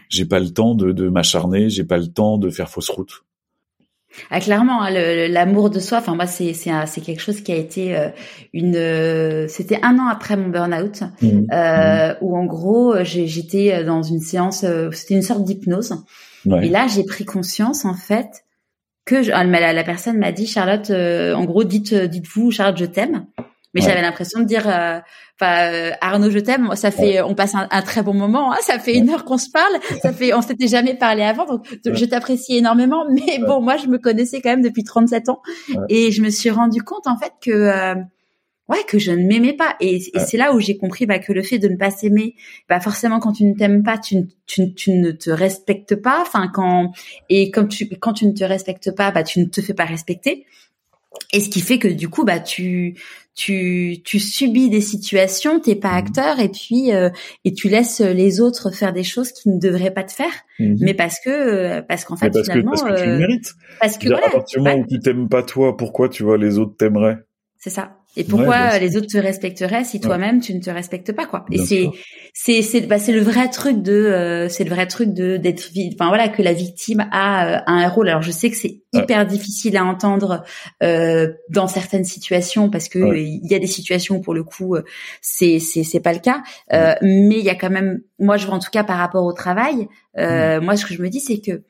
J'ai 0.08 0.24
pas 0.24 0.40
le 0.40 0.50
temps 0.50 0.74
de, 0.74 0.90
de 0.90 1.08
m'acharner, 1.08 1.70
j'ai 1.70 1.84
pas 1.84 1.98
le 1.98 2.08
temps 2.08 2.38
de 2.38 2.50
faire 2.50 2.68
fausse 2.68 2.88
route. 2.88 3.22
Ah, 4.30 4.40
clairement, 4.40 4.82
hein, 4.82 4.90
l'amour 5.28 5.70
de 5.70 5.78
soi. 5.78 5.98
Enfin, 5.98 6.14
moi, 6.14 6.26
c'est 6.26 6.52
c'est 6.52 6.70
c'est 6.86 7.00
quelque 7.00 7.20
chose 7.20 7.40
qui 7.40 7.52
a 7.52 7.56
été 7.56 7.96
euh, 7.96 8.08
une. 8.52 8.76
Euh, 8.76 9.46
c'était 9.48 9.78
un 9.82 9.98
an 9.98 10.08
après 10.08 10.36
mon 10.36 10.48
burn-out, 10.48 11.02
mmh. 11.22 11.26
euh, 11.52 12.12
mmh. 12.12 12.16
où 12.20 12.36
en 12.36 12.44
gros, 12.44 12.94
j'étais 13.02 13.84
dans 13.84 14.02
une 14.02 14.20
séance. 14.20 14.64
c'était 14.92 15.14
une 15.14 15.22
sorte 15.22 15.44
d'hypnose. 15.44 15.94
Et 16.62 16.68
là, 16.68 16.86
j'ai 16.86 17.04
pris 17.04 17.24
conscience 17.24 17.84
en 17.84 17.94
fait 17.94 18.44
que 19.04 19.22
je, 19.22 19.30
ah, 19.32 19.44
la, 19.44 19.72
la 19.72 19.84
personne 19.84 20.18
m'a 20.18 20.32
dit 20.32 20.46
Charlotte, 20.46 20.90
en 20.90 21.44
gros, 21.44 21.64
dites 21.64 21.94
dites-vous 21.94 22.50
Charlotte, 22.50 22.78
je 22.78 22.86
t'aime. 22.86 23.26
Mais 23.74 23.80
j'avais 23.80 24.02
l'impression 24.02 24.40
de 24.40 24.44
dire, 24.46 24.68
euh, 24.68 24.98
enfin 25.40 25.72
euh, 25.72 25.90
Arnaud, 26.00 26.30
je 26.30 26.38
t'aime. 26.38 26.74
Ça 26.74 26.90
fait, 26.90 27.22
on 27.22 27.34
passe 27.34 27.54
un, 27.54 27.82
très 27.82 28.02
bon 28.02 28.14
moment. 28.14 28.52
Hein, 28.52 28.58
ça 28.62 28.78
fait 28.78 28.96
une 28.96 29.08
heure 29.10 29.24
qu'on 29.24 29.38
se 29.38 29.50
parle. 29.50 29.78
Ça 30.02 30.12
fait, 30.12 30.34
on 30.34 30.42
s'était 30.42 30.68
jamais 30.68 30.94
parlé 30.94 31.22
avant, 31.22 31.46
donc 31.46 31.66
je 31.84 32.04
t'apprécie 32.04 32.56
énormément. 32.56 33.04
Mais 33.10 33.38
bon, 33.38 33.60
moi, 33.60 33.76
je 33.76 33.86
me 33.86 33.98
connaissais 33.98 34.40
quand 34.40 34.50
même 34.50 34.62
depuis 34.62 34.84
37 34.84 35.28
ans, 35.28 35.40
et 35.88 36.12
je 36.12 36.22
me 36.22 36.30
suis 36.30 36.50
rendu 36.50 36.82
compte 36.82 37.06
en 37.06 37.16
fait 37.16 37.32
que, 37.40 37.50
euh, 37.50 37.94
ouais, 38.68 38.84
que 38.86 38.98
je 38.98 39.12
ne 39.12 39.26
m'aimais 39.26 39.54
pas. 39.54 39.76
Et, 39.80 40.00
c'est 40.00 40.36
là 40.36 40.54
où 40.54 40.60
j'ai 40.60 40.76
compris 40.76 41.06
bah, 41.06 41.18
que 41.18 41.32
le 41.32 41.42
fait 41.42 41.58
de 41.58 41.68
ne 41.68 41.76
pas 41.76 41.90
s'aimer, 41.90 42.34
bah 42.68 42.80
forcément, 42.80 43.18
quand 43.18 43.32
tu 43.32 43.44
ne 43.44 43.54
t'aimes 43.54 43.82
pas, 43.82 43.98
tu, 43.98 44.28
tu, 44.46 44.74
tu 44.74 44.92
ne 44.92 45.10
te 45.10 45.30
respectes 45.30 45.96
pas. 45.96 46.20
Enfin, 46.22 46.48
quand 46.52 46.92
et 47.28 47.50
comme 47.50 47.68
tu, 47.68 47.88
quand 47.88 48.12
tu 48.12 48.26
ne 48.26 48.32
te 48.32 48.44
respectes 48.44 48.94
pas, 48.94 49.10
bah 49.10 49.22
tu 49.22 49.40
ne 49.40 49.46
te 49.46 49.60
fais 49.60 49.74
pas 49.74 49.84
respecter. 49.84 50.46
Et 51.32 51.40
ce 51.40 51.48
qui 51.48 51.60
fait 51.60 51.78
que 51.78 51.88
du 51.88 52.08
coup, 52.08 52.24
bah 52.24 52.38
tu 52.38 52.96
tu 53.40 54.02
tu 54.04 54.20
subis 54.20 54.68
des 54.68 54.82
situations, 54.82 55.60
t'es 55.60 55.74
pas 55.74 55.92
mmh. 55.92 55.96
acteur 55.96 56.40
et 56.40 56.50
puis 56.50 56.92
euh, 56.92 57.08
et 57.46 57.54
tu 57.54 57.70
laisses 57.70 58.00
les 58.00 58.42
autres 58.42 58.70
faire 58.70 58.92
des 58.92 59.02
choses 59.02 59.32
qui 59.32 59.48
ne 59.48 59.58
devraient 59.58 59.92
pas 59.92 60.04
te 60.04 60.12
faire, 60.12 60.32
mmh. 60.58 60.74
mais 60.80 60.92
parce 60.92 61.18
que 61.24 61.30
euh, 61.30 61.82
parce 61.82 62.04
qu'en 62.04 62.16
fait 62.16 62.30
parce 62.30 62.42
finalement 62.42 62.72
que, 62.72 62.80
parce 62.80 62.92
que 62.92 63.00
tu 63.00 63.06
le 63.06 63.12
euh, 63.12 63.18
mérites. 63.18 63.54
Parce 63.80 63.96
que 63.96 64.08
voilà, 64.08 64.26
à 64.26 64.30
partir 64.30 64.60
du 64.60 64.68
moment 64.68 64.82
où 64.82 64.86
tu 64.86 65.00
t'aimes 65.00 65.28
pas 65.30 65.42
toi, 65.42 65.74
pourquoi 65.74 66.10
tu 66.10 66.22
vois 66.22 66.36
les 66.36 66.58
autres 66.58 66.76
t'aimeraient 66.76 67.16
C'est 67.56 67.70
ça. 67.70 67.99
Et 68.16 68.24
pourquoi 68.24 68.78
les 68.78 68.96
autres 68.96 69.06
te 69.06 69.18
respecteraient 69.18 69.84
si 69.84 70.00
toi-même 70.00 70.40
tu 70.40 70.52
ne 70.52 70.60
te 70.60 70.70
respectes 70.70 71.12
pas 71.12 71.26
quoi? 71.26 71.46
Et 71.52 71.58
c'est 71.58 71.88
c'est 72.34 72.60
c'est 72.62 72.80
bah, 72.82 72.98
c'est 72.98 73.12
le 73.12 73.20
vrai 73.20 73.48
truc 73.50 73.82
de 73.82 73.92
euh, 73.92 74.48
c'est 74.48 74.64
le 74.64 74.70
vrai 74.70 74.86
truc 74.86 75.14
de 75.14 75.36
d'être 75.36 75.70
enfin 75.94 76.08
voilà 76.08 76.28
que 76.28 76.42
la 76.42 76.52
victime 76.52 77.06
a, 77.12 77.46
euh, 77.46 77.60
un 77.66 77.88
rôle. 77.88 78.08
Alors 78.08 78.22
je 78.22 78.32
sais 78.32 78.50
que 78.50 78.56
c'est 78.56 78.80
hyper 78.92 79.26
difficile 79.26 79.76
à 79.76 79.84
entendre 79.84 80.42
euh, 80.82 81.32
dans 81.50 81.68
certaines 81.68 82.04
situations 82.04 82.68
parce 82.68 82.88
que 82.88 83.16
il 83.16 83.46
y 83.46 83.54
a 83.54 83.60
des 83.60 83.68
situations 83.68 84.16
où 84.16 84.20
pour 84.20 84.34
le 84.34 84.42
coup 84.42 84.74
euh, 84.74 84.82
c'est 85.20 85.60
c'est 85.60 85.84
c'est 85.84 86.00
pas 86.00 86.12
le 86.12 86.18
cas. 86.18 86.42
mais 87.02 87.38
il 87.38 87.44
y 87.44 87.50
a 87.50 87.54
quand 87.54 87.70
même 87.70 88.00
moi 88.18 88.36
je 88.36 88.46
vois 88.46 88.56
en 88.56 88.60
tout 88.60 88.70
cas 88.72 88.82
par 88.82 88.98
rapport 88.98 89.24
au 89.24 89.32
travail. 89.32 89.88
Moi 90.16 90.76
ce 90.76 90.84
que 90.84 90.94
je 90.94 91.02
me 91.02 91.08
dis 91.08 91.20
c'est 91.20 91.40
que 91.40 91.62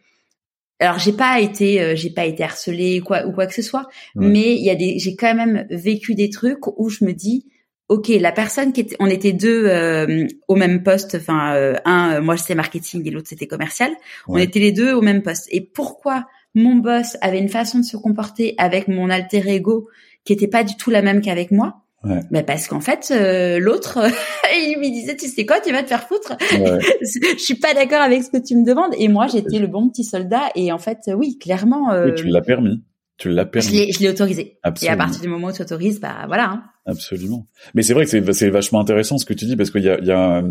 alors 0.81 0.99
j'ai 0.99 1.13
pas 1.13 1.41
été 1.41 1.81
euh, 1.81 1.95
j'ai 1.95 2.11
pas 2.11 2.25
été 2.25 2.43
harcelée 2.43 3.01
quoi 3.01 3.27
ou 3.27 3.33
quoi 3.33 3.47
que 3.47 3.55
ce 3.55 3.63
soit 3.63 3.87
mais 4.15 4.55
il 4.55 4.65
y 4.65 4.71
a 4.71 4.75
des 4.75 4.99
j'ai 4.99 5.15
quand 5.15 5.35
même 5.35 5.67
vécu 5.71 6.15
des 6.15 6.31
trucs 6.31 6.67
où 6.67 6.89
je 6.89 7.05
me 7.05 7.13
dis 7.13 7.47
ok 7.91 8.09
la 8.09 8.33
personne 8.33 8.73
qui 8.73 8.81
était 8.81 8.97
on 9.01 9.07
était 9.07 9.33
deux 9.33 9.67
euh, 9.67 10.27
au 10.49 10.57
même 10.57 10.83
poste 10.83 11.17
enfin 11.17 11.55
euh, 11.55 11.75
un 11.85 12.21
moi 12.21 12.37
c'était 12.37 12.55
marketing 12.55 13.07
et 13.07 13.11
l'autre 13.11 13.29
c'était 13.29 13.47
commercial. 13.47 13.93
On 14.29 14.39
était 14.39 14.61
les 14.61 14.73
deux 14.73 14.93
au 14.93 15.03
même 15.03 15.23
poste. 15.23 15.49
Et 15.51 15.61
pourquoi 15.61 16.27
mon 16.55 16.77
boss 16.77 17.17
avait 17.21 17.39
une 17.39 17.49
façon 17.49 17.81
de 17.81 17.85
se 17.85 17.97
comporter 17.97 18.55
avec 18.59 18.89
mon 18.89 19.11
alter 19.11 19.43
ego 19.49 19.89
qui 20.25 20.33
était 20.33 20.49
pas 20.49 20.65
du 20.65 20.77
tout 20.77 20.91
la 20.91 21.03
même 21.03 21.21
qu'avec 21.21 21.51
moi? 21.51 21.83
Ouais. 22.03 22.21
Mais 22.31 22.43
parce 22.43 22.67
qu'en 22.67 22.81
fait, 22.81 23.11
euh, 23.11 23.59
l'autre, 23.59 23.99
il 24.55 24.77
lui 24.79 24.91
disait, 24.91 25.17
tu 25.17 25.27
sais 25.27 25.45
quoi, 25.45 25.61
tu 25.61 25.71
vas 25.71 25.83
te 25.83 25.89
faire 25.89 26.07
foutre. 26.07 26.37
Ouais. 26.53 26.79
je 27.03 27.39
suis 27.39 27.57
pas 27.57 27.75
d'accord 27.75 28.01
avec 28.01 28.23
ce 28.23 28.31
que 28.31 28.39
tu 28.43 28.57
me 28.57 28.65
demandes. 28.65 28.95
Et 28.99 29.09
moi, 29.09 29.27
j'étais 29.27 29.59
le 29.59 29.67
bon 29.67 29.89
petit 29.89 30.05
soldat. 30.05 30.51
Et 30.55 30.73
en 30.73 30.79
fait, 30.79 30.99
oui, 31.15 31.39
clairement. 31.39 31.93
Euh, 31.93 32.13
tu 32.15 32.27
l'as 32.27 32.41
permis. 32.41 32.83
Tu 33.19 33.29
l'as 33.29 33.45
permis. 33.45 33.93
Je 33.93 34.01
l'ai 34.01 34.09
autorisé. 34.09 34.59
Absolument. 34.63 34.93
Et 34.93 34.95
à 34.95 34.97
partir 34.97 35.21
du 35.21 35.29
moment 35.29 35.49
où 35.49 35.53
tu 35.53 35.61
autorises, 35.61 36.01
bah 36.01 36.25
voilà. 36.27 36.51
Hein. 36.51 36.63
Absolument. 36.87 37.47
Mais 37.75 37.83
c'est 37.83 37.93
vrai 37.93 38.07
que 38.07 38.33
c'est 38.33 38.49
vachement 38.49 38.81
intéressant 38.81 39.19
ce 39.19 39.27
que 39.27 39.35
tu 39.35 39.45
dis 39.45 39.57
parce 39.57 39.71
qu'il 39.71 39.85
y 39.85 39.91
a, 39.91 40.01
y, 40.01 40.11
a, 40.11 40.43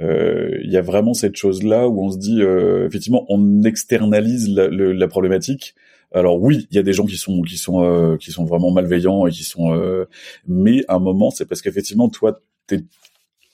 euh, 0.00 0.50
y 0.62 0.78
a 0.78 0.80
vraiment 0.80 1.12
cette 1.12 1.36
chose-là 1.36 1.88
où 1.88 2.02
on 2.02 2.10
se 2.10 2.16
dit, 2.16 2.40
euh, 2.40 2.86
effectivement, 2.86 3.26
on 3.28 3.62
externalise 3.64 4.48
la, 4.48 4.68
la 4.70 5.08
problématique 5.08 5.74
alors 6.16 6.40
oui, 6.40 6.66
il 6.70 6.76
y 6.76 6.78
a 6.78 6.82
des 6.82 6.94
gens 6.94 7.04
qui 7.04 7.18
sont 7.18 7.42
qui 7.42 7.58
sont 7.58 7.84
euh, 7.84 8.16
qui 8.16 8.32
sont 8.32 8.46
vraiment 8.46 8.70
malveillants 8.70 9.26
et 9.26 9.30
qui 9.30 9.44
sont 9.44 9.74
euh, 9.74 10.06
mais 10.48 10.82
à 10.88 10.94
un 10.94 10.98
moment 10.98 11.30
c'est 11.30 11.44
parce 11.44 11.60
qu'effectivement 11.60 12.08
toi 12.08 12.40
t'es 12.66 12.84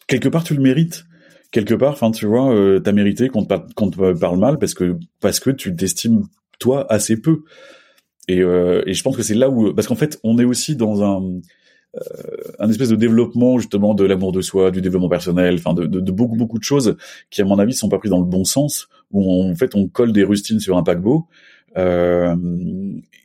quelque 0.07 0.29
part 0.29 0.45
tu 0.45 0.55
le 0.55 0.63
mérites. 0.63 1.05
Quelque 1.51 1.75
part 1.75 1.93
enfin 1.93 2.13
tu 2.13 2.25
vois 2.25 2.55
euh, 2.55 2.79
t'as 2.79 2.93
mérité 2.93 3.29
qu'on 3.29 3.45
te, 3.45 4.13
parle 4.13 4.39
mal 4.39 4.59
parce 4.59 4.75
que 4.75 4.97
parce 5.21 5.41
que 5.41 5.51
tu 5.51 5.75
t'estimes 5.75 6.27
toi 6.61 6.91
assez 6.91 7.21
peu. 7.21 7.43
Et 8.29 8.41
euh, 8.41 8.83
et 8.87 8.95
je 8.95 9.03
pense 9.03 9.17
que 9.17 9.25
c'est 9.25 9.35
là 9.35 9.51
où 9.51 9.75
parce 9.75 9.89
qu'en 9.89 9.97
fait 9.97 10.21
on 10.23 10.39
est 10.39 10.45
aussi 10.45 10.77
dans 10.77 11.03
un 11.03 11.41
un 12.59 12.71
espèce 12.71 12.89
de 12.89 12.97
développement 12.97 13.59
justement 13.59 13.93
de 13.93 14.05
l'amour 14.05 14.33
de 14.33 14.41
soi, 14.41 14.71
du 14.71 14.81
développement 14.81 15.11
personnel, 15.11 15.57
enfin 15.57 15.75
de, 15.75 15.85
de, 15.85 16.01
de, 16.01 16.13
beaucoup 16.13 16.37
beaucoup 16.37 16.59
de 16.59 16.65
choses 16.65 16.97
qui 17.29 17.43
à 17.43 17.45
mon 17.45 17.59
avis 17.59 17.75
sont 17.75 17.91
pas 17.91 17.99
pris 17.99 18.09
dans 18.09 18.21
le 18.21 18.25
bon 18.25 18.45
sens 18.45 18.89
où 19.11 19.51
en 19.51 19.55
fait 19.57 19.75
on 19.75 19.89
colle 19.89 20.13
des 20.13 20.25
rustines 20.25 20.61
sur 20.61 20.79
un 20.79 20.83
paquebot 20.83 21.27
euh, 21.77 22.37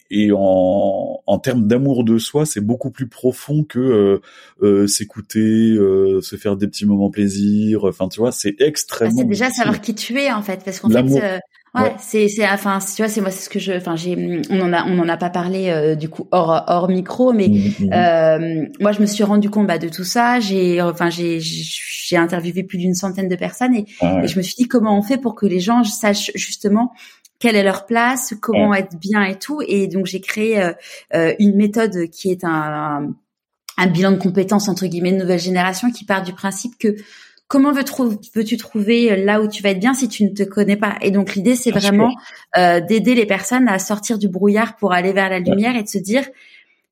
et 0.09 0.31
en, 0.33 1.21
en 1.25 1.39
termes 1.39 1.67
d'amour 1.67 2.05
de 2.05 2.17
soi, 2.17 2.45
c'est 2.45 2.61
beaucoup 2.61 2.91
plus 2.91 3.07
profond 3.07 3.63
que 3.63 3.79
euh, 3.79 4.21
euh, 4.61 4.87
s'écouter, 4.87 5.39
euh, 5.73 6.21
se 6.21 6.37
faire 6.37 6.55
des 6.55 6.67
petits 6.67 6.85
moments 6.85 7.09
plaisir. 7.09 7.83
Enfin, 7.83 8.07
tu 8.07 8.19
vois, 8.21 8.31
c'est 8.31 8.55
extrêmement. 8.61 9.15
Ah, 9.17 9.21
c'est 9.21 9.27
déjà 9.27 9.49
savoir 9.49 9.81
qui 9.81 9.93
tu 9.95 10.17
es 10.17 10.31
en 10.31 10.41
fait, 10.41 10.61
parce 10.63 10.79
qu'en 10.79 10.89
fait, 10.89 11.21
euh, 11.21 11.39
ouais, 11.75 11.93
c'est 11.99 12.29
c'est 12.29 12.47
enfin, 12.47 12.79
tu 12.79 13.01
vois, 13.01 13.09
c'est 13.09 13.19
moi, 13.19 13.31
c'est 13.31 13.43
ce 13.43 13.49
que 13.49 13.59
je, 13.59 13.73
enfin, 13.73 13.97
j'ai, 13.97 14.41
on 14.49 14.61
en 14.61 14.71
a, 14.71 14.85
on 14.85 14.97
en 14.97 15.09
a 15.09 15.17
pas 15.17 15.29
parlé 15.29 15.69
euh, 15.69 15.95
du 15.95 16.07
coup 16.07 16.29
hors 16.31 16.63
hors 16.67 16.87
micro, 16.87 17.33
mais 17.33 17.49
mmh, 17.49 17.85
mmh. 17.87 18.69
moi, 18.79 18.93
je 18.93 19.01
me 19.01 19.05
suis 19.05 19.25
rendu 19.25 19.49
compte 19.49 19.67
bah, 19.67 19.77
de 19.77 19.89
tout 19.89 20.05
ça. 20.05 20.39
J'ai, 20.39 20.81
enfin, 20.81 21.09
j'ai 21.09 21.39
j'ai 21.41 22.15
interviewé 22.15 22.63
plus 22.63 22.77
d'une 22.77 22.93
centaine 22.93 23.27
de 23.27 23.35
personnes 23.35 23.75
et, 23.75 23.85
ah 23.99 24.21
et 24.23 24.29
je 24.29 24.37
me 24.37 24.41
suis 24.41 24.55
dit 24.57 24.69
comment 24.69 24.97
on 24.97 25.01
fait 25.01 25.17
pour 25.17 25.35
que 25.35 25.45
les 25.45 25.59
gens 25.59 25.83
sachent 25.83 26.31
justement 26.35 26.93
quelle 27.39 27.55
est 27.55 27.63
leur 27.63 27.85
place, 27.85 28.33
comment 28.41 28.73
être 28.73 28.97
bien 28.97 29.23
et 29.23 29.37
tout. 29.37 29.61
Et 29.67 29.87
donc 29.87 30.05
j'ai 30.05 30.21
créé 30.21 30.61
euh, 30.61 30.73
euh, 31.13 31.33
une 31.39 31.55
méthode 31.55 32.09
qui 32.09 32.31
est 32.31 32.43
un, 32.43 33.13
un, 33.77 33.87
bilan 33.87 34.11
de 34.11 34.17
compétences 34.17 34.69
entre 34.69 34.87
guillemets 34.87 35.11
de 35.11 35.17
nouvelle 35.17 35.39
génération 35.39 35.91
qui 35.91 36.05
part 36.05 36.23
du 36.23 36.33
principe 36.33 36.77
que 36.79 36.95
comment 37.47 37.71
veux-tu 37.71 38.57
trouver 38.57 39.23
là 39.23 39.41
où 39.41 39.47
tu 39.47 39.63
vas 39.63 39.69
être 39.69 39.79
bien 39.79 39.93
si 39.93 40.09
tu 40.09 40.23
ne 40.23 40.29
te 40.29 40.43
connais 40.43 40.75
pas? 40.75 40.97
Et 41.01 41.11
donc 41.11 41.35
l'idée 41.35 41.55
c'est 41.55 41.71
vraiment 41.71 42.13
euh, 42.57 42.81
d'aider 42.81 43.13
les 43.13 43.25
personnes 43.25 43.67
à 43.67 43.79
sortir 43.79 44.17
du 44.17 44.27
brouillard 44.27 44.75
pour 44.75 44.93
aller 44.93 45.13
vers 45.13 45.29
la 45.29 45.39
lumière 45.39 45.75
et 45.75 45.83
de 45.83 45.87
se 45.87 45.99
dire 45.99 46.27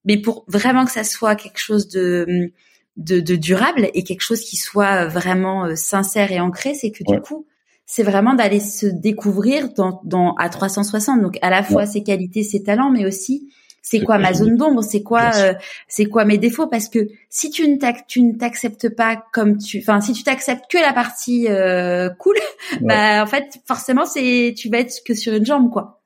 mais 0.05 0.17
pour 0.17 0.45
vraiment 0.47 0.85
que 0.85 0.91
ça 0.91 1.03
soit 1.03 1.35
quelque 1.35 1.59
chose 1.59 1.87
de 1.87 2.51
de, 2.97 3.19
de 3.19 3.35
durable 3.35 3.89
et 3.93 4.03
quelque 4.03 4.21
chose 4.21 4.39
qui 4.39 4.55
soit 4.55 5.05
vraiment 5.07 5.75
sincère 5.75 6.31
et 6.31 6.39
ancré, 6.39 6.75
c'est 6.75 6.91
que 6.91 7.03
du 7.03 7.19
coup 7.19 7.45
c'est 7.85 8.03
vraiment 8.03 8.33
d'aller 8.33 8.59
se 8.59 8.87
découvrir 8.87 9.69
dans, 9.73 10.01
dans 10.03 10.33
à 10.35 10.49
360. 10.49 11.21
Donc 11.21 11.37
à 11.41 11.49
la 11.49 11.63
fois 11.63 11.85
ses 11.85 12.03
qualités, 12.03 12.43
ses 12.43 12.63
talents, 12.63 12.89
mais 12.89 13.05
aussi 13.05 13.49
c'est 13.85 13.99
quoi 13.99 14.17
ma 14.17 14.33
zone 14.33 14.57
d'ombre, 14.57 14.81
c'est 14.81 15.03
quoi 15.03 15.29
euh, 15.35 15.53
c'est 15.87 16.05
quoi 16.05 16.25
mes 16.25 16.39
défauts? 16.39 16.65
Parce 16.65 16.89
que 16.89 17.07
si 17.29 17.51
tu 17.51 17.67
ne 17.67 17.77
tu 18.07 18.21
ne 18.23 18.33
t'acceptes 18.33 18.89
pas 18.89 19.23
comme 19.31 19.57
tu 19.59 19.79
enfin 19.79 20.01
si 20.01 20.13
tu 20.13 20.23
t'acceptes 20.23 20.65
que 20.71 20.79
la 20.79 20.91
partie 20.91 21.47
euh, 21.47 22.09
cool, 22.17 22.35
bah 22.81 23.21
en 23.21 23.27
fait 23.27 23.59
forcément 23.67 24.05
c'est 24.05 24.55
tu 24.57 24.69
vas 24.69 24.79
être 24.79 25.03
que 25.05 25.13
sur 25.13 25.33
une 25.33 25.45
jambe 25.45 25.71
quoi. 25.71 26.01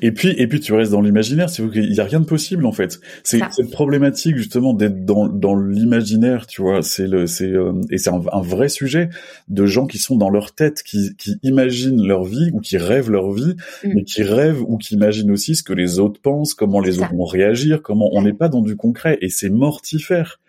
Et 0.00 0.12
puis, 0.12 0.34
et 0.38 0.46
puis 0.46 0.60
tu 0.60 0.72
restes 0.72 0.92
dans 0.92 1.00
l'imaginaire. 1.00 1.50
C'est 1.50 1.68
qu'il 1.68 1.92
y 1.92 2.00
a 2.00 2.04
rien 2.04 2.20
de 2.20 2.24
possible 2.24 2.66
en 2.66 2.72
fait. 2.72 3.00
C'est 3.24 3.40
cette 3.50 3.70
problématique 3.70 4.36
justement 4.36 4.74
d'être 4.74 5.04
dans 5.04 5.26
dans 5.26 5.56
l'imaginaire, 5.56 6.46
tu 6.46 6.62
vois. 6.62 6.82
C'est 6.82 7.06
le, 7.06 7.26
c'est 7.26 7.50
euh, 7.50 7.72
et 7.90 7.98
c'est 7.98 8.10
un, 8.10 8.40
vrai 8.40 8.68
sujet 8.68 9.10
de 9.48 9.66
gens 9.66 9.86
qui 9.86 9.98
sont 9.98 10.16
dans 10.16 10.30
leur 10.30 10.54
tête, 10.54 10.82
qui 10.82 11.16
qui 11.16 11.38
imaginent 11.42 12.06
leur 12.06 12.24
vie 12.24 12.50
ou 12.52 12.60
qui 12.60 12.78
rêvent 12.78 13.10
leur 13.10 13.32
vie, 13.32 13.56
mm. 13.84 13.92
mais 13.94 14.04
qui 14.04 14.22
rêvent 14.22 14.62
ou 14.62 14.76
qui 14.78 14.94
imaginent 14.94 15.30
aussi 15.30 15.56
ce 15.56 15.62
que 15.62 15.72
les 15.72 15.98
autres 15.98 16.20
pensent, 16.20 16.54
comment 16.54 16.80
les 16.80 16.98
autres 16.98 17.14
vont 17.14 17.24
réagir, 17.24 17.82
comment 17.82 18.08
on 18.12 18.22
n'est 18.22 18.32
pas 18.32 18.48
dans 18.48 18.62
du 18.62 18.76
concret 18.76 19.18
et 19.20 19.28
c'est 19.28 19.50
mortifère. 19.50 20.40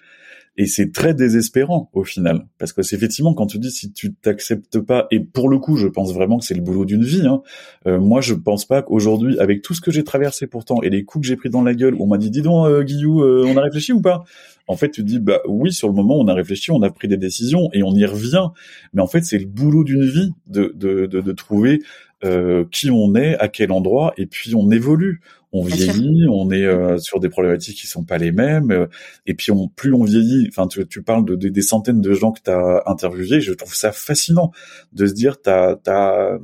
Et 0.58 0.66
c'est 0.66 0.92
très 0.92 1.14
désespérant 1.14 1.90
au 1.94 2.04
final 2.04 2.46
parce 2.58 2.74
que 2.74 2.82
c'est 2.82 2.96
effectivement 2.96 3.34
quand 3.34 3.48
tu 3.48 3.60
dis 3.60 3.72
si 3.72 3.92
tu 3.94 4.14
t'acceptes 4.14 4.80
pas 4.80 5.08
et 5.12 5.20
pour 5.20 5.50
le 5.50 5.60
coup 5.60 5.78
je 5.78 5.88
pense 5.88 6.14
vraiment 6.14 6.40
que 6.40 6.46
c'est 6.46 6.56
le 6.56 6.62
boulot 6.62 6.86
d'une 6.86 7.04
vie 7.04 7.26
hein, 7.26 7.42
euh, 7.88 8.00
moi 8.00 8.22
je 8.22 8.34
pense 8.34 8.66
pas 8.66 8.82
qu'aujourd'hui 8.82 9.40
avec 9.40 9.62
tout 9.62 9.74
ce 9.74 9.82
que 9.82 9.92
j'ai 9.92 10.04
traversé 10.04 10.48
pourtant 10.48 10.82
et 10.82 10.90
les 10.90 11.04
coups 11.04 11.24
que 11.24 11.28
j'ai 11.28 11.36
pris 11.36 11.50
dans 11.50 11.62
la 11.62 11.74
gueule 11.74 11.96
on 12.00 12.08
m'a 12.08 12.18
dit 12.18 12.32
dis 12.32 12.42
donc 12.42 12.68
euh, 12.68 12.84
Guillou 12.84 13.24
euh, 13.24 13.46
on 13.48 13.56
a 13.58 13.62
réfléchi 13.62 13.94
ou 13.94 14.02
pas? 14.02 14.24
En 14.70 14.76
fait, 14.76 14.92
tu 14.92 15.02
dis 15.04 15.20
bah 15.20 15.40
oui, 15.48 15.72
sur 15.72 15.88
le 15.88 15.94
moment, 15.94 16.18
on 16.20 16.28
a 16.28 16.34
réfléchi, 16.34 16.72
on 16.72 16.82
a 16.82 16.90
pris 16.90 17.08
des 17.08 17.16
décisions 17.16 17.70
et 17.72 17.84
on 17.84 17.96
y 17.96 18.06
revient. 18.06 18.48
Mais 18.94 19.02
en 19.02 19.08
fait, 19.08 19.24
c'est 19.24 19.38
le 19.40 19.46
boulot 19.46 19.86
d'une 19.86 20.04
vie 20.04 20.34
de 20.48 20.74
de, 20.76 21.06
de, 21.06 21.22
de 21.22 21.32
trouver 21.32 21.80
euh, 22.24 22.66
qui 22.72 22.90
on 22.90 23.14
est, 23.16 23.38
à 23.38 23.48
quel 23.48 23.72
endroit, 23.72 24.14
et 24.18 24.26
puis 24.26 24.56
on 24.56 24.72
évolue. 24.72 25.22
On 25.54 25.64
vieillit, 25.64 26.28
on 26.30 26.52
est 26.52 26.66
euh, 26.66 26.98
sur 26.98 27.20
des 27.20 27.30
problématiques 27.30 27.78
qui 27.78 27.88
sont 27.88 28.04
pas 28.04 28.18
les 28.18 28.34
mêmes, 28.34 28.72
euh, 28.72 28.88
et 29.26 29.34
puis 29.34 29.52
on, 29.52 29.70
plus 29.70 29.94
on 29.94 30.04
vieillit. 30.04 30.48
Enfin, 30.50 30.68
tu, 30.68 30.86
tu 30.88 31.02
parles 31.02 31.26
de, 31.26 31.36
des 31.36 31.62
centaines 31.62 32.02
de 32.02 32.14
gens 32.14 32.32
que 32.34 32.42
tu 32.44 32.52
as 32.52 32.84
interviewés. 32.86 33.40
Je 33.40 33.54
trouve 33.54 33.74
ça 33.74 33.92
fascinant 33.92 34.52
de 34.92 35.06
se 35.08 35.14
dire 35.14 35.42
t'as 35.42 35.78
as 35.88 36.38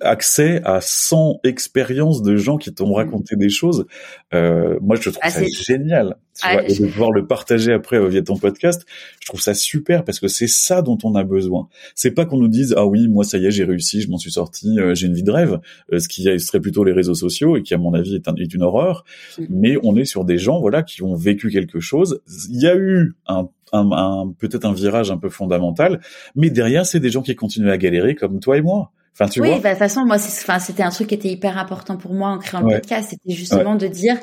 accès 0.00 0.60
à 0.64 0.80
100 0.80 1.40
expériences 1.44 2.22
de 2.22 2.36
gens 2.36 2.56
qui 2.56 2.72
t'ont 2.72 2.90
mmh. 2.90 2.94
raconté 2.94 3.36
des 3.36 3.50
choses. 3.50 3.86
Euh, 4.32 4.78
moi, 4.80 4.96
je 4.96 5.10
trouve 5.10 5.18
ah, 5.22 5.30
ça 5.30 5.42
génial. 5.44 6.16
Tu 6.34 6.46
ah, 6.46 6.54
vois, 6.54 6.68
et 6.68 6.74
de 6.74 6.86
pouvoir 6.86 7.10
le 7.10 7.26
partager 7.26 7.72
après 7.72 7.98
euh, 7.98 8.08
via 8.08 8.22
ton 8.22 8.36
podcast, 8.36 8.86
je 9.20 9.26
trouve 9.26 9.40
ça 9.40 9.52
super 9.52 10.02
parce 10.02 10.18
que 10.18 10.28
c'est 10.28 10.46
ça 10.46 10.80
dont 10.80 10.96
on 11.04 11.14
a 11.14 11.24
besoin. 11.24 11.68
C'est 11.94 12.12
pas 12.12 12.24
qu'on 12.24 12.38
nous 12.38 12.48
dise 12.48 12.74
ah 12.76 12.86
oui, 12.86 13.06
moi 13.08 13.22
ça 13.22 13.36
y 13.36 13.46
est, 13.46 13.50
j'ai 13.50 13.64
réussi, 13.64 14.00
je 14.00 14.08
m'en 14.08 14.16
suis 14.16 14.32
sorti, 14.32 14.78
euh, 14.78 14.94
j'ai 14.94 15.08
une 15.08 15.14
vie 15.14 15.24
de 15.24 15.30
rêve, 15.30 15.60
euh, 15.92 15.98
ce 15.98 16.08
qui 16.08 16.22
serait 16.40 16.60
plutôt 16.60 16.84
les 16.84 16.92
réseaux 16.92 17.14
sociaux 17.14 17.56
et 17.58 17.62
qui 17.62 17.74
à 17.74 17.78
mon 17.78 17.92
avis 17.92 18.14
est, 18.14 18.26
est 18.26 18.54
une 18.54 18.62
horreur. 18.62 19.04
Mmh. 19.38 19.44
Mais 19.50 19.76
on 19.82 19.94
est 19.96 20.06
sur 20.06 20.24
des 20.24 20.38
gens 20.38 20.58
voilà 20.58 20.82
qui 20.82 21.02
ont 21.02 21.14
vécu 21.14 21.50
quelque 21.50 21.80
chose. 21.80 22.22
Il 22.48 22.62
y 22.62 22.66
a 22.66 22.76
eu 22.76 23.14
un 23.26 23.48
un, 23.74 23.90
un 23.90 24.34
peut-être 24.38 24.66
un 24.66 24.74
virage 24.74 25.10
un 25.10 25.16
peu 25.18 25.30
fondamental, 25.30 26.00
mais 26.34 26.50
derrière 26.50 26.86
c'est 26.86 27.00
des 27.00 27.10
gens 27.10 27.22
qui 27.22 27.34
continuent 27.34 27.70
à 27.70 27.78
galérer 27.78 28.14
comme 28.14 28.40
toi 28.40 28.56
et 28.56 28.62
moi 28.62 28.92
oui, 29.20 29.30
bah, 29.36 29.56
de 29.56 29.68
toute 29.70 29.78
façon, 29.78 30.04
moi, 30.06 30.16
enfin, 30.16 30.58
c'était 30.58 30.82
un 30.82 30.90
truc 30.90 31.08
qui 31.08 31.14
était 31.14 31.28
hyper 31.28 31.58
important 31.58 31.96
pour 31.96 32.14
moi 32.14 32.30
en 32.30 32.38
créant 32.38 32.62
le 32.62 32.74
podcast. 32.74 33.08
C'était 33.10 33.34
justement 33.34 33.74
de 33.74 33.86
dire, 33.86 34.16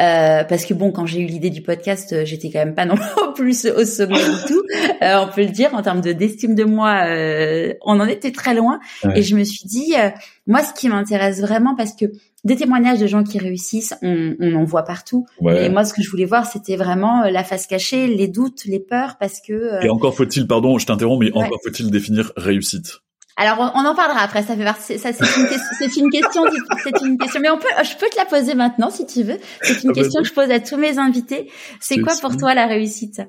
euh, 0.00 0.44
parce 0.44 0.64
que 0.64 0.72
bon, 0.72 0.92
quand 0.92 1.04
j'ai 1.04 1.20
eu 1.20 1.26
l'idée 1.26 1.50
du 1.50 1.62
podcast, 1.62 2.12
euh, 2.12 2.24
j'étais 2.24 2.50
quand 2.50 2.60
même 2.60 2.74
pas 2.74 2.84
non 2.86 2.96
plus 3.34 3.66
au 3.66 3.84
sommet 3.84 4.14
du 4.14 4.46
tout. 4.46 4.62
Euh, 5.02 5.24
on 5.24 5.32
peut 5.32 5.42
le 5.42 5.50
dire 5.50 5.74
en 5.74 5.82
termes 5.82 6.00
de 6.00 6.12
d'estime 6.12 6.54
de 6.54 6.64
moi, 6.64 7.06
euh, 7.06 7.74
on 7.82 7.98
en 7.98 8.06
était 8.06 8.30
très 8.30 8.54
loin. 8.54 8.78
Et 9.14 9.22
je 9.22 9.34
me 9.36 9.42
suis 9.42 9.66
dit, 9.66 9.94
euh, 9.98 10.10
moi, 10.46 10.62
ce 10.62 10.72
qui 10.72 10.88
m'intéresse 10.88 11.40
vraiment, 11.40 11.74
parce 11.74 11.94
que 11.94 12.06
des 12.44 12.54
témoignages 12.54 13.00
de 13.00 13.08
gens 13.08 13.24
qui 13.24 13.40
réussissent, 13.40 13.94
on, 14.02 14.34
on 14.38 14.54
en 14.54 14.64
voit 14.64 14.84
partout. 14.84 15.26
Et 15.44 15.68
moi, 15.68 15.84
ce 15.84 15.92
que 15.92 16.02
je 16.02 16.10
voulais 16.10 16.24
voir, 16.24 16.46
c'était 16.46 16.76
vraiment 16.76 17.24
la 17.24 17.42
face 17.42 17.66
cachée, 17.66 18.06
les 18.06 18.28
doutes, 18.28 18.64
les 18.66 18.78
peurs, 18.78 19.16
parce 19.18 19.40
que. 19.40 19.84
Et 19.84 19.88
encore 19.88 20.14
faut-il, 20.14 20.46
pardon, 20.46 20.78
je 20.78 20.86
t'interromps, 20.86 21.24
mais 21.24 21.32
encore 21.32 21.58
faut-il 21.64 21.90
définir 21.90 22.32
réussite? 22.36 23.00
Alors 23.36 23.72
on, 23.74 23.84
en 23.84 23.94
parlera 23.94 24.20
après. 24.20 24.42
Ça 24.42 24.56
fait 24.56 24.64
partie. 24.64 24.98
Ça 24.98 25.12
c'est 25.12 25.24
une, 25.24 25.46
c'est 25.78 25.96
une 25.96 26.10
question. 26.10 26.42
C'est 26.82 27.04
une 27.04 27.18
question. 27.18 27.40
Mais 27.40 27.50
on 27.50 27.58
peut. 27.58 27.68
Je 27.82 27.96
peux 27.96 28.08
te 28.08 28.16
la 28.16 28.24
poser 28.24 28.54
maintenant 28.54 28.90
si 28.90 29.06
tu 29.06 29.22
veux. 29.22 29.38
C'est 29.62 29.84
une 29.84 29.90
ah, 29.90 29.94
question 29.94 30.22
que 30.22 30.28
je 30.28 30.32
pose 30.32 30.50
à 30.50 30.60
tous 30.60 30.76
mes 30.76 30.98
invités. 30.98 31.50
C'est 31.80 32.00
quoi 32.00 32.14
pour 32.20 32.36
toi 32.36 32.54
la 32.54 32.66
réussite? 32.66 33.20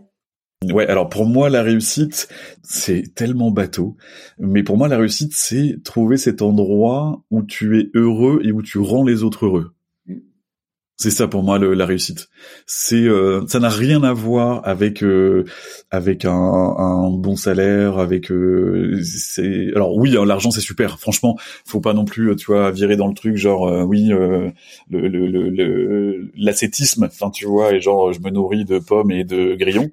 Ouais, 0.65 0.87
alors 0.87 1.07
pour 1.07 1.25
moi 1.27 1.49
la 1.49 1.61
réussite, 1.61 2.29
c'est 2.63 3.13
tellement 3.13 3.51
bateau, 3.51 3.95
mais 4.39 4.63
pour 4.63 4.75
moi 4.75 4.87
la 4.87 4.97
réussite 4.97 5.33
c'est 5.35 5.75
trouver 5.83 6.17
cet 6.17 6.41
endroit 6.41 7.21
où 7.29 7.43
tu 7.43 7.79
es 7.79 7.91
heureux 7.93 8.41
et 8.43 8.51
où 8.51 8.63
tu 8.63 8.79
rends 8.79 9.03
les 9.03 9.21
autres 9.21 9.45
heureux. 9.45 9.76
C'est 10.99 11.11
ça 11.11 11.27
pour 11.27 11.43
moi 11.43 11.59
le, 11.59 11.75
la 11.75 11.85
réussite. 11.85 12.27
C'est 12.65 12.95
euh, 12.95 13.45
ça 13.47 13.59
n'a 13.59 13.69
rien 13.69 14.01
à 14.01 14.13
voir 14.13 14.67
avec 14.67 15.03
euh, 15.03 15.45
avec 15.91 16.25
un, 16.25 16.31
un, 16.31 17.11
bon 17.11 17.35
salaire, 17.35 17.99
avec 17.99 18.31
euh, 18.31 18.99
c'est 19.03 19.67
alors 19.75 19.95
oui 19.95 20.17
hein, 20.17 20.25
l'argent 20.25 20.49
c'est 20.49 20.59
super. 20.59 20.99
Franchement, 20.99 21.37
faut 21.65 21.81
pas 21.81 21.93
non 21.93 22.03
plus 22.03 22.35
tu 22.35 22.47
vois 22.47 22.71
virer 22.71 22.95
dans 22.95 23.07
le 23.07 23.13
truc 23.13 23.35
genre 23.37 23.71
oui 23.87 24.07
le 24.07 24.51
le 24.89 26.31
l'ascétisme. 26.35 27.03
Enfin 27.05 27.29
tu 27.29 27.45
vois 27.45 27.73
et 27.73 27.79
genre 27.79 28.11
je 28.11 28.19
me 28.19 28.31
nourris 28.31 28.65
de 28.65 28.79
pommes 28.79 29.11
et 29.11 29.23
de 29.23 29.53
grillons. 29.53 29.91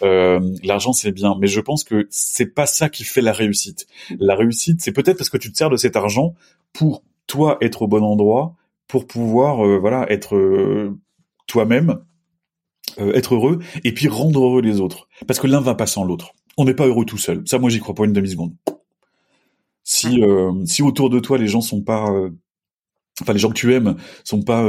l'argent 0.00 0.92
c'est 0.92 1.10
bien, 1.10 1.34
mais 1.40 1.48
je 1.48 1.60
pense 1.60 1.82
que 1.82 2.06
c'est 2.10 2.54
pas 2.54 2.66
ça 2.66 2.88
qui 2.88 3.02
fait 3.02 3.22
la 3.22 3.32
réussite. 3.32 3.88
La 4.20 4.36
réussite 4.36 4.80
c'est 4.82 4.92
peut-être 4.92 5.18
parce 5.18 5.30
que 5.30 5.38
tu 5.38 5.50
te 5.50 5.56
sers 5.56 5.70
de 5.70 5.76
cet 5.76 5.96
argent 5.96 6.36
pour 6.72 7.02
toi 7.26 7.58
être 7.60 7.82
au 7.82 7.88
bon 7.88 8.04
endroit 8.04 8.54
pour 8.88 9.06
pouvoir 9.06 9.64
euh, 9.66 9.78
voilà 9.78 10.10
être 10.10 10.36
euh, 10.36 10.98
toi-même, 11.46 11.98
euh, 12.98 13.12
être 13.14 13.34
heureux 13.34 13.58
et 13.82 13.92
puis 13.92 14.08
rendre 14.08 14.44
heureux 14.44 14.62
les 14.62 14.80
autres. 14.80 15.08
Parce 15.26 15.40
que 15.40 15.46
l'un 15.46 15.60
va 15.60 15.74
pas 15.74 15.86
sans 15.86 16.04
l'autre. 16.04 16.32
On 16.56 16.64
n'est 16.64 16.74
pas 16.74 16.86
heureux 16.86 17.04
tout 17.04 17.18
seul. 17.18 17.42
Ça, 17.46 17.58
moi, 17.58 17.70
j'y 17.70 17.80
crois 17.80 17.94
pas 17.94 18.04
une 18.04 18.12
demi 18.12 18.30
seconde. 18.30 18.54
Si 19.82 20.22
si 20.64 20.82
autour 20.82 21.10
de 21.10 21.20
toi 21.20 21.36
les 21.36 21.46
gens 21.46 21.60
sont 21.60 21.82
pas 21.82 22.06
enfin 23.20 23.32
les 23.34 23.38
gens 23.38 23.50
que 23.50 23.54
tu 23.54 23.74
aimes 23.74 23.96
sont 24.24 24.42
pas 24.42 24.66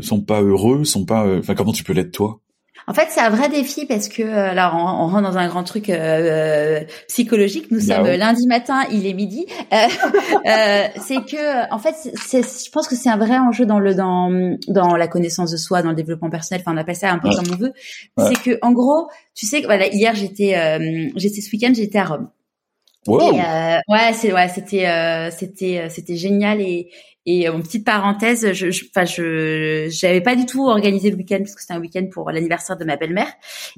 sont 0.00 0.20
pas 0.20 0.42
heureux, 0.42 0.82
sont 0.82 1.04
pas 1.04 1.38
enfin 1.38 1.54
comment 1.54 1.72
tu 1.72 1.84
peux 1.84 1.92
l'être 1.92 2.10
toi? 2.10 2.40
En 2.88 2.94
fait, 2.94 3.08
c'est 3.10 3.20
un 3.20 3.28
vrai 3.28 3.50
défi 3.50 3.84
parce 3.84 4.08
que 4.08 4.22
euh, 4.22 4.50
alors 4.50 4.74
on, 4.74 5.04
on 5.04 5.08
rentre 5.08 5.30
dans 5.30 5.36
un 5.36 5.46
grand 5.46 5.62
truc 5.62 5.90
euh, 5.90 6.80
euh 6.80 6.84
psychologique. 7.06 7.70
Nous 7.70 7.86
bah 7.86 7.96
sommes 7.96 8.06
lundi 8.06 8.46
matin, 8.46 8.84
il 8.90 9.06
est 9.06 9.12
midi. 9.12 9.44
Euh, 9.72 9.76
euh, 10.46 10.84
c'est 10.96 11.22
que 11.26 11.70
en 11.70 11.78
fait, 11.78 11.94
c'est, 12.14 12.42
je 12.42 12.70
pense 12.70 12.88
que 12.88 12.96
c'est 12.96 13.10
un 13.10 13.18
vrai 13.18 13.36
enjeu 13.36 13.66
dans 13.66 13.78
le 13.78 13.94
dans 13.94 14.56
dans 14.68 14.96
la 14.96 15.06
connaissance 15.06 15.50
de 15.50 15.58
soi, 15.58 15.82
dans 15.82 15.90
le 15.90 15.96
développement 15.96 16.30
personnel. 16.30 16.62
Enfin, 16.64 16.74
on 16.74 16.80
appelle 16.80 16.96
ça 16.96 17.12
un 17.12 17.18
peu 17.18 17.28
comme 17.28 17.52
on 17.52 17.56
veut. 17.56 17.74
C'est 18.16 18.42
que 18.42 18.58
en 18.62 18.72
gros, 18.72 19.08
tu 19.34 19.44
sais, 19.44 19.60
voilà, 19.60 19.88
hier 19.88 20.14
j'étais 20.14 20.56
j'étais 21.16 21.42
ce 21.42 21.52
week-end, 21.52 21.72
j'étais 21.74 21.98
à 21.98 22.06
Rome. 22.06 22.30
Wow. 23.06 23.32
ouais, 23.32 24.12
c'est 24.14 24.32
ouais, 24.32 24.48
c'était 24.48 25.30
c'était 25.30 25.88
c'était 25.90 26.16
génial 26.16 26.62
et 26.62 26.88
et 27.30 27.46
en 27.50 27.60
petite 27.60 27.84
parenthèse, 27.84 28.54
je, 28.54 28.68
enfin, 28.68 29.04
je, 29.04 29.86
j'avais 29.90 30.22
pas 30.22 30.34
du 30.34 30.46
tout 30.46 30.66
organisé 30.66 31.10
le 31.10 31.16
week-end 31.16 31.36
parce 31.40 31.54
que 31.54 31.60
c'était 31.60 31.74
un 31.74 31.80
week-end 31.80 32.06
pour 32.10 32.30
l'anniversaire 32.30 32.78
de 32.78 32.86
ma 32.86 32.96
belle-mère 32.96 33.30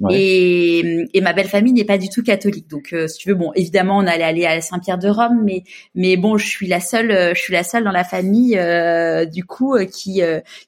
et, 0.09 1.05
et 1.13 1.19
ma 1.19 1.33
belle-famille 1.33 1.73
n'est 1.73 1.83
pas 1.83 1.97
du 1.97 2.07
tout 2.07 2.23
catholique. 2.23 2.69
Donc, 2.69 2.93
euh, 2.93 3.09
si 3.09 3.17
tu 3.17 3.27
veux, 3.27 3.35
bon, 3.35 3.51
évidemment, 3.53 3.97
on 3.97 4.07
allait 4.07 4.23
aller 4.23 4.45
à 4.45 4.61
Saint-Pierre 4.61 4.97
de 4.97 5.09
Rome, 5.09 5.41
mais, 5.43 5.63
mais 5.95 6.15
bon, 6.15 6.37
je 6.37 6.47
suis 6.47 6.67
la 6.67 6.79
seule, 6.79 7.11
euh, 7.11 7.33
je 7.35 7.41
suis 7.41 7.51
la 7.51 7.63
seule 7.63 7.83
dans 7.83 7.91
la 7.91 8.05
famille, 8.05 8.57
euh, 8.57 9.25
du 9.25 9.43
coup, 9.43 9.77
qui, 9.85 10.21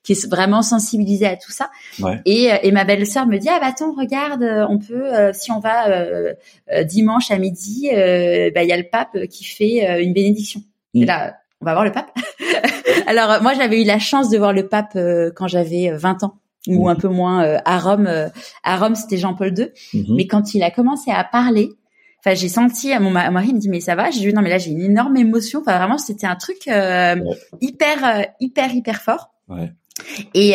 qui 0.03 0.11
est 0.11 0.29
vraiment 0.29 0.61
sensibilisée 0.61 1.27
à 1.27 1.37
tout 1.37 1.53
ça. 1.53 1.71
Et, 2.25 2.49
et 2.63 2.71
ma 2.73 2.83
belle-sœur 2.83 3.27
me 3.27 3.37
dit, 3.37 3.47
ah 3.49 3.59
bah 3.61 3.67
attends, 3.67 3.93
regarde, 3.97 4.43
on 4.69 4.77
peut, 4.77 5.31
si 5.31 5.51
on 5.51 5.59
va 5.59 6.33
dimanche 6.83 7.31
à 7.31 7.37
midi, 7.37 7.89
bah 7.93 8.63
il 8.63 8.67
y 8.67 8.73
a 8.73 8.77
le 8.77 8.89
pape 8.91 9.25
qui 9.29 9.45
fait 9.45 10.03
une 10.03 10.11
bénédiction. 10.11 10.61
Et 10.93 11.03
mm. 11.03 11.05
là, 11.05 11.35
on 11.63 11.65
va 11.65 11.73
voir 11.73 11.85
le 11.85 11.91
pape. 11.91 12.11
Alors 13.07 13.31
euh, 13.31 13.41
moi 13.41 13.53
j'avais 13.53 13.81
eu 13.81 13.85
la 13.85 13.99
chance 13.99 14.29
de 14.29 14.37
voir 14.37 14.53
le 14.53 14.67
pape 14.67 14.95
euh, 14.95 15.31
quand 15.33 15.47
j'avais 15.47 15.91
20 15.91 16.23
euh, 16.23 16.27
ans 16.27 16.39
ou 16.67 16.87
un 16.87 16.95
peu 16.95 17.09
moins 17.09 17.57
à 17.65 17.77
Rome. 17.77 18.07
à 18.63 18.77
Rome 18.77 18.95
c'était 18.95 19.17
Jean-Paul 19.17 19.53
II, 19.57 19.67
mhm. 19.93 20.15
mais 20.15 20.27
quand 20.27 20.53
il 20.53 20.63
a 20.63 20.71
commencé 20.71 21.11
à 21.11 21.21
parler, 21.25 21.71
enfin 22.19 22.35
j'ai 22.35 22.47
senti 22.47 22.93
à 22.93 23.01
mon 23.01 23.11
mari 23.11 23.53
me 23.53 23.59
dit 23.59 23.67
mais 23.67 23.81
ça 23.81 23.95
va, 23.95 24.11
j'ai 24.11 24.21
dit 24.21 24.33
non 24.33 24.41
mais 24.41 24.49
là 24.49 24.57
j'ai 24.59 24.71
une 24.71 24.81
énorme 24.81 25.17
émotion. 25.17 25.59
Enfin 25.59 25.77
vraiment 25.77 25.97
c'était 25.97 26.25
un 26.25 26.37
truc 26.37 26.69
hyper 27.59 28.27
hyper 28.39 28.73
hyper 28.73 29.01
fort. 29.01 29.33
Ouais. 29.49 29.73
Et, 30.33 30.51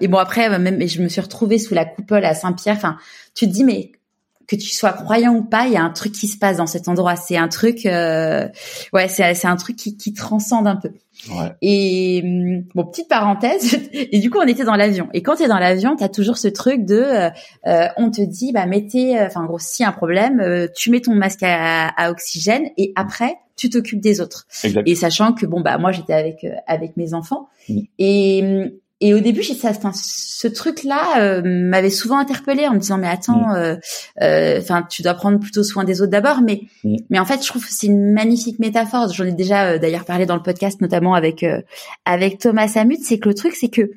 et 0.00 0.08
bon 0.08 0.16
après 0.16 0.58
même 0.58 0.86
je 0.88 1.02
me 1.02 1.08
suis 1.08 1.20
retrouvée 1.20 1.58
sous 1.58 1.74
la 1.74 1.84
coupole 1.84 2.24
à 2.24 2.32
Saint-Pierre. 2.32 2.76
Enfin 2.76 2.96
tu 3.34 3.46
te 3.46 3.52
dis 3.52 3.64
mais 3.64 3.92
que 4.56 4.62
tu 4.62 4.70
sois 4.70 4.92
croyant 4.92 5.34
ou 5.34 5.42
pas, 5.42 5.66
il 5.66 5.72
y 5.72 5.76
a 5.76 5.82
un 5.82 5.90
truc 5.90 6.12
qui 6.12 6.28
se 6.28 6.38
passe 6.38 6.58
dans 6.58 6.66
cet 6.66 6.88
endroit. 6.88 7.16
C'est 7.16 7.36
un 7.36 7.48
truc, 7.48 7.86
euh, 7.86 8.48
ouais, 8.92 9.08
c'est 9.08 9.44
un 9.44 9.56
truc 9.56 9.76
qui, 9.76 9.96
qui 9.96 10.12
transcende 10.12 10.66
un 10.66 10.76
peu. 10.76 10.90
Ouais. 11.30 11.52
Et 11.62 12.20
hum, 12.24 12.64
bon, 12.74 12.84
petite 12.84 13.08
parenthèse. 13.08 13.78
Et 13.92 14.18
du 14.18 14.30
coup, 14.30 14.38
on 14.38 14.46
était 14.46 14.64
dans 14.64 14.76
l'avion. 14.76 15.08
Et 15.12 15.22
quand 15.22 15.36
tu 15.36 15.44
es 15.44 15.48
dans 15.48 15.58
l'avion, 15.58 15.96
tu 15.96 16.04
as 16.04 16.08
toujours 16.08 16.36
ce 16.36 16.48
truc 16.48 16.84
de, 16.84 16.96
euh, 16.96 17.30
euh, 17.66 17.88
on 17.96 18.10
te 18.10 18.22
dit, 18.22 18.52
bah 18.52 18.66
mettez, 18.66 19.18
euh, 19.18 19.26
enfin 19.26 19.42
en 19.42 19.46
gros, 19.46 19.58
si 19.58 19.84
un 19.84 19.92
problème, 19.92 20.68
tu 20.74 20.90
mets 20.90 21.00
ton 21.00 21.14
masque 21.14 21.42
à, 21.42 21.88
à 21.88 22.10
oxygène 22.10 22.68
et 22.76 22.92
après 22.96 23.36
tu 23.54 23.70
t'occupes 23.70 24.00
des 24.00 24.20
autres. 24.20 24.46
Exact. 24.64 24.88
Et 24.88 24.94
sachant 24.94 25.34
que 25.34 25.46
bon 25.46 25.60
bah 25.60 25.76
moi 25.78 25.92
j'étais 25.92 26.14
avec 26.14 26.46
avec 26.66 26.96
mes 26.96 27.14
enfants 27.14 27.48
mmh. 27.68 27.78
et 27.98 28.40
hum, 28.42 28.70
et 29.02 29.14
au 29.14 29.18
début, 29.18 29.42
j'ai 29.42 29.54
ça, 29.54 29.72
ce 29.92 30.46
truc-là 30.46 31.20
euh, 31.20 31.42
m'avait 31.44 31.90
souvent 31.90 32.18
interpellée 32.18 32.68
en 32.68 32.74
me 32.74 32.78
disant 32.78 32.98
mais 32.98 33.08
attends, 33.08 33.48
mm. 33.48 33.56
euh, 33.56 33.76
euh, 34.22 34.58
enfin 34.60 34.86
tu 34.88 35.02
dois 35.02 35.14
prendre 35.14 35.40
plutôt 35.40 35.64
soin 35.64 35.82
des 35.82 36.00
autres 36.00 36.12
d'abord. 36.12 36.40
Mais 36.40 36.62
mm. 36.84 36.96
mais 37.10 37.18
en 37.18 37.24
fait, 37.24 37.42
je 37.42 37.48
trouve 37.48 37.66
que 37.66 37.72
c'est 37.72 37.88
une 37.88 38.12
magnifique 38.12 38.60
métaphore. 38.60 39.12
J'en 39.12 39.24
ai 39.24 39.32
déjà 39.32 39.76
d'ailleurs 39.76 40.04
parlé 40.04 40.24
dans 40.24 40.36
le 40.36 40.42
podcast, 40.42 40.80
notamment 40.80 41.14
avec 41.14 41.44
avec 42.04 42.38
Thomas 42.38 42.68
Samut. 42.68 43.00
C'est 43.02 43.18
que 43.18 43.28
le 43.28 43.34
truc, 43.34 43.56
c'est 43.56 43.70
que 43.70 43.90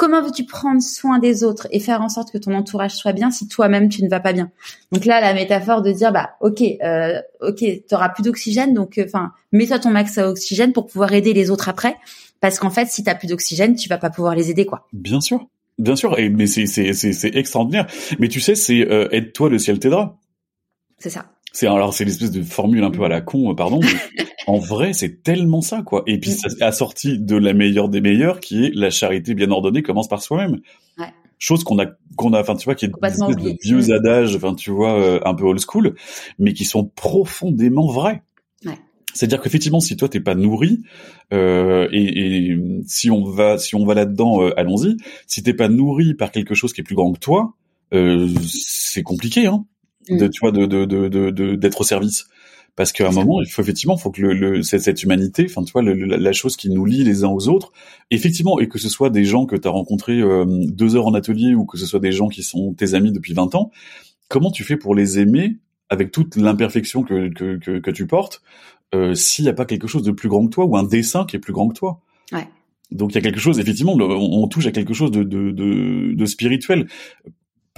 comment 0.00 0.22
veux-tu 0.22 0.46
prendre 0.46 0.80
soin 0.80 1.18
des 1.18 1.44
autres 1.44 1.68
et 1.72 1.78
faire 1.78 2.00
en 2.00 2.08
sorte 2.08 2.32
que 2.32 2.38
ton 2.38 2.54
entourage 2.54 2.92
soit 2.92 3.12
bien 3.12 3.30
si 3.30 3.48
toi-même 3.48 3.90
tu 3.90 4.02
ne 4.02 4.08
vas 4.08 4.18
pas 4.18 4.32
bien? 4.32 4.50
Donc 4.92 5.04
là, 5.04 5.20
la 5.20 5.34
métaphore 5.34 5.82
de 5.82 5.92
dire 5.92 6.10
bah 6.10 6.30
ok, 6.40 6.62
euh, 6.82 7.20
ok, 7.42 7.62
t'auras 7.86 8.08
plus 8.08 8.22
d'oxygène, 8.22 8.72
donc 8.72 8.98
enfin 9.04 9.32
mets-toi 9.52 9.78
ton 9.78 9.90
max 9.90 10.16
à 10.16 10.30
oxygène 10.30 10.72
pour 10.72 10.86
pouvoir 10.86 11.12
aider 11.12 11.34
les 11.34 11.50
autres 11.50 11.68
après. 11.68 11.98
Parce 12.40 12.58
qu'en 12.58 12.70
fait, 12.70 12.88
si 12.88 13.04
t'as 13.04 13.14
plus 13.14 13.28
d'oxygène, 13.28 13.74
tu 13.74 13.90
vas 13.90 13.98
pas 13.98 14.08
pouvoir 14.08 14.34
les 14.34 14.50
aider, 14.50 14.64
quoi. 14.64 14.86
Bien 14.94 15.20
sûr. 15.20 15.46
Bien 15.78 15.96
sûr, 15.96 16.18
et, 16.18 16.30
mais 16.30 16.46
c'est 16.46 16.64
c'est 16.64 16.94
c'est 16.94 17.36
extraordinaire. 17.36 17.86
Mais 18.18 18.28
tu 18.28 18.40
sais, 18.40 18.54
c'est 18.54 18.90
euh, 18.90 19.06
aide-toi, 19.12 19.50
le 19.50 19.58
ciel 19.58 19.78
t'aidera. 19.78 20.18
C'est 20.98 21.10
ça. 21.10 21.26
C'est 21.52 21.66
alors 21.66 21.92
c'est 21.92 22.04
l'espèce 22.04 22.30
de 22.30 22.42
formule 22.42 22.84
un 22.84 22.90
peu 22.90 23.02
à 23.04 23.08
la 23.08 23.20
con, 23.20 23.50
euh, 23.50 23.54
pardon. 23.54 23.80
Mais 23.82 24.24
en 24.46 24.58
vrai, 24.58 24.92
c'est 24.92 25.22
tellement 25.22 25.60
ça, 25.60 25.82
quoi. 25.82 26.02
Et 26.06 26.18
puis 26.18 26.30
ça 26.30 26.48
assorti 26.64 27.18
de 27.18 27.36
la 27.36 27.52
meilleure 27.52 27.88
des 27.88 28.00
meilleures, 28.00 28.40
qui 28.40 28.66
est 28.66 28.70
la 28.74 28.90
charité 28.90 29.34
bien 29.34 29.50
ordonnée 29.50 29.82
commence 29.82 30.08
par 30.08 30.22
soi-même. 30.22 30.60
Ouais. 30.98 31.12
Chose 31.38 31.64
qu'on 31.64 31.78
a 31.78 31.86
qu'on 32.16 32.32
a, 32.34 32.40
enfin 32.40 32.54
tu 32.54 32.66
vois, 32.66 32.74
qui 32.74 32.84
est 32.84 32.90
Complètement 32.90 33.30
une 33.30 33.38
espèce 33.38 33.52
de 33.52 33.58
vieux 33.62 33.88
Mm. 33.88 33.92
adages, 33.92 34.36
enfin 34.36 34.54
tu 34.54 34.70
vois, 34.70 34.92
euh, 35.00 35.20
un 35.24 35.34
peu 35.34 35.44
old 35.44 35.60
school, 35.60 35.94
mais 36.38 36.52
qui 36.52 36.64
sont 36.64 36.84
profondément 36.84 37.86
vrais. 37.86 38.22
Ouais. 38.64 38.78
C'est-à-dire 39.14 39.40
qu'effectivement, 39.40 39.80
si 39.80 39.96
toi 39.96 40.08
t'es 40.08 40.20
pas 40.20 40.34
nourri, 40.36 40.80
euh, 41.32 41.88
et, 41.92 42.50
et 42.52 42.58
si 42.86 43.10
on 43.10 43.24
va 43.24 43.58
si 43.58 43.74
on 43.74 43.84
va 43.84 43.94
là-dedans, 43.94 44.42
euh, 44.42 44.52
allons-y. 44.58 44.96
Si 45.26 45.42
t'es 45.42 45.54
pas 45.54 45.68
nourri 45.68 46.14
par 46.14 46.30
quelque 46.30 46.54
chose 46.54 46.72
qui 46.72 46.82
est 46.82 46.84
plus 46.84 46.94
grand 46.94 47.12
que 47.12 47.18
toi, 47.18 47.54
euh, 47.94 48.28
c'est 48.46 49.02
compliqué, 49.02 49.46
hein. 49.46 49.64
De 50.08 50.26
Mm. 50.26 50.30
tu 50.30 50.40
vois, 50.40 50.52
de 50.52 50.66
de 50.66 50.84
de 50.86 51.08
de- 51.30 51.54
d'être 51.54 51.80
au 51.80 51.84
service. 51.84 52.26
Parce 52.76 52.92
qu'à 52.92 53.08
un 53.08 53.12
moment, 53.12 53.42
il 53.42 53.50
faut 53.50 53.60
effectivement, 53.62 53.96
faut 53.96 54.10
que 54.10 54.22
le, 54.22 54.32
le 54.32 54.62
cette, 54.62 54.82
cette 54.82 55.02
humanité, 55.02 55.44
enfin 55.48 55.62
tu 55.64 55.72
vois, 55.72 55.82
le- 55.82 55.92
le- 55.92 56.16
la 56.16 56.32
chose 56.32 56.56
qui 56.56 56.70
nous 56.70 56.86
lie 56.86 57.04
les 57.04 57.24
uns 57.24 57.28
aux 57.28 57.48
autres, 57.48 57.72
effectivement, 58.10 58.58
et 58.60 58.68
que 58.68 58.78
ce 58.78 58.88
soit 58.88 59.10
des 59.10 59.24
gens 59.24 59.44
que 59.44 59.56
tu 59.56 59.68
as 59.68 59.70
rencontrés 59.70 60.20
euh, 60.20 60.44
deux 60.48 60.96
heures 60.96 61.06
en 61.06 61.14
atelier 61.14 61.54
ou 61.54 61.66
que 61.66 61.76
ce 61.76 61.84
soit 61.84 62.00
des 62.00 62.12
gens 62.12 62.28
qui 62.28 62.42
sont 62.42 62.72
tes 62.72 62.94
amis 62.94 63.12
depuis 63.12 63.34
20 63.34 63.54
ans, 63.54 63.70
comment 64.28 64.50
tu 64.50 64.64
fais 64.64 64.76
pour 64.76 64.94
les 64.94 65.18
aimer 65.18 65.58
avec 65.90 66.12
toute 66.12 66.36
l'imperfection 66.36 67.02
que, 67.02 67.28
que, 67.28 67.56
que, 67.58 67.78
que 67.80 67.90
tu 67.90 68.06
portes, 68.06 68.40
euh, 68.94 69.14
s'il 69.14 69.44
n'y 69.44 69.50
a 69.50 69.54
pas 69.54 69.66
quelque 69.66 69.88
chose 69.88 70.04
de 70.04 70.12
plus 70.12 70.28
grand 70.28 70.46
que 70.46 70.50
toi 70.50 70.64
ou 70.64 70.76
un 70.76 70.84
dessin 70.84 71.26
qui 71.26 71.36
est 71.36 71.40
plus 71.40 71.52
grand 71.52 71.68
que 71.68 71.74
toi? 71.74 72.00
Ouais. 72.32 72.46
Donc 72.92 73.10
il 73.12 73.16
y 73.16 73.18
a 73.18 73.20
quelque 73.20 73.40
chose, 73.40 73.58
effectivement, 73.58 73.94
on, 73.94 74.00
on 74.42 74.46
touche 74.48 74.66
à 74.66 74.72
quelque 74.72 74.94
chose 74.94 75.10
de, 75.10 75.22
de, 75.24 75.50
de, 75.50 76.14
de 76.14 76.26
spirituel. 76.26 76.86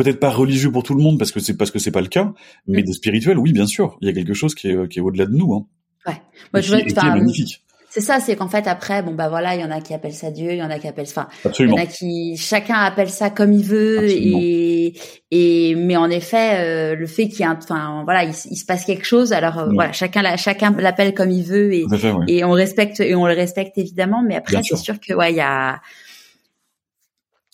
Peut-être 0.03 0.20
pas 0.20 0.30
religieux 0.30 0.70
pour 0.72 0.82
tout 0.82 0.94
le 0.94 1.03
monde 1.03 1.18
parce 1.18 1.32
que 1.32 1.40
c'est 1.40 1.57
parce 1.57 1.70
que 1.70 1.78
c'est 1.78 1.90
pas 1.90 2.00
le 2.00 2.09
cas, 2.09 2.32
mais 2.66 2.82
Mm. 2.82 2.86
de 2.86 2.92
spirituel, 2.92 3.38
oui, 3.38 3.53
bien 3.53 3.66
sûr. 3.66 3.96
Il 4.00 4.09
y 4.09 4.11
a 4.11 4.14
quelque 4.14 4.34
chose 4.34 4.55
qui 4.55 4.68
est, 4.68 4.88
qui 4.88 4.98
est 4.98 5.03
au-delà 5.03 5.26
de 5.26 5.32
nous. 5.32 5.53
Hein, 5.55 5.66
Ouais. 6.07 6.14
Moi, 6.53 6.59
et 6.61 6.62
je 6.62 6.66
qui, 6.66 6.68
vois, 6.72 6.78
et 6.80 6.84
qui 6.86 6.88
est 6.94 6.98
enfin, 6.98 7.14
magnifique. 7.16 7.62
c'est 7.88 8.00
ça, 8.00 8.18
c'est 8.18 8.34
qu'en 8.34 8.48
fait 8.48 8.66
après, 8.66 9.03
bon 9.05 9.14
bah 9.14 9.28
voilà, 9.28 9.55
il 9.55 9.61
y 9.61 9.64
en 9.64 9.70
a 9.70 9.80
qui 9.80 9.94
appellent 9.94 10.12
ça 10.14 10.30
Dieu, 10.32 10.50
il 10.53 10.59
y 10.59 10.62
en 10.62 10.70
a 10.70 10.78
qui 10.80 10.88
appellent, 10.88 11.07
enfin, 11.09 11.28
il 11.61 11.68
y 11.68 11.72
en 11.72 11.76
a 11.76 11.86
qui, 11.86 12.36
chacun 12.36 12.74
appelle 12.74 13.09
ça 13.11 13.30
comme 13.30 13.53
il 13.53 13.64
veut 13.64 13.98
Absolument. 13.98 14.38
et 14.42 14.94
et 15.30 15.74
mais 15.76 15.96
en 15.96 16.11
effet, 16.11 16.59
euh, 16.59 16.96
le 16.96 17.07
fait 17.07 17.28
qu'il 17.28 17.40
y 17.40 17.44
a, 17.44 17.53
enfin 17.57 18.03
voilà, 18.05 18.24
il, 18.24 18.32
se 18.34 18.64
passe 18.64 18.84
quelque 18.84 19.05
chose, 19.07 19.32
alors 19.32 19.59
euh, 19.59 19.66
Ouais. 19.68 19.74
voilà, 19.74 19.92
chacun 19.92 20.22
la, 20.22 20.36
chacun 20.36 20.74
l'appelle 20.76 21.14
comme 21.14 21.30
il 21.30 21.44
veut 21.44 21.72
et 21.72 21.84
fait, 21.96 22.11
ouais. 22.11 22.24
et 22.26 22.44
on 22.44 22.50
respecte 22.53 22.98
et 22.98 23.14
on 23.14 23.26
le 23.26 23.34
respecte 23.34 23.78
évidemment, 23.78 24.24
mais 24.26 24.34
après 24.34 24.57
c'est 24.57 24.74
sûr. 24.74 24.78
sûr 24.78 24.94
que 25.00 25.14
ouais, 25.14 25.30
il 25.32 25.36
y 25.36 25.40
a 25.40 25.80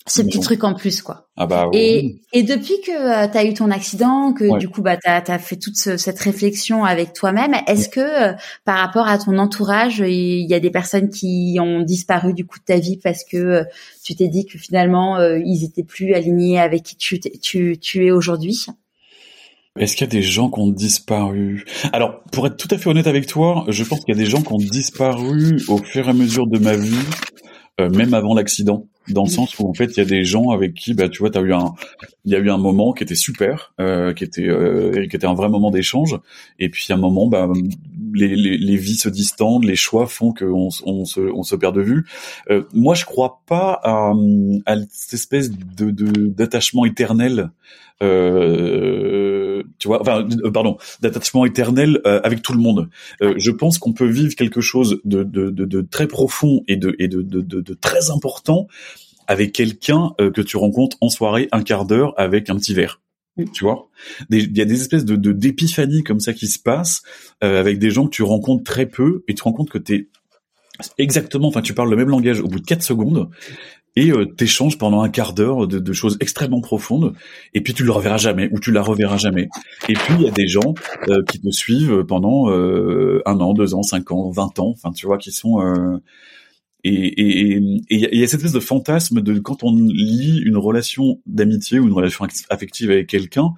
ce 0.09 0.21
petit 0.21 0.39
truc 0.39 0.63
en 0.63 0.73
plus 0.73 1.01
quoi. 1.01 1.27
Ah 1.37 1.45
bah 1.45 1.69
oui. 1.71 1.77
Et, 1.79 2.39
et 2.39 2.43
depuis 2.43 2.75
que 2.85 3.31
tu 3.31 3.37
as 3.37 3.45
eu 3.45 3.53
ton 3.53 3.71
accident, 3.71 4.33
que 4.33 4.43
Ouais. 4.45 4.59
du 4.59 4.67
coup 4.67 4.81
bah 4.81 4.97
tu 4.97 5.09
as, 5.09 5.39
fait 5.39 5.55
toute 5.55 5.77
ce- 5.77 5.97
cette 5.97 6.19
réflexion 6.19 6.83
avec 6.83 7.13
toi-même, 7.13 7.53
est-ce 7.67 7.87
que 7.89 7.99
euh, 7.99 8.33
par 8.65 8.77
rapport 8.79 9.07
à 9.07 9.17
ton 9.17 9.37
entourage, 9.37 9.99
il 9.99 10.45
y 10.49 10.53
a 10.53 10.59
des 10.59 10.71
personnes 10.71 11.09
qui 11.09 11.57
ont 11.61 11.81
disparu 11.81 12.33
du 12.33 12.45
coup 12.45 12.59
de 12.59 12.65
ta 12.65 12.77
vie 12.79 12.97
parce 12.97 13.23
que 13.23 13.37
euh, 13.37 13.63
tu 14.03 14.15
t'es 14.15 14.27
dit 14.27 14.45
que 14.45 14.57
finalement 14.57 15.17
euh, 15.17 15.39
ils 15.45 15.63
étaient 15.63 15.83
plus 15.83 16.13
alignés 16.13 16.59
avec 16.59 16.83
qui 16.83 16.95
tu, 16.97 17.19
tu, 17.19 17.77
tu 17.79 18.05
es 18.05 18.11
aujourd'hui? 18.11 18.65
Est-ce 19.79 19.95
qu'il 19.95 20.05
y 20.07 20.09
a 20.09 20.11
des 20.11 20.23
gens 20.23 20.49
qui 20.49 20.59
ont 20.59 20.71
disparu? 20.71 21.63
Alors, 21.93 22.21
pour 22.31 22.47
être 22.47 22.57
tout 22.57 22.67
à 22.71 22.77
fait 22.77 22.89
honnête 22.89 23.07
avec 23.07 23.27
toi, 23.27 23.63
je 23.69 23.83
pense 23.83 23.99
qu'il 24.03 24.13
y 24.13 24.19
a 24.19 24.21
des 24.21 24.29
gens 24.29 24.41
qui 24.41 24.51
ont 24.51 24.57
disparu 24.57 25.61
au 25.69 25.77
fur 25.77 26.07
et 26.07 26.09
à 26.09 26.13
mesure 26.13 26.47
de 26.47 26.59
ma 26.59 26.75
vie, 26.75 26.97
euh, 27.79 27.89
même 27.89 28.13
avant 28.13 28.33
l'accident, 28.33 28.87
dans 29.13 29.23
le 29.23 29.29
sens 29.29 29.57
où 29.59 29.67
en 29.67 29.73
fait, 29.73 29.85
il 29.95 29.97
y 29.97 30.01
a 30.01 30.05
des 30.05 30.23
gens 30.23 30.49
avec 30.49 30.73
qui, 30.73 30.93
bah, 30.93 31.09
tu 31.09 31.19
vois, 31.19 31.29
t'as 31.29 31.41
eu 31.41 31.53
un, 31.53 31.73
il 32.25 32.31
y 32.31 32.35
a 32.35 32.39
eu 32.39 32.49
un 32.49 32.57
moment 32.57 32.93
qui 32.93 33.03
était 33.03 33.15
super, 33.15 33.73
euh, 33.79 34.13
qui 34.13 34.23
était, 34.23 34.47
euh, 34.49 35.07
qui 35.07 35.15
était 35.15 35.27
un 35.27 35.33
vrai 35.33 35.49
moment 35.49 35.71
d'échange, 35.71 36.17
et 36.59 36.69
puis 36.69 36.85
à 36.89 36.93
un 36.93 36.97
moment, 36.97 37.27
bah, 37.27 37.47
les, 38.13 38.35
les, 38.35 38.57
les 38.57 38.75
vies 38.77 38.95
se 38.97 39.09
distendent, 39.09 39.65
les 39.65 39.75
choix 39.75 40.07
font 40.07 40.33
qu'on 40.33 40.69
on 40.85 41.05
se, 41.05 41.19
on 41.19 41.43
se 41.43 41.55
perd 41.55 41.75
de 41.75 41.81
vue. 41.81 42.05
Euh, 42.49 42.63
moi, 42.73 42.95
je 42.95 43.05
crois 43.05 43.41
pas 43.47 43.79
à, 43.83 44.13
à 44.65 44.75
cette 44.89 45.13
espèce 45.13 45.51
de 45.51 45.91
de- 45.91 46.27
d'attachement 46.27 46.85
éternel. 46.85 47.51
Euh, 48.01 49.18
tu 49.79 49.87
vois, 49.87 50.01
enfin, 50.01 50.27
euh, 50.43 50.51
pardon, 50.51 50.77
d'attachement 51.01 51.45
éternel 51.45 52.01
euh, 52.05 52.19
avec 52.23 52.41
tout 52.41 52.53
le 52.53 52.59
monde. 52.59 52.89
Euh, 53.21 53.33
je 53.37 53.51
pense 53.51 53.77
qu'on 53.79 53.93
peut 53.93 54.07
vivre 54.07 54.35
quelque 54.35 54.61
chose 54.61 54.99
de, 55.05 55.23
de, 55.23 55.49
de, 55.49 55.65
de 55.65 55.81
très 55.81 56.07
profond 56.07 56.63
et 56.67 56.75
de, 56.75 56.95
et 56.99 57.07
de, 57.07 57.21
de, 57.21 57.41
de, 57.41 57.61
de 57.61 57.73
très 57.73 58.11
important 58.11 58.67
avec 59.27 59.53
quelqu'un 59.53 60.11
euh, 60.19 60.31
que 60.31 60.41
tu 60.41 60.57
rencontres 60.57 60.97
en 61.01 61.09
soirée 61.09 61.47
un 61.51 61.63
quart 61.63 61.85
d'heure 61.85 62.13
avec 62.17 62.49
un 62.49 62.55
petit 62.55 62.73
verre. 62.73 62.99
Mm. 63.37 63.45
Tu 63.53 63.63
vois, 63.63 63.89
il 64.29 64.57
y 64.57 64.61
a 64.61 64.65
des 64.65 64.81
espèces 64.81 65.05
de 65.05 65.15
de- 65.15 65.31
d'épiphanies 65.31 66.03
comme 66.03 66.19
ça 66.19 66.33
qui 66.33 66.47
se 66.47 66.59
passent 66.59 67.03
euh, 67.43 67.59
avec 67.59 67.79
des 67.79 67.91
gens 67.91 68.05
que 68.05 68.11
tu 68.15 68.23
rencontres 68.23 68.63
très 68.63 68.85
peu 68.85 69.23
et 69.27 69.33
tu 69.33 69.39
te 69.39 69.43
rends 69.43 69.53
compte 69.53 69.69
que 69.69 69.77
t'es 69.77 70.09
exactement, 70.97 71.49
enfin, 71.49 71.61
tu 71.61 71.73
parles 71.73 71.89
le 71.89 71.97
même 71.97 72.09
langage 72.09 72.39
au 72.39 72.47
bout 72.47 72.59
de 72.59 72.65
quatre 72.65 72.83
secondes 72.83 73.29
et 73.99 74.11
euh, 74.11 74.25
t'échanges 74.25 74.77
pendant 74.77 75.01
un 75.01 75.09
quart 75.09 75.33
d'heure 75.33 75.67
de, 75.67 75.79
de 75.79 75.93
choses 75.93 76.17
extrêmement 76.19 76.61
profondes 76.61 77.13
et 77.53 77.61
puis 77.61 77.73
tu 77.73 77.83
le 77.83 77.91
reverras 77.91 78.17
jamais 78.17 78.49
ou 78.53 78.59
tu 78.59 78.71
la 78.71 78.81
reverras 78.81 79.17
jamais. 79.17 79.47
Et 79.89 79.93
puis 79.93 80.13
il 80.19 80.21
y 80.23 80.27
a 80.27 80.31
des 80.31 80.47
gens 80.47 80.73
euh, 81.09 81.23
qui 81.29 81.39
te 81.39 81.49
suivent 81.51 82.03
pendant 82.03 82.49
euh, 82.51 83.21
un 83.25 83.39
an, 83.39 83.53
deux 83.53 83.73
ans, 83.73 83.83
cinq 83.83 84.11
ans, 84.11 84.29
vingt 84.29 84.57
ans, 84.59 84.71
enfin 84.75 84.91
tu 84.91 85.05
vois, 85.07 85.17
qui 85.17 85.31
sont 85.31 85.61
euh, 85.61 85.97
et 86.83 86.93
et 86.93 87.51
et 87.51 87.57
et 87.57 87.61
il 87.89 87.99
y, 87.99 88.05
a- 88.05 88.09
il 88.13 88.19
cette 88.29 88.39
espèce 88.39 88.53
de 88.53 88.59
fantasme 88.61 89.21
de 89.21 89.37
quand 89.39 89.63
on 89.63 89.75
lie 89.75 90.41
une 90.45 90.57
relation 90.57 91.19
d'amitié 91.25 91.79
ou 91.79 91.87
une 91.87 91.93
relation 91.93 92.25
aff- 92.25 92.45
affective 92.49 92.89
avec 92.91 93.07
quelqu'un, 93.07 93.53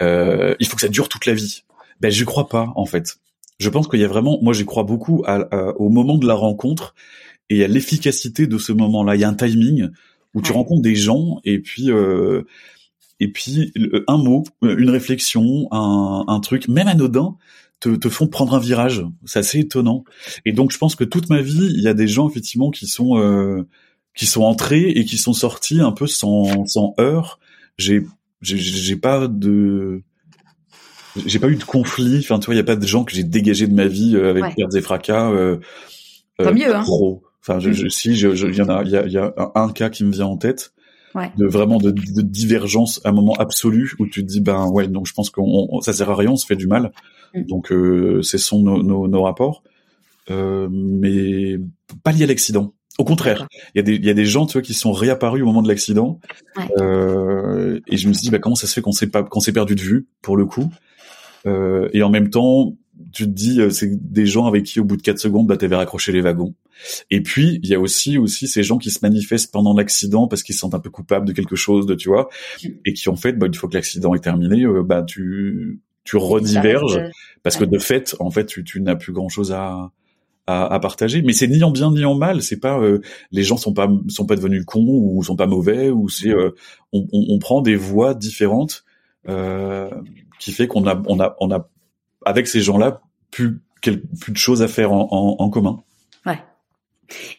euh, 0.00 0.54
il 0.58 0.66
faut 0.66 0.74
que 0.74 0.80
ça 0.82 0.88
dure 0.88 1.08
toute 1.08 1.26
la 1.26 1.34
vie. 1.34 1.62
Ben 2.00 2.10
je 2.10 2.24
crois 2.24 2.48
pas 2.48 2.72
en 2.74 2.84
fait. 2.86 3.18
Je 3.60 3.68
pense 3.68 3.86
qu'il 3.86 4.00
y 4.00 4.04
a 4.04 4.08
vraiment, 4.08 4.40
moi 4.42 4.52
j'y 4.52 4.64
crois 4.64 4.82
beaucoup 4.82 5.22
à, 5.26 5.36
à- 5.52 5.72
au 5.76 5.88
moment 5.88 6.18
de 6.18 6.26
la 6.26 6.34
rencontre 6.34 6.96
et 7.50 7.64
à 7.64 7.68
l'efficacité 7.68 8.46
de 8.46 8.58
ce 8.58 8.72
moment-là. 8.72 9.14
Il 9.16 9.20
y 9.20 9.24
a 9.24 9.28
un 9.28 9.34
timing 9.34 9.88
où 10.34 10.42
tu 10.42 10.50
Ouais. 10.50 10.56
rencontres 10.56 10.82
des 10.82 10.94
gens 10.96 11.40
et 11.44 11.58
puis 11.60 11.90
euh, 11.90 12.42
et 13.20 13.28
puis 13.28 13.70
le- 13.76 14.04
un 14.08 14.16
mot, 14.18 14.44
une 14.62 14.90
réflexion, 14.90 15.68
un, 15.70 16.24
un 16.26 16.40
truc, 16.40 16.66
même 16.68 16.88
anodin, 16.88 17.36
te, 17.80 17.90
te 17.90 18.08
font 18.08 18.26
prendre 18.26 18.54
un 18.54 18.58
virage. 18.58 19.04
C'est 19.24 19.38
assez 19.38 19.60
étonnant. 19.60 20.04
Et 20.44 20.52
donc 20.52 20.72
je 20.72 20.78
pense 20.78 20.96
que 20.96 21.04
toute 21.04 21.28
ma 21.30 21.40
vie, 21.42 21.70
il 21.74 21.80
y 21.82 21.88
a 21.88 21.94
des 21.94 22.08
gens 22.08 22.28
effectivement 22.28 22.70
qui 22.70 22.86
sont 22.86 23.18
euh, 23.18 23.62
qui 24.16 24.26
sont 24.26 24.42
entrés 24.42 24.88
et 24.90 25.04
qui 25.04 25.18
sont 25.18 25.32
sortis 25.32 25.80
un 25.80 25.92
peu 25.92 26.06
sans 26.06 26.66
sans 26.66 26.94
heurts. 26.98 27.38
J'ai 27.78 28.04
j'ai 28.40 28.96
pas 28.96 29.28
de 29.28 30.02
j'ai 31.26 31.38
pas 31.38 31.48
eu 31.48 31.56
de 31.56 31.64
conflit. 31.64 32.18
Enfin, 32.18 32.38
tu 32.40 32.46
vois, 32.46 32.54
il 32.54 32.58
y 32.58 32.60
a 32.60 32.64
pas 32.64 32.76
de 32.76 32.86
gens 32.86 33.04
que 33.04 33.14
j'ai 33.14 33.22
dégagés 33.24 33.66
de 33.68 33.74
ma 33.74 33.86
vie 33.86 34.16
euh, 34.16 34.30
avec 34.30 34.42
Ouais. 34.44 34.54
pertes 34.56 34.74
et 34.74 34.80
fracas. 34.80 35.30
Euh, 35.30 35.58
Tant 36.42 36.52
mieux, 36.52 36.74
hein. 36.74 36.82
Enfin, 37.46 37.60
je, 37.60 37.72
je, 37.72 37.88
si, 37.88 38.16
je, 38.16 38.34
je- 38.34 38.46
il 38.46 38.54
y 38.56 38.62
en 38.62 38.68
a, 38.70 38.82
il 38.84 38.90
y 38.90 38.96
a, 38.96 39.04
il 39.06 39.12
y 39.12 39.18
a 39.18 39.32
un, 39.54 39.70
cas 39.70 39.90
qui 39.90 40.02
me 40.04 40.10
vient 40.12 40.26
en 40.26 40.36
tête 40.38 40.72
Ouais. 41.14 41.30
de 41.36 41.46
vraiment 41.46 41.78
de, 41.78 41.92
de 41.92 42.22
divergence 42.22 43.00
à 43.04 43.10
un 43.10 43.12
moment 43.12 43.34
absolu 43.34 43.92
où 44.00 44.06
tu 44.06 44.22
te 44.22 44.26
dis 44.26 44.40
ben 44.40 44.66
ouais 44.66 44.88
donc 44.88 45.06
je 45.06 45.12
pense 45.12 45.30
qu'on 45.30 45.68
on- 45.70 45.80
ça 45.80 45.92
sert 45.92 46.10
à 46.10 46.16
rien 46.16 46.30
on 46.32 46.36
se 46.36 46.44
fait 46.44 46.56
du 46.56 46.66
mal. 46.66 46.90
Mm. 47.34 47.42
donc 47.44 47.70
euh, 47.70 48.20
cessons 48.22 48.60
nos, 48.62 48.82
nos, 48.82 49.06
nos 49.06 49.22
rapports. 49.22 49.62
Euh, 50.30 50.68
mais 50.72 51.56
pas 52.02 52.10
lié 52.10 52.24
à 52.24 52.26
l'accident. 52.26 52.72
Au 52.98 53.04
contraire 53.04 53.46
il 53.74 53.78
y 53.78 53.80
a 53.80 53.82
des 53.82 53.94
il 53.94 54.04
y 54.04 54.10
a 54.10 54.14
des 54.14 54.24
gens 54.24 54.46
tu 54.46 54.54
vois 54.54 54.62
qui 54.62 54.74
sont 54.74 54.90
réapparus 54.90 55.42
au 55.42 55.46
moment 55.46 55.62
de 55.62 55.68
l'accident. 55.68 56.18
Ouais. 56.56 56.64
euh, 56.80 57.78
et 57.86 57.96
je 57.96 58.08
me 58.08 58.12
suis 58.12 58.22
dit 58.22 58.30
bah 58.30 58.40
comment 58.40 58.56
ça 58.56 58.66
se 58.66 58.72
fait 58.74 58.80
qu'on 58.80 58.90
s'est 58.90 59.06
pas 59.06 59.22
qu'on 59.22 59.38
s'est 59.40 59.52
perdu 59.52 59.76
de 59.76 59.82
vue 59.82 60.06
pour 60.20 60.36
le 60.36 60.46
coup. 60.46 60.68
Euh, 61.46 61.88
et 61.92 62.02
en 62.02 62.10
même 62.10 62.30
temps 62.30 62.74
tu 63.12 63.24
te 63.24 63.30
dis 63.30 63.60
euh, 63.60 63.70
c'est 63.70 63.90
des 63.92 64.26
gens 64.26 64.46
avec 64.46 64.64
qui 64.64 64.80
au 64.80 64.84
bout 64.84 64.96
de 64.96 65.02
quatre 65.02 65.18
secondes 65.18 65.46
bah 65.46 65.56
t'avais 65.56 65.76
raccroché 65.76 66.12
les 66.12 66.20
wagons. 66.20 66.54
Et 67.10 67.22
puis 67.22 67.60
il 67.62 67.68
y 67.68 67.74
a 67.74 67.80
aussi 67.80 68.18
aussi 68.18 68.48
ces 68.48 68.62
gens 68.62 68.78
qui 68.78 68.90
se 68.90 69.00
manifestent 69.02 69.52
pendant 69.52 69.74
l'accident 69.74 70.28
parce 70.28 70.42
qu'ils 70.42 70.54
se 70.54 70.60
sentent 70.60 70.74
un 70.74 70.80
peu 70.80 70.90
coupables 70.90 71.26
de 71.26 71.32
quelque 71.32 71.56
chose 71.56 71.86
de 71.86 71.94
tu 71.94 72.08
vois 72.08 72.28
et 72.84 72.92
qui 72.92 73.08
en 73.08 73.16
fait 73.16 73.32
bah 73.32 73.46
une 73.46 73.54
fois 73.54 73.68
que 73.68 73.74
l'accident 73.74 74.14
est 74.14 74.20
terminé 74.20 74.64
euh, 74.64 74.82
bah 74.82 75.02
tu 75.02 75.80
tu 76.04 76.16
rediverges 76.16 76.96
euh, 76.96 77.08
parce 77.42 77.56
que 77.56 77.64
de 77.64 77.78
fait 77.78 78.14
en 78.20 78.30
fait 78.30 78.46
tu, 78.46 78.64
tu 78.64 78.80
n'as 78.80 78.96
plus 78.96 79.12
grand 79.12 79.28
chose 79.28 79.52
à, 79.52 79.90
à 80.46 80.74
à 80.74 80.80
partager. 80.80 81.22
Mais 81.22 81.32
c'est 81.32 81.48
ni 81.48 81.62
en 81.62 81.70
bien 81.70 81.90
ni 81.90 82.04
en 82.04 82.14
mal. 82.14 82.42
C'est 82.42 82.60
pas 82.60 82.78
euh, 82.78 83.00
les 83.32 83.42
gens 83.42 83.56
sont 83.56 83.72
pas 83.72 83.88
sont 84.08 84.26
pas 84.26 84.36
devenus 84.36 84.64
cons 84.64 84.86
ou 84.86 85.22
sont 85.22 85.36
pas 85.36 85.46
mauvais 85.46 85.90
ou 85.90 86.08
c'est 86.08 86.30
euh, 86.30 86.50
on, 86.92 87.06
on, 87.12 87.26
on 87.30 87.38
prend 87.38 87.62
des 87.62 87.76
voies 87.76 88.14
différentes 88.14 88.84
euh, 89.28 89.88
qui 90.38 90.52
fait 90.52 90.66
qu'on 90.66 90.86
a 90.86 91.02
on 91.06 91.18
a 91.20 91.34
on 91.40 91.50
a 91.50 91.68
avec 92.24 92.46
ces 92.48 92.60
gens-là 92.60 93.00
plus 93.30 93.60
plus 93.82 94.32
de 94.32 94.36
choses 94.38 94.62
à 94.62 94.68
faire 94.68 94.92
en, 94.92 95.08
en, 95.10 95.36
en 95.44 95.50
commun 95.50 95.82
Ouais. 96.24 96.38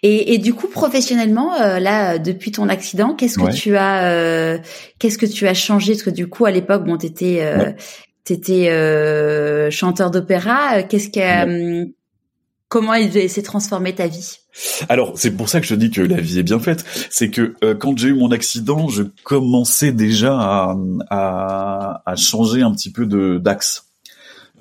Et, 0.04 0.34
et 0.36 0.38
du 0.38 0.54
coup, 0.54 0.68
professionnellement, 0.68 1.56
euh, 1.56 1.80
là, 1.80 2.20
depuis 2.20 2.52
ton 2.52 2.70
accident, 2.70 3.16
qu'est-ce 3.16 3.40
que 3.40 3.46
Ouais. 3.46 3.52
tu 3.54 3.76
as, 3.76 4.12
euh, 4.12 4.60
qu'est-ce 5.00 5.18
que 5.18 5.26
tu 5.26 5.48
as 5.48 5.56
changé? 5.56 5.94
Parce 5.94 6.04
que 6.04 6.12
du 6.12 6.28
coup, 6.28 6.46
à 6.46 6.52
l'époque, 6.52 6.84
bon, 6.86 6.98
t'étais, 6.98 7.40
euh, 7.42 7.58
Ouais. 7.58 7.76
t'étais 8.24 9.72
chanteur 9.72 10.12
d'opéra. 10.12 10.84
Qu'est-ce 10.84 11.10
que, 11.10 11.88
comment 12.68 12.94
il 12.94 13.28
s'est 13.30 13.42
transformé 13.42 13.96
ta 13.96 14.06
vie? 14.06 14.38
Alors, 14.88 15.14
c'est 15.16 15.32
pour 15.32 15.50
ça 15.50 15.60
que 15.62 15.66
je 15.68 15.74
dis 15.76 15.90
que 15.90 16.02
la 16.02 16.22
vie 16.22 16.38
est 16.40 16.44
bien 16.44 16.60
faite. 16.60 16.86
C'est 17.10 17.32
que 17.32 17.56
quand 17.74 17.98
j'ai 17.98 18.10
eu 18.10 18.14
mon 18.14 18.32
accident, 18.32 18.88
je 18.88 19.02
commençais 19.24 19.92
déjà 19.92 20.38
à, 20.40 20.76
à, 21.10 22.04
à 22.06 22.16
changer 22.16 22.62
un 22.62 22.72
petit 22.72 22.92
peu 22.92 23.08
de 23.08 23.40
d'axe. 23.40 23.85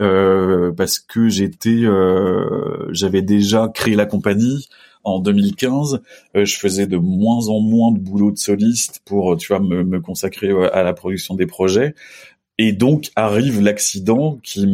Euh, 0.00 0.72
parce 0.72 0.98
que 0.98 1.28
j'étais, 1.28 1.84
euh, 1.84 2.88
j'avais 2.92 3.22
déjà 3.22 3.68
créé 3.72 3.94
la 3.94 4.06
compagnie 4.06 4.68
en 5.04 5.20
2015. 5.20 6.00
Euh, 6.36 6.44
je 6.44 6.58
faisais 6.58 6.86
de 6.86 6.96
moins 6.96 7.48
en 7.48 7.60
moins 7.60 7.92
de 7.92 7.98
boulot 7.98 8.32
de 8.32 8.38
soliste 8.38 9.02
pour, 9.04 9.36
tu 9.36 9.48
vois, 9.48 9.60
me, 9.60 9.84
me 9.84 10.00
consacrer 10.00 10.50
à 10.72 10.82
la 10.82 10.94
production 10.94 11.34
des 11.34 11.46
projets. 11.46 11.94
Et 12.58 12.72
donc 12.72 13.10
arrive 13.16 13.60
l'accident 13.60 14.38
qui, 14.42 14.64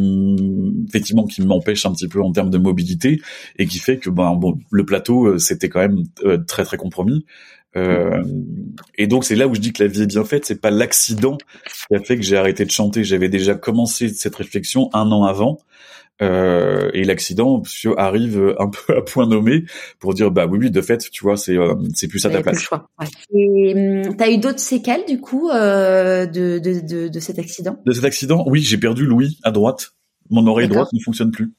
effectivement, 0.87 1.25
qui 1.25 1.41
m'empêche 1.41 1.85
un 1.85 1.91
petit 1.93 2.07
peu 2.07 2.21
en 2.21 2.31
termes 2.31 2.51
de 2.51 2.59
mobilité 2.59 3.19
et 3.57 3.65
qui 3.65 3.79
fait 3.79 3.97
que 3.97 4.11
ben 4.11 4.35
bon, 4.35 4.59
le 4.69 4.85
plateau 4.85 5.25
euh, 5.25 5.37
c'était 5.39 5.67
quand 5.67 5.79
même 5.79 6.03
euh, 6.23 6.37
très 6.37 6.63
très 6.63 6.77
compromis. 6.77 7.25
Euh, 7.77 8.23
et 8.97 9.07
donc 9.07 9.23
c'est 9.23 9.35
là 9.35 9.47
où 9.47 9.55
je 9.55 9.61
dis 9.61 9.73
que 9.73 9.83
la 9.83 9.89
vie 9.89 10.03
est 10.03 10.07
bien 10.07 10.25
faite. 10.25 10.45
C'est 10.45 10.59
pas 10.59 10.71
l'accident 10.71 11.37
qui 11.87 11.95
a 11.95 11.99
fait 11.99 12.17
que 12.17 12.23
j'ai 12.23 12.37
arrêté 12.37 12.65
de 12.65 12.71
chanter. 12.71 13.03
J'avais 13.03 13.29
déjà 13.29 13.55
commencé 13.55 14.09
cette 14.09 14.35
réflexion 14.35 14.89
un 14.93 15.11
an 15.11 15.23
avant. 15.23 15.59
Euh, 16.21 16.91
et 16.93 17.03
l'accident 17.03 17.63
arrive 17.97 18.55
un 18.59 18.67
peu 18.67 18.93
à 18.97 19.01
point 19.01 19.25
nommé 19.25 19.63
pour 19.99 20.13
dire 20.13 20.29
bah 20.29 20.45
oui 20.45 20.59
oui 20.59 20.71
de 20.71 20.81
fait 20.81 20.99
tu 21.09 21.23
vois 21.23 21.35
c'est 21.35 21.57
euh, 21.57 21.73
c'est 21.95 22.07
plus 22.07 22.23
à 22.25 22.29
ta 22.29 22.41
place. 22.41 22.59
Choix, 22.59 22.89
ouais. 22.99 23.07
Et 23.33 24.05
hum, 24.05 24.15
t'as 24.17 24.29
eu 24.29 24.37
d'autres 24.37 24.59
séquelles 24.59 25.03
du 25.07 25.19
coup 25.19 25.49
euh, 25.49 26.27
de, 26.27 26.59
de, 26.59 26.79
de, 26.79 27.07
de 27.07 27.19
cet 27.19 27.39
accident? 27.39 27.77
De 27.87 27.91
cet 27.91 28.03
accident 28.03 28.43
oui 28.45 28.61
j'ai 28.61 28.77
perdu 28.77 29.05
l'ouïe 29.07 29.39
à 29.41 29.49
droite 29.49 29.93
mon 30.29 30.45
oreille 30.47 30.67
droite 30.67 30.89
ne 30.93 30.99
fonctionne 30.99 31.31
plus. 31.31 31.53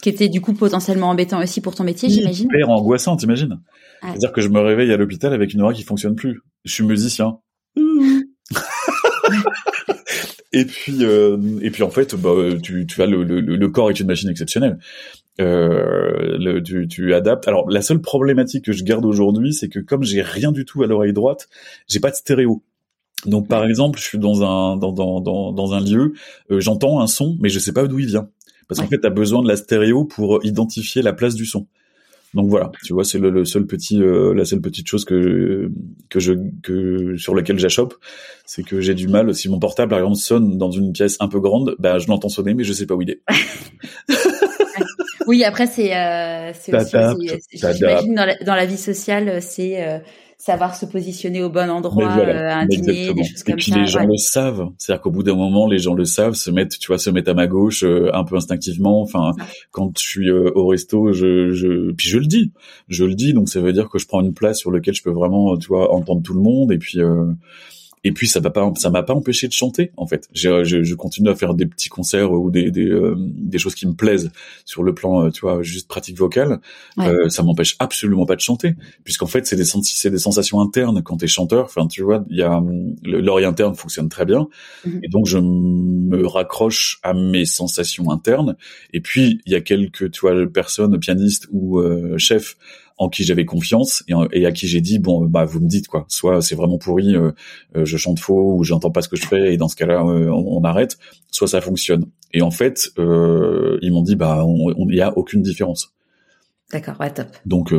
Ce 0.00 0.02
qui 0.02 0.08
était 0.08 0.30
du 0.30 0.40
coup 0.40 0.54
potentiellement 0.54 1.10
embêtant 1.10 1.42
aussi 1.42 1.60
pour 1.60 1.74
ton 1.74 1.84
métier 1.84 2.08
j'imagine. 2.08 2.46
Hyper 2.46 2.70
angoissant 2.70 3.16
t'imagines. 3.16 3.60
C'est-à-dire 4.00 4.32
que 4.32 4.40
je 4.40 4.48
me 4.48 4.58
réveille 4.58 4.90
à 4.94 4.96
l'hôpital 4.96 5.34
avec 5.34 5.52
une 5.52 5.60
oreille 5.60 5.76
qui 5.76 5.82
fonctionne 5.82 6.14
plus. 6.14 6.40
Je 6.64 6.72
suis 6.72 6.84
musicien. 6.84 7.36
Et 10.52 10.64
puis, 10.64 11.04
euh, 11.04 11.36
et 11.62 11.70
puis 11.70 11.84
en 11.84 11.90
fait, 11.90 12.16
bah, 12.16 12.30
tu, 12.60 12.84
tu 12.84 13.02
as 13.02 13.06
le, 13.06 13.22
le, 13.22 13.40
le, 13.40 13.68
corps 13.68 13.90
est 13.90 14.00
une 14.00 14.08
machine 14.08 14.28
exceptionnelle. 14.30 14.78
Euh, 15.40 16.38
le, 16.38 16.60
tu, 16.60 16.88
tu 16.88 17.14
adaptes. 17.14 17.46
Alors 17.46 17.70
la 17.70 17.82
seule 17.82 18.00
problématique 18.00 18.64
que 18.64 18.72
je 18.72 18.82
garde 18.82 19.04
aujourd'hui, 19.04 19.52
c'est 19.52 19.68
que 19.68 19.78
comme 19.78 20.02
j'ai 20.02 20.22
rien 20.22 20.50
du 20.50 20.64
tout 20.64 20.82
à 20.82 20.86
l'oreille 20.86 21.12
droite, 21.12 21.48
j'ai 21.88 22.00
pas 22.00 22.10
de 22.10 22.16
stéréo. 22.16 22.64
Donc 23.26 23.48
par 23.48 23.64
exemple, 23.64 23.98
je 23.98 24.04
suis 24.04 24.18
dans 24.18 24.42
un 24.42 24.76
dans 24.76 24.92
dans 24.92 25.20
dans, 25.20 25.52
dans 25.52 25.74
un 25.74 25.80
lieu, 25.80 26.14
euh, 26.50 26.58
j'entends 26.58 27.00
un 27.00 27.06
son, 27.06 27.36
mais 27.40 27.48
je 27.48 27.58
sais 27.58 27.72
pas 27.72 27.86
d'où 27.86 27.98
il 27.98 28.06
vient. 28.06 28.28
Parce 28.70 28.80
qu'en 28.80 28.86
fait, 28.86 29.00
tu 29.00 29.06
as 29.06 29.10
besoin 29.10 29.42
de 29.42 29.48
la 29.48 29.56
stéréo 29.56 30.04
pour 30.04 30.44
identifier 30.44 31.02
la 31.02 31.12
place 31.12 31.34
du 31.34 31.44
son. 31.44 31.66
Donc 32.34 32.48
voilà, 32.48 32.70
tu 32.84 32.92
vois, 32.92 33.04
c'est 33.04 33.18
le, 33.18 33.44
seul 33.44 33.66
petit, 33.66 34.00
euh, 34.00 34.32
la 34.32 34.44
seule 34.44 34.60
petite 34.60 34.86
chose 34.86 35.04
que 35.04 35.72
que 36.08 36.20
je 36.20 36.34
que 36.62 37.16
sur 37.16 37.34
laquelle 37.34 37.58
j'achoppe, 37.58 37.94
c'est 38.46 38.62
que 38.62 38.80
j'ai 38.80 38.94
du 38.94 39.08
mal. 39.08 39.34
Si 39.34 39.48
mon 39.48 39.58
portable 39.58 39.90
par 39.90 39.98
exemple 39.98 40.16
sonne 40.16 40.56
dans 40.56 40.70
une 40.70 40.92
pièce 40.92 41.16
un 41.18 41.26
peu 41.26 41.40
grande, 41.40 41.74
ben 41.80 41.98
je 41.98 42.06
l'entends 42.06 42.28
sonner, 42.28 42.54
mais 42.54 42.62
je 42.62 42.72
sais 42.72 42.86
pas 42.86 42.94
où 42.94 43.02
il 43.02 43.10
est. 43.10 43.22
oui, 45.26 45.42
après 45.42 45.66
c'est 45.66 45.96
euh, 45.96 46.52
c'est 46.54 46.72
aussi, 46.72 47.40
j'imagine 47.52 48.14
dans 48.14 48.26
la, 48.26 48.36
dans 48.36 48.54
la 48.54 48.66
vie 48.66 48.78
sociale, 48.78 49.42
c'est 49.42 49.84
euh, 49.84 49.98
savoir 50.40 50.74
se 50.74 50.86
positionner 50.86 51.42
au 51.42 51.50
bon 51.50 51.68
endroit, 51.68 52.16
euh, 52.16 52.48
un 52.50 52.64
dîner, 52.64 53.12
des 53.12 53.24
choses 53.24 53.42
comme 53.42 53.60
ça. 53.60 53.72
Et 53.72 53.72
puis 53.72 53.72
les 53.72 53.86
gens 53.86 54.06
le 54.06 54.16
savent, 54.16 54.70
c'est-à-dire 54.78 55.02
qu'au 55.02 55.10
bout 55.10 55.22
d'un 55.22 55.34
moment, 55.34 55.68
les 55.68 55.78
gens 55.78 55.92
le 55.92 56.06
savent, 56.06 56.32
se 56.32 56.50
mettent, 56.50 56.78
tu 56.78 56.86
vois, 56.86 56.96
se 56.96 57.10
mettent 57.10 57.28
à 57.28 57.34
ma 57.34 57.46
gauche 57.46 57.84
euh, 57.84 58.10
un 58.14 58.24
peu 58.24 58.36
instinctivement. 58.36 59.02
Enfin, 59.02 59.32
quand 59.70 59.98
je 59.98 60.02
suis 60.02 60.30
euh, 60.30 60.50
au 60.54 60.66
resto, 60.66 61.12
je, 61.12 61.50
je, 61.50 61.92
puis 61.92 62.08
je 62.08 62.16
le 62.16 62.24
dis, 62.24 62.52
je 62.88 63.04
le 63.04 63.14
dis, 63.14 63.34
donc 63.34 63.50
ça 63.50 63.60
veut 63.60 63.74
dire 63.74 63.90
que 63.90 63.98
je 63.98 64.06
prends 64.06 64.22
une 64.22 64.32
place 64.32 64.58
sur 64.58 64.70
laquelle 64.70 64.94
je 64.94 65.02
peux 65.02 65.10
vraiment, 65.10 65.58
tu 65.58 65.68
vois, 65.68 65.92
entendre 65.92 66.22
tout 66.22 66.34
le 66.34 66.40
monde 66.40 66.72
et 66.72 66.78
puis. 66.78 66.98
Et 68.02 68.12
puis 68.12 68.28
ça 68.28 68.40
m'a 68.40 68.50
pas 68.50 68.72
ça 68.76 68.88
m'a 68.88 69.02
pas 69.02 69.14
empêché 69.14 69.46
de 69.46 69.52
chanter 69.52 69.92
en 69.96 70.06
fait. 70.06 70.26
Je, 70.32 70.64
je, 70.64 70.82
je, 70.82 70.94
continue 70.94 71.28
à 71.28 71.34
faire 71.34 71.54
des 71.54 71.66
petits 71.66 71.90
concerts 71.90 72.32
ou 72.32 72.50
des 72.50 72.70
des, 72.70 72.86
euh, 72.86 73.14
des 73.18 73.58
choses 73.58 73.74
qui 73.74 73.86
me 73.86 73.92
plaisent 73.92 74.30
sur 74.64 74.82
le 74.82 74.94
plan 74.94 75.26
euh, 75.26 75.30
tu 75.30 75.42
vois 75.42 75.62
juste 75.62 75.86
pratique 75.86 76.16
vocale. 76.16 76.60
Euh, 76.98 77.28
ça 77.28 77.42
m'empêche 77.42 77.76
absolument 77.78 78.24
pas 78.24 78.36
de 78.36 78.40
chanter 78.40 78.74
puisqu'en 79.04 79.26
fait 79.26 79.46
c'est 79.46 79.56
des 79.56 79.64
c'est 79.64 80.10
des 80.10 80.18
sensations 80.18 80.60
internes 80.60 81.02
quand 81.02 81.18
t'es 81.18 81.26
chanteur. 81.26 81.66
Enfin 81.66 81.86
tu 81.86 82.02
vois 82.02 82.24
il 82.30 82.38
y 82.38 82.42
a 82.42 82.62
l'oreille 83.02 83.44
interne 83.44 83.74
fonctionne 83.74 84.08
très 84.08 84.24
bien 84.24 84.48
mhm. 84.86 85.00
et 85.02 85.08
donc 85.08 85.26
je 85.26 85.38
me 85.38 86.26
raccroche 86.26 87.00
à 87.02 87.12
mes 87.12 87.44
sensations 87.44 88.10
internes. 88.10 88.56
Et 88.94 89.00
puis 89.00 89.40
il 89.44 89.52
y 89.52 89.56
a 89.56 89.60
quelques 89.60 90.10
tu 90.10 90.20
vois 90.20 90.34
personnes 90.46 90.98
pianistes 90.98 91.48
ou 91.50 91.78
euh, 91.78 92.16
chefs 92.16 92.56
en 93.00 93.08
qui 93.08 93.24
j'avais 93.24 93.46
confiance 93.46 94.04
et, 94.08 94.44
à 94.44 94.52
qui 94.52 94.68
j'ai 94.68 94.82
dit 94.82 94.98
bon 94.98 95.24
bah 95.24 95.46
vous 95.46 95.58
me 95.58 95.66
dites 95.66 95.88
quoi. 95.88 96.04
Soit 96.08 96.42
c'est 96.42 96.54
vraiment 96.54 96.76
pourri 96.76 97.16
euh, 97.16 97.32
euh, 97.74 97.86
je 97.86 97.96
chante 97.96 98.20
faux 98.20 98.56
ou 98.56 98.62
j'entends 98.62 98.90
pas 98.90 99.00
ce 99.00 99.08
que 99.08 99.16
je 99.16 99.26
fais 99.26 99.54
et 99.54 99.56
dans 99.56 99.68
ce 99.68 99.76
cas-là 99.76 100.02
euh, 100.04 100.28
on, 100.28 100.62
arrête. 100.64 100.98
Soit 101.30 101.48
ça 101.48 101.62
fonctionne. 101.62 102.04
Et 102.34 102.42
en 102.42 102.50
fait 102.50 102.90
ils 102.98 103.90
m'ont 103.90 104.02
dit 104.02 104.16
bah 104.16 104.46
il 104.90 104.94
y 104.94 105.00
a 105.00 105.16
aucune 105.16 105.40
différence. 105.40 105.94
D'accord 106.72 107.00
ouais 107.00 107.10
top. 107.10 107.28
Donc 107.46 107.74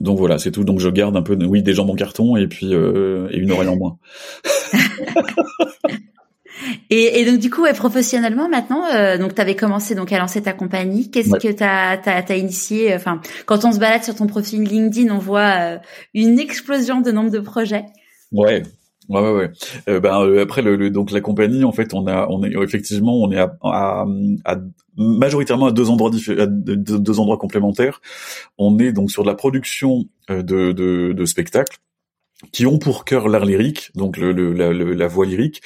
donc 0.00 0.18
voilà 0.18 0.38
c'est 0.38 0.50
tout. 0.50 0.64
Donc 0.64 0.80
je 0.80 0.88
garde 0.88 1.14
un 1.18 1.22
peu 1.22 1.36
oui 1.44 1.62
des 1.62 1.74
jambes 1.74 1.90
en 1.90 1.94
carton 1.94 2.36
et 2.36 2.46
puis 2.46 2.72
et 2.72 3.36
une 3.36 3.52
oreille 3.52 3.68
en 3.68 3.76
moins 3.76 3.98
Et, 6.90 7.20
et, 7.20 7.24
donc 7.24 7.38
du 7.38 7.50
coup, 7.50 7.62
ouais, 7.62 7.72
professionnellement 7.72 8.48
maintenant, 8.48 8.84
euh, 8.92 9.18
donc 9.18 9.34
tu 9.34 9.40
avais 9.40 9.56
commencé 9.56 9.94
donc 9.94 10.12
à 10.12 10.18
lancer 10.18 10.42
ta 10.42 10.52
compagnie. 10.52 11.10
Qu'est-ce 11.10 11.30
que 11.30 11.52
tu 11.52 11.62
as, 11.62 12.00
as, 12.04 12.36
initié 12.36 12.92
euh, 12.92 12.96
Enfin, 12.96 13.20
quand 13.46 13.64
on 13.64 13.72
se 13.72 13.78
balade 13.78 14.04
sur 14.04 14.14
ton 14.14 14.26
profil 14.26 14.62
LinkedIn, 14.62 15.14
on 15.14 15.18
voit 15.18 15.54
euh, 15.60 15.78
une 16.14 16.38
explosion 16.38 17.00
de 17.00 17.10
nombre 17.10 17.30
de 17.30 17.40
projets. 17.40 17.84
Ouais. 18.32 18.62
Ouais 19.10 19.20
ouais 19.20 19.32
ouais. 19.32 19.50
Euh, 19.88 20.00
ben 20.00 20.22
euh, 20.22 20.42
après 20.42 20.62
le, 20.62 20.88
donc 20.88 21.10
la 21.10 21.20
compagnie 21.20 21.64
en 21.64 21.72
fait 21.72 21.92
on 21.92 22.06
a 22.06 22.26
on 22.30 22.42
est 22.42 22.54
effectivement 22.62 23.20
on 23.20 23.30
est 23.30 23.38
à, 23.38 23.54
à, 23.62 24.06
à 24.46 24.56
majoritairement 24.96 25.66
à 25.66 25.72
deux 25.72 25.90
endroits 25.90 26.10
à 26.10 26.46
deux, 26.46 27.20
endroits 27.20 27.36
complémentaires. 27.36 28.00
On 28.56 28.78
est 28.78 28.92
donc 28.92 29.10
sur 29.10 29.22
de 29.22 29.28
la 29.28 29.34
production 29.34 30.06
de, 30.30 30.40
de, 30.40 31.12
de 31.12 31.24
spectacles 31.26 31.76
qui 32.52 32.66
ont 32.66 32.78
pour 32.78 33.04
cœur 33.04 33.28
l'art 33.28 33.44
lyrique, 33.44 33.90
donc 33.94 34.16
le, 34.16 34.32
le, 34.32 34.52
la, 34.52 34.72
la, 34.72 35.08
voix 35.08 35.26
lyrique, 35.26 35.62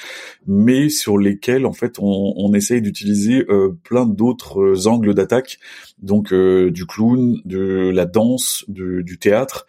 mais 0.47 0.89
sur 0.89 1.17
lesquels 1.17 1.65
en 1.65 1.73
fait 1.73 1.99
on, 1.99 2.33
on 2.35 2.53
essaye 2.53 2.81
d'utiliser 2.81 3.45
euh, 3.49 3.77
plein 3.83 4.05
d'autres 4.05 4.59
euh, 4.61 4.87
angles 4.87 5.13
d'attaque, 5.13 5.59
donc 6.01 6.31
euh, 6.33 6.71
du 6.71 6.85
clown, 6.85 7.41
de 7.45 7.91
la 7.93 8.05
danse, 8.05 8.65
du 8.67 9.17
théâtre, 9.19 9.65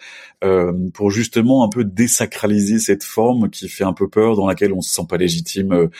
pour 0.94 1.10
justement 1.10 1.64
un 1.64 1.68
peu 1.68 1.84
désacraliser 1.84 2.78
cette 2.78 3.04
forme 3.04 3.50
qui 3.50 3.68
fait 3.68 3.84
un 3.84 3.92
peu 3.92 4.08
peur, 4.08 4.36
dans 4.36 4.46
laquelle 4.46 4.72
on 4.72 4.80
se 4.80 4.90
sent 4.90 5.06
pas 5.08 5.16
légitime 5.16 5.90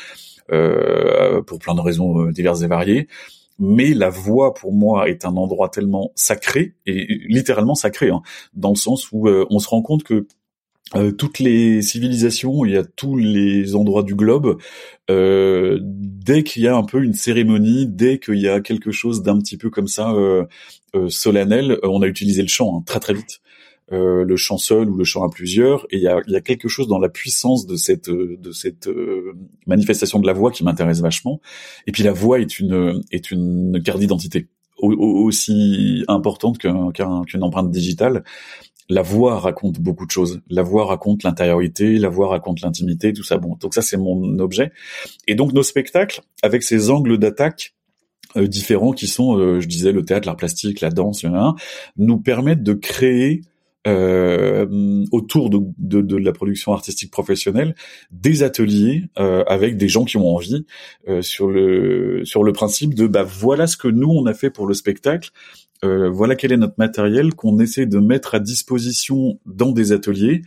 pour 0.49 1.59
plein 1.59 1.75
de 1.75 1.81
raisons 1.81 2.27
diverses 2.31 2.63
et 2.63 2.67
variées. 2.67 3.09
Mais 3.59 3.93
la 3.93 4.09
voix 4.09 4.55
pour 4.55 4.73
moi 4.73 5.11
est 5.11 5.27
un 5.27 5.37
endroit 5.37 5.69
tellement 5.69 6.13
sacré 6.15 6.75
et 6.87 7.07
littéralement 7.29 7.75
sacré 7.75 8.09
hein, 8.09 8.23
dans 8.55 8.71
le 8.71 8.77
sens 8.77 9.13
où 9.13 9.29
on 9.29 9.59
se 9.59 9.69
rend 9.69 9.83
compte 9.83 10.05
que 10.05 10.27
euh, 10.97 11.13
toutes 11.13 11.39
les 11.39 11.83
civilisations 11.83 12.65
et 12.65 12.77
à 12.77 12.85
tous 12.85 13.17
les 13.17 13.77
endroits 13.77 14.03
du 14.03 14.17
globe, 14.17 14.59
euh, 15.09 15.79
dès 15.83 16.43
qu'il 16.43 16.63
y 16.63 16.69
a 16.69 16.77
un 16.77 16.83
peu 16.83 17.03
une 17.05 17.15
cérémonie, 17.15 17.87
dès 17.87 18.19
qu'il 18.19 18.41
y 18.41 18.49
a 18.49 18.61
quelque 18.61 18.91
chose 18.91 19.23
d'un 19.23 19.39
petit 19.39 19.57
peu 19.57 19.71
comme 19.71 19.87
ça 19.87 20.13
euh, 20.13 20.45
euh 20.97 21.09
solennel, 21.09 21.79
on 21.85 22.03
a 22.03 22.09
utilisé 22.09 22.43
le 22.43 22.49
chant 22.49 22.79
hein, 22.79 22.83
très 22.85 22.99
très 22.99 23.15
vite. 23.15 23.41
le 23.93 24.37
chant 24.37 24.59
seul 24.59 24.89
ou 24.91 24.97
le 24.97 25.05
chant 25.05 25.25
à 25.25 25.31
plusieurs, 25.31 25.87
et 25.91 25.97
il 25.97 26.03
y 26.03 26.09
a, 26.09 26.21
y 26.27 26.37
a, 26.37 26.41
quelque 26.41 26.69
chose 26.69 26.89
dans 26.89 26.99
la 26.99 27.09
puissance 27.09 27.67
de 27.67 27.77
cette 27.77 28.11
de 28.11 28.53
cette 28.53 28.89
manifestation 29.67 30.19
de 30.21 30.27
la 30.27 30.33
voix 30.33 30.51
qui 30.53 30.65
m'intéresse 30.65 31.01
vachement. 31.01 31.41
Et 31.87 31.93
puis 31.93 32.03
la 32.05 32.13
voix 32.13 32.41
est 32.41 32.59
une 32.61 33.03
est 33.13 33.31
une 33.31 33.83
carte 33.85 34.01
d'identité 34.01 34.49
aussi 34.83 36.05
importante 36.09 36.59
qu'une 36.59 37.43
empreinte 37.43 37.71
digitale 37.71 38.25
la 38.91 39.03
voix 39.03 39.39
raconte 39.39 39.81
beaucoup 39.81 40.05
de 40.05 40.11
choses. 40.11 40.43
La 40.51 40.63
voix 40.63 40.85
raconte 40.85 41.23
l'intériorité, 41.23 41.97
la 41.97 42.09
voix 42.09 42.29
raconte 42.29 42.61
l'intimité, 42.61 43.13
tout 43.13 43.23
ça. 43.23 43.39
Bon, 43.39 43.57
donc 43.59 43.73
ça 43.73 43.83
c'est 43.83 43.97
mon 43.97 44.39
objet. 44.41 44.73
Et 45.29 45.37
donc 45.37 45.53
nos 45.53 45.63
spectacles, 45.63 46.21
avec 46.43 46.65
ces 46.65 46.91
angles 46.91 47.17
d'attaque 47.17 47.75
euh, 48.37 48.49
différents 48.49 48.93
qui 48.93 49.07
sont, 49.07 49.39
euh, 49.39 49.61
je 49.61 49.69
disais, 49.69 49.93
le 49.93 50.05
théâtre, 50.05 50.27
l'art 50.27 50.37
plastique, 50.37 50.81
la 50.81 50.91
danse, 50.91 51.25
nous 51.97 52.19
permettent 52.19 52.65
de 52.65 52.73
créer 52.73 53.43
euh, 53.87 55.05
autour 55.13 55.51
de, 55.51 55.61
de, 55.79 56.17
la 56.17 56.33
production 56.33 56.73
artistique 56.73 57.11
professionnelle 57.11 57.75
des 58.11 58.43
ateliers 58.43 59.05
avec 59.17 59.79
des 59.79 59.89
gens 59.89 60.05
qui 60.05 60.19
ont 60.19 60.29
envie 60.29 60.67
sur 61.23 61.49
le 61.49 62.21
sur 62.25 62.45
le 62.45 62.53
principe 62.53 62.95
de 62.95 63.07
bah 63.07 63.23
voilà 63.23 63.67
ce 63.67 63.79
que 63.79 63.89
nous 63.89 64.11
on 64.11 64.27
a 64.27 64.35
fait 64.35 64.51
pour 64.51 64.67
le 64.67 64.75
spectacle 64.75 65.31
euh, 65.85 66.11
voilà 66.11 66.37
quel 66.37 66.53
est 66.53 66.57
notre 66.57 66.75
matériel 66.79 67.35
qu'on 67.35 67.59
essaie 67.59 67.87
de 67.87 67.99
mettre 67.99 68.35
à 68.35 68.41
disposition 68.41 69.41
dans 69.47 69.73
des 69.73 69.93
ateliers 69.93 70.43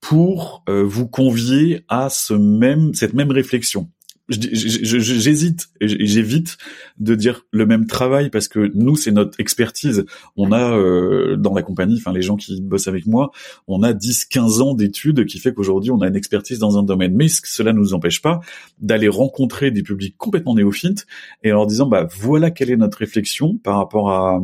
pour 0.00 0.64
euh, 0.68 0.82
vous 0.82 1.06
convier 1.06 1.84
à 1.88 2.10
ce 2.10 2.34
même 2.34 2.92
cette 2.94 3.14
même 3.14 3.30
réflexion 3.30 3.88
j'hésite 4.28 5.68
et 5.80 6.06
j'évite 6.06 6.56
de 6.98 7.14
dire 7.14 7.44
le 7.50 7.66
même 7.66 7.86
travail 7.86 8.30
parce 8.30 8.48
que 8.48 8.70
nous 8.74 8.96
c'est 8.96 9.12
notre 9.12 9.38
expertise. 9.38 10.06
On 10.36 10.52
a 10.52 10.76
euh, 10.76 11.36
dans 11.36 11.54
la 11.54 11.62
compagnie, 11.62 11.96
enfin 11.98 12.12
les 12.12 12.22
gens 12.22 12.36
qui 12.36 12.60
bossent 12.62 12.88
avec 12.88 13.06
moi, 13.06 13.32
on 13.68 13.82
a 13.82 13.92
10 13.92 14.26
15 14.26 14.60
ans 14.60 14.74
d'études 14.74 15.26
qui 15.26 15.38
fait 15.38 15.52
qu'aujourd'hui 15.52 15.90
on 15.90 16.00
a 16.00 16.08
une 16.08 16.16
expertise 16.16 16.58
dans 16.58 16.78
un 16.78 16.82
domaine. 16.82 17.14
Mais 17.14 17.28
cela 17.28 17.72
ne 17.72 17.78
nous 17.78 17.92
empêche 17.92 18.22
pas 18.22 18.40
d'aller 18.80 19.08
rencontrer 19.08 19.70
des 19.70 19.82
publics 19.82 20.16
complètement 20.16 20.54
néophytes 20.54 21.06
et 21.42 21.52
en 21.52 21.56
leur 21.56 21.66
disant 21.66 21.86
bah 21.86 22.08
voilà 22.18 22.50
quelle 22.50 22.70
est 22.70 22.76
notre 22.76 22.98
réflexion 22.98 23.58
par 23.58 23.76
rapport 23.76 24.10
à 24.10 24.40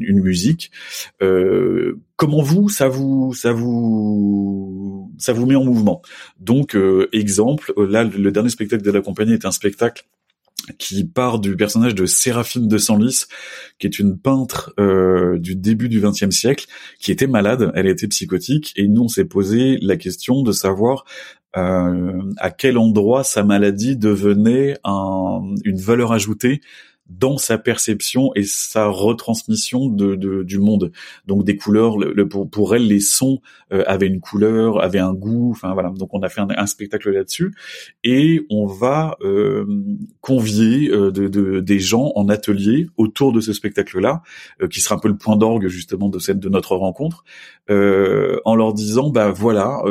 une 0.00 0.20
musique 0.20 0.70
euh, 1.20 2.00
comment 2.16 2.42
vous 2.42 2.68
ça 2.68 2.88
vous 2.88 3.34
ça 3.34 3.52
vous 3.52 5.12
ça 5.18 5.32
vous 5.32 5.46
met 5.46 5.56
en 5.56 5.64
mouvement. 5.64 6.02
Donc 6.38 6.74
euh, 6.74 7.08
exemple, 7.12 7.72
euh, 7.76 7.86
là 7.86 8.04
le 8.04 8.32
dernier 8.32 8.50
spectacle 8.50 8.82
de 8.82 8.90
la 8.90 9.00
compagnie 9.00 9.32
est 9.32 9.44
un 9.44 9.52
spectacle 9.52 10.04
qui 10.78 11.04
part 11.04 11.40
du 11.40 11.56
personnage 11.56 11.94
de 11.94 12.06
Séraphine 12.06 12.68
de 12.68 12.78
Senlis, 12.78 13.24
qui 13.80 13.86
est 13.88 13.98
une 13.98 14.16
peintre 14.16 14.72
euh, 14.78 15.38
du 15.38 15.56
début 15.56 15.88
du 15.88 16.00
XXe 16.00 16.30
siècle, 16.30 16.66
qui 17.00 17.10
était 17.10 17.26
malade, 17.26 17.72
elle 17.74 17.88
était 17.88 18.06
psychotique, 18.06 18.72
et 18.76 18.86
nous 18.86 19.02
on 19.02 19.08
s'est 19.08 19.24
posé 19.24 19.78
la 19.82 19.96
question 19.96 20.42
de 20.42 20.52
savoir 20.52 21.04
à 21.54 22.50
quel 22.50 22.78
endroit 22.78 23.24
sa 23.24 23.42
maladie 23.44 23.94
devenait 23.94 24.78
une 24.86 25.76
valeur 25.76 26.12
ajoutée 26.12 26.62
dans 27.08 27.36
sa 27.36 27.58
perception 27.58 28.30
et 28.34 28.44
sa 28.44 28.86
retransmission 28.86 29.88
de, 29.88 30.14
de 30.14 30.42
du 30.42 30.58
monde. 30.58 30.92
Donc 31.26 31.44
des 31.44 31.56
couleurs, 31.56 31.98
le, 31.98 32.28
pour, 32.28 32.48
pour, 32.48 32.74
elle, 32.74 32.86
les 32.86 33.00
sons 33.00 33.40
euh, 33.72 33.84
avaient 33.86 34.06
une 34.06 34.20
couleur, 34.20 34.82
avaient 34.82 34.98
un 34.98 35.12
goût. 35.12 35.50
Enfin 35.50 35.72
voilà. 35.74 35.90
Donc 35.90 36.14
on 36.14 36.22
a 36.22 36.28
fait 36.28 36.40
un, 36.40 36.48
un 36.56 36.66
spectacle 36.66 37.10
là-dessus 37.10 37.54
et 38.04 38.46
on 38.50 38.66
va 38.66 39.16
euh, 39.22 39.66
convier 40.20 40.90
euh, 40.90 41.10
de, 41.10 41.28
de, 41.28 41.60
des 41.60 41.80
gens 41.80 42.12
en 42.14 42.28
atelier 42.28 42.86
autour 42.96 43.32
de 43.32 43.40
ce 43.40 43.52
spectacle-là, 43.52 44.22
euh, 44.62 44.68
qui 44.68 44.80
sera 44.80 44.94
un 44.94 44.98
peu 44.98 45.08
le 45.08 45.16
point 45.16 45.36
d'orgue 45.36 45.68
justement 45.68 46.08
de 46.08 46.18
cette 46.18 46.38
de 46.38 46.48
notre 46.48 46.76
rencontre, 46.76 47.24
en 47.68 48.54
leur 48.54 48.74
disant 48.74 49.10
bah 49.10 49.30
voilà. 49.30 49.82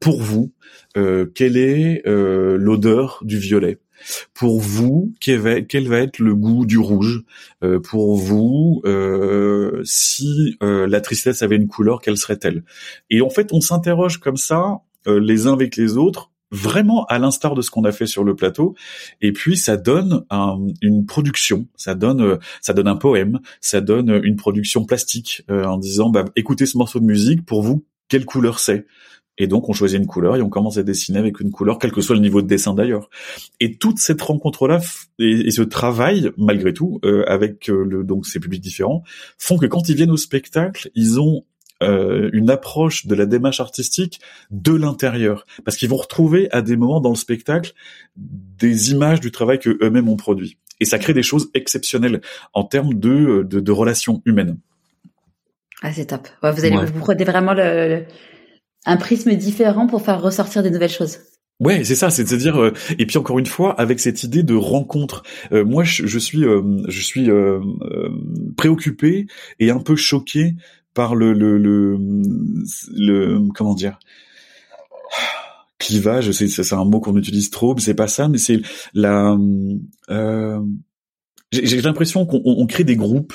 pour 0.00 0.20
vous, 0.20 0.52
quelle 0.94 1.56
est 1.56 2.02
l'odeur 2.06 3.20
du 3.24 3.38
violet? 3.38 3.78
Pour 4.34 4.60
vous, 4.60 5.14
quel 5.20 5.38
va, 5.40 5.98
être 5.98 6.18
le 6.18 6.34
goût 6.34 6.66
du 6.66 6.78
rouge? 6.78 7.22
Euh, 7.62 7.80
Pour 7.80 8.16
vous, 8.16 8.82
euh, 8.84 9.80
si 9.84 10.56
euh, 10.62 10.86
la 10.86 11.00
tristesse 11.00 11.42
avait 11.42 11.56
une 11.56 11.68
couleur, 11.68 12.00
quelle 12.00 12.16
serait-elle? 12.16 12.64
Et 13.10 13.20
en 13.20 13.30
fait, 13.30 13.52
on 13.52 13.60
s'interroge 13.60 14.18
comme 14.18 14.36
ça, 14.36 14.80
les 15.06 15.46
uns 15.46 15.54
avec 15.54 15.76
les 15.76 15.96
autres, 15.96 16.30
vraiment 16.50 17.06
à 17.06 17.18
l'instar 17.18 17.54
de 17.54 17.62
ce 17.62 17.70
qu'on 17.70 17.84
a 17.84 17.92
fait 17.92 18.06
sur 18.06 18.22
le 18.22 18.36
plateau. 18.36 18.74
Et 19.22 19.32
puis 19.32 19.56
ça 19.56 19.76
donne 19.76 20.24
une 20.82 21.06
production 21.06 21.68
ça 21.76 21.94
donne 21.94 22.38
ça 22.60 22.72
donne 22.74 22.88
un 22.88 22.96
poème 22.96 23.38
ça 23.60 23.80
donne 23.80 24.20
une 24.24 24.36
production 24.36 24.84
plastique 24.84 25.42
en 25.48 25.78
disant 25.78 26.10
bah 26.10 26.24
écoutez 26.36 26.66
ce 26.66 26.76
morceau 26.76 26.98
de 26.98 27.04
musique 27.04 27.46
pour 27.46 27.62
vous 27.62 27.84
quelle 28.10 28.26
couleur 28.26 28.58
c'est? 28.58 28.86
Et 29.40 29.46
donc, 29.46 29.70
on 29.70 29.72
choisit 29.72 29.98
une 29.98 30.06
couleur 30.06 30.36
et 30.36 30.42
on 30.42 30.50
commence 30.50 30.76
à 30.76 30.82
dessiner 30.82 31.18
avec 31.18 31.40
une 31.40 31.50
couleur, 31.50 31.78
quel 31.78 31.92
que 31.92 32.02
soit 32.02 32.14
le 32.14 32.20
niveau 32.20 32.42
de 32.42 32.46
dessin 32.46 32.74
d'ailleurs. 32.74 33.08
Et 33.58 33.76
toute 33.76 33.98
cette 33.98 34.20
rencontre-là 34.20 34.80
et, 35.18 35.50
ce 35.50 35.62
travail, 35.62 36.30
malgré 36.36 36.74
tout, 36.74 37.00
euh, 37.06 37.24
avec 37.26 37.70
euh, 37.70 37.82
le, 37.88 38.04
donc 38.04 38.26
ces 38.26 38.38
publics 38.38 38.60
différents, 38.60 39.02
font 39.38 39.56
que 39.56 39.64
quand 39.64 39.88
ils 39.88 39.96
viennent 39.96 40.10
au 40.10 40.18
spectacle, 40.18 40.90
ils 40.94 41.18
ont 41.18 41.46
euh, 41.82 42.28
une 42.34 42.50
approche 42.50 43.06
de 43.06 43.14
la 43.14 43.24
démarche 43.24 43.60
artistique 43.60 44.20
de 44.50 44.74
l'intérieur, 44.74 45.46
parce 45.64 45.78
qu'ils 45.78 45.88
vont 45.88 45.96
retrouver 45.96 46.50
à 46.52 46.60
des 46.60 46.76
moments 46.76 47.00
dans 47.00 47.08
le 47.08 47.16
spectacle 47.16 47.72
des 48.16 48.90
images 48.90 49.20
du 49.20 49.30
travail 49.30 49.58
que 49.58 49.78
eux-mêmes 49.82 50.10
ont 50.10 50.16
produit. 50.16 50.58
Et 50.80 50.84
ça 50.84 50.98
crée 50.98 51.14
des 51.14 51.22
choses 51.22 51.48
exceptionnelles 51.54 52.20
en 52.52 52.64
termes 52.64 52.92
de, 52.92 53.42
de, 53.42 53.72
relations 53.72 54.20
humaines. 54.26 54.58
Ah, 55.80 55.94
c'est 55.94 56.04
top. 56.04 56.28
vous 56.42 56.64
allez 56.66 56.76
vous 56.76 57.00
prenez 57.00 57.24
vraiment 57.24 57.54
le, 57.54 58.04
un 58.86 58.96
prisme 58.96 59.34
différent 59.34 59.86
pour 59.86 60.02
faire 60.02 60.20
ressortir 60.20 60.62
des 60.62 60.70
nouvelles 60.70 60.90
choses. 60.90 61.18
Ouais, 61.60 61.84
c'est 61.84 61.94
ça, 61.94 62.08
c'est-à-dire 62.08 62.58
euh, 62.58 62.72
et 62.98 63.04
puis 63.04 63.18
encore 63.18 63.38
une 63.38 63.46
fois 63.46 63.78
avec 63.78 64.00
cette 64.00 64.24
idée 64.24 64.42
de 64.42 64.54
rencontre. 64.54 65.22
Euh, 65.52 65.62
moi, 65.62 65.84
je, 65.84 66.18
suis 66.18 66.44
euh, 66.44 66.62
je 66.88 67.02
suis 67.02 67.28
préoccupé 68.56 69.26
et 69.58 69.70
un 69.70 69.78
peu 69.78 69.94
choqué 69.94 70.54
par 70.94 71.14
le 71.14 71.34
le 71.34 71.58
le, 71.58 71.98
le 72.96 73.52
comment 73.54 73.74
dire 73.74 73.98
clivage. 75.78 76.32
C'est 76.32 76.48
c'est 76.48 76.74
un 76.74 76.84
mot 76.86 77.00
qu'on 77.00 77.16
utilise 77.18 77.50
trop, 77.50 77.74
mais 77.74 77.82
c'est 77.82 77.94
pas 77.94 78.08
ça, 78.08 78.28
mais 78.28 78.38
c'est 78.38 78.62
la 78.94 79.36
j'ai 81.52 81.80
l'impression 81.80 82.26
qu'on 82.26 82.66
crée 82.66 82.84
des 82.84 82.94
groupes, 82.94 83.34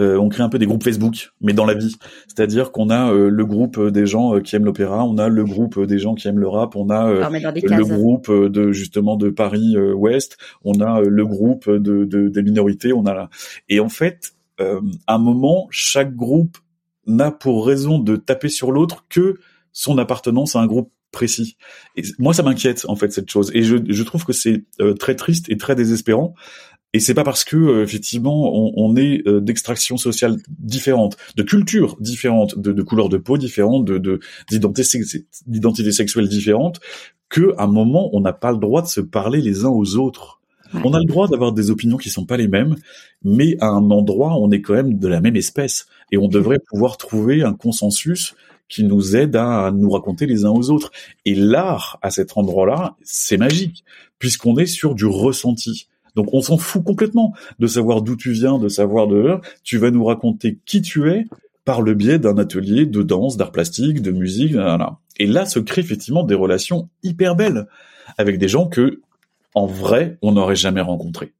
euh, 0.00 0.16
on 0.16 0.28
crée 0.28 0.42
un 0.42 0.48
peu 0.48 0.58
des 0.58 0.66
groupes 0.66 0.82
Facebook, 0.82 1.30
mais 1.40 1.52
dans 1.52 1.64
la 1.64 1.74
vie. 1.74 1.94
C'est-à-dire 2.26 2.72
qu'on 2.72 2.90
a 2.90 3.12
euh, 3.12 3.28
le 3.28 3.46
groupe 3.46 3.80
des 3.88 4.04
gens 4.04 4.34
euh, 4.34 4.40
qui 4.40 4.56
aiment 4.56 4.64
l'opéra, 4.64 5.04
on 5.04 5.16
a 5.16 5.28
le 5.28 5.44
groupe 5.44 5.80
des 5.80 5.98
gens 5.98 6.14
qui 6.14 6.26
aiment 6.26 6.40
le 6.40 6.48
rap, 6.48 6.74
on 6.74 6.90
a 6.90 7.30
le 7.30 7.84
groupe 7.84 8.30
de 8.30 8.72
justement 8.72 9.16
de 9.16 9.30
Paris 9.30 9.76
Ouest, 9.76 10.38
on 10.64 10.80
a 10.80 11.00
le 11.02 11.24
groupe 11.24 11.70
de, 11.70 12.04
de, 12.04 12.28
des 12.28 12.42
minorités, 12.42 12.92
on 12.92 13.06
a 13.06 13.28
et 13.68 13.78
en 13.78 13.88
fait, 13.88 14.32
à 14.58 15.14
un 15.14 15.18
moment, 15.18 15.68
chaque 15.70 16.16
groupe 16.16 16.58
n'a 17.06 17.30
pour 17.30 17.66
raison 17.66 17.98
de 17.98 18.16
taper 18.16 18.48
sur 18.48 18.72
l'autre 18.72 19.04
que 19.08 19.38
son 19.72 19.98
appartenance 19.98 20.56
à 20.56 20.60
un 20.60 20.66
groupe 20.66 20.90
précis. 21.10 21.56
Et 21.96 22.02
moi, 22.18 22.32
ça 22.32 22.42
m'inquiète 22.42 22.86
en 22.88 22.96
fait 22.96 23.12
cette 23.12 23.30
chose, 23.30 23.50
et 23.54 23.62
je, 23.62 23.76
je 23.86 24.02
trouve 24.02 24.24
que 24.24 24.32
c'est 24.32 24.64
très 24.98 25.14
triste 25.14 25.48
et 25.50 25.56
très 25.56 25.74
désespérant 25.74 26.34
et 26.92 27.00
c'est 27.00 27.14
pas 27.14 27.24
parce 27.24 27.44
que 27.44 27.56
euh, 27.56 27.82
effectivement 27.82 28.54
on, 28.54 28.72
on 28.76 28.96
est 28.96 29.26
euh, 29.26 29.40
d'extraction 29.40 29.96
sociale 29.96 30.36
différente, 30.48 31.16
de 31.36 31.42
culture 31.42 31.96
différente, 32.00 32.58
de, 32.58 32.72
de 32.72 32.82
couleur 32.82 33.08
de 33.08 33.16
peau 33.16 33.38
différente, 33.38 33.84
de 33.84 34.20
d'identité 34.50 35.92
sexuelle 35.92 36.28
différente, 36.28 36.80
que 37.28 37.54
à 37.56 37.64
un 37.64 37.66
moment 37.66 38.10
on 38.12 38.20
n'a 38.20 38.32
pas 38.32 38.52
le 38.52 38.58
droit 38.58 38.82
de 38.82 38.88
se 38.88 39.00
parler 39.00 39.40
les 39.40 39.64
uns 39.64 39.70
aux 39.70 39.96
autres. 39.96 40.40
On 40.84 40.94
a 40.94 40.98
le 40.98 41.04
droit 41.04 41.28
d'avoir 41.28 41.52
des 41.52 41.70
opinions 41.70 41.98
qui 41.98 42.08
sont 42.08 42.24
pas 42.24 42.38
les 42.38 42.48
mêmes, 42.48 42.76
mais 43.22 43.58
à 43.60 43.68
un 43.68 43.90
endroit 43.90 44.36
on 44.38 44.50
est 44.50 44.62
quand 44.62 44.74
même 44.74 44.98
de 44.98 45.08
la 45.08 45.20
même 45.20 45.36
espèce 45.36 45.86
et 46.10 46.18
on 46.18 46.28
devrait 46.28 46.60
pouvoir 46.70 46.96
trouver 46.96 47.42
un 47.42 47.52
consensus 47.52 48.34
qui 48.68 48.84
nous 48.84 49.16
aide 49.16 49.36
à 49.36 49.70
nous 49.70 49.90
raconter 49.90 50.24
les 50.24 50.46
uns 50.46 50.50
aux 50.50 50.70
autres. 50.70 50.90
Et 51.26 51.34
l'art 51.34 51.98
à 52.00 52.10
cet 52.10 52.38
endroit-là, 52.38 52.96
c'est 53.02 53.36
magique 53.36 53.84
puisqu'on 54.18 54.56
est 54.56 54.66
sur 54.66 54.94
du 54.94 55.04
ressenti. 55.04 55.88
Donc 56.14 56.32
on 56.32 56.40
s'en 56.40 56.58
fout 56.58 56.84
complètement 56.84 57.34
de 57.58 57.66
savoir 57.66 58.02
d'où 58.02 58.16
tu 58.16 58.32
viens, 58.32 58.58
de 58.58 58.68
savoir 58.68 59.06
de 59.06 59.38
tu 59.64 59.78
vas 59.78 59.90
nous 59.90 60.04
raconter 60.04 60.58
qui 60.66 60.82
tu 60.82 61.10
es 61.10 61.26
par 61.64 61.80
le 61.80 61.94
biais 61.94 62.18
d'un 62.18 62.38
atelier 62.38 62.86
de 62.86 63.02
danse, 63.02 63.36
d'art 63.36 63.52
plastique, 63.52 64.02
de 64.02 64.10
musique, 64.10 64.56
Et 65.18 65.26
là 65.26 65.46
se 65.46 65.58
créent 65.58 65.82
effectivement 65.82 66.24
des 66.24 66.34
relations 66.34 66.88
hyper 67.02 67.36
belles 67.36 67.66
avec 68.18 68.38
des 68.38 68.48
gens 68.48 68.66
que 68.66 69.00
en 69.54 69.66
vrai 69.66 70.18
on 70.22 70.32
n'aurait 70.32 70.56
jamais 70.56 70.80
rencontrés 70.80 71.32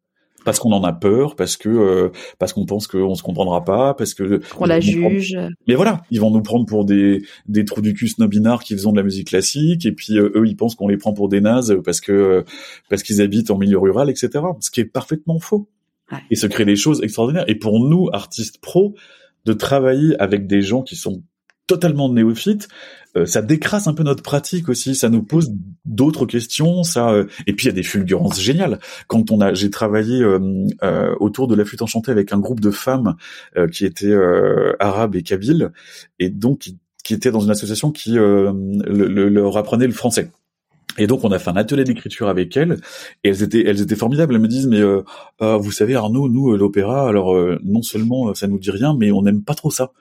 parce 0.45 0.59
qu'on 0.59 0.73
en 0.73 0.85
a 0.85 0.93
peur, 0.93 1.37
parce 1.37 1.57
que 1.57 1.69
euh, 1.69 2.09
parce 2.39 2.53
qu'on 2.53 2.67
pense 2.67 2.87
qu'on 2.87 3.15
se 3.15 3.23
comprendra 3.23 3.65
pas, 3.65 3.95
parce 3.95 4.15
que 4.15 4.41
qu'on 4.55 4.65
la 4.65 4.81
juge. 4.81 5.37
Mais 5.67 5.75
voilà, 5.75 6.03
ils 6.11 6.21
vont 6.21 6.31
nous 6.31 6.43
prendre 6.43 6.67
pour 6.67 6.85
des 6.85 7.23
des 7.47 7.65
trous 7.65 7.83
du 7.83 7.95
cul 7.95 8.09
snobinards 8.09 8.63
qui 8.63 8.75
faisant 8.75 8.93
de 8.93 8.97
la 8.97 9.03
musique 9.03 9.29
classique, 9.29 9.87
et 9.87 9.93
puis 9.93 10.19
euh, 10.19 10.33
eux 10.35 10.47
ils 10.47 10.57
pensent 10.57 10.75
qu'on 10.75 10.89
les 10.89 10.97
prend 10.97 11.13
pour 11.13 11.29
des 11.29 11.41
nazes 11.41 11.81
parce 11.85 12.01
que 12.01 12.45
parce 12.89 13.03
qu'ils 13.03 13.21
habitent 13.21 13.51
en 13.51 13.59
milieu 13.59 13.79
rural, 13.79 14.11
etc. 14.11 14.45
Ce 14.61 14.71
qui 14.71 14.81
est 14.81 14.85
parfaitement 14.85 15.39
faux. 15.39 15.69
Ouais. 16.11 16.19
Et 16.31 16.37
se 16.37 16.47
crée 16.47 16.65
des 16.67 16.77
choses 16.77 17.03
extraordinaires. 17.03 17.45
Et 17.49 17.55
pour 17.55 17.81
nous 17.81 18.09
artistes 18.13 18.59
pros, 18.61 18.95
de 19.45 19.53
travailler 19.53 20.15
avec 20.21 20.47
des 20.47 20.63
gens 20.63 20.83
qui 20.83 20.97
sont 20.97 21.23
totalement 21.67 22.13
néophyte, 22.13 22.69
euh, 23.17 23.27
ça 23.27 23.43
décrasse 23.43 23.87
un 23.87 23.95
peu 23.95 24.03
notre 24.03 24.23
pratique 24.23 24.69
aussi, 24.69 24.95
ça 24.95 25.09
nous 25.09 25.23
pose 25.23 25.53
d'autres 25.85 26.27
questions, 26.27 26.83
ça 26.83 27.11
euh, 27.11 27.27
et 27.47 27.53
puis 27.53 27.67
il 27.67 27.69
y 27.69 27.73
a 27.73 27.75
des 27.75 27.83
fulgurances 27.83 28.41
géniales. 28.41 28.79
Quand 29.07 29.31
on 29.31 29.41
a 29.41 29.55
j'ai 29.55 29.71
travaillé 29.71 30.23
euh, 30.23 31.15
autour 31.21 31.49
de 31.49 31.55
la 31.55 31.65
flûte 31.65 31.83
enchantée 31.83 32.11
avec 32.11 32.33
un 32.33 32.39
groupe 32.39 32.61
de 32.61 32.71
femmes 32.71 33.17
qui 33.71 33.85
étaient 33.85 34.15
arabes 34.79 35.17
et 35.17 35.23
kabyles 35.23 35.73
et 36.19 36.31
donc 36.31 36.61
qui, 36.61 36.79
qui 37.05 37.15
étaient 37.15 37.31
dans 37.31 37.41
une 37.41 37.51
association 37.51 37.93
qui 37.93 38.15
leur 38.15 39.57
apprenait 39.57 39.87
le 39.87 39.93
français. 39.93 40.31
Et 40.99 41.07
donc 41.07 41.25
on 41.25 41.33
a 41.33 41.39
fait 41.39 41.51
un 41.51 41.57
atelier 41.57 41.85
d'écriture 41.85 42.29
avec 42.29 42.57
elles 42.57 42.79
et 43.25 43.31
elles 43.31 43.43
étaient 43.43 43.65
elles 43.67 43.81
étaient 43.81 43.97
formidables. 43.97 44.35
Elles 44.35 44.41
me 44.41 44.49
disent 44.49 44.67
mais 44.67 44.81
euh, 44.81 45.03
euh 45.41 45.57
vous 45.57 45.73
savez 45.73 45.95
Arnaud, 45.95 46.29
nous 46.29 46.53
euh, 46.53 46.59
l'opéra, 46.59 47.09
alors 47.09 47.35
euh, 47.35 47.59
non 47.65 47.83
seulement 47.83 48.35
ça 48.35 48.47
nous 48.47 48.59
dit 48.59 48.71
rien, 48.71 48.95
mais 48.99 49.11
on 49.11 49.23
n'aime 49.23 49.43
pas 49.43 49.55
trop 49.55 49.71
ça. 49.71 49.93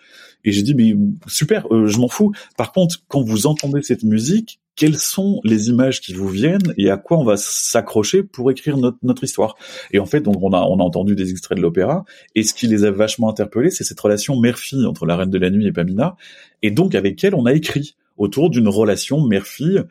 Et 0.44 0.52
j'ai 0.52 0.64
dit 0.64 0.76
mais 0.76 0.96
super, 1.28 1.68
je 1.72 1.98
m'en 2.00 2.08
fous. 2.08 2.32
Par 2.58 2.72
contre, 2.72 3.04
quand 3.08 3.22
vous 3.22 3.48
entendez 3.48 3.82
cette 3.82 4.04
musique, 4.04 4.60
quelles 4.76 4.98
sont 4.98 5.42
les 5.44 5.68
images 5.68 6.02
qui 6.02 6.14
vous 6.14 6.30
viennent 6.30 6.74
et 6.78 6.90
à 6.90 6.98
quoi 6.98 7.20
on 7.20 7.24
va 7.24 7.36
s'accrocher 7.38 8.24
pour 8.24 8.50
écrire 8.52 8.78
notre, 8.78 8.98
notre 9.04 9.24
histoire? 9.24 9.56
Et 9.92 10.00
en 10.00 10.06
fait, 10.06 10.22
donc 10.22 10.38
on 10.42 10.54
a 10.54 10.62
on 10.62 10.80
a 10.80 10.84
entendu 10.84 11.16
des 11.16 11.30
extraits 11.32 11.58
de 11.58 11.62
l'opéra 11.62 12.06
et 12.36 12.44
ce 12.44 12.54
qui 12.54 12.68
les 12.68 12.86
a 12.86 12.92
vachement 12.92 13.30
interpellés, 13.30 13.70
c'est 13.70 13.84
cette 13.84 14.00
relation 14.00 14.40
mère-fille 14.40 14.86
entre 14.86 15.06
la 15.06 15.18
Reine 15.18 15.30
de 15.30 15.38
la 15.38 15.50
Nuit 15.50 15.68
et 15.68 15.72
Pamina. 15.72 16.16
Et 16.62 16.72
donc 16.72 16.96
avec 16.96 17.24
elle, 17.24 17.36
on 17.36 17.46
a 17.46 17.54
écrit 17.54 17.96
autour 18.18 18.50
d'une 18.50 18.68
relation 18.68 19.26
mère-fille 19.26 19.84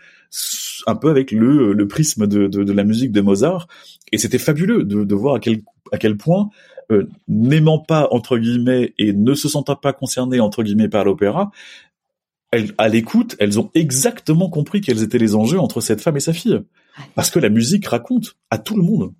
un 0.86 0.94
peu 0.94 1.10
avec 1.10 1.30
le, 1.30 1.72
le 1.72 1.88
prisme 1.88 2.26
de, 2.26 2.46
de, 2.46 2.64
de 2.64 2.72
la 2.72 2.84
musique 2.84 3.12
de 3.12 3.20
Mozart. 3.20 3.66
Et 4.12 4.18
c'était 4.18 4.38
fabuleux 4.38 4.84
de, 4.84 5.04
de 5.04 5.14
voir 5.14 5.34
à 5.36 5.40
quel, 5.40 5.62
à 5.92 5.98
quel 5.98 6.16
point, 6.16 6.48
euh, 6.90 7.08
n'aimant 7.28 7.78
pas, 7.78 8.08
entre 8.10 8.38
guillemets, 8.38 8.94
et 8.98 9.12
ne 9.12 9.34
se 9.34 9.48
sentant 9.48 9.76
pas 9.76 9.92
concerné, 9.92 10.40
entre 10.40 10.62
guillemets, 10.62 10.88
par 10.88 11.04
l'opéra, 11.04 11.50
elles, 12.50 12.72
à 12.78 12.88
l'écoute, 12.88 13.36
elles 13.38 13.60
ont 13.60 13.70
exactement 13.74 14.48
compris 14.50 14.80
quels 14.80 15.02
étaient 15.02 15.18
les 15.18 15.34
enjeux 15.34 15.60
entre 15.60 15.80
cette 15.80 16.00
femme 16.00 16.16
et 16.16 16.20
sa 16.20 16.32
fille. 16.32 16.60
Parce 17.14 17.30
que 17.30 17.38
la 17.38 17.48
musique 17.48 17.86
raconte 17.86 18.36
à 18.50 18.58
tout 18.58 18.76
le 18.76 18.82
monde. 18.82 19.12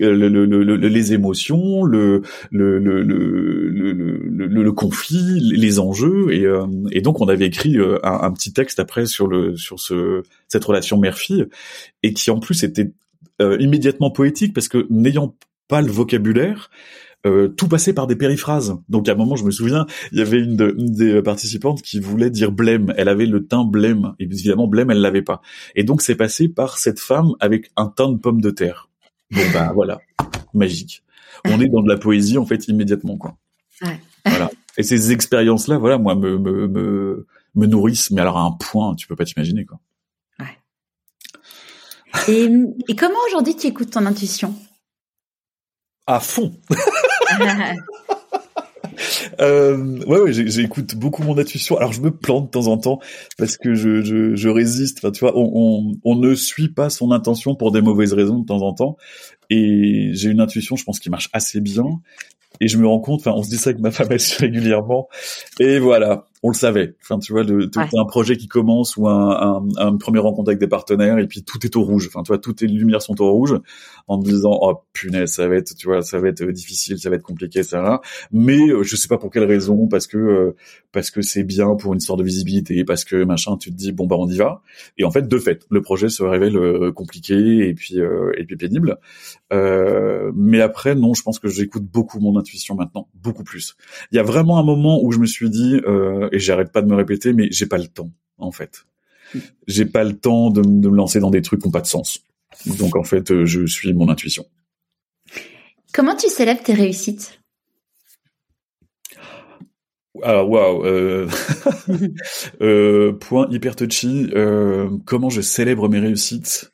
Euh, 0.00 0.14
le, 0.14 0.28
le, 0.28 0.44
le, 0.44 0.76
les 0.76 1.12
émotions, 1.12 1.84
le, 1.84 2.22
le, 2.50 2.78
le, 2.80 4.72
conflit, 4.72 5.38
les 5.40 5.78
enjeux, 5.78 6.32
et, 6.32 6.44
euh, 6.46 6.66
et 6.90 7.00
donc 7.00 7.20
on 7.20 7.28
avait 7.28 7.46
écrit 7.46 7.76
euh, 7.78 7.98
un, 8.02 8.22
un, 8.22 8.32
petit 8.32 8.52
texte 8.52 8.80
après 8.80 9.06
sur 9.06 9.28
le 9.28 9.56
sur 9.56 9.78
ce 9.78 10.24
cette 10.48 10.64
relation 10.64 10.98
mère-fille, 10.98 11.46
et 12.02 12.12
qui 12.12 12.30
en 12.30 12.40
plus 12.40 12.64
était 12.64 12.92
immédiatement 13.40 14.10
poétique 14.10 14.54
parce 14.54 14.68
que 14.68 14.86
n'ayant 14.90 15.36
pas 15.68 15.80
le 15.82 15.90
vocabulaire, 15.90 16.70
euh, 17.26 17.48
tout 17.48 17.68
passait 17.68 17.92
par 17.92 18.06
des 18.06 18.16
périphrases. 18.16 18.76
Donc 18.88 19.08
à 19.08 19.12
un 19.12 19.14
moment, 19.14 19.36
je 19.36 19.44
me 19.44 19.50
souviens, 19.50 19.86
il 20.12 20.18
y 20.18 20.22
avait 20.22 20.40
une, 20.40 20.56
des 20.56 21.22
participantes 21.22 21.80
qui 21.82 21.98
voulait 21.98 22.30
dire 22.30 22.52
blême. 22.52 22.92
Elle 22.96 23.08
avait 23.08 23.26
le 23.26 23.46
teint 23.46 23.64
blême. 23.64 24.14
Et 24.18 24.24
évidemment, 24.24 24.66
blême, 24.66 24.90
elle 24.90 25.00
l'avait 25.00 25.22
pas. 25.22 25.40
Et 25.74 25.84
donc 25.84 26.02
c'est 26.02 26.16
passé 26.16 26.48
par 26.48 26.78
cette 26.78 27.00
femme 27.00 27.32
avec 27.40 27.70
un 27.76 27.86
teint 27.86 28.10
de 28.10 28.18
pomme 28.18 28.40
de 28.40 28.50
terre. 28.50 28.90
Bon 29.30 29.42
ben 29.52 29.72
voilà, 29.74 29.98
magique. 30.52 31.02
On 31.46 31.60
est 31.60 31.68
dans 31.68 31.82
de 31.82 31.88
la 31.88 31.96
poésie 31.96 32.38
en 32.38 32.46
fait 32.46 32.68
immédiatement 32.68 33.16
quoi. 33.16 33.36
Ouais. 33.82 34.00
Voilà. 34.26 34.50
Et 34.76 34.82
ces 34.82 35.12
expériences-là, 35.12 35.78
voilà, 35.78 35.98
moi 35.98 36.14
me, 36.14 36.38
me 36.38 36.66
me 36.68 37.26
me 37.54 37.66
nourrissent, 37.66 38.10
mais 38.10 38.20
alors 38.20 38.36
à 38.36 38.42
un 38.42 38.52
point, 38.52 38.94
tu 38.94 39.06
peux 39.06 39.16
pas 39.16 39.24
t'imaginer 39.24 39.64
quoi. 39.64 39.80
Ouais. 40.40 40.58
Et, 42.28 42.50
et 42.88 42.96
comment 42.96 43.18
aujourd'hui 43.28 43.56
tu 43.56 43.66
écoutes 43.66 43.90
ton 43.90 44.06
intuition? 44.06 44.54
À 46.06 46.20
fond. 46.20 46.52
euh, 49.40 49.98
ouais, 50.06 50.20
ouais 50.20 50.32
j'écoute 50.32 50.94
beaucoup 50.94 51.22
mon 51.22 51.36
intuition. 51.38 51.76
Alors 51.76 51.92
je 51.92 52.00
me 52.00 52.10
plante 52.10 52.46
de 52.46 52.50
temps 52.50 52.66
en 52.66 52.78
temps 52.78 53.00
parce 53.38 53.56
que 53.56 53.74
je, 53.74 54.02
je, 54.02 54.34
je 54.34 54.48
résiste. 54.48 54.98
Enfin, 54.98 55.12
tu 55.12 55.20
vois, 55.20 55.36
on, 55.36 55.50
on, 55.54 55.92
on, 56.04 56.16
ne 56.16 56.34
suit 56.34 56.68
pas 56.68 56.90
son 56.90 57.10
intention 57.10 57.54
pour 57.54 57.72
des 57.72 57.80
mauvaises 57.80 58.12
raisons 58.12 58.38
de 58.38 58.46
temps 58.46 58.62
en 58.62 58.72
temps. 58.72 58.96
Et 59.50 60.10
j'ai 60.12 60.30
une 60.30 60.40
intuition, 60.40 60.76
je 60.76 60.84
pense, 60.84 61.00
qui 61.00 61.10
marche 61.10 61.28
assez 61.32 61.60
bien. 61.60 62.00
Et 62.60 62.68
je 62.68 62.78
me 62.78 62.86
rends 62.86 63.00
compte, 63.00 63.20
enfin, 63.20 63.32
on 63.32 63.42
se 63.42 63.50
dit 63.50 63.56
ça 63.56 63.70
avec 63.70 63.80
ma 63.80 63.90
femme 63.90 64.12
assez 64.12 64.36
régulièrement. 64.36 65.08
Et 65.58 65.78
voilà, 65.78 66.26
on 66.44 66.50
le 66.50 66.54
savait. 66.54 66.94
Enfin, 67.02 67.18
tu 67.18 67.32
vois, 67.32 67.42
le, 67.42 67.70
un 67.74 68.04
projet 68.04 68.36
qui 68.36 68.48
commence 68.48 68.98
ou 68.98 69.08
un, 69.08 69.30
un, 69.30 69.68
un, 69.78 69.96
premier 69.96 70.18
rencontre 70.18 70.50
avec 70.50 70.60
des 70.60 70.68
partenaires 70.68 71.18
et 71.18 71.26
puis 71.26 71.42
tout 71.42 71.64
est 71.64 71.74
au 71.74 71.82
rouge. 71.82 72.06
Enfin, 72.08 72.22
tu 72.22 72.28
vois, 72.28 72.38
toutes 72.38 72.60
les 72.60 72.68
lumières 72.68 73.00
sont 73.00 73.18
au 73.22 73.32
rouge 73.32 73.58
en 74.08 74.18
me 74.18 74.24
disant, 74.24 74.58
oh 74.60 74.82
punaise, 74.92 75.30
ça 75.30 75.48
va 75.48 75.56
être, 75.56 75.74
tu 75.74 75.86
vois, 75.86 76.02
ça 76.02 76.18
va 76.18 76.28
être 76.28 76.44
difficile, 76.44 76.98
ça 76.98 77.08
va 77.08 77.16
être 77.16 77.22
compliqué, 77.22 77.62
ça 77.62 77.80
va. 77.80 78.02
Mais 78.30 78.58
euh, 78.58 78.82
je 78.82 78.94
sais 78.94 79.08
pas 79.08 79.16
pour 79.16 79.30
quelle 79.30 79.44
raison, 79.44 79.88
parce 79.88 80.06
que 80.06 80.18
euh, 80.18 80.56
parce 80.92 81.10
que 81.10 81.22
c'est 81.22 81.44
bien 81.44 81.74
pour 81.76 81.94
une 81.94 82.00
sorte 82.00 82.18
de 82.18 82.24
visibilité, 82.24 82.84
parce 82.84 83.04
que 83.04 83.24
machin, 83.24 83.56
tu 83.56 83.70
te 83.70 83.76
dis 83.76 83.92
bon 83.92 84.06
bah 84.06 84.16
on 84.18 84.28
y 84.28 84.36
va. 84.36 84.60
Et 84.98 85.04
en 85.04 85.10
fait, 85.10 85.26
de 85.26 85.38
fait, 85.38 85.64
le 85.70 85.80
projet 85.80 86.10
se 86.10 86.22
révèle 86.22 86.58
euh, 86.58 86.92
compliqué 86.92 87.68
et 87.68 87.72
puis 87.72 87.96
et 87.96 88.44
puis 88.44 88.56
pénible. 88.56 88.98
mais 89.50 90.60
après, 90.60 90.94
non, 90.94 91.14
je 91.14 91.22
pense 91.22 91.38
que 91.38 91.48
j'écoute 91.48 91.84
beaucoup 91.84 92.20
mon 92.20 92.36
intuition 92.44 92.74
maintenant, 92.74 93.08
beaucoup 93.14 93.44
plus. 93.44 93.76
Il 94.12 94.16
y 94.16 94.18
a 94.18 94.22
vraiment 94.22 94.58
un 94.58 94.62
moment 94.62 95.02
où 95.02 95.12
je 95.12 95.18
me 95.18 95.26
suis 95.26 95.50
dit 95.50 95.80
et 96.32 96.38
j'arrête 96.38 96.72
pas 96.72 96.82
de 96.82 96.86
me 96.86 96.94
répéter, 96.94 97.32
mais 97.32 97.48
j'ai 97.50 97.66
pas 97.66 97.78
le 97.78 97.86
temps, 97.88 98.10
en 98.38 98.52
fait. 98.52 98.84
J'ai 99.66 99.86
pas 99.86 100.04
le 100.04 100.16
temps 100.16 100.50
de, 100.50 100.60
me 100.62 100.94
lancer 100.94 101.20
dans 101.20 101.30
des 101.30 101.42
trucs 101.42 101.60
qui 101.60 101.68
n'ont 101.68 101.72
pas 101.72 101.80
de 101.80 101.86
sens. 101.86 102.20
Donc, 102.78 102.96
en 102.96 103.04
fait, 103.04 103.30
euh, 103.30 103.44
je 103.46 103.66
suis 103.66 103.92
mon 103.92 104.08
intuition. 104.08 104.46
Comment 105.92 106.16
tu 106.16 106.28
célèbres 106.28 106.62
tes 106.62 106.74
réussites? 106.74 107.40
Ah 110.22 110.44
waouh 110.44 110.84
euh, 110.86 111.28
euh, 112.60 113.12
point 113.14 113.48
hyper 113.50 113.74
touchy 113.74 114.30
comment 115.04 115.28
je 115.28 115.40
célèbre 115.40 115.88
mes 115.88 115.98
réussites? 115.98 116.70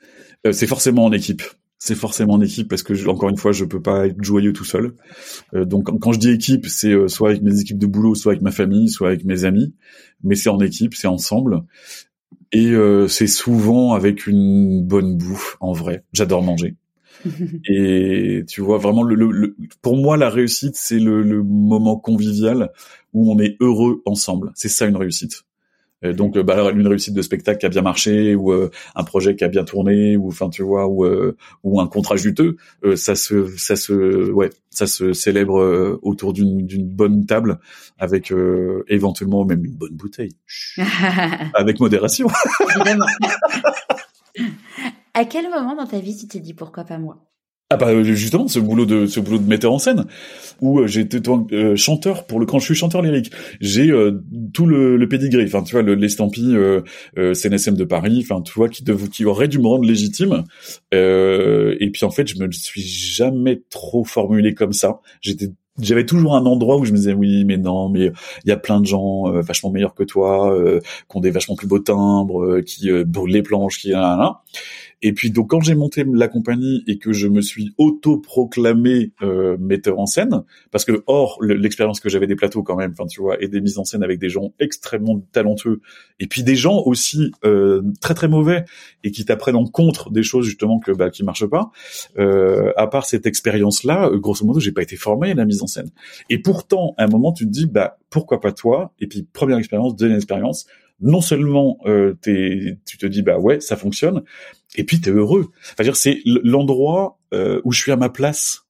C'est 0.53 0.67
forcément 0.67 1.07
en 1.07 1.13
équipe 1.13 1.43
c'est 1.81 1.95
forcément 1.95 2.35
en 2.35 2.41
équipe 2.43 2.69
parce 2.69 2.83
que 2.83 3.09
encore 3.09 3.31
une 3.31 3.39
fois 3.39 3.53
je 3.53 3.65
peux 3.65 3.81
pas 3.81 4.07
être 4.07 4.23
joyeux 4.23 4.53
tout 4.53 4.67
seul. 4.67 4.95
Euh, 5.55 5.65
donc 5.65 5.99
quand 5.99 6.13
je 6.13 6.19
dis 6.19 6.31
équipe 6.31 6.67
c'est 6.67 6.93
euh, 6.93 7.09
soit 7.09 7.31
avec 7.31 7.43
mes 7.43 7.59
équipes 7.59 7.79
de 7.79 7.87
boulot 7.87 8.15
soit 8.15 8.33
avec 8.33 8.43
ma 8.43 8.53
famille 8.53 8.91
soit 8.91 9.09
avec 9.09 9.25
mes 9.25 9.45
amis. 9.45 9.75
Mais 10.23 10.37
c'est 10.37 10.51
en 10.51 10.61
équipe 10.61 10.95
c'est 10.95 11.09
ensemble. 11.09 11.63
Et 12.53 12.67
euh, 12.73 13.09
c'est 13.09 13.27
souvent 13.27 13.95
avec 13.95 14.27
une 14.27 14.85
bonne 14.87 15.17
bouffe 15.17 15.57
en 15.61 15.73
vrai. 15.73 16.05
J'adore 16.13 16.43
manger. 16.43 16.77
Et 17.69 18.45
tu 18.47 18.61
vois 18.61 18.79
vraiment 18.79 19.03
le, 19.03 19.57
pour 19.81 19.97
moi 19.97 20.19
la 20.19 20.29
réussite 20.29 20.77
c'est 20.77 20.99
le, 20.99 21.23
le 21.23 21.43
moment 21.43 21.97
convivial 21.97 22.71
où 23.15 23.33
on 23.33 23.39
est 23.39 23.57
heureux 23.61 24.03
ensemble. 24.05 24.53
C'est 24.55 24.69
ça 24.69 24.87
une 24.87 24.97
réussite 24.97 25.45
donc 26.03 26.37
euh, 26.37 26.43
bah, 26.43 26.71
une 26.71 26.87
réussite 26.87 27.15
de 27.15 27.23
spectacle 27.23 27.59
qui 27.59 27.67
a 27.67 27.69
bien 27.69 27.83
marché 27.83 28.35
ou 28.35 28.53
euh, 28.53 28.71
un 28.95 29.05
projet 29.05 29.37
qui 29.37 29.45
a 29.45 29.49
bien 29.49 29.65
tourné 29.65 30.17
ou 30.17 30.29
enfin 30.29 30.49
tu 30.49 30.63
vois 30.63 30.89
ou 30.89 31.05
euh, 31.05 31.37
ou 31.63 31.81
un 31.81 31.87
contrat 31.87 32.17
juteux, 32.17 32.57
ça 32.97 33.15
se 33.15 33.47
ça 33.57 33.77
se 33.77 34.31
ouais 34.31 34.51
ça 34.71 34.87
se 34.87 35.13
célèbre 35.13 35.99
autour 36.03 36.33
d'une 36.33 36.67
d'une 36.67 36.89
bonne 36.89 37.27
table 37.27 37.61
avec 37.99 38.33
éventuellement 38.89 39.45
même 39.45 39.65
une 39.65 39.77
bonne 39.77 39.95
bouteille 39.95 40.37
avec 41.55 41.81
modération. 41.81 42.29
Évidemment. 42.75 43.07
à 45.15 45.25
quel 45.25 45.51
moment 45.51 45.77
dans 45.77 45.87
ta 45.87 45.99
vie 45.99 46.17
tu 46.17 46.27
t'es 46.29 46.41
dit 46.41 46.55
pourquoi 46.55 46.85
pas 46.85 46.99
moi? 46.99 47.19
Ah 47.73 47.77
bah 47.77 48.03
justement 48.03 48.49
ce 48.49 48.59
boulot 48.59 48.85
de 48.85 49.07
ce 49.07 49.21
boulot 49.21 49.39
de 49.39 49.47
metteur 49.47 49.73
en 49.73 49.79
scène 49.79 50.07
où 50.61 50.81
euh, 50.81 50.89
j'étais 50.89 51.21
euh, 51.29 51.77
chanteur 51.77 52.27
pour 52.27 52.41
le 52.41 52.47
quand 52.47 52.59
je 52.59 52.65
suis 52.65 52.75
chanteur 52.75 53.01
lyrique 53.01 53.31
j'ai 53.61 53.93
euh, 53.93 54.21
tout 54.53 54.67
le, 54.67 54.97
le 54.97 55.09
pédigré 55.09 55.45
enfin 55.45 55.63
tu 55.63 55.77
vois 55.77 55.83
l'estampille 55.83 56.57
euh, 56.57 56.81
euh, 57.17 57.33
CNSM 57.33 57.77
de 57.77 57.85
Paris 57.85 58.27
enfin 58.29 58.43
tu 58.43 58.53
vois 58.55 58.69
qui 58.69 58.83
de, 58.83 58.93
qui 58.95 59.25
aurait 59.25 59.47
dû 59.47 59.61
me 59.61 59.69
rendre 59.69 59.85
légitime 59.85 60.43
et 60.91 61.91
puis 61.93 62.05
en 62.05 62.11
fait 62.11 62.27
je 62.27 62.43
me 62.43 62.51
suis 62.51 62.83
jamais 62.83 63.63
trop 63.71 64.03
formulé 64.03 64.53
comme 64.53 64.73
ça 64.73 64.99
j'étais 65.21 65.51
j'avais 65.81 66.05
toujours 66.05 66.35
un 66.35 66.47
endroit 66.47 66.77
où 66.77 66.85
je 66.85 66.91
me 66.91 66.97
disais 66.97 67.13
oui 67.13 67.45
mais 67.45 67.57
non 67.57 67.89
mais 67.89 68.11
il 68.45 68.49
y 68.49 68.53
a 68.53 68.57
plein 68.57 68.81
de 68.81 68.87
gens 68.87 69.31
vachement 69.43 69.71
meilleurs 69.71 69.95
que 69.95 70.03
toi 70.03 70.53
qui 71.09 71.17
ont 71.17 71.21
des 71.21 71.31
vachement 71.31 71.55
plus 71.55 71.69
beaux 71.69 71.79
timbres 71.79 72.63
qui 72.63 72.91
brûlent 73.05 73.33
les 73.33 73.43
planches 73.43 73.79
qui 73.79 73.91
là, 73.91 74.17
là. 74.17 74.43
Et 75.03 75.13
puis 75.13 75.31
donc 75.31 75.51
quand 75.51 75.61
j'ai 75.61 75.75
monté 75.75 76.05
la 76.13 76.29
compagnie 76.29 76.83
et 76.87 76.99
que 76.99 77.13
je 77.13 77.27
me 77.27 77.41
suis 77.41 77.75
auto-proclamé 77.79 79.13
euh, 79.23 79.57
metteur 79.59 79.99
en 79.99 80.07
scène, 80.07 80.43
parce 80.71 80.85
que 80.85 81.03
hors 81.07 81.39
l'expérience 81.43 82.01
que 82.01 82.09
j'avais 82.09 82.27
des 82.27 82.37
plateaux 82.37 82.63
quand 82.63 82.77
même, 82.77 82.93
enfin 82.93 83.07
tu 83.07 83.21
vois, 83.21 83.43
et 83.43 83.49
des 83.49 83.61
mises 83.61 83.79
en 83.79 83.85
scène 83.85 84.03
avec 84.03 84.19
des 84.19 84.29
gens 84.29 84.53
extrêmement 84.59 85.21
talentueux, 85.33 85.81
et 86.19 86.27
puis 86.27 86.43
des 86.43 86.57
gens 86.57 86.83
aussi 86.85 87.33
euh, 87.45 87.83
très 88.01 88.15
très 88.15 88.29
mauvais 88.29 88.65
et 89.05 89.11
qui 89.11 89.25
t'apprennent 89.25 89.57
en 89.57 89.67
contre 89.67 90.11
des 90.11 90.23
choses 90.23 90.45
justement 90.45 90.79
que 90.79 90.93
bah 90.93 91.11
qui 91.11 91.25
marchent 91.25 91.47
pas. 91.47 91.71
Euh, 92.19 92.73
à 92.77 92.87
part 92.87 93.07
cette 93.07 93.27
expérience-là, 93.27 94.11
grosso 94.15 94.45
modo, 94.45 94.61
j'ai 94.61 94.73
pas 94.73 94.83
été 94.83 94.97
formé 94.97 95.31
à 95.31 95.35
la 95.35 95.45
mise 95.45 95.63
en 95.63 95.67
scène. 95.67 95.91
Et 96.29 96.39
pourtant, 96.39 96.95
à 96.99 97.05
un 97.05 97.09
moment, 97.09 97.33
tu 97.33 97.47
te 97.47 97.51
dis 97.51 97.67
bah 97.67 97.99
pourquoi 98.11 98.41
pas 98.41 98.53
toi? 98.53 98.93
Et 99.01 99.07
puis 99.07 99.23
première 99.23 99.59
expérience, 99.59 99.97
deuxième 99.97 100.17
expérience 100.19 100.67
non 101.01 101.21
seulement 101.21 101.79
euh, 101.87 102.15
tu 102.23 102.77
te 102.99 103.07
dis 103.07 103.23
bah 103.23 103.39
ouais 103.39 103.61
ça 103.61 103.77
fonctionne, 103.77 104.23
et 104.77 104.85
puis 104.85 105.01
t'es 105.01 105.11
heureux. 105.11 105.51
Enfin, 105.73 105.85
dire 105.85 105.97
c'est 105.97 106.21
l'endroit 106.25 107.19
euh, 107.35 107.61
où 107.65 107.73
je 107.73 107.81
suis 107.81 107.93
à 107.93 107.97
ma 107.97 108.09
place. 108.09 108.67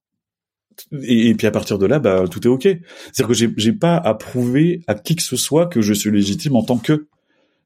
Et, 1.03 1.33
puis 1.35 1.47
à 1.47 1.51
partir 1.51 1.77
de 1.77 1.85
là, 1.85 1.99
bah 1.99 2.25
tout 2.29 2.45
est 2.45 2.49
ok. 2.49 2.63
C'est-à-dire 2.63 3.27
que 3.27 3.53
j'ai, 3.57 3.73
pas 3.73 3.97
à 3.97 4.13
prouver 4.15 4.81
à 4.87 4.95
qui 4.95 5.15
que 5.15 5.21
ce 5.21 5.35
soit 5.35 5.67
que 5.67 5.81
je 5.81 5.93
suis 5.93 6.11
légitime 6.11 6.55
en 6.55 6.63
tant 6.63 6.77
que. 6.77 7.07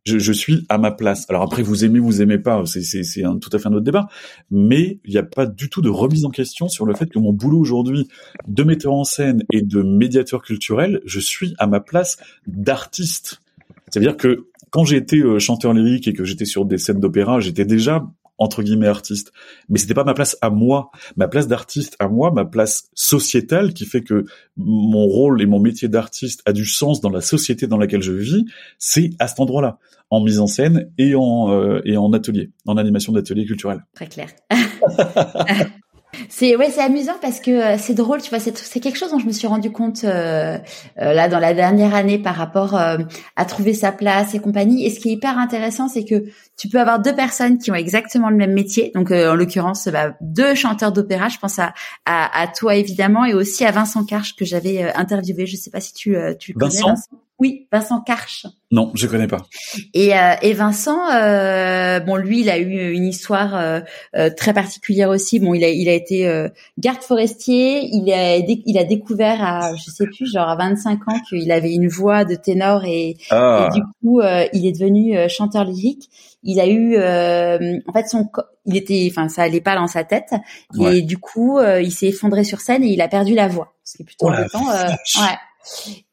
Je, 0.06 0.32
suis 0.32 0.68
à 0.70 0.78
ma 0.78 0.92
place. 0.92 1.26
Alors 1.30 1.42
après, 1.42 1.64
vous 1.64 1.84
aimez, 1.84 1.98
vous 1.98 2.22
aimez 2.22 2.38
pas, 2.38 2.64
c'est 2.68 3.24
un, 3.24 3.40
tout 3.40 3.50
à 3.54 3.58
fait 3.58 3.70
un 3.70 3.74
autre 3.74 3.86
débat. 3.86 4.08
Mais 4.52 5.00
il 5.04 5.12
n'y 5.12 5.18
a 5.18 5.24
pas 5.24 5.48
du 5.48 5.68
tout 5.68 5.82
de 5.82 5.90
remise 5.90 6.26
en 6.26 6.30
question 6.30 6.68
sur 6.68 6.86
le 6.86 6.94
fait 6.94 7.08
que 7.08 7.18
mon 7.18 7.34
boulot 7.34 7.58
aujourd'hui 7.58 8.08
de 8.48 8.62
metteur 8.62 8.94
en 8.94 9.04
scène 9.04 9.42
et 9.52 9.64
de 9.64 9.82
médiateur 9.82 10.44
culturel, 10.44 11.02
je 11.06 11.20
suis 11.20 11.56
à 11.58 11.66
ma 11.66 11.80
place 11.80 12.18
d'artiste. 12.46 13.42
C'est-à-dire 13.90 14.16
que 14.16 14.46
quand 14.70 14.86
j'étais 14.86 15.18
euh, 15.18 15.40
chanteur 15.40 15.74
lyrique 15.74 16.08
et 16.08 16.14
que 16.14 16.24
j'étais 16.24 16.46
sur 16.46 16.66
des 16.66 16.78
scènes 16.78 17.00
d'opéra, 17.00 17.40
j'étais 17.40 17.66
déjà 17.66 18.06
entre 18.38 18.64
guillemets 18.64 18.88
artiste. 18.88 19.32
Mais 19.70 19.80
c'était 19.80 19.94
pas 19.94 20.04
ma 20.04 20.14
place 20.14 20.38
à 20.42 20.50
moi, 20.50 20.92
ma 21.16 21.28
place 21.28 21.48
d'artiste 21.48 21.96
à 22.00 22.08
moi, 22.08 22.32
ma 22.32 22.46
place 22.46 22.90
sociétale 22.94 23.74
qui 23.74 23.86
fait 23.86 24.02
que 24.02 24.26
mon 24.58 25.06
rôle 25.06 25.42
et 25.42 25.46
mon 25.46 25.60
métier 25.60 25.88
d'artiste 25.88 26.42
a 26.46 26.54
du 26.54 26.66
sens 26.66 27.02
dans 27.02 27.10
la 27.10 27.22
société 27.22 27.68
dans 27.68 27.78
laquelle 27.78 28.02
je 28.02 28.14
vis, 28.14 28.46
c'est 28.78 29.12
à 29.20 29.28
cet 29.28 29.40
endroit-là, 29.40 29.80
en 30.10 30.22
mise 30.22 30.40
en 30.40 30.48
scène 30.48 30.92
et 30.98 31.16
en 31.16 31.52
euh, 31.52 31.82
et 31.86 31.98
en 31.98 32.12
atelier, 32.14 32.52
en 32.66 32.78
animation 32.78 33.14
d'atelier 33.14 33.46
culturel. 33.46 33.86
Très 33.94 34.08
clair. 34.08 34.30
C'est 36.30 36.56
ouais, 36.56 36.70
c'est 36.70 36.82
amusant 36.82 37.16
parce 37.22 37.40
que 37.40 37.52
euh, 37.52 37.78
c'est 37.78 37.94
drôle, 37.94 38.22
tu 38.22 38.30
vois, 38.30 38.40
c'est 38.40 38.58
c'est 38.58 38.80
quelque 38.80 38.98
chose 38.98 39.12
dont 39.12 39.20
je 39.20 39.26
me 39.26 39.32
suis 39.32 39.48
rendu 39.48 39.72
compte 39.72 40.04
euh, 40.04 40.58
euh, 41.00 41.14
là 41.14 41.28
dans 41.28 41.40
la 41.40 41.54
dernière 41.54 41.96
année 41.96 42.18
par 42.18 42.36
rapport 42.36 42.76
à 42.76 43.46
trouver 43.46 43.74
sa 43.74 43.92
place 43.92 44.34
et 44.34 44.40
compagnie. 44.40 44.86
Et 44.86 44.90
ce 44.90 45.00
qui 45.00 45.10
est 45.10 45.14
hyper 45.14 45.38
intéressant, 45.38 45.88
c'est 45.88 46.06
que 46.06 46.26
tu 46.58 46.68
peux 46.70 46.80
avoir 46.80 47.00
deux 47.00 47.16
personnes 47.16 47.58
qui 47.58 47.72
ont 47.72 47.76
exactement 47.76 48.30
le 48.30 48.36
même 48.36 48.54
métier. 48.54 48.92
Donc 48.96 49.12
en 49.12 49.36
l'occurrence, 49.36 49.88
bah, 49.88 50.16
deux 50.22 50.56
chanteurs 50.56 50.92
d'opéra. 50.92 51.30
Je 51.30 51.38
pense 51.38 51.60
à, 51.60 51.74
à, 52.06 52.42
à 52.42 52.48
toi 52.48 52.76
évidemment 52.76 53.26
et 53.26 53.34
aussi 53.34 53.66
à 53.66 53.72
Vincent 53.72 54.06
Karch 54.06 54.36
que 54.36 54.46
j'avais 54.46 54.94
interviewé. 54.94 55.46
Je 55.46 55.56
sais 55.56 55.72
pas 55.72 55.82
si 55.82 55.94
tu 55.94 56.18
tu 56.40 56.54
connais 56.54 56.82
Vincent. 56.82 57.10
Oui, 57.38 57.68
Vincent 57.70 58.00
Karch. 58.00 58.48
Non, 58.72 58.92
je 58.96 59.08
connais 59.08 59.28
pas. 59.28 59.46
Et, 59.94 60.18
euh, 60.18 60.36
et 60.42 60.54
Vincent, 60.54 60.98
euh, 61.12 62.00
bon, 62.00 62.16
lui, 62.16 62.40
il 62.40 62.50
a 62.50 62.58
eu 62.58 62.94
une 62.94 63.06
histoire 63.06 63.56
euh, 63.56 63.82
euh 64.16 64.30
très 64.30 64.54
particulière 64.54 65.10
aussi. 65.10 65.40
Bon, 65.40 65.54
il 65.54 65.64
a, 65.66 65.68
il 65.68 65.90
a 65.90 65.94
été 65.94 66.28
euh, 66.28 66.48
garde 66.78 67.02
forestier. 67.02 67.90
Il 67.92 68.10
a, 68.12 68.38
il 68.38 68.78
a 68.78 68.86
découvert 68.86 69.44
à, 69.44 69.76
je 69.76 69.92
sais 69.92 70.06
plus, 70.06 70.32
genre 70.32 70.48
à 70.48 70.56
25 70.56 71.08
ans, 71.10 71.20
qu'il 71.28 71.52
avait 71.52 71.74
une 71.74 71.90
voix 71.90 72.24
de 72.24 72.36
ténor 72.36 72.86
et, 72.86 73.18
ah. 73.32 73.68
et 73.70 73.76
du 73.76 73.84
coup, 74.02 74.22
euh, 74.22 74.46
il 74.54 74.66
est 74.66 74.72
devenu 74.72 75.18
chanteur 75.30 75.66
lyrique. 75.66 76.10
Il 76.44 76.62
a 76.62 76.68
eu, 76.68 76.96
en 76.98 77.94
fait, 77.94 78.08
son, 78.08 78.30
il 78.66 78.78
était, 78.78 79.08
enfin, 79.12 79.28
ça 79.28 79.44
allait 79.44 79.62
pas 79.62 79.76
dans 79.76 79.88
sa 79.88 80.04
tête, 80.04 80.32
et 80.80 81.02
du 81.02 81.18
coup, 81.18 81.60
il 81.60 81.92
s'est 81.92 82.10
effondré 82.10 82.44
sur 82.44 82.62
scène 82.62 82.84
et 82.84 82.90
il 82.90 83.02
a 83.02 83.08
perdu 83.08 83.34
la 83.34 83.48
voix, 83.48 83.74
ce 83.84 83.98
qui 83.98 84.04
est 84.04 84.06
plutôt 84.06 84.28
oh 84.28 84.30
embêtant. 84.30 84.64
ouais. 84.68 85.38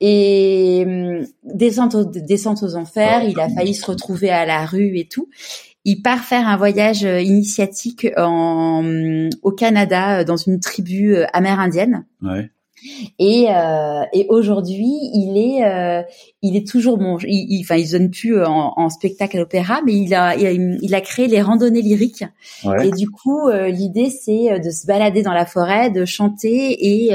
Et 0.01 0.85
hum, 0.87 1.27
descente 1.43 1.95
aux, 1.95 2.05
descente 2.05 2.63
aux 2.63 2.77
enfers, 2.77 3.25
il 3.25 3.39
a 3.41 3.49
failli 3.49 3.75
se 3.75 3.87
retrouver 3.87 4.31
à 4.31 4.47
la 4.47 4.65
rue 4.67 4.99
et 4.99 5.07
tout. 5.07 5.29
Il 5.85 6.03
part 6.03 6.21
faire 6.21 6.47
un 6.47 6.57
voyage 6.57 7.05
euh, 7.05 7.21
initiatique 7.21 8.07
en, 8.17 8.81
hum, 8.85 9.31
au 9.43 9.53
Canada 9.53 10.21
euh, 10.21 10.25
dans 10.25 10.37
une 10.37 10.61
tribu 10.61 11.17
euh, 11.17 11.27
amérindienne. 11.33 12.07
Ouais. 12.23 12.51
Et, 13.19 13.47
euh, 13.49 14.03
et 14.13 14.27
aujourd'hui, 14.29 14.93
il 15.15 15.37
est, 15.37 15.65
euh, 15.65 16.03
il 16.43 16.57
est 16.57 16.67
toujours 16.67 16.99
bon. 16.99 17.19
Il, 17.23 17.61
enfin, 17.63 17.77
il, 17.77 17.91
donne 17.91 18.11
plus 18.11 18.43
en, 18.45 18.73
en, 18.77 18.91
spectacle 18.91 19.37
à 19.37 19.41
l'opéra, 19.41 19.81
mais 19.85 19.95
il 19.95 20.15
a, 20.15 20.37
il 20.37 20.47
a, 20.47 20.53
il 20.53 20.95
a, 20.95 21.01
créé 21.01 21.29
les 21.29 21.43
randonnées 21.43 21.83
lyriques. 21.83 22.25
Et 22.83 22.91
du 22.91 23.09
coup, 23.11 23.49
euh, 23.49 23.69
l'idée 23.69 24.11
c'est 24.11 24.59
de 24.59 24.71
se 24.71 24.87
balader 24.87 25.23
dans 25.23 25.33
la 25.33 25.47
forêt, 25.47 25.91
de 25.91 26.05
chanter 26.05 26.77
et 26.81 27.13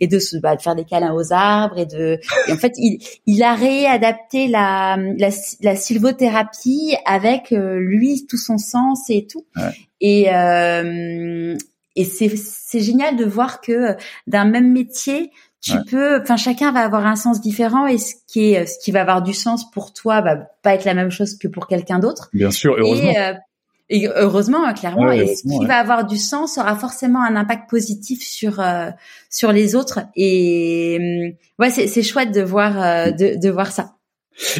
et 0.00 0.06
de 0.06 0.18
se 0.18 0.36
bah, 0.36 0.56
de 0.56 0.62
faire 0.62 0.74
des 0.76 0.84
câlins 0.84 1.14
aux 1.14 1.32
arbres 1.32 1.78
et 1.78 1.86
de. 1.86 2.18
Et 2.48 2.52
en 2.52 2.56
fait, 2.56 2.74
il, 2.76 3.02
il 3.26 3.42
a 3.42 3.54
réadapté 3.54 4.48
la, 4.48 4.96
la, 5.18 5.30
la 5.60 5.76
sylvothérapie 5.76 6.96
avec 7.04 7.50
lui, 7.50 8.26
tout 8.28 8.38
son 8.38 8.58
sens 8.58 9.10
et 9.10 9.26
tout. 9.26 9.44
Ouais. 9.56 9.72
Et 10.00 10.28
et 11.96 12.04
c'est 12.04 12.80
génial 12.80 13.16
de 13.16 13.24
voir 13.24 13.60
que 13.60 13.72
euh, 13.72 13.94
d'un 14.26 14.44
même 14.44 14.72
métier, 14.72 15.30
tu 15.60 15.76
peux, 15.88 16.20
enfin 16.20 16.36
chacun 16.36 16.72
va 16.72 16.80
avoir 16.80 17.06
un 17.06 17.14
sens 17.14 17.40
différent 17.40 17.86
et 17.86 17.96
ce 17.96 18.14
qui 18.26 18.52
est 18.52 18.66
ce 18.66 18.78
qui 18.80 18.90
va 18.90 19.02
avoir 19.02 19.22
du 19.22 19.32
sens 19.32 19.70
pour 19.70 19.92
toi 19.92 20.20
va 20.20 20.36
pas 20.36 20.74
être 20.74 20.84
la 20.84 20.94
même 20.94 21.10
chose 21.10 21.38
que 21.38 21.46
pour 21.46 21.68
quelqu'un 21.68 22.00
d'autre. 22.00 22.30
Bien 22.32 22.50
sûr, 22.50 22.74
heureusement. 22.76 23.10
Et, 23.10 23.18
euh, 23.18 23.34
et 23.88 24.08
heureusement, 24.08 24.64
hein, 24.64 24.72
clairement, 24.72 25.12
et 25.12 25.34
ce 25.36 25.42
qui 25.42 25.66
va 25.66 25.76
avoir 25.76 26.06
du 26.06 26.16
sens 26.16 26.56
aura 26.56 26.76
forcément 26.76 27.22
un 27.22 27.36
impact 27.36 27.68
positif 27.68 28.22
sur 28.22 28.58
euh, 28.58 28.90
sur 29.28 29.52
les 29.52 29.76
autres. 29.76 30.00
Et 30.16 30.96
hum, 30.98 31.32
ouais, 31.58 31.70
c'est 31.70 32.02
chouette 32.02 32.32
de 32.32 32.40
voir 32.40 32.82
euh, 32.82 33.10
de, 33.10 33.38
de 33.38 33.50
voir 33.50 33.70
ça. 33.70 33.96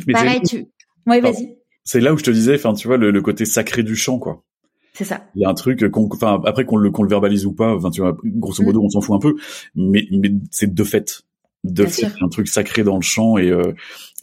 Mais 0.06 0.12
Pareil, 0.12 0.40
tu. 0.42 0.66
Ouais, 1.06 1.20
vas-y. 1.20 1.56
C'est 1.82 2.00
là 2.00 2.12
où 2.12 2.18
je 2.18 2.24
te 2.24 2.30
disais, 2.30 2.54
enfin, 2.54 2.74
tu 2.74 2.86
vois, 2.86 2.96
le, 2.96 3.10
le 3.10 3.22
côté 3.22 3.44
sacré 3.44 3.82
du 3.82 3.96
chant, 3.96 4.18
quoi. 4.18 4.44
C'est 4.93 5.05
ça. 5.05 5.24
Il 5.35 5.43
y 5.43 5.44
a 5.44 5.48
un 5.48 5.55
truc 5.55 5.89
qu'on, 5.90 6.09
enfin 6.12 6.40
après 6.44 6.64
qu'on 6.64 6.77
le 6.77 6.90
qu'on 6.90 7.02
le 7.02 7.09
verbalise 7.09 7.47
ou 7.47 7.52
pas, 7.52 7.74
enfin 7.74 7.90
tu 7.90 8.02
vois, 8.02 8.16
grosso 8.24 8.62
modo 8.62 8.81
mm. 8.81 8.85
on 8.85 8.89
s'en 8.90 9.01
fout 9.01 9.16
un 9.16 9.19
peu, 9.19 9.35
mais 9.74 10.06
mais 10.10 10.31
c'est 10.51 10.73
de 10.73 10.85
fait, 10.85 11.23
de 11.64 11.86
fait, 11.86 12.12
un 12.20 12.28
truc 12.28 12.48
sacré 12.48 12.85
dans 12.85 12.97
le 12.97 13.02
chant 13.02 13.39
et 13.39 13.48
euh, 13.48 13.73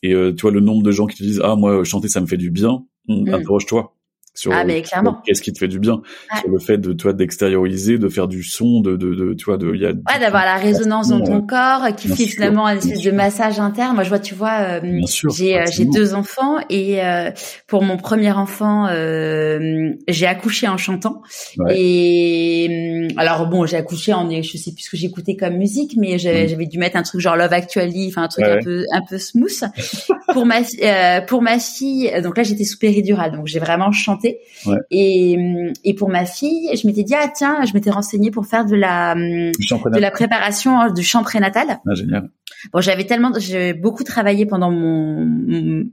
et 0.04 0.14
euh, 0.14 0.34
tu 0.34 0.44
vois 0.44 0.52
le 0.52 0.60
nombre 0.60 0.84
de 0.84 0.92
gens 0.92 1.08
qui 1.08 1.18
te 1.18 1.24
disent 1.24 1.42
ah 1.44 1.56
moi 1.56 1.84
chanter 1.84 2.08
ça 2.08 2.22
me 2.22 2.28
fait 2.28 2.38
du 2.38 2.52
bien, 2.52 2.86
mm. 3.08 3.34
interroge-toi 3.34 3.96
sur 4.40 4.54
ah, 4.54 4.64
mais 4.64 4.82
clairement. 4.82 5.22
qu'est-ce 5.26 5.42
qui 5.42 5.52
te 5.52 5.60
fait 5.60 5.68
du 5.68 5.80
bien. 5.80 6.02
Sur 6.40 6.50
le 6.50 6.60
fait 6.60 6.78
de 6.78 6.94
toi 6.94 7.12
d'extérioriser 7.12 7.98
de 7.98 8.08
faire 8.08 8.30
du 8.30 8.42
son 8.42 8.80
de 8.80 8.96
de, 8.96 9.14
de 9.14 9.34
tu 9.34 9.44
vois 9.44 9.58
de 9.58 9.74
il 9.76 9.82
y 9.82 9.86
a 9.86 9.90
ouais 9.90 10.20
d'avoir 10.22 10.46
la 10.46 10.56
résonance 10.56 11.10
dans 11.10 11.20
ton 11.20 11.42
corps 11.42 11.94
qui 11.98 12.08
fait 12.08 12.26
finalement 12.26 12.66
un 12.66 12.78
espèce 12.78 13.02
de 13.02 13.12
massage 13.12 13.60
interne. 13.60 13.96
Moi 13.96 14.06
je 14.06 14.10
vois 14.10 14.20
tu 14.20 14.36
vois 14.36 14.80
euh, 14.80 15.02
j'ai 15.36 15.60
euh, 15.60 15.66
j'ai 15.70 15.84
deux 15.84 16.14
enfants 16.14 16.56
et 16.70 17.04
euh, 17.04 17.32
pour 17.68 17.84
mon 17.84 17.98
premier 17.98 18.32
enfant 18.32 18.88
euh, 18.88 19.92
j'ai 20.08 20.26
accouché 20.26 20.70
en 20.70 20.78
chantant. 20.78 21.22
Et 21.70 23.10
alors 23.18 23.48
bon 23.48 23.66
j'ai 23.66 23.76
accouché 23.76 24.14
en 24.14 24.30
je 24.30 24.58
sais 24.58 24.72
plus 24.72 24.84
ce 24.84 24.90
que 24.90 24.96
j'écoutais 24.96 25.36
comme 25.36 25.58
musique 25.58 25.96
mais 25.98 26.16
mm. 26.16 26.20
j'avais 26.20 26.66
dû 26.66 26.78
mettre 26.78 26.96
un 26.96 27.04
truc 27.04 27.20
genre 27.20 27.36
Love 27.36 27.52
Actually 27.52 28.08
enfin 28.08 28.24
un 28.24 28.28
truc 28.30 28.46
un 28.46 28.60
peu 28.64 28.86
un 28.94 29.02
peu 29.02 29.18
smooth. 29.18 29.64
Pour 30.34 30.46
ma 30.46 30.60
pour 31.28 31.42
ma 31.42 31.58
fille 31.58 32.12
donc 32.22 32.38
là 32.38 32.44
j'étais 32.44 32.64
sous 32.64 32.78
péridurale 32.78 33.32
donc 33.32 33.48
j'ai 33.48 33.58
vraiment 33.58 33.92
chanté 33.92 34.29
et, 34.92 35.38
et 35.84 35.94
pour 35.94 36.10
ma 36.10 36.26
fille, 36.26 36.70
je 36.76 36.88
m'étais 36.88 37.04
dit 37.04 37.16
ah 37.16 37.28
tiens, 37.34 37.66
je 37.66 37.74
m'étais 37.74 37.92
renseignée 37.92 38.32
pour 38.32 38.46
faire 38.46 38.66
de 38.66 38.76
la 38.76 39.16
de 39.16 40.00
la 40.00 40.12
préparation 40.12 40.80
hein, 40.80 40.92
du 40.92 41.04
chant 41.04 41.24
prénatal. 41.24 41.80
Ah, 41.88 41.96
génial. 41.96 42.30
Bon, 42.74 42.82
j'avais 42.82 43.06
tellement, 43.06 43.32
j'ai 43.38 43.74
beaucoup 43.74 44.04
travaillé 44.04 44.46
pendant 44.46 44.72
mon, 44.72 45.26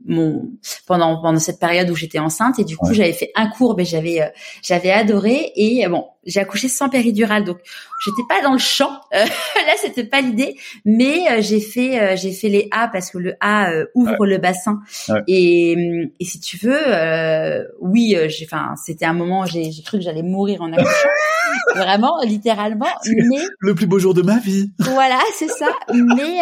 mon, 0.07 0.51
pendant 0.87 1.21
pendant 1.21 1.39
cette 1.39 1.61
période 1.61 1.89
où 1.91 1.95
j'étais 1.95 2.19
enceinte 2.19 2.59
et 2.59 2.65
du 2.65 2.77
coup 2.77 2.93
j'avais 2.93 3.13
fait 3.13 3.31
un 3.35 3.49
cours, 3.49 3.75
mais 3.77 3.85
j'avais 3.85 4.21
euh, 4.23 4.29
j'avais 4.63 4.91
adoré 4.91 5.53
et 5.57 5.87
bon, 5.89 6.07
j'ai 6.27 6.41
accouché 6.41 6.69
sans 6.69 6.89
péridurale, 6.89 7.45
donc 7.45 7.59
j'étais 8.05 8.23
pas 8.29 8.43
dans 8.43 8.53
le 8.53 8.59
champ. 8.59 8.91
Euh, 9.15 9.21
là, 9.21 9.73
c'était 9.81 10.05
pas 10.05 10.21
l'idée, 10.21 10.57
mais 10.85 11.31
euh, 11.31 11.41
j'ai 11.41 11.61
fait 11.61 11.99
euh, 11.99 12.17
j'ai 12.17 12.33
fait 12.33 12.49
les 12.49 12.69
A 12.71 12.89
parce 12.89 13.11
que 13.11 13.19
le 13.19 13.35
A 13.41 13.71
ouvre 13.95 14.27
le 14.27 14.39
bassin 14.39 14.81
et, 15.27 15.73
et 16.21 16.25
si 16.25 16.41
tu 16.41 16.59
veux, 16.59 17.67
oui, 17.81 18.17
j'ai, 18.29 18.45
enfin, 18.45 18.75
c'était 18.85 19.07
un 19.07 19.15
moment, 19.15 19.47
j'ai 19.47 19.71
cru 19.85 19.99
que 19.99 20.05
j'allais 20.05 20.23
mourir 20.23 20.61
en 20.61 20.73
accouchant. 20.73 21.09
vraiment, 21.75 22.21
littéralement. 22.25 22.87
Mais 23.07 23.45
le 23.61 23.75
plus 23.75 23.87
beau 23.87 23.99
jour 23.99 24.13
de 24.13 24.23
ma 24.23 24.39
vie. 24.39 24.71
Voilà, 24.79 25.19
c'est 25.35 25.49
ça. 25.49 25.69
Mais 25.95 26.41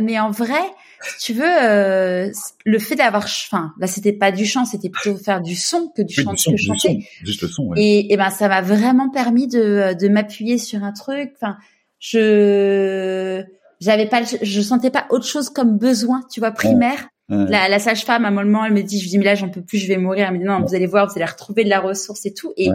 mais 0.00 0.18
en 0.18 0.30
vrai, 0.30 0.60
tu 1.20 1.32
veux, 1.32 1.44
euh, 1.44 2.30
le 2.64 2.78
fait 2.78 2.96
d'avoir, 2.96 3.24
enfin, 3.24 3.72
là 3.78 3.86
c'était 3.86 4.12
pas 4.12 4.32
du 4.32 4.44
chant, 4.44 4.64
c'était 4.64 4.90
plutôt 4.90 5.16
faire 5.16 5.40
du 5.40 5.54
son 5.54 5.92
que 5.96 6.02
du 6.02 6.14
chant 6.14 6.32
que 6.34 6.56
chanter. 6.56 7.08
juste 7.22 7.42
le 7.42 7.48
son. 7.48 7.64
Ouais. 7.64 7.80
Et, 7.80 8.12
et 8.12 8.16
ben 8.16 8.30
ça 8.30 8.48
m'a 8.48 8.62
vraiment 8.62 9.10
permis 9.10 9.46
de, 9.46 9.94
de 9.98 10.08
m'appuyer 10.08 10.58
sur 10.58 10.82
un 10.84 10.92
truc. 10.92 11.32
Enfin, 11.36 11.56
je 11.98 13.42
j'avais 13.80 14.06
pas, 14.06 14.22
je 14.42 14.60
sentais 14.60 14.90
pas 14.90 15.06
autre 15.10 15.26
chose 15.26 15.50
comme 15.50 15.78
besoin, 15.78 16.22
tu 16.32 16.40
vois, 16.40 16.50
primaire. 16.50 17.08
La, 17.30 17.68
la 17.68 17.78
sage-femme, 17.78 18.24
à 18.24 18.28
un 18.28 18.30
moment, 18.30 18.64
elle 18.64 18.72
me 18.72 18.82
dit, 18.82 18.98
je 19.00 19.06
dis, 19.06 19.18
mais 19.18 19.26
là, 19.26 19.34
j'en 19.34 19.50
peux 19.50 19.60
plus, 19.60 19.76
je 19.76 19.86
vais 19.86 19.98
mourir. 19.98 20.26
Elle 20.28 20.32
me 20.34 20.38
dit, 20.38 20.44
non, 20.44 20.62
vous 20.62 20.74
allez 20.74 20.86
voir, 20.86 21.06
vous 21.06 21.12
allez 21.16 21.26
retrouver 21.30 21.62
de 21.62 21.68
la 21.68 21.78
ressource 21.78 22.24
et 22.24 22.32
tout. 22.32 22.54
Et, 22.56 22.70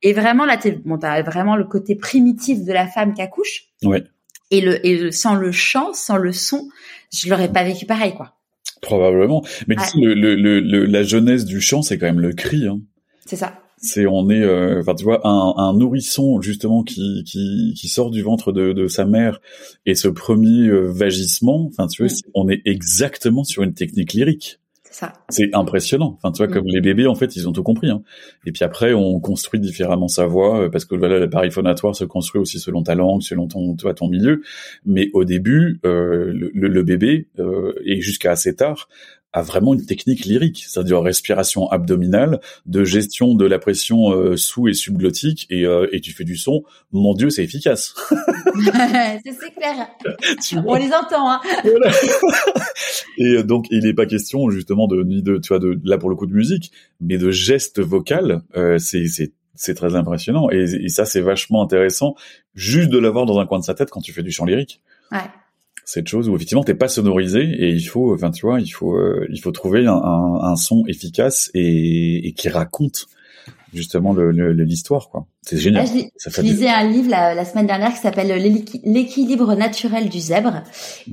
et 0.00 0.14
vraiment, 0.14 0.46
là, 0.46 0.56
t'es, 0.56 0.72
bon, 0.72 0.96
t'as 0.96 1.20
vraiment 1.20 1.56
le 1.56 1.64
côté 1.64 1.94
primitif 1.94 2.64
de 2.64 2.72
la 2.72 2.86
femme 2.86 3.12
qui 3.12 3.20
accouche. 3.20 3.64
Ouais. 3.82 4.02
Et 4.50 4.60
le, 4.60 4.84
et 4.86 5.12
sans 5.12 5.34
le 5.34 5.52
chant, 5.52 5.92
sans 5.92 6.16
le 6.16 6.32
son, 6.32 6.68
je 7.12 7.28
l'aurais 7.28 7.52
pas 7.52 7.64
vécu 7.64 7.86
pareil, 7.86 8.14
quoi. 8.14 8.34
Probablement. 8.80 9.44
Mais 9.66 9.76
tu 9.76 10.00
le, 10.00 10.14
le, 10.14 10.60
le, 10.60 10.84
la 10.86 11.02
jeunesse 11.02 11.44
du 11.44 11.60
chant, 11.60 11.82
c'est 11.82 11.98
quand 11.98 12.06
même 12.06 12.20
le 12.20 12.32
cri. 12.32 12.66
Hein. 12.66 12.80
C'est 13.26 13.36
ça. 13.36 13.60
C'est 13.80 14.06
on 14.06 14.28
est, 14.30 14.42
euh, 14.42 14.80
enfin 14.80 14.94
tu 14.94 15.04
vois, 15.04 15.20
un, 15.26 15.54
un, 15.56 15.72
nourrisson 15.74 16.40
justement 16.40 16.82
qui, 16.82 17.22
qui, 17.24 17.74
qui 17.76 17.88
sort 17.88 18.10
du 18.10 18.22
ventre 18.22 18.50
de, 18.50 18.72
de 18.72 18.88
sa 18.88 19.04
mère 19.04 19.40
et 19.86 19.94
ce 19.94 20.08
premier 20.08 20.66
euh, 20.66 20.86
vagissement, 20.90 21.68
enfin 21.68 21.86
tu 21.86 22.02
vois, 22.02 22.12
mm. 22.12 22.30
on 22.34 22.48
est 22.48 22.60
exactement 22.64 23.44
sur 23.44 23.62
une 23.62 23.74
technique 23.74 24.14
lyrique. 24.14 24.58
C'est 25.28 25.54
impressionnant. 25.54 26.16
Enfin, 26.16 26.32
tu 26.32 26.42
vois, 26.42 26.52
comme 26.52 26.64
mm. 26.64 26.74
les 26.74 26.80
bébés, 26.80 27.06
en 27.06 27.14
fait, 27.14 27.36
ils 27.36 27.48
ont 27.48 27.52
tout 27.52 27.62
compris. 27.62 27.90
Hein. 27.90 28.02
Et 28.46 28.52
puis 28.52 28.64
après, 28.64 28.94
on 28.94 29.20
construit 29.20 29.60
différemment 29.60 30.08
sa 30.08 30.26
voix 30.26 30.62
euh, 30.62 30.68
parce 30.68 30.84
que 30.84 30.94
voilà, 30.94 31.18
l'appareil 31.18 31.50
phonatoire 31.50 31.94
se 31.94 32.04
construit 32.04 32.40
aussi 32.40 32.58
selon 32.58 32.82
ta 32.82 32.94
langue, 32.94 33.22
selon 33.22 33.46
ton, 33.46 33.74
toi, 33.76 33.94
ton 33.94 34.08
milieu. 34.08 34.42
Mais 34.84 35.10
au 35.12 35.24
début, 35.24 35.80
euh, 35.84 36.32
le, 36.32 36.50
le, 36.68 36.82
bébé 36.82 37.28
euh, 37.38 37.74
et 37.84 38.00
jusqu'à 38.00 38.32
assez 38.32 38.54
tard 38.54 38.88
a 39.38 39.42
vraiment 39.42 39.74
une 39.74 39.86
technique 39.86 40.24
lyrique, 40.24 40.64
c'est-à-dire 40.68 41.00
respiration 41.00 41.70
abdominale, 41.70 42.40
de 42.66 42.84
gestion 42.84 43.34
de 43.34 43.46
la 43.46 43.58
pression 43.58 44.12
euh, 44.12 44.36
sous 44.36 44.68
et 44.68 44.74
subglottique, 44.74 45.46
et, 45.50 45.64
euh, 45.64 45.86
et 45.92 46.00
tu 46.00 46.12
fais 46.12 46.24
du 46.24 46.36
son. 46.36 46.64
Mon 46.92 47.14
Dieu, 47.14 47.30
c'est 47.30 47.44
efficace. 47.44 47.94
c'est 48.10 49.54
clair. 49.56 49.88
On 50.66 50.74
les 50.74 50.92
entend. 50.92 51.30
Hein. 51.30 51.40
et 53.18 53.36
euh, 53.36 53.42
donc, 53.42 53.66
il 53.70 53.84
n'est 53.84 53.94
pas 53.94 54.06
question 54.06 54.50
justement 54.50 54.86
de 54.86 55.02
ni 55.02 55.22
de, 55.22 55.38
tu 55.38 55.48
vois, 55.48 55.58
de 55.58 55.78
là 55.84 55.98
pour 55.98 56.10
le 56.10 56.16
coup 56.16 56.26
de 56.26 56.34
musique, 56.34 56.72
mais 57.00 57.18
de 57.18 57.30
gestes 57.30 57.80
vocal. 57.80 58.42
Euh, 58.56 58.78
c'est 58.78 59.06
c'est 59.06 59.32
c'est 59.54 59.74
très 59.74 59.96
impressionnant, 59.96 60.48
et, 60.50 60.62
et 60.62 60.88
ça 60.88 61.04
c'est 61.04 61.20
vachement 61.20 61.62
intéressant, 61.62 62.14
juste 62.54 62.90
de 62.90 62.98
l'avoir 62.98 63.26
dans 63.26 63.40
un 63.40 63.46
coin 63.46 63.58
de 63.58 63.64
sa 63.64 63.74
tête 63.74 63.90
quand 63.90 64.00
tu 64.00 64.12
fais 64.12 64.22
du 64.22 64.30
chant 64.30 64.44
lyrique. 64.44 64.80
Ouais 65.10 65.18
cette 65.88 66.06
chose 66.06 66.28
où 66.28 66.36
effectivement 66.36 66.62
t'es 66.62 66.74
pas 66.74 66.88
sonorisé 66.88 67.40
et 67.40 67.70
il 67.70 67.82
faut, 67.82 68.12
enfin 68.12 68.30
tu 68.30 68.44
vois, 68.44 68.60
il 68.60 68.68
faut, 68.68 68.94
euh, 68.94 69.26
il 69.30 69.40
faut 69.40 69.52
trouver 69.52 69.86
un, 69.86 69.94
un, 69.94 70.54
son 70.54 70.84
efficace 70.86 71.50
et, 71.54 72.28
et, 72.28 72.32
qui 72.34 72.50
raconte 72.50 73.06
justement 73.72 74.12
l'histoire 74.12 75.08
quoi. 75.08 75.26
C'est 75.40 75.56
génial. 75.56 75.86
Ah, 75.88 76.30
je, 76.30 76.42
lisais 76.42 76.68
un 76.68 76.86
livre 76.86 77.08
la, 77.08 77.42
semaine 77.46 77.66
dernière 77.66 77.94
qui 77.94 78.00
s'appelle 78.00 78.28
l'équilibre 78.84 79.54
naturel 79.54 80.10
du 80.10 80.20
zèbre 80.20 80.62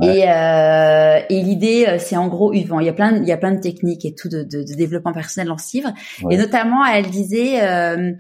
et, 0.04 0.30
euh, 0.30 1.20
et 1.30 1.42
l'idée 1.42 1.86
euh, 1.88 1.98
c'est 1.98 2.18
en 2.18 2.28
gros 2.28 2.52
il 2.52 2.68
y 2.68 2.90
a 2.90 2.94
plein 2.94 3.16
il 3.16 3.26
y 3.26 3.32
a 3.32 3.38
plein 3.38 3.54
de 3.54 3.62
techniques 3.62 4.04
et 4.04 4.14
tout 4.14 4.28
de, 4.28 4.44
de, 4.44 4.62
de 4.64 4.76
développement 4.76 5.14
personnel 5.14 5.48
dans 5.48 5.58
ce 5.58 5.78
livre 5.78 5.94
et 6.30 6.36
notamment 6.36 6.86
elle 6.86 7.10
disait 7.10 7.64
euh, 7.64 8.12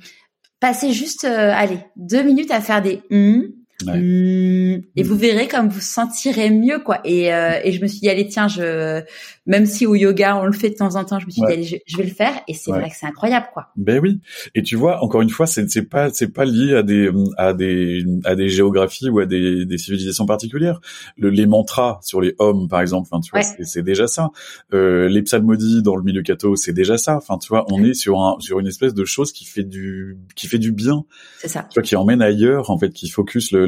passer 0.61 0.93
juste 0.93 1.25
euh, 1.25 1.51
allez 1.53 1.79
deux 1.97 2.23
minutes 2.23 2.51
à 2.51 2.61
faire 2.61 2.81
des 2.81 3.01
hum, 3.11 3.51
Mmh. 3.83 4.83
et 4.95 5.03
vous 5.03 5.17
verrez 5.17 5.49
comme 5.49 5.67
vous 5.67 5.81
sentirez 5.81 6.49
mieux 6.49 6.79
quoi. 6.79 7.01
Et, 7.03 7.33
euh, 7.33 7.59
et 7.61 7.73
je 7.73 7.81
me 7.81 7.87
suis 7.87 7.99
dit 7.99 8.09
allez 8.09 8.27
tiens 8.27 8.47
je 8.47 9.03
même 9.45 9.65
si 9.65 9.85
au 9.85 9.95
yoga 9.95 10.37
on 10.37 10.45
le 10.45 10.53
fait 10.53 10.69
de 10.69 10.75
temps 10.75 10.95
en 10.95 11.05
temps, 11.05 11.19
je 11.19 11.25
me 11.25 11.31
suis 11.31 11.41
dit 11.41 11.51
allez 11.51 11.83
je, 11.85 11.97
vais 11.97 12.03
le 12.03 12.09
faire 12.09 12.33
et 12.47 12.53
c'est 12.53 12.71
vrai 12.71 12.89
que 12.89 12.95
c'est 12.95 13.05
incroyable 13.05 13.47
quoi. 13.53 13.67
Ben 13.75 13.99
oui. 14.01 14.19
Et 14.55 14.63
tu 14.63 14.75
vois 14.75 15.03
encore 15.03 15.21
une 15.21 15.29
fois 15.29 15.47
c'est 15.47 15.65
pas 15.83 16.09
c'est 16.11 16.29
pas 16.29 16.45
lié 16.45 16.75
à 16.75 16.83
des 16.83 17.11
à 17.37 17.53
des 17.53 18.03
à 18.23 18.35
des 18.35 18.49
géographies 18.49 19.09
ou 19.09 19.19
à 19.19 19.25
des, 19.25 19.65
des 19.65 19.77
civilisations 19.77 20.25
particulières. 20.25 20.81
Le, 21.17 21.29
les 21.29 21.45
mantras 21.45 21.99
sur 22.01 22.21
les 22.21 22.35
hommes 22.39 22.67
par 22.67 22.81
exemple, 22.81 23.07
enfin 23.11 23.21
tu 23.21 23.31
vois 23.31 23.41
c'est 23.43 23.83
déjà 23.83 24.07
ça. 24.07 24.29
Euh, 24.73 25.07
les 25.07 25.21
psalmodies 25.21 25.81
dans 25.81 25.95
le 25.95 26.03
milieu 26.03 26.21
catho 26.21 26.55
c'est 26.55 26.73
déjà 26.73 26.97
ça. 26.97 27.17
Enfin 27.17 27.37
tu 27.37 27.49
vois 27.49 27.65
on 27.71 27.83
est 27.83 27.93
sur 27.93 28.19
un 28.19 28.37
sur 28.39 28.59
une 28.59 28.67
espèce 28.67 28.93
de 28.93 29.05
chose 29.05 29.31
qui 29.31 29.45
fait 29.45 29.63
du 29.63 30.17
qui 30.35 30.47
fait 30.47 30.59
du 30.59 30.71
bien. 30.71 31.05
C'est 31.39 31.47
ça. 31.47 31.67
Tu 31.69 31.79
vois 31.79 31.83
qui 31.83 31.95
emmène 31.95 32.21
ailleurs 32.21 32.69
en 32.69 32.77
fait 32.77 32.91
qui 32.91 33.09
focus 33.09 33.51
le 33.51 33.65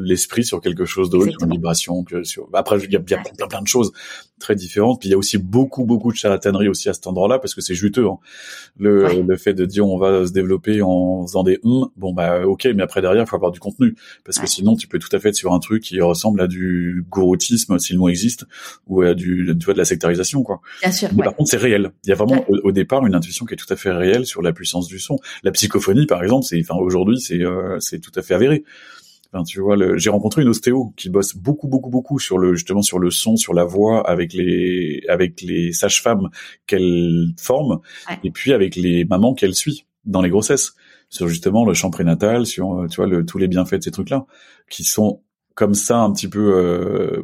l'esprit 0.00 0.42
le, 0.42 0.46
sur 0.46 0.60
quelque 0.60 0.84
chose 0.84 1.10
d'autre, 1.10 1.32
une 1.42 1.50
vibration. 1.50 2.04
Que 2.04 2.24
sur... 2.24 2.48
Après, 2.52 2.78
il 2.78 2.92
y 2.92 2.96
a, 2.96 2.98
bien 2.98 3.22
plein, 3.22 3.46
plein 3.46 3.62
de 3.62 3.66
choses 3.66 3.92
très 4.38 4.54
différentes. 4.54 4.95
Puis 4.98 5.08
il 5.08 5.12
y 5.12 5.14
a 5.14 5.18
aussi 5.18 5.38
beaucoup, 5.38 5.84
beaucoup 5.84 6.12
de 6.12 6.16
charlatanerie 6.16 6.68
aussi 6.68 6.88
à 6.88 6.94
cet 6.94 7.06
endroit-là 7.06 7.38
parce 7.38 7.54
que 7.54 7.60
c'est 7.60 7.74
juteux. 7.74 8.06
Hein. 8.06 8.18
Le, 8.78 9.22
le 9.22 9.36
fait 9.36 9.54
de 9.54 9.64
dire 9.64 9.86
on 9.86 9.98
va 9.98 10.26
se 10.26 10.32
développer 10.32 10.82
en 10.82 11.26
faisant 11.26 11.42
des 11.42 11.58
hum, 11.62 11.88
bon 11.96 12.12
bah 12.12 12.46
ok, 12.46 12.68
mais 12.74 12.82
après 12.82 13.00
derrière 13.00 13.22
il 13.22 13.28
faut 13.28 13.36
avoir 13.36 13.52
du 13.52 13.60
contenu 13.60 13.94
parce 14.24 14.38
que 14.38 14.46
sinon 14.46 14.76
tu 14.76 14.86
peux 14.86 14.98
tout 14.98 15.08
à 15.12 15.18
fait 15.18 15.30
être 15.30 15.36
sur 15.36 15.52
un 15.52 15.58
truc 15.58 15.82
qui 15.82 16.00
ressemble 16.00 16.40
à 16.40 16.46
du 16.46 17.04
gouroutisme 17.10 17.78
si 17.78 17.92
le 17.92 17.98
mot 17.98 18.08
existe 18.08 18.44
ou 18.86 19.02
à 19.02 19.14
du 19.14 19.54
tu 19.58 19.64
vois 19.64 19.74
de 19.74 19.78
la 19.78 19.84
sectarisation 19.84 20.42
quoi. 20.42 20.60
Bien 20.82 20.92
sûr. 20.92 21.08
Mais 21.14 21.24
par 21.24 21.34
contre 21.34 21.50
c'est 21.50 21.56
réel. 21.56 21.92
Il 22.04 22.10
y 22.10 22.12
a 22.12 22.16
vraiment 22.16 22.44
au, 22.48 22.72
départ 22.72 23.06
une 23.06 23.14
intuition 23.14 23.46
qui 23.46 23.54
est 23.54 23.56
tout 23.56 23.72
à 23.72 23.76
fait 23.76 23.90
réelle 23.90 24.26
sur 24.26 24.42
la 24.42 24.52
puissance 24.52 24.86
du 24.86 24.98
son. 24.98 25.18
La 25.42 25.50
psychophonie 25.52 26.06
par 26.06 26.22
exemple, 26.22 26.44
c'est 26.44 26.60
enfin 26.60 26.78
aujourd'hui 26.78 27.20
c'est 27.20 27.42
euh, 27.42 27.78
c'est 27.80 28.00
tout 28.00 28.12
à 28.16 28.22
fait 28.22 28.34
avéré 28.34 28.64
tu 29.44 29.60
vois, 29.60 29.76
j'ai 29.96 30.10
rencontré 30.10 30.42
une 30.42 30.48
ostéo 30.48 30.92
qui 30.96 31.08
bosse 31.08 31.36
beaucoup, 31.36 31.68
beaucoup, 31.68 31.90
beaucoup 31.90 32.18
sur 32.18 32.38
le 32.38 32.54
justement 32.54 32.82
sur 32.82 32.98
le 32.98 33.10
son, 33.10 33.36
sur 33.36 33.54
la 33.54 33.64
voix, 33.64 34.08
avec 34.08 34.32
les 34.32 35.02
avec 35.08 35.40
les 35.42 35.72
sages-femmes 35.72 36.28
qu'elle 36.66 37.28
forme, 37.38 37.80
et 38.24 38.30
puis 38.30 38.52
avec 38.52 38.76
les 38.76 39.04
mamans 39.04 39.34
qu'elle 39.34 39.54
suit 39.54 39.86
dans 40.04 40.22
les 40.22 40.30
grossesses, 40.30 40.74
sur 41.08 41.28
justement 41.28 41.64
le 41.64 41.74
champ 41.74 41.90
prénatal, 41.90 42.46
sur 42.46 42.80
euh, 42.80 42.86
tu 42.88 42.96
vois 42.96 43.06
le, 43.06 43.24
tous 43.24 43.38
les 43.38 43.48
bienfaits 43.48 43.76
de 43.76 43.82
ces 43.82 43.90
trucs-là, 43.90 44.26
qui 44.70 44.84
sont 44.84 45.22
comme 45.54 45.74
ça 45.74 45.98
un 45.98 46.12
petit 46.12 46.28
peu 46.28 46.54
euh, 46.54 47.22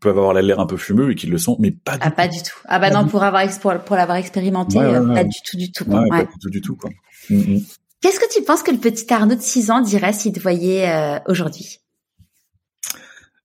peuvent 0.00 0.16
avoir 0.16 0.32
l'air 0.34 0.60
un 0.60 0.66
peu 0.66 0.76
fumeux 0.76 1.10
et 1.10 1.14
qui 1.14 1.26
le 1.26 1.36
sont, 1.36 1.56
mais 1.58 1.72
pas 1.72 1.96
du 1.96 2.02
ah, 2.02 2.10
tout. 2.10 2.16
pas 2.16 2.28
du 2.28 2.38
tout. 2.38 2.58
Ah 2.66 2.78
bah 2.78 2.90
non, 2.90 3.06
pour 3.06 3.22
avoir 3.24 3.44
pour, 3.60 3.96
l'avoir 3.96 4.16
expérimenté, 4.16 4.78
euh, 4.78 5.12
pas 5.12 5.24
du 5.24 5.38
tout, 5.44 5.56
du 5.56 5.72
tout. 5.72 5.84
pas 5.84 6.24
du 6.24 6.38
tout, 6.40 6.50
du 6.50 6.60
tout 6.60 6.76
quoi. 6.76 6.90
Mm, 7.28 7.36
mm. 7.36 7.60
Qu'est-ce 8.02 8.18
que 8.18 8.28
tu 8.32 8.42
penses 8.42 8.64
que 8.64 8.72
le 8.72 8.78
petit 8.78 9.10
Arnaud 9.14 9.36
de 9.36 9.40
6 9.40 9.70
ans 9.70 9.80
dirait 9.80 10.12
s'il 10.12 10.32
te 10.32 10.40
voyait 10.40 10.90
euh, 10.90 11.20
aujourd'hui? 11.28 11.78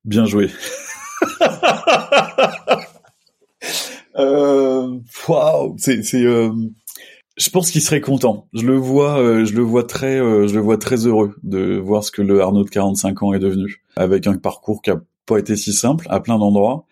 Bien 0.03 0.25
joué. 0.25 0.49
euh, 4.17 4.99
c'est, 5.77 6.01
euh, 6.15 6.51
je 7.37 7.49
pense 7.51 7.69
qu'il 7.69 7.83
serait 7.83 8.01
content. 8.01 8.47
Je 8.53 8.65
le 8.65 8.77
vois, 8.77 9.19
euh, 9.19 9.45
je 9.45 9.53
le 9.53 9.61
vois 9.61 9.83
très, 9.83 10.17
je 10.17 10.53
le 10.55 10.59
vois 10.59 10.79
très 10.79 11.05
heureux 11.05 11.35
de 11.43 11.77
voir 11.77 12.03
ce 12.03 12.09
que 12.09 12.23
le 12.23 12.41
Arnaud 12.41 12.63
de 12.63 12.69
45 12.71 13.21
ans 13.21 13.33
est 13.33 13.39
devenu, 13.39 13.83
avec 13.95 14.25
un 14.25 14.37
parcours 14.37 14.81
qui 14.81 14.89
a 14.89 14.99
pas 15.27 15.37
été 15.37 15.55
si 15.55 15.71
simple 15.71 16.07
à 16.09 16.19
plein 16.19 16.39
d'endroits. 16.39 16.87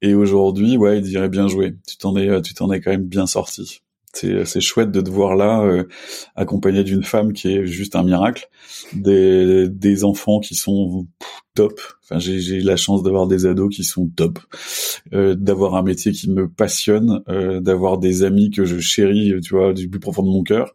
Et 0.00 0.14
aujourd'hui, 0.14 0.78
ouais, 0.78 0.96
il 0.98 1.02
dirait 1.02 1.28
bien 1.28 1.46
joué. 1.46 1.76
Tu 1.86 1.98
t'en 1.98 2.16
es, 2.16 2.40
tu 2.40 2.54
t'en 2.54 2.72
es 2.72 2.80
quand 2.80 2.92
même 2.92 3.04
bien 3.04 3.26
sorti 3.26 3.82
c'est 4.12 4.60
chouette 4.60 4.90
de 4.90 5.00
te 5.00 5.10
voir 5.10 5.36
là 5.36 5.62
euh, 5.62 5.84
accompagné 6.34 6.84
d'une 6.84 7.04
femme 7.04 7.32
qui 7.32 7.52
est 7.52 7.66
juste 7.66 7.96
un 7.96 8.02
miracle, 8.02 8.48
des, 8.94 9.68
des 9.68 10.04
enfants 10.04 10.40
qui 10.40 10.54
sont 10.54 11.06
top. 11.54 11.80
Enfin, 12.04 12.18
j'ai 12.18 12.60
la 12.60 12.76
chance 12.76 13.02
d'avoir 13.02 13.26
des 13.26 13.46
ados 13.46 13.74
qui 13.74 13.84
sont 13.84 14.08
top, 14.08 14.38
euh, 15.12 15.34
d'avoir 15.34 15.74
un 15.74 15.82
métier 15.82 16.12
qui 16.12 16.30
me 16.30 16.48
passionne, 16.48 17.22
euh, 17.28 17.60
d'avoir 17.60 17.98
des 17.98 18.22
amis 18.22 18.50
que 18.50 18.64
je 18.64 18.78
chéris, 18.78 19.34
tu 19.42 19.54
vois, 19.54 19.72
du 19.72 19.88
plus 19.88 20.00
profond 20.00 20.22
de 20.22 20.30
mon 20.30 20.42
cœur, 20.42 20.72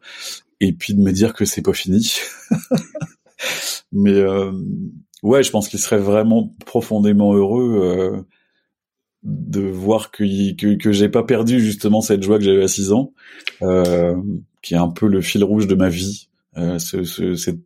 et 0.60 0.72
puis 0.72 0.94
de 0.94 1.00
me 1.00 1.12
dire 1.12 1.32
que 1.32 1.44
c'est 1.44 1.62
pas 1.62 1.72
fini. 1.72 2.12
Mais 3.92 4.12
euh, 4.12 4.52
ouais, 5.22 5.42
je 5.42 5.50
pense 5.50 5.68
qu'il 5.68 5.78
serait 5.78 5.98
vraiment 5.98 6.54
profondément 6.66 7.34
heureux 7.34 8.24
de 9.22 9.60
voir 9.60 10.10
que, 10.10 10.24
que, 10.54 10.74
que 10.76 10.92
j'ai 10.92 11.08
pas 11.08 11.22
perdu 11.22 11.60
justement 11.60 12.00
cette 12.00 12.22
joie 12.22 12.38
que 12.38 12.44
j'avais 12.44 12.64
à 12.64 12.68
6 12.68 12.92
ans, 12.92 13.12
euh, 13.62 14.16
qui 14.62 14.74
est 14.74 14.78
un 14.78 14.88
peu 14.88 15.06
le 15.06 15.20
fil 15.20 15.44
rouge 15.44 15.66
de 15.66 15.74
ma 15.74 15.88
vie, 15.88 16.28
euh, 16.56 16.78
ce, 16.78 17.04
ce, 17.04 17.34
cette 17.34 17.60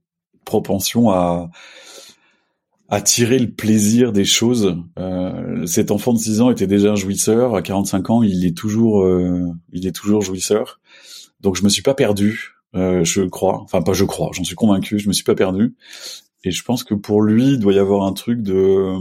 propension 0.44 1.10
à 1.10 1.50
à 2.88 3.00
tirer 3.00 3.38
le 3.38 3.50
plaisir 3.50 4.12
des 4.12 4.24
choses. 4.24 4.76
Euh, 4.98 5.66
cet 5.66 5.90
enfant 5.90 6.12
de 6.12 6.18
6 6.18 6.40
ans 6.40 6.50
était 6.50 6.66
déjà 6.66 6.92
un 6.92 6.96
jouisseur. 6.96 7.56
À 7.56 7.62
45 7.62 8.10
ans, 8.10 8.22
il 8.22 8.44
est 8.44 8.56
toujours, 8.56 9.02
euh, 9.02 9.46
il 9.72 9.86
est 9.86 9.92
toujours 9.92 10.22
jouisseur. 10.22 10.80
Donc 11.40 11.56
je 11.56 11.64
me 11.64 11.68
suis 11.68 11.82
pas 11.82 11.94
perdu, 11.94 12.52
euh, 12.74 13.04
je 13.04 13.22
crois. 13.22 13.60
Enfin 13.62 13.82
pas 13.82 13.92
je 13.92 14.04
crois, 14.04 14.30
j'en 14.32 14.44
suis 14.44 14.54
convaincu. 14.54 14.98
Je 14.98 15.08
me 15.08 15.12
suis 15.12 15.24
pas 15.24 15.34
perdu. 15.34 15.74
Et 16.44 16.50
je 16.52 16.62
pense 16.62 16.84
que 16.84 16.94
pour 16.94 17.22
lui, 17.22 17.54
il 17.54 17.58
doit 17.58 17.72
y 17.72 17.78
avoir 17.78 18.04
un 18.06 18.12
truc 18.12 18.40
de, 18.40 18.94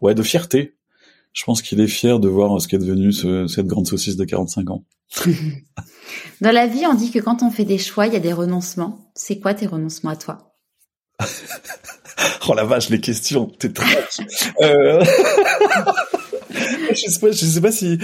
ouais, 0.00 0.14
de 0.14 0.22
fierté 0.22 0.74
je 1.34 1.44
pense 1.44 1.60
qu'il 1.60 1.80
est 1.80 1.88
fier 1.88 2.18
de 2.20 2.28
voir 2.28 2.58
ce 2.60 2.68
qu'est 2.68 2.78
devenu 2.78 3.12
ce, 3.12 3.46
cette 3.48 3.66
grande 3.66 3.86
saucisse 3.86 4.16
de 4.16 4.24
45 4.24 4.70
ans. 4.70 4.84
Dans 6.40 6.52
la 6.52 6.66
vie, 6.66 6.86
on 6.86 6.94
dit 6.94 7.10
que 7.10 7.18
quand 7.18 7.42
on 7.42 7.50
fait 7.50 7.64
des 7.64 7.78
choix, 7.78 8.06
il 8.06 8.14
y 8.14 8.16
a 8.16 8.20
des 8.20 8.32
renoncements. 8.32 9.10
C'est 9.14 9.40
quoi 9.40 9.52
tes 9.52 9.66
renoncements 9.66 10.10
à 10.10 10.16
toi? 10.16 10.54
Oh 12.46 12.54
la 12.54 12.64
vache, 12.64 12.90
les 12.90 13.00
questions, 13.00 13.46
t'es 13.46 13.70
très... 13.70 14.06
euh... 14.60 15.02
je 16.50 17.10
sais 17.10 17.18
pas, 17.18 17.30
je 17.30 17.44
sais 17.44 17.60
pas 17.60 17.72
si 17.72 17.98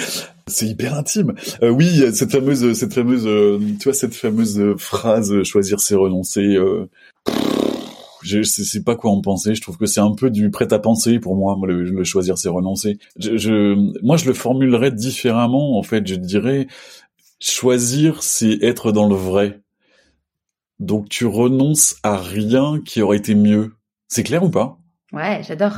c'est 0.47 0.67
hyper 0.67 0.95
intime. 0.95 1.35
Euh, 1.63 1.69
oui, 1.69 2.03
cette 2.15 2.33
fameuse, 2.33 2.73
cette 2.73 2.95
fameuse, 2.95 3.27
euh, 3.27 3.61
tu 3.79 3.85
vois, 3.85 3.93
cette 3.93 4.15
fameuse 4.15 4.61
phrase 4.79 5.43
"choisir 5.43 5.79
c'est 5.79 5.95
renoncer". 5.95 6.57
Euh 6.57 6.89
je 8.23 8.43
sais 8.43 8.83
pas 8.83 8.97
quoi 8.97 9.11
en 9.11 9.21
penser. 9.21 9.55
Je 9.55 9.61
trouve 9.61 9.77
que 9.77 9.87
c'est 9.87 10.01
un 10.01 10.15
peu 10.15 10.31
du 10.31 10.51
prêt 10.51 10.73
à 10.73 10.79
penser 10.79 11.19
pour 11.19 11.37
moi. 11.37 11.57
Le, 11.67 12.05
choisir, 12.05 12.39
c'est 12.39 12.49
renoncer. 12.49 12.99
Je, 13.19 13.37
je, 13.37 13.75
moi, 14.05 14.17
je 14.17 14.27
le 14.27 14.35
formulerais 14.35 14.91
différemment. 14.91 15.79
En 15.79 15.83
fait, 15.83 16.07
je 16.07 16.15
dirais 16.15 16.67
choisir, 17.41 18.23
c'est 18.23 18.63
être 18.63 18.93
dans 18.93 19.09
le 19.09 19.15
vrai. 19.15 19.61
Donc, 20.79 21.09
tu 21.09 21.27
renonces 21.27 21.97
à 22.03 22.17
rien 22.17 22.81
qui 22.85 23.03
aurait 23.03 23.19
été 23.19 23.35
mieux. 23.35 23.75
C'est 24.09 24.23
clair 24.23 24.43
ou 24.43 24.51
pas? 24.51 24.80
Ouais, 25.13 25.43
j'adore. 25.43 25.73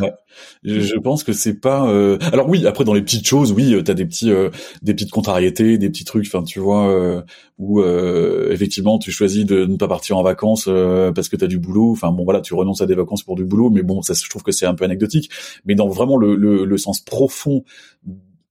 Je, 0.63 0.99
pense 0.99 1.25
que 1.25 1.33
c'est 1.33 1.59
pas. 1.59 1.89
Euh... 1.89 2.19
Alors 2.33 2.49
oui, 2.51 2.67
après 2.67 2.85
dans 2.85 2.93
les 2.93 3.01
petites 3.01 3.27
choses, 3.27 3.51
oui, 3.53 3.75
euh, 3.75 3.83
t'as 3.83 3.95
des 3.95 4.05
petits, 4.05 4.31
euh, 4.31 4.51
des 4.83 4.93
petites 4.93 5.11
contrariétés, 5.11 5.79
des 5.79 5.89
petits 5.89 6.05
trucs. 6.05 6.27
Enfin, 6.27 6.43
tu 6.43 6.61
vois, 6.61 6.91
euh, 6.91 7.23
où 7.57 7.81
euh, 7.81 8.53
effectivement 8.53 8.99
tu 8.99 9.11
choisis 9.11 9.47
de 9.47 9.65
ne 9.65 9.77
pas 9.77 9.89
partir 9.89 10.19
en 10.19 10.23
vacances 10.23 10.69
parce 11.15 11.31
que 11.31 11.37
t'as 11.37 11.47
du 11.47 11.59
boulot. 11.59 11.93
Enfin 11.93 12.13
bon, 12.13 12.25
voilà, 12.25 12.43
tu 12.43 12.53
renonces 12.53 12.83
à 12.83 12.87
des 12.87 12.95
vacances 12.95 13.23
pour 13.23 13.37
du 13.37 13.45
boulot, 13.45 13.71
mais 13.71 13.83
bon, 13.83 14.03
ça, 14.03 14.13
je 14.13 14.29
trouve 14.29 14.43
que 14.43 14.53
c'est 14.53 14.67
un 14.67 14.75
peu 14.75 14.85
anecdotique. 14.85 15.31
Mais 15.65 15.75
dans 15.75 15.89
vraiment 15.89 16.19
le, 16.19 16.37
le, 16.37 16.67
le 16.67 16.79
sens 16.79 17.01
profond 17.01 17.65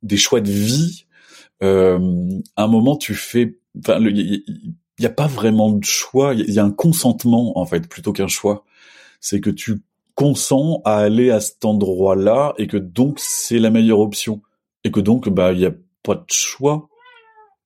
des 0.01 0.17
choix 0.17 0.41
de 0.41 0.49
vie, 0.49 1.05
à 1.61 1.67
un 1.67 2.67
moment 2.67 2.97
tu 2.97 3.13
fais. 3.13 3.59
Enfin, 3.77 3.99
il 4.01 4.43
y, 4.99 5.05
a 5.05 5.09
pas 5.09 5.27
vraiment 5.27 5.69
de 5.69 5.83
choix. 5.83 6.33
Il 6.33 6.51
y, 6.51 6.59
a 6.59 6.65
un 6.65 6.71
consentement 6.71 7.57
en 7.59 7.65
fait 7.67 7.87
plutôt 7.87 8.13
qu'un 8.13 8.27
choix. 8.27 8.65
C'est 9.19 9.39
que 9.39 9.51
tu 9.51 9.83
consent 10.15 10.81
à 10.85 10.97
aller 10.97 11.31
à 11.31 11.39
cet 11.39 11.65
endroit-là 11.65 12.53
et 12.57 12.67
que 12.67 12.77
donc 12.77 13.19
c'est 13.19 13.59
la 13.59 13.69
meilleure 13.69 13.99
option 13.99 14.41
et 14.83 14.91
que 14.91 14.99
donc 14.99 15.29
bah 15.29 15.51
il 15.51 15.59
y 15.59 15.65
a 15.65 15.71
pas 16.03 16.15
de 16.15 16.25
choix. 16.29 16.87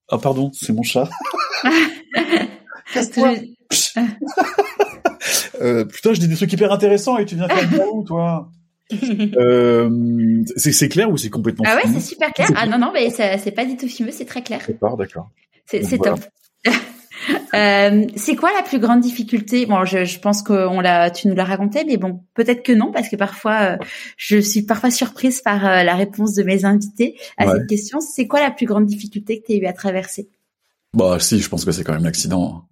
Ah 0.10 0.18
pardon, 0.18 0.52
c'est 0.54 0.74
mon 0.74 0.84
chat. 0.84 1.10
euh, 5.62 5.86
putain, 5.86 6.14
je 6.14 6.20
dis 6.20 6.28
des 6.28 6.36
trucs 6.36 6.52
hyper 6.54 6.72
intéressants 6.72 7.18
et 7.18 7.26
tu 7.26 7.36
viens 7.36 7.48
faire 7.48 7.94
où 7.94 8.04
toi? 8.04 8.50
Euh, 9.38 10.44
c'est 10.56 10.90
clair 10.90 11.10
ou 11.10 11.18
c'est 11.18 11.30
complètement 11.30 11.66
Ah 11.68 11.76
ouais, 11.76 11.92
c'est 11.92 12.00
super 12.00 12.32
clair. 12.32 12.50
Ah 12.56 12.68
non 12.68 12.78
non, 12.78 12.92
mais 12.94 13.10
c'est 13.10 13.52
pas 13.52 13.66
du 13.66 13.78
tout 13.78 13.88
fumeux, 13.88 14.12
c'est 14.12 14.26
très 14.26 14.44
clair. 14.44 14.62
D'accord, 14.68 14.98
d'accord. 14.98 15.30
C'est 15.66 15.98
top. 15.98 16.20
Euh, 17.56 18.06
c'est 18.16 18.36
quoi 18.36 18.52
la 18.56 18.64
plus 18.64 18.80
grande 18.80 19.00
difficulté? 19.00 19.66
Bon, 19.66 19.86
je, 19.86 20.04
je 20.04 20.20
pense 20.20 20.42
que 20.42 20.82
l'a, 20.82 21.10
tu 21.10 21.28
nous 21.28 21.36
l'as 21.36 21.46
raconté, 21.46 21.86
mais 21.86 21.98
bon, 21.98 22.22
peut-être 22.34 22.64
que 22.64 22.74
non, 22.74 22.92
parce 22.92 23.08
que 23.10 23.16
parfois, 23.16 23.60
euh, 23.62 23.78
je 24.18 24.38
suis 24.38 24.64
parfois 24.64 24.92
surprise 24.92 25.42
par 25.42 25.66
euh, 25.66 25.84
la 25.84 25.96
réponse 25.96 26.34
de 26.34 26.44
mes 26.44 26.66
invités 26.66 27.18
à 27.38 27.50
cette 27.50 27.68
question. 27.68 28.00
C'est 28.02 28.28
quoi 28.28 28.42
la 28.42 28.52
plus 28.52 28.66
grande 28.66 28.86
difficulté 28.86 29.42
que 29.42 29.48
tu 29.48 29.54
as 29.54 29.56
eu 29.56 29.66
à 29.66 29.74
traverser? 29.74 30.30
Bah 30.94 31.18
si, 31.20 31.40
je 31.40 31.50
pense 31.50 31.66
que 31.66 31.72
c'est 31.72 31.84
quand 31.84 31.94
même 31.94 32.06
l'accident. 32.06 32.66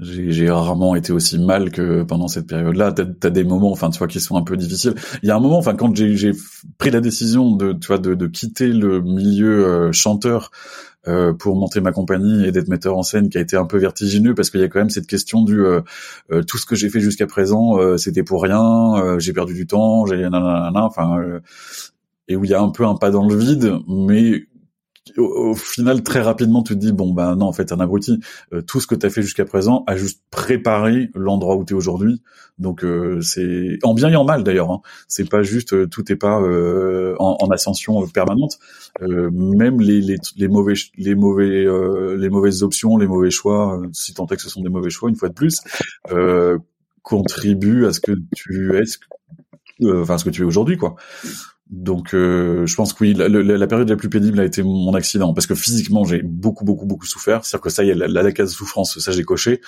J'ai 0.00 0.50
rarement 0.50 0.96
été 0.96 1.12
aussi 1.12 1.38
mal 1.38 1.70
que 1.70 2.02
pendant 2.02 2.26
cette 2.26 2.48
période-là. 2.48 2.92
T'as 2.92 3.28
as 3.28 3.30
des 3.30 3.44
moments, 3.44 3.70
enfin, 3.70 3.90
tu 3.90 3.98
vois, 3.98 4.08
qui 4.08 4.20
sont 4.20 4.36
un 4.36 4.42
peu 4.42 4.56
difficiles. 4.56 4.94
Il 5.22 5.28
y 5.28 5.30
a 5.30 5.36
un 5.36 5.40
moment, 5.40 5.58
enfin, 5.58 5.74
quand 5.74 5.94
j'ai 5.94 6.32
pris 6.78 6.90
la 6.90 7.00
décision 7.00 7.54
de, 7.54 7.72
tu 7.74 7.86
vois, 7.86 7.98
de, 7.98 8.14
de 8.14 8.26
quitter 8.26 8.68
le 8.68 9.00
milieu 9.00 9.66
euh, 9.66 9.92
chanteur 9.92 10.50
euh, 11.08 11.32
pour 11.32 11.56
monter 11.56 11.80
ma 11.80 11.90
compagnie 11.90 12.46
et 12.46 12.52
d'être 12.52 12.68
metteur 12.68 12.96
en 12.96 13.02
scène, 13.02 13.28
qui 13.28 13.36
a 13.36 13.40
été 13.40 13.56
un 13.56 13.64
peu 13.64 13.76
vertigineux 13.76 14.36
parce 14.36 14.50
qu'il 14.50 14.60
y 14.60 14.62
a 14.62 14.68
quand 14.68 14.78
même 14.78 14.90
cette 14.90 15.08
question 15.08 15.42
du 15.42 15.60
euh, 15.60 15.80
euh 16.30 16.44
tout 16.44 16.58
ce 16.58 16.66
que 16.66 16.76
j'ai 16.76 16.90
fait 16.90 17.00
jusqu'à 17.00 17.26
présent, 17.26 17.76
euh, 17.80 17.96
c'était 17.96 18.22
pour 18.22 18.40
rien, 18.40 19.18
j'ai 19.18 19.32
perdu 19.32 19.52
du 19.54 19.66
temps, 19.66 20.06
j'ai 20.06 20.24
enfin, 20.32 21.40
et 22.28 22.36
où 22.36 22.44
il 22.44 22.50
y 22.52 22.54
a 22.54 22.60
un 22.60 22.70
peu 22.70 22.86
un 22.86 22.94
pas 22.94 23.10
dans 23.10 23.26
le 23.26 23.34
vide, 23.36 23.78
mais 23.88 24.44
au, 25.16 25.54
final 25.54 26.02
très 26.02 26.20
rapidement 26.20 26.62
tu 26.62 26.74
te 26.74 26.78
dis 26.78 26.92
bon 26.92 27.12
ben 27.12 27.36
non 27.36 27.46
en 27.46 27.52
fait 27.52 27.66
t'es 27.66 27.72
un 27.72 27.80
abruti. 27.80 28.20
Euh, 28.52 28.62
tout 28.62 28.80
ce 28.80 28.86
que 28.86 28.94
t'as 28.94 29.10
fait 29.10 29.22
jusqu'à 29.22 29.44
présent 29.44 29.84
a 29.86 29.96
juste 29.96 30.22
préparé 30.30 31.10
l'endroit 31.14 31.56
où 31.56 31.64
t'es 31.64 31.74
aujourd'hui. 31.74 32.22
Donc 32.58 32.84
euh, 32.84 33.20
c'est 33.20 33.78
en 33.82 33.94
bien 33.94 34.10
et 34.10 34.16
en 34.16 34.24
mal 34.24 34.44
d'ailleurs 34.44 34.70
hein. 34.70 34.80
c'est 35.08 35.28
pas 35.28 35.42
juste 35.42 35.72
euh, 35.72 35.86
tout 35.86 36.10
est 36.12 36.16
pas 36.16 36.38
en, 36.38 37.36
en, 37.40 37.50
ascension 37.50 38.06
permanente. 38.08 38.58
Même 39.00 39.80
les, 39.80 40.00
les, 40.00 40.16
les, 40.36 40.48
mauvais 40.48 40.74
les 40.96 41.14
mauvais 41.14 41.66
les 42.16 42.28
mauvaises 42.28 42.62
options 42.62 42.96
les 42.96 43.06
mauvais 43.06 43.30
choix 43.30 43.80
si 43.92 44.14
tant 44.14 44.26
est 44.26 44.36
que 44.36 44.42
ce 44.42 44.50
sont 44.50 44.62
des 44.62 44.68
mauvais 44.68 44.90
choix 44.90 45.08
une 45.08 45.16
fois 45.16 45.28
de 45.28 45.34
plus 45.34 45.60
contribuent 47.02 47.86
à 47.86 47.92
ce 47.92 48.00
que 48.00 48.12
tu 48.34 48.76
es 48.76 48.82
enfin 49.84 50.18
ce 50.18 50.24
que 50.24 50.30
tu 50.30 50.42
es 50.42 50.44
aujourd'hui 50.44 50.76
quoi 50.76 50.96
donc, 51.72 52.12
euh, 52.12 52.66
je 52.66 52.74
pense 52.76 52.92
que 52.92 53.02
oui, 53.02 53.14
la, 53.14 53.28
la, 53.30 53.66
période 53.66 53.88
la 53.88 53.96
plus 53.96 54.10
pénible 54.10 54.38
a 54.40 54.44
été 54.44 54.62
mon 54.62 54.92
accident, 54.92 55.32
parce 55.32 55.46
que 55.46 55.54
physiquement, 55.54 56.04
j'ai 56.04 56.20
beaucoup, 56.22 56.66
beaucoup, 56.66 56.84
beaucoup 56.84 57.06
souffert. 57.06 57.46
C'est-à-dire 57.46 57.62
que 57.62 57.70
ça 57.70 57.82
y 57.82 57.88
est, 57.88 57.94
la, 57.94 58.08
la, 58.08 58.32
case 58.32 58.52
souffrance, 58.52 58.98
ça 58.98 59.10
j'ai 59.10 59.22
coché. 59.22 59.62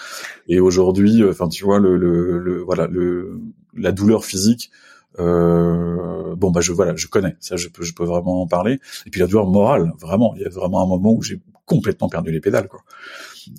Et 0.46 0.60
aujourd'hui, 0.60 1.22
euh, 1.22 1.30
enfin, 1.30 1.48
tu 1.48 1.64
vois, 1.64 1.78
le, 1.78 1.96
le, 1.96 2.62
voilà, 2.62 2.88
le, 2.88 3.40
la 3.74 3.90
douleur 3.90 4.26
physique, 4.26 4.70
euh, 5.18 6.34
bon 6.36 6.50
bah 6.50 6.60
je 6.60 6.72
voilà, 6.72 6.94
je 6.96 7.06
connais, 7.06 7.36
ça 7.40 7.56
je 7.56 7.68
peux, 7.68 7.84
je 7.84 7.94
peux 7.94 8.04
vraiment 8.04 8.42
en 8.42 8.46
parler. 8.46 8.80
Et 9.06 9.10
puis 9.10 9.20
la 9.20 9.26
douleur 9.26 9.46
morale, 9.46 9.92
vraiment, 9.98 10.34
il 10.36 10.42
y 10.42 10.44
a 10.44 10.50
vraiment 10.50 10.82
un 10.82 10.86
moment 10.86 11.14
où 11.14 11.22
j'ai 11.22 11.40
complètement 11.64 12.10
perdu 12.10 12.32
les 12.32 12.40
pédales, 12.40 12.68
quoi. 12.68 12.80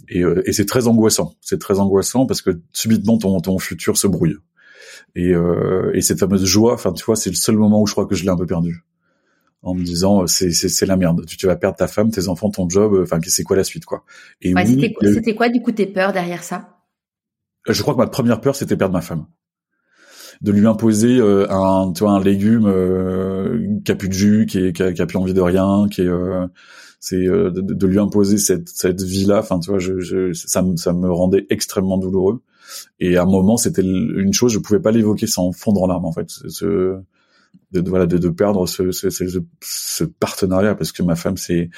Et, 0.08 0.22
euh, 0.22 0.48
et 0.48 0.54
c'est 0.54 0.66
très 0.66 0.88
angoissant, 0.88 1.34
c'est 1.42 1.60
très 1.60 1.80
angoissant 1.80 2.28
parce 2.28 2.44
que 2.44 2.52
subitement 2.74 3.18
ton, 3.18 3.40
ton 3.40 3.58
futur 3.58 3.98
se 3.98 4.06
brouille. 4.06 4.36
Et, 5.16 5.34
euh, 5.34 5.92
et 5.94 6.02
cette 6.02 6.20
fameuse 6.20 6.46
joie, 6.46 6.74
enfin 6.74 6.92
tu 6.92 7.04
vois, 7.06 7.16
c'est 7.16 7.30
le 7.30 7.36
seul 7.36 7.56
moment 7.56 7.82
où 7.82 7.88
je 7.88 7.94
crois 7.94 8.06
que 8.06 8.16
je 8.16 8.24
l'ai 8.24 8.30
un 8.30 8.38
peu 8.38 8.46
perdu. 8.46 8.84
En 9.62 9.74
me 9.74 9.84
disant 9.84 10.24
euh, 10.24 10.28
c'est 10.28 10.52
c'est 10.52 10.86
la 10.86 10.96
merde. 10.96 11.26
Tu, 11.26 11.38
tu 11.38 11.48
vas 11.48 11.56
perdre 11.56 11.78
ta 11.78 11.88
femme 11.88 12.12
tes 12.12 12.28
enfants 12.28 12.52
ton 12.52 12.70
job 12.70 12.94
euh, 12.94 13.04
enfin 13.04 13.20
c'est 13.26 13.44
quoi 13.44 13.56
la 13.56 13.64
suite 13.64 13.86
quoi. 13.86 14.04
Et 14.42 14.54
oui, 14.54 14.94
c'était 15.02 15.34
quoi 15.34 15.50
du 15.50 15.62
coup 15.62 15.72
tes 15.72 15.88
peurs 15.88 16.14
derrière 16.14 16.44
ça? 16.44 16.76
Je 17.68 17.82
crois 17.82 17.96
que 17.96 18.00
ma 18.00 18.08
première 18.08 18.42
peur 18.42 18.56
c'était 18.56 18.78
perdre 18.78 18.94
ma 18.94 19.02
femme. 19.02 19.26
De 20.42 20.52
lui 20.52 20.68
imposer 20.68 21.18
euh, 21.18 21.50
un 21.50 21.94
tu 21.94 22.04
vois 22.04 22.12
un 22.12 22.22
légume 22.22 22.68
euh, 22.68 23.80
qui 23.84 23.92
a 23.92 23.96
plus 23.96 24.10
de 24.10 24.14
jus 24.14 24.46
qui, 24.48 24.60
est, 24.60 24.74
qui, 24.74 24.84
a, 24.84 24.94
qui 24.94 25.02
a 25.02 25.08
plus 25.08 25.18
envie 25.18 25.34
de 25.34 25.42
rien 25.42 25.88
qui 25.90 26.02
est 26.02 26.08
euh, 26.08 26.46
c'est 27.00 27.24
de, 27.24 27.50
de, 27.50 27.88
lui 27.88 28.00
imposer 28.00 28.38
cette 28.38 28.68
cette 28.68 29.02
vie 29.02 29.26
là 29.26 29.40
enfin 29.40 29.60
tu 29.60 29.70
vois 29.70 29.80
je, 29.80 30.00
je 30.00 30.34
ça 30.34 30.64
ça 30.76 30.94
me 30.94 31.10
rendait 31.10 31.48
extrêmement 31.50 31.98
douloureux 31.98 32.42
et 33.00 33.18
à 33.18 33.24
un 33.24 33.26
moment, 33.26 33.58
c'était 33.58 33.82
une 33.82 34.34
chose, 34.34 34.54
je 34.54 34.60
pouvais 34.60 34.80
pas 34.80 34.92
l'évoquer 34.92 35.28
sans 35.28 35.52
fondre 35.52 35.84
en 35.84 35.88
larmes 35.88 36.06
en 36.06 36.12
fait. 36.12 36.30
Ce, 36.30 37.00
de, 37.72 37.90
voilà, 37.90 38.06
de, 38.06 38.18
de 38.18 38.30
perdre 38.30 38.68
ce, 38.68 38.92
ce, 38.92 39.10
ce, 39.10 40.04
partenariat 40.04 40.76
parce 40.76 40.92
que 40.92 41.04
ma 41.04 41.16
femme 41.16 41.38
c'est 41.38 41.70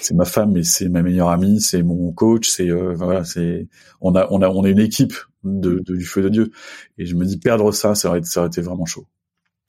c'est 0.00 0.14
ma 0.14 0.24
femme 0.24 0.56
et 0.56 0.64
c'est 0.64 0.88
ma 0.88 1.02
meilleure 1.02 1.28
amie, 1.28 1.60
c'est 1.60 1.82
mon 1.82 2.12
coach, 2.12 2.48
c'est 2.48 2.70
euh, 2.70 2.94
voilà, 2.94 3.24
c'est 3.24 3.68
on 4.00 4.14
a 4.14 4.26
on 4.30 4.42
a 4.42 4.48
on 4.48 4.64
est 4.64 4.70
une 4.70 4.80
équipe 4.80 5.14
de, 5.44 5.80
de, 5.84 5.96
du 5.96 6.04
feu 6.04 6.22
de 6.22 6.28
Dieu 6.28 6.50
et 6.98 7.06
je 7.06 7.14
me 7.14 7.24
dis 7.24 7.38
perdre 7.38 7.72
ça, 7.72 7.94
ça 7.94 8.08
aurait, 8.08 8.22
ça 8.22 8.40
aurait 8.40 8.48
été 8.48 8.60
vraiment 8.60 8.86
chaud. 8.86 9.06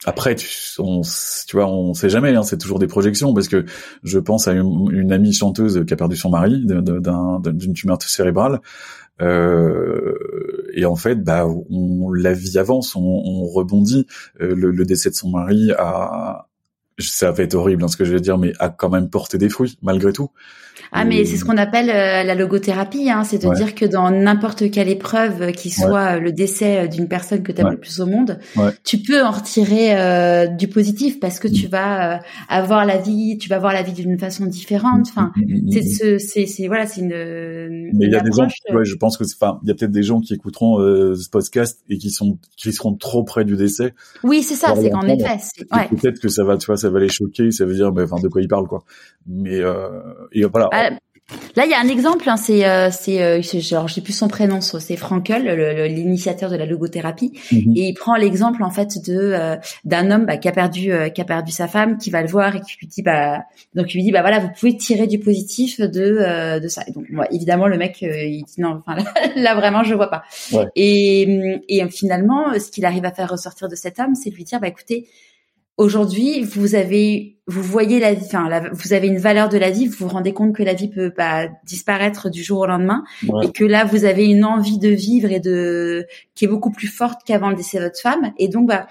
Après, 0.05 0.35
tu, 0.35 0.47
on, 0.79 1.01
tu 1.47 1.55
vois, 1.55 1.67
on 1.67 1.93
sait 1.93 2.09
jamais. 2.09 2.35
Hein, 2.35 2.43
c'est 2.43 2.57
toujours 2.57 2.79
des 2.79 2.87
projections 2.87 3.33
parce 3.33 3.47
que 3.47 3.65
je 4.03 4.19
pense 4.19 4.47
à 4.47 4.53
une, 4.53 4.89
une 4.91 5.11
amie 5.11 5.33
chanteuse 5.33 5.83
qui 5.87 5.93
a 5.93 5.95
perdu 5.95 6.15
son 6.15 6.29
mari 6.29 6.63
d'une 6.65 7.73
tumeur 7.73 8.01
cérébrale. 8.01 8.59
Euh, 9.21 10.13
et 10.75 10.85
en 10.85 10.95
fait, 10.95 11.23
bah, 11.23 11.47
on, 11.47 12.11
la 12.11 12.33
vie 12.33 12.57
avance, 12.57 12.95
on, 12.95 13.01
on 13.01 13.45
rebondit. 13.45 14.05
Euh, 14.41 14.53
le, 14.53 14.71
le, 14.71 14.85
décès 14.85 15.09
de 15.09 15.15
son 15.15 15.29
mari 15.29 15.71
a, 15.77 16.47
ça 16.99 17.31
va 17.31 17.43
être 17.43 17.55
horrible 17.55 17.83
hein, 17.83 17.87
ce 17.87 17.97
que 17.97 18.05
je 18.05 18.13
vais 18.13 18.21
dire, 18.21 18.37
mais 18.37 18.53
a 18.59 18.69
quand 18.69 18.89
même 18.89 19.09
porté 19.09 19.37
des 19.37 19.49
fruits 19.49 19.77
malgré 19.81 20.13
tout. 20.13 20.29
Ah, 20.91 21.05
mais 21.05 21.25
c'est 21.25 21.37
ce 21.37 21.45
qu'on 21.45 21.57
appelle 21.57 21.89
euh, 21.89 22.23
la 22.23 22.35
logothérapie, 22.35 23.09
hein, 23.09 23.23
c'est 23.23 23.43
de 23.43 23.53
dire 23.55 23.75
que 23.75 23.85
dans 23.85 24.11
n'importe 24.11 24.71
quelle 24.71 24.89
épreuve, 24.89 25.41
euh, 25.41 25.51
qui 25.51 25.69
soit 25.69 26.15
euh, 26.15 26.19
le 26.19 26.31
décès 26.31 26.87
d'une 26.87 27.07
personne 27.07 27.43
que 27.43 27.51
tu 27.51 27.61
aimes 27.61 27.71
le 27.71 27.79
plus 27.79 27.99
au 27.99 28.05
monde, 28.05 28.39
tu 28.83 28.97
peux 28.99 29.23
en 29.23 29.31
retirer 29.31 29.97
euh, 29.97 30.47
du 30.47 30.67
positif 30.67 31.19
parce 31.19 31.39
que 31.39 31.47
tu 31.47 31.67
mm. 31.67 31.69
vas 31.69 32.19
avoir 32.49 32.85
la 32.85 32.97
vie, 32.97 33.37
tu 33.37 33.49
vas 33.49 33.59
voir 33.59 33.73
la 33.73 33.83
vie 33.83 33.93
d'une 33.93 34.17
façon 34.17 34.45
différente. 34.45 35.07
Enfin, 35.09 35.31
mm, 35.35 35.77
mm, 35.77 36.19
c'est 36.19 36.45
c'est 36.45 36.67
voilà, 36.67 36.85
c'est 36.85 37.01
une. 37.01 37.89
Mais 37.93 38.05
il 38.05 38.11
y 38.11 38.15
a 38.15 38.21
des 38.21 38.31
gens, 38.31 38.47
je 38.47 38.95
pense 38.95 39.17
que 39.17 39.23
enfin, 39.23 39.59
il 39.63 39.69
y 39.69 39.71
a 39.71 39.75
peut-être 39.75 39.91
des 39.91 40.03
gens 40.03 40.19
qui 40.19 40.33
écouteront 40.33 40.77
ce 40.79 41.29
podcast 41.29 41.79
et 41.89 41.97
qui 41.97 42.09
sont 42.09 42.37
qui 42.57 42.71
seront 42.73 42.95
trop 42.95 43.23
près 43.23 43.45
du 43.45 43.55
décès. 43.55 43.93
Oui, 44.23 44.41
c'est 44.43 44.55
ça, 44.55 44.73
c'est 44.75 44.89
qu'en 44.89 45.07
effet, 45.07 45.37
ouais. 45.71 45.87
peut-être 45.89 46.19
que 46.19 46.29
ça 46.29 46.43
va, 46.43 46.57
tu 46.57 46.67
vois, 46.67 46.77
ça 46.77 46.89
va 46.89 46.99
les 46.99 47.09
choquer, 47.09 47.51
ça 47.51 47.65
veut 47.65 47.75
dire, 47.75 47.91
ben, 47.91 48.03
enfin, 48.03 48.21
de 48.21 48.27
quoi 48.27 48.41
ils 48.41 48.47
parlent 48.47 48.67
quoi. 48.67 48.83
Mais 49.27 49.59
euh, 49.59 50.01
et 50.31 50.45
voilà. 50.45 50.69
Bah, 50.75 50.97
Là, 51.55 51.65
il 51.65 51.71
y 51.71 51.73
a 51.73 51.79
un 51.79 51.87
exemple, 51.87 52.29
hein, 52.29 52.37
c'est, 52.37 52.67
euh, 52.67 52.91
c'est, 52.91 53.23
euh, 53.23 53.41
genre, 53.41 53.87
j'ai 53.87 54.01
plus 54.01 54.13
son 54.13 54.27
prénom, 54.27 54.61
c'est 54.61 54.95
Frankel, 54.95 55.43
l'initiateur 55.87 56.51
de 56.51 56.55
la 56.55 56.67
logothérapie, 56.67 57.31
mhm. 57.51 57.73
et 57.75 57.87
il 57.87 57.93
prend 57.95 58.15
l'exemple 58.15 58.61
en 58.61 58.69
fait 58.69 59.03
de 59.07 59.17
euh, 59.17 59.55
d'un 59.85 60.11
homme 60.11 60.27
bah, 60.27 60.37
qui 60.37 60.47
a 60.47 60.51
perdu, 60.51 60.91
euh, 60.91 61.09
qui 61.09 61.21
a 61.21 61.25
perdu 61.25 61.51
sa 61.51 61.67
femme, 61.67 61.97
qui 61.97 62.11
va 62.11 62.21
le 62.21 62.27
voir 62.27 62.55
et 62.55 62.61
qui 62.61 62.77
lui 62.79 62.87
dit, 62.87 63.01
bah, 63.01 63.43
donc 63.73 63.91
il 63.93 63.97
lui 63.97 64.03
dit, 64.03 64.11
bah 64.11 64.21
voilà, 64.21 64.39
vous 64.39 64.49
pouvez 64.49 64.77
tirer 64.77 65.07
du 65.07 65.17
positif 65.17 65.79
de 65.79 66.59
de 66.59 66.67
ça. 66.67 66.83
Et 66.87 66.91
donc, 66.91 67.05
évidemment, 67.31 67.67
le 67.67 67.77
mec, 67.77 68.03
il 68.03 68.43
dit 68.43 68.61
non, 68.61 68.83
enfin 68.85 69.03
là, 69.35 69.55
vraiment, 69.55 69.83
je 69.83 69.95
vois 69.95 70.11
pas. 70.11 70.23
Et, 70.75 71.59
et 71.69 71.89
finalement, 71.89 72.53
ce 72.59 72.69
qu'il 72.69 72.85
arrive 72.85 73.05
à 73.05 73.11
faire 73.11 73.31
ressortir 73.31 73.67
de 73.67 73.75
cet 73.75 73.99
homme, 73.99 74.13
c'est 74.13 74.29
de 74.29 74.35
lui 74.35 74.43
dire, 74.43 74.59
bah 74.59 74.67
écoutez, 74.67 75.07
aujourd'hui, 75.77 76.41
vous 76.41 76.75
avez, 76.75 77.37
vous 77.47 77.61
voyez 77.61 77.99
la 77.99 78.13
vie, 78.13 78.25
enfin, 78.25 78.49
vous 78.71 78.93
avez 78.93 79.07
une 79.07 79.17
valeur 79.17 79.49
de 79.49 79.57
la 79.57 79.71
vie, 79.71 79.87
vous 79.87 79.95
vous 79.99 80.07
rendez 80.07 80.33
compte 80.33 80.55
que 80.55 80.63
la 80.63 80.73
vie 80.73 80.89
peut 80.89 81.11
pas 81.11 81.47
disparaître 81.65 82.29
du 82.29 82.43
jour 82.43 82.59
au 82.59 82.65
lendemain, 82.65 83.03
et 83.43 83.51
que 83.51 83.65
là, 83.65 83.85
vous 83.85 84.05
avez 84.05 84.25
une 84.25 84.45
envie 84.45 84.79
de 84.79 84.89
vivre 84.89 85.31
et 85.31 85.39
de, 85.39 86.05
qui 86.33 86.45
est 86.45 86.47
beaucoup 86.47 86.71
plus 86.71 86.87
forte 86.87 87.21
qu'avant 87.25 87.49
le 87.49 87.55
décès 87.55 87.77
de 87.79 87.83
votre 87.83 88.01
femme, 88.01 88.33
et 88.37 88.47
donc, 88.47 88.67
bah, 88.67 88.87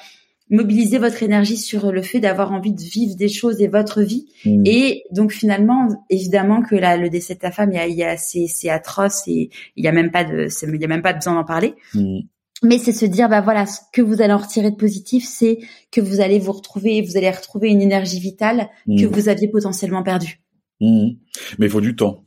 mobiliser 0.50 0.98
votre 0.98 1.22
énergie 1.22 1.56
sur 1.56 1.90
le 1.90 2.02
fait 2.02 2.20
d'avoir 2.20 2.52
envie 2.52 2.72
de 2.72 2.82
vivre 2.82 3.16
des 3.16 3.28
choses 3.28 3.62
et 3.62 3.66
votre 3.66 4.02
vie. 4.02 4.26
Mmh. 4.44 4.62
Et 4.66 5.04
donc 5.10 5.32
finalement, 5.32 5.88
évidemment 6.10 6.60
que 6.60 6.74
là, 6.74 6.98
le 6.98 7.08
décès 7.08 7.34
de 7.34 7.40
ta 7.40 7.50
femme, 7.50 7.70
il 7.72 7.76
y 7.76 7.78
a, 7.78 7.86
il 7.86 7.96
y 7.96 8.04
a 8.04 8.18
c'est, 8.18 8.46
c'est 8.46 8.68
atroce 8.68 9.22
et 9.26 9.48
il 9.76 9.84
y 9.84 9.88
a 9.88 9.92
même 9.92 10.10
pas 10.10 10.22
de, 10.22 10.46
il 10.62 10.80
y 10.80 10.84
a 10.84 10.88
même 10.88 11.02
pas 11.02 11.14
besoin 11.14 11.34
d'en 11.34 11.44
parler. 11.44 11.74
Mmh 11.94 12.20
mais 12.64 12.78
c'est 12.78 12.92
se 12.92 13.06
dire 13.06 13.28
bah 13.28 13.40
voilà 13.40 13.66
ce 13.66 13.80
que 13.92 14.02
vous 14.02 14.22
allez 14.22 14.32
en 14.32 14.38
retirer 14.38 14.70
de 14.70 14.76
positif 14.76 15.24
c'est 15.26 15.58
que 15.92 16.00
vous 16.00 16.20
allez 16.20 16.38
vous 16.38 16.52
retrouver 16.52 17.02
vous 17.02 17.16
allez 17.16 17.30
retrouver 17.30 17.68
une 17.68 17.82
énergie 17.82 18.18
vitale 18.18 18.68
que 18.86 19.06
mmh. 19.06 19.10
vous 19.10 19.28
aviez 19.28 19.48
potentiellement 19.48 20.02
perdue. 20.02 20.40
Mmh. 20.80 21.10
mais 21.58 21.66
il 21.66 21.70
faut 21.70 21.80
du 21.80 21.94
temps 21.94 22.24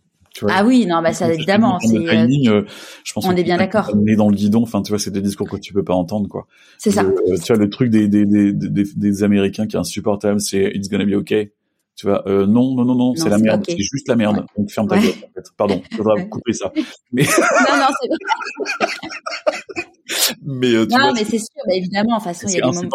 ah 0.48 0.66
oui 0.66 0.86
non 0.86 1.02
bah 1.02 1.14
ça 1.14 1.34
évidemment 1.34 1.80
c'est 1.80 1.98
euh, 1.98 2.28
euh, 2.48 2.66
je 3.04 3.14
pense 3.14 3.26
on 3.26 3.36
est 3.36 3.44
bien 3.44 3.58
d'accord. 3.58 3.92
on 3.94 4.06
est 4.06 4.16
dans 4.16 4.30
le 4.30 4.36
guidon 4.36 4.62
enfin 4.64 4.82
tu 4.82 4.92
vois 4.92 5.00
c'est 5.00 5.12
des 5.12 5.22
discours 5.22 5.50
que 5.50 5.58
tu 5.58 5.74
peux 5.74 5.84
pas 5.84 5.94
entendre 5.94 6.28
quoi. 6.30 6.48
C'est 6.78 6.92
ça. 6.92 7.04
Tu 7.04 7.54
vois 7.54 7.58
le 7.58 7.70
truc 7.70 7.90
des 7.90 8.08
des, 8.08 8.26
des 8.26 8.54
des 8.54 8.84
des 8.96 9.24
américains 9.24 9.68
qui 9.68 9.76
est 9.76 9.80
insupportable 9.80 10.40
c'est 10.40 10.72
it's 10.74 10.90
gonna 10.90 11.06
be 11.06 11.14
okay 11.14 11.54
tu 11.96 12.06
vois 12.06 12.28
euh, 12.28 12.46
non 12.46 12.76
non 12.76 12.86
non 12.86 12.96
non, 12.96 13.16
c'est 13.16 13.30
la 13.30 13.40
merde 13.40 13.64
c'est 13.68 13.78
juste 13.80 14.08
la 14.08 14.16
merde 14.16 14.46
donc 14.56 14.70
ferme 14.72 14.88
ta 14.88 15.00
gueule 15.00 15.10
en 15.10 15.34
fait. 15.34 15.46
pardon 15.58 15.82
je 15.92 15.98
voudrais 15.98 16.28
couper 16.30 16.54
ça. 16.54 16.72
Mais 17.12 17.24
non 17.70 17.78
non 17.78 17.88
c'est 18.00 19.84
mais 20.46 20.74
euh, 20.74 20.86
non, 20.90 21.14
mais 21.14 21.24
c'est 21.24 21.40
sûr, 21.40 21.62
bah, 21.66 21.74
évidemment. 21.74 22.18
De 22.18 22.24
façon, 22.24 22.48
il 22.48 22.56
y 22.56 22.62
a 22.62 22.70
des 22.70 22.76
moments. 22.76 22.90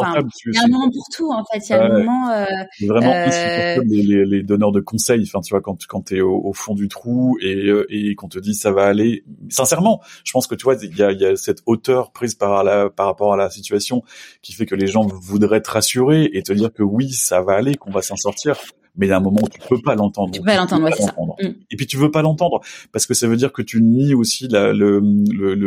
il 0.47 0.55
y 0.55 0.59
a 0.59 0.65
un 0.65 0.69
moment 0.69 0.91
pour 0.91 1.05
tout, 1.15 1.31
en 1.33 1.45
fait. 1.45 1.59
Il 1.69 1.71
y 1.71 1.75
a 1.75 1.85
un 1.85 1.99
moment. 1.99 2.31
Euh, 2.31 2.45
vraiment, 2.87 3.13
euh... 3.13 3.83
les, 3.87 4.03
les, 4.03 4.25
les, 4.25 4.43
donneurs 4.43 4.73
de 4.73 4.81
conseils. 4.81 5.23
Enfin, 5.23 5.41
tu 5.41 5.51
vois, 5.51 5.61
quand 5.61 5.87
quand 5.87 6.03
t'es 6.03 6.21
au, 6.21 6.41
au 6.45 6.53
fond 6.53 6.75
du 6.75 6.89
trou 6.89 7.37
et 7.41 7.69
euh, 7.69 7.87
et 7.91 8.15
qu'on 8.15 8.29
te 8.29 8.39
dit 8.39 8.55
ça 8.55 8.73
va 8.73 8.87
aller. 8.87 9.25
Sincèrement, 9.51 10.01
je 10.25 10.33
pense 10.33 10.47
que 10.47 10.55
tu 10.55 10.65
vois, 10.65 10.77
il 10.83 10.97
y 10.97 11.03
a, 11.03 11.13
y 11.13 11.25
a 11.25 11.37
cette 11.37 11.63
hauteur 11.67 12.13
prise 12.13 12.35
par 12.35 12.65
la 12.65 12.91
par 12.91 13.07
rapport 13.07 13.33
à 13.35 13.37
la 13.37 13.51
situation 13.51 14.03
qui 14.43 14.53
fait 14.53 14.67
que 14.67 14.75
les 14.75 14.87
gens 14.87 15.07
voudraient 15.07 15.63
te 15.63 15.71
rassurer 15.71 16.31
et 16.33 16.43
te 16.43 16.53
dire 16.53 16.73
que 16.73 16.83
oui, 16.83 17.11
ça 17.11 17.43
va 17.43 17.55
aller, 17.55 17.75
qu'on 17.75 17.91
va 17.91 18.03
s'en 18.03 18.17
sortir 18.17 18.57
mais 18.97 19.07
il 19.07 19.11
y 19.11 19.13
a 19.13 19.17
un 19.17 19.21
moment 19.21 19.41
où 19.43 19.49
tu 19.49 19.59
peux 19.67 19.81
pas 19.81 19.95
l'entendre. 19.95 20.33
Tu 20.33 20.41
peux 20.41 20.47
pas 20.47 20.57
l'entendre, 20.57 20.85
ouais, 20.85 20.93
c'est 20.95 21.05
ça. 21.05 21.15
Mm. 21.41 21.55
Et 21.71 21.77
puis 21.77 21.87
tu 21.87 21.97
veux 21.97 22.11
pas 22.11 22.23
l'entendre 22.23 22.61
parce 22.93 23.07
que 23.07 23.15
ça 23.15 23.27
veut 23.27 23.37
dire 23.37 23.53
que 23.53 23.63
tu 23.63 23.83
nies 23.83 24.15
aussi 24.15 24.49
la, 24.49 24.73
le, 24.73 25.01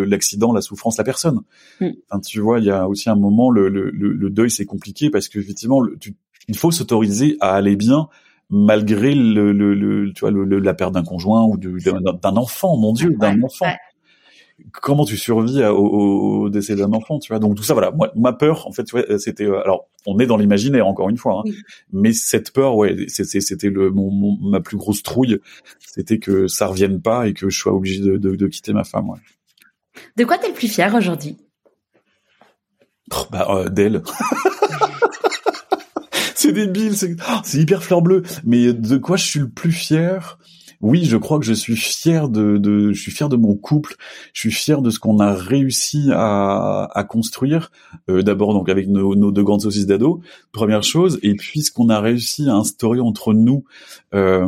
l'accident, 0.06 0.54
la 0.54 0.62
souffrance, 0.62 0.98
la 0.98 1.04
personne. 1.04 1.35
Mm. 1.82 1.88
Enfin, 2.10 2.20
tu 2.22 2.40
vois, 2.40 2.60
il 2.60 2.66
y 2.66 2.72
a 2.72 2.88
aussi 2.88 3.10
un 3.10 3.16
moment 3.16 3.52
le, 3.52 3.70
le, 3.70 3.90
le 3.92 4.30
deuil 4.30 4.52
c'est 4.52 4.66
compliqué 4.66 5.10
parce 5.10 5.30
que 5.30 5.40
effectivement, 5.40 5.82
tu, 6.00 6.16
il 6.48 6.58
faut 6.58 6.72
s'autoriser 6.72 7.38
à 7.40 7.54
aller 7.54 7.76
bien 7.76 8.08
malgré 8.50 9.16
le, 9.16 9.52
le, 9.52 9.74
le 9.74 10.14
tu 10.14 10.22
vois 10.22 10.32
le, 10.32 10.46
la 10.60 10.74
perte 10.74 10.94
d'un 10.94 11.04
conjoint 11.04 11.44
ou 11.44 11.58
d'un 11.58 12.36
enfant. 12.36 12.78
Mon 12.78 12.94
dieu 12.94 13.10
d'un 13.20 13.42
enfant. 13.42 13.66
comment 14.72 15.04
tu 15.06 15.18
survis 15.18 15.64
au, 15.66 16.50
décès 16.50 16.76
d'un 16.76 16.94
enfant 16.94 17.20
tu 17.20 17.32
vois? 17.32 17.40
Donc 17.40 17.56
tout 17.56 17.64
ça 17.64 17.74
voilà. 17.74 17.92
Moi 17.92 18.12
ma 18.16 18.34
peur 18.34 18.68
en 18.68 18.72
fait 18.72 18.88
c'était 19.18 19.46
euh, 19.46 19.62
alors 19.62 19.88
on 20.06 20.20
est 20.20 20.28
dans 20.28 20.38
l'imaginaire 20.38 20.88
encore 20.88 21.10
une 21.10 21.18
fois 21.18 21.44
hein, 21.46 21.52
mais 21.92 22.14
cette 22.14 22.52
peur 22.52 22.76
ouais 22.76 22.96
c'était 23.08 23.70
le 23.70 23.90
mon, 23.90 24.38
ma 24.40 24.62
plus 24.62 24.78
grosse 24.78 25.02
trouille 25.02 25.40
c'était 25.80 26.20
que 26.20 26.48
ça 26.48 26.68
revienne 26.68 27.02
pas 27.02 27.28
et 27.28 27.34
que 27.34 27.50
je 27.50 27.58
sois 27.58 27.74
obligé 27.74 28.02
de, 28.02 28.18
de, 28.18 28.36
de 28.36 28.48
quitter 28.48 28.74
ma 28.74 28.84
femme 28.84 29.10
ouais. 29.10 29.20
De 30.18 30.24
quoi 30.24 30.38
t'es 30.38 30.50
le 30.50 30.54
plus 30.54 30.68
fier 30.68 30.94
aujourd'hui? 30.96 31.38
Oh, 33.12 33.26
bah 33.32 33.48
euh, 33.50 33.70
d'elle 33.70 34.04
c'est 36.36 36.52
débile, 36.52 36.96
c'est 36.96 37.58
hyper 37.58 37.84
fleur 37.84 38.02
bleue. 38.02 38.24
Mais 38.44 38.74
de 38.74 38.98
quoi 38.98 39.18
je 39.18 39.26
suis 39.26 39.40
le 39.40 39.50
plus 39.50 39.72
fier? 39.72 40.38
Oui, 40.82 41.06
je 41.06 41.18
crois 41.18 41.40
que 41.40 41.46
je 41.46 41.54
suis 41.54 41.76
fier 41.76 42.30
de, 42.30 42.58
de, 42.58 42.92
je 42.92 43.02
suis 43.02 43.12
fier 43.12 43.30
de 43.30 43.38
mon 43.38 43.56
couple. 43.56 43.96
Je 44.34 44.42
suis 44.42 44.52
fier 44.52 44.82
de 44.82 44.90
ce 44.90 45.00
qu'on 45.00 45.20
a 45.20 45.34
réussi 45.34 46.10
à, 46.12 46.90
à 46.94 47.04
construire. 47.04 47.72
Euh, 48.10 48.22
D'abord 48.22 48.54
donc 48.54 48.70
avec 48.70 48.88
nos, 48.88 49.16
nos, 49.16 49.32
deux 49.32 49.44
grandes 49.44 49.62
saucisses 49.62 49.88
d'ado, 49.88 50.22
première 50.52 50.84
chose, 50.84 51.20
et 51.24 51.36
puis 51.36 51.62
ce 51.62 51.72
qu'on 51.72 51.90
a 51.90 52.00
réussi 52.00 52.50
à 52.50 52.54
instaurer 52.54 53.00
entre 53.00 53.34
nous. 53.34 53.64
Euh, 54.14 54.48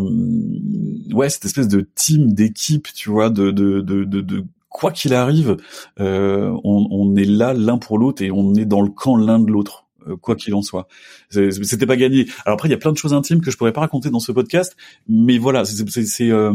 ouais, 1.13 1.29
cette 1.29 1.45
espèce 1.45 1.67
de 1.67 1.87
team, 1.95 2.33
d'équipe, 2.33 2.87
tu 2.93 3.09
vois, 3.09 3.29
de, 3.29 3.51
de, 3.51 3.81
de, 3.81 4.03
de, 4.03 4.43
quoi 4.77 4.91
qu'il 4.91 5.15
arrive, 5.15 5.57
euh, 5.99 6.55
on, 6.63 6.87
on 6.91 7.15
est 7.15 7.25
là 7.25 7.53
l'un 7.53 7.79
pour 7.79 7.97
l'autre 7.97 8.21
et 8.21 8.29
on 8.29 8.53
est 8.53 8.65
dans 8.65 8.81
le 8.81 8.91
camp 8.91 9.17
l'un 9.17 9.39
de 9.39 9.51
l'autre. 9.51 9.87
Euh, 10.07 10.15
quoi 10.15 10.35
qu'il 10.35 10.53
en 10.53 10.61
soit. 10.61 10.87
C'était 11.31 11.87
pas 11.87 11.97
gagné. 11.97 12.27
Alors 12.45 12.53
après, 12.53 12.69
il 12.69 12.71
y 12.71 12.75
a 12.75 12.77
plein 12.77 12.91
de 12.91 12.97
choses 12.97 13.13
intimes 13.13 13.41
que 13.41 13.49
je 13.49 13.57
pourrais 13.57 13.73
pas 13.73 13.81
raconter 13.81 14.11
dans 14.11 14.19
ce 14.19 14.31
podcast, 14.31 14.77
mais 15.09 15.39
voilà, 15.39 15.65
c'est 15.65 16.29
euh, 16.29 16.53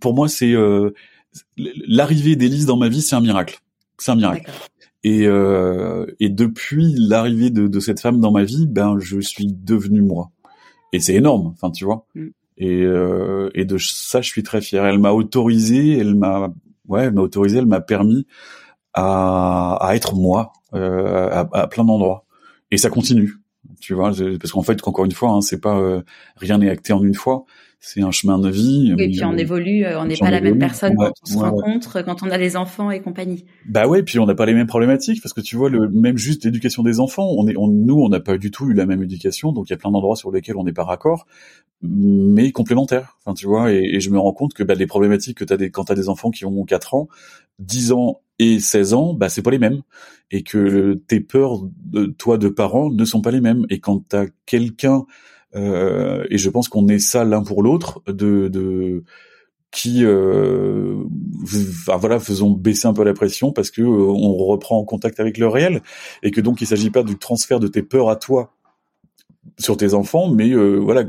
pour 0.00 0.14
moi, 0.14 0.28
c'est 0.28 0.52
euh, 0.52 0.90
l'arrivée 1.56 2.34
d'Élise 2.34 2.66
dans 2.66 2.76
ma 2.76 2.88
vie, 2.88 3.02
c'est 3.02 3.14
un 3.14 3.20
miracle. 3.20 3.60
C'est 3.98 4.10
un 4.10 4.16
miracle. 4.16 4.50
Et, 5.04 5.26
euh, 5.26 6.06
et 6.18 6.30
depuis 6.30 6.92
l'arrivée 6.98 7.50
de, 7.50 7.68
de, 7.68 7.80
cette 7.80 8.00
femme 8.00 8.20
dans 8.20 8.32
ma 8.32 8.42
vie, 8.42 8.66
ben 8.66 8.98
je 8.98 9.20
suis 9.20 9.46
devenu 9.46 10.02
moi. 10.02 10.32
Et 10.92 10.98
c'est 10.98 11.14
énorme, 11.14 11.52
enfin 11.54 11.70
tu 11.70 11.84
vois. 11.84 12.06
Mm. 12.16 12.26
Et, 12.56 12.82
euh, 12.82 13.50
et 13.54 13.64
de 13.64 13.78
ça, 13.78 14.20
je 14.20 14.28
suis 14.28 14.42
très 14.42 14.60
fier. 14.60 14.84
Elle 14.84 14.98
m'a 14.98 15.12
autorisé, 15.12 15.98
elle 15.98 16.14
m'a, 16.14 16.52
ouais, 16.88 17.04
elle 17.04 17.12
m'a 17.12 17.22
autorisé, 17.22 17.58
elle 17.58 17.66
m'a 17.66 17.80
permis 17.80 18.26
à, 18.92 19.76
à 19.80 19.94
être 19.94 20.14
moi 20.14 20.52
euh, 20.74 21.44
à, 21.52 21.66
plein 21.66 21.84
d'endroits. 21.84 22.24
Et 22.70 22.76
ça 22.76 22.90
continue 22.90 23.34
tu 23.80 23.94
vois 23.94 24.12
parce 24.38 24.52
qu'en 24.52 24.62
fait 24.62 24.86
encore 24.86 25.04
une 25.04 25.12
fois 25.12 25.30
hein, 25.30 25.40
c'est 25.40 25.60
pas 25.60 25.78
euh, 25.78 26.02
rien 26.36 26.58
n'est 26.58 26.68
acté 26.68 26.92
en 26.92 27.02
une 27.02 27.14
fois 27.14 27.44
c'est 27.86 28.00
un 28.00 28.10
chemin 28.10 28.38
de 28.38 28.48
vie 28.48 28.94
et 28.98 29.08
puis 29.08 29.24
on 29.24 29.36
évolue 29.36 29.84
euh, 29.84 30.00
on 30.00 30.06
n'est 30.06 30.16
pas 30.16 30.30
la 30.30 30.40
même 30.40 30.58
personne 30.58 30.94
quand 30.96 31.12
on 31.22 31.26
se 31.26 31.36
rencontre 31.36 32.02
quand 32.02 32.22
on 32.22 32.30
a 32.30 32.38
des 32.38 32.56
enfants 32.56 32.90
et 32.90 33.00
compagnie. 33.00 33.44
Bah 33.66 33.86
ouais 33.86 34.02
puis 34.02 34.18
on 34.18 34.26
n'a 34.26 34.34
pas 34.34 34.46
les 34.46 34.54
mêmes 34.54 34.66
problématiques 34.66 35.22
parce 35.22 35.34
que 35.34 35.42
tu 35.42 35.56
vois 35.56 35.68
le 35.68 35.88
même 35.90 36.16
juste 36.16 36.44
l'éducation 36.44 36.82
des 36.82 36.98
enfants 36.98 37.28
on 37.36 37.46
est 37.46 37.56
on, 37.56 37.68
nous 37.68 38.00
on 38.00 38.08
n'a 38.08 38.20
pas 38.20 38.38
du 38.38 38.50
tout 38.50 38.70
eu 38.70 38.74
la 38.74 38.86
même 38.86 39.02
éducation 39.02 39.52
donc 39.52 39.68
il 39.68 39.72
y 39.72 39.74
a 39.74 39.76
plein 39.76 39.90
d'endroits 39.90 40.16
sur 40.16 40.32
lesquels 40.32 40.56
on 40.56 40.64
n'est 40.64 40.72
pas 40.72 40.84
raccord 40.84 41.26
mais 41.82 42.52
complémentaires. 42.52 43.18
Enfin 43.24 43.34
tu 43.34 43.46
vois 43.46 43.70
et, 43.70 44.00
je 44.00 44.08
me 44.08 44.18
rends 44.18 44.32
compte 44.32 44.54
que 44.54 44.62
bah, 44.62 44.74
les 44.74 44.86
problématiques 44.86 45.38
que 45.38 45.44
tu 45.44 45.52
as 45.52 45.58
des 45.58 45.70
quand 45.70 45.84
tu 45.84 45.92
as 45.92 45.96
des 45.96 46.08
enfants 46.08 46.30
qui 46.30 46.46
ont 46.46 46.64
4 46.64 46.94
ans 46.94 47.08
10 47.58 47.92
ans 47.92 48.20
et 48.38 48.58
16 48.58 48.94
ans, 48.94 49.14
bah 49.14 49.28
c'est 49.28 49.42
pas 49.42 49.50
les 49.50 49.58
mêmes. 49.58 49.82
Et 50.30 50.42
que 50.42 50.94
tes 51.06 51.20
peurs 51.20 51.60
de 51.84 52.06
toi 52.06 52.38
de 52.38 52.48
parents 52.48 52.90
ne 52.90 53.04
sont 53.04 53.20
pas 53.20 53.30
les 53.30 53.40
mêmes. 53.40 53.64
Et 53.70 53.78
quand 53.78 54.08
t'as 54.08 54.26
quelqu'un 54.46 55.04
euh, 55.56 56.24
et 56.30 56.38
je 56.38 56.50
pense 56.50 56.68
qu'on 56.68 56.88
est 56.88 56.98
ça 56.98 57.24
l'un 57.24 57.42
pour 57.42 57.62
l'autre 57.62 58.02
de, 58.06 58.48
de 58.48 59.04
qui 59.70 60.04
euh, 60.04 61.02
voilà 61.86 62.20
faisons 62.20 62.50
baisser 62.50 62.86
un 62.86 62.92
peu 62.92 63.02
la 63.02 63.12
pression 63.12 63.52
parce 63.52 63.70
que 63.70 63.82
euh, 63.82 63.84
on 63.86 64.36
reprend 64.36 64.78
en 64.78 64.84
contact 64.84 65.18
avec 65.18 65.36
le 65.36 65.48
réel 65.48 65.82
et 66.22 66.30
que 66.30 66.40
donc 66.40 66.60
il 66.60 66.66
s'agit 66.66 66.90
pas 66.90 67.02
du 67.02 67.18
transfert 67.18 67.58
de 67.58 67.66
tes 67.66 67.82
peurs 67.82 68.08
à 68.08 68.16
toi 68.16 68.52
sur 69.58 69.76
tes 69.76 69.94
enfants, 69.94 70.30
mais 70.30 70.50
euh, 70.50 70.76
voilà, 70.76 71.04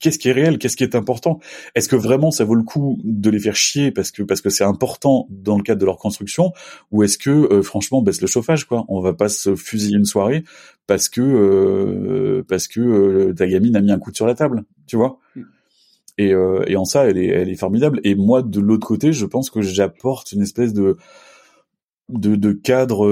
qu'est-ce 0.00 0.18
qui 0.18 0.28
est 0.28 0.32
réel, 0.32 0.58
qu'est-ce 0.58 0.76
qui 0.76 0.84
est 0.84 0.94
important? 0.94 1.38
Est-ce 1.74 1.88
que 1.88 1.96
vraiment 1.96 2.30
ça 2.30 2.44
vaut 2.44 2.54
le 2.54 2.62
coup 2.62 2.98
de 3.04 3.30
les 3.30 3.38
faire 3.38 3.54
chier 3.54 3.92
parce 3.92 4.10
que 4.10 4.22
parce 4.22 4.40
que 4.40 4.50
c'est 4.50 4.64
important 4.64 5.26
dans 5.30 5.56
le 5.56 5.62
cadre 5.62 5.80
de 5.80 5.86
leur 5.86 5.98
construction, 5.98 6.52
ou 6.90 7.02
est-ce 7.02 7.18
que 7.18 7.30
euh, 7.30 7.62
franchement 7.62 8.02
baisse 8.02 8.20
le 8.20 8.26
chauffage 8.26 8.64
quoi? 8.64 8.84
On 8.88 9.00
va 9.00 9.12
pas 9.12 9.28
se 9.28 9.54
fusiller 9.54 9.96
une 9.96 10.04
soirée 10.04 10.44
parce 10.86 11.08
que 11.08 11.20
euh, 11.20 12.42
parce 12.48 12.68
que 12.68 13.32
ta 13.32 13.46
gamine 13.46 13.76
a 13.76 13.80
mis 13.80 13.92
un 13.92 13.98
coup 13.98 14.12
sur 14.12 14.26
la 14.26 14.34
table, 14.34 14.64
tu 14.86 14.96
vois? 14.96 15.18
Mm. 15.36 15.42
et, 16.18 16.32
et 16.66 16.76
en 16.76 16.84
ça, 16.84 17.06
elle 17.06 17.18
est 17.18 17.28
elle 17.28 17.48
est 17.48 17.56
formidable. 17.56 18.00
Et 18.02 18.14
moi 18.14 18.42
de 18.42 18.60
l'autre 18.60 18.86
côté, 18.86 19.12
je 19.12 19.26
pense 19.26 19.50
que 19.50 19.62
j'apporte 19.62 20.32
une 20.32 20.42
espèce 20.42 20.72
de 20.74 20.96
de, 22.08 22.36
de 22.36 22.52
cadre 22.52 23.06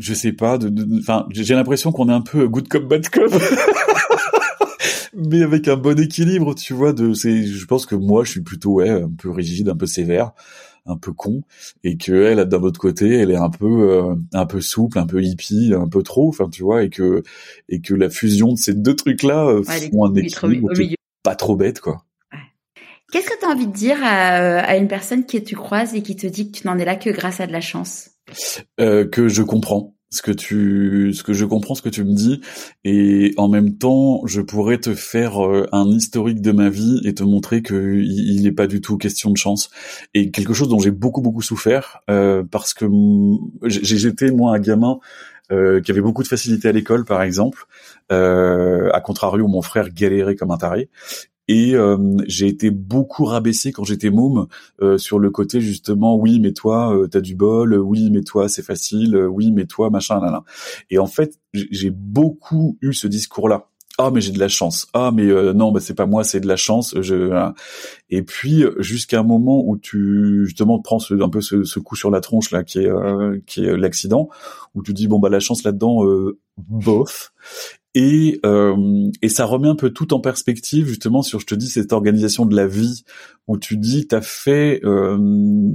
je 0.00 0.14
sais 0.14 0.32
pas, 0.32 0.58
de, 0.58 0.98
enfin, 0.98 1.26
j'ai 1.30 1.54
l'impression 1.54 1.92
qu'on 1.92 2.08
est 2.08 2.12
un 2.12 2.20
peu 2.22 2.48
good 2.48 2.68
cop 2.68 2.84
bad 2.84 3.08
cop. 3.08 3.32
mais 5.14 5.42
avec 5.42 5.68
un 5.68 5.76
bon 5.76 5.98
équilibre, 5.98 6.54
tu 6.54 6.72
vois, 6.72 6.92
de 6.92 7.12
c'est 7.14 7.44
je 7.44 7.66
pense 7.66 7.86
que 7.86 7.94
moi 7.94 8.24
je 8.24 8.30
suis 8.30 8.40
plutôt 8.40 8.72
ouais, 8.74 8.88
un 8.90 9.10
peu 9.10 9.30
rigide, 9.30 9.68
un 9.68 9.76
peu 9.76 9.86
sévère, 9.86 10.32
un 10.86 10.96
peu 10.96 11.12
con 11.12 11.42
et 11.84 11.96
que 11.96 12.12
elle 12.12 12.44
d'un 12.46 12.62
autre 12.62 12.80
côté, 12.80 13.14
elle 13.14 13.30
est 13.30 13.36
un 13.36 13.50
peu 13.50 13.90
euh, 13.90 14.14
un 14.32 14.46
peu 14.46 14.60
souple, 14.60 14.98
un 14.98 15.06
peu 15.06 15.22
hippie, 15.22 15.72
un 15.74 15.88
peu 15.88 16.02
trop, 16.02 16.28
enfin 16.28 16.48
tu 16.48 16.62
vois 16.62 16.82
et 16.82 16.90
que 16.90 17.22
et 17.68 17.80
que 17.80 17.94
la 17.94 18.10
fusion 18.10 18.52
de 18.52 18.58
ces 18.58 18.74
deux 18.74 18.96
trucs 18.96 19.22
là 19.22 19.46
euh, 19.46 19.62
font 19.62 20.04
un 20.06 20.14
équilibre 20.14 20.70
pas 21.22 21.34
trop 21.34 21.56
bête 21.56 21.80
quoi. 21.80 22.04
Qu'est-ce 23.10 23.28
que 23.28 23.38
tu 23.38 23.46
as 23.46 23.48
envie 23.48 23.66
de 23.66 23.72
dire 23.72 23.98
à, 24.02 24.58
à, 24.58 24.76
une 24.76 24.88
personne 24.88 25.26
que 25.26 25.38
tu 25.38 25.56
croises 25.56 25.94
et 25.94 26.02
qui 26.02 26.16
te 26.16 26.26
dit 26.26 26.50
que 26.50 26.58
tu 26.58 26.66
n'en 26.66 26.78
es 26.78 26.84
là 26.84 26.96
que 26.96 27.10
grâce 27.10 27.40
à 27.40 27.46
de 27.46 27.52
la 27.52 27.60
chance? 27.60 28.10
Euh, 28.80 29.06
Que 29.06 29.28
je 29.28 29.42
comprends 29.42 29.94
ce 30.10 30.22
que 30.22 30.32
tu 30.32 31.12
ce 31.14 31.22
que 31.22 31.32
je 31.32 31.44
comprends 31.44 31.74
ce 31.74 31.82
que 31.82 31.88
tu 31.88 32.04
me 32.04 32.12
dis. 32.12 32.40
Et 32.84 33.32
en 33.36 33.48
même 33.48 33.78
temps 33.78 34.26
je 34.26 34.40
pourrais 34.40 34.78
te 34.78 34.94
faire 34.94 35.44
euh, 35.44 35.66
un 35.72 35.88
historique 35.88 36.42
de 36.42 36.52
ma 36.52 36.68
vie 36.68 37.00
et 37.04 37.14
te 37.14 37.22
montrer 37.22 37.62
que 37.62 37.94
il 38.02 38.42
n'est 38.42 38.52
pas 38.52 38.66
du 38.66 38.80
tout 38.80 38.98
question 38.98 39.30
de 39.30 39.36
chance. 39.36 39.70
Et 40.14 40.30
quelque 40.30 40.52
chose 40.52 40.68
dont 40.68 40.80
j'ai 40.80 40.90
beaucoup 40.90 41.22
beaucoup 41.22 41.42
souffert 41.42 42.00
euh, 42.10 42.42
parce 42.50 42.74
que 42.74 42.86
j'ai 43.64 43.96
j'étais 43.96 44.30
moi 44.32 44.54
un 44.54 44.58
gamin 44.58 44.98
euh, 45.52 45.80
qui 45.80 45.90
avait 45.90 46.00
beaucoup 46.00 46.22
de 46.22 46.28
facilité 46.28 46.68
à 46.68 46.72
l'école 46.72 47.04
par 47.04 47.22
exemple. 47.22 47.66
Euh, 48.10 48.90
à 48.92 49.00
contrario 49.00 49.46
mon 49.46 49.62
frère 49.62 49.90
galérait 49.90 50.34
comme 50.34 50.50
un 50.50 50.58
taré 50.58 50.90
et 51.48 51.74
euh, 51.74 51.96
j'ai 52.26 52.46
été 52.46 52.70
beaucoup 52.70 53.24
rabaissé 53.24 53.72
quand 53.72 53.84
j'étais 53.84 54.10
môme 54.10 54.46
euh, 54.82 54.98
sur 54.98 55.18
le 55.18 55.30
côté 55.30 55.60
justement 55.60 56.16
oui 56.16 56.38
mais 56.38 56.52
toi 56.52 56.96
euh, 56.96 57.08
t'as 57.08 57.20
du 57.20 57.34
bol 57.34 57.74
oui 57.74 58.10
mais 58.10 58.22
toi 58.22 58.48
c'est 58.48 58.62
facile 58.62 59.16
oui 59.16 59.50
mais 59.50 59.66
toi 59.66 59.90
machin 59.90 60.20
là, 60.20 60.30
là. 60.30 60.44
et 60.90 60.98
en 60.98 61.06
fait 61.06 61.40
j'ai 61.52 61.90
beaucoup 61.90 62.78
eu 62.80 62.92
ce 62.92 63.08
discours 63.08 63.48
là 63.48 63.66
ah 63.98 64.10
mais 64.10 64.22
j'ai 64.22 64.32
de 64.32 64.38
la 64.38 64.48
chance. 64.48 64.86
Ah 64.94 65.10
mais 65.12 65.26
non 65.52 65.72
bah 65.72 65.80
c'est 65.80 65.92
pas 65.92 66.06
moi 66.06 66.24
c'est 66.24 66.40
de 66.40 66.46
la 66.46 66.56
chance 66.56 66.94
je 67.02 67.50
et 68.08 68.22
puis 68.22 68.64
jusqu'à 68.78 69.20
un 69.20 69.24
moment 69.24 69.62
où 69.66 69.76
tu 69.76 70.46
justement 70.46 70.78
prends 70.80 71.00
ce, 71.00 71.20
un 71.20 71.28
peu 71.28 71.42
ce, 71.42 71.64
ce, 71.64 71.78
coup 71.80 71.96
sur 71.96 72.10
la 72.10 72.22
tronche 72.22 72.50
là 72.50 72.64
qui 72.64 72.78
est 72.78 72.90
qui 73.44 73.66
est 73.66 73.76
l'accident 73.76 74.30
où 74.74 74.82
tu 74.82 74.94
dis 74.94 75.06
bon 75.06 75.18
bah 75.18 75.28
la 75.28 75.40
chance 75.40 75.64
là 75.64 75.72
dedans 75.72 76.02
bof 76.56 77.34
et, 77.94 78.40
euh, 78.46 79.10
et 79.20 79.28
ça 79.28 79.44
remet 79.44 79.68
un 79.68 79.74
peu 79.74 79.90
tout 79.90 80.14
en 80.14 80.20
perspective 80.20 80.86
justement 80.86 81.22
sur, 81.22 81.40
je 81.40 81.46
te 81.46 81.54
dis, 81.54 81.68
cette 81.68 81.92
organisation 81.92 82.46
de 82.46 82.54
la 82.54 82.66
vie 82.66 83.04
où 83.48 83.58
tu 83.58 83.76
dis, 83.76 84.06
t'as 84.06 84.20
fait, 84.20 84.80
euh, 84.84 85.18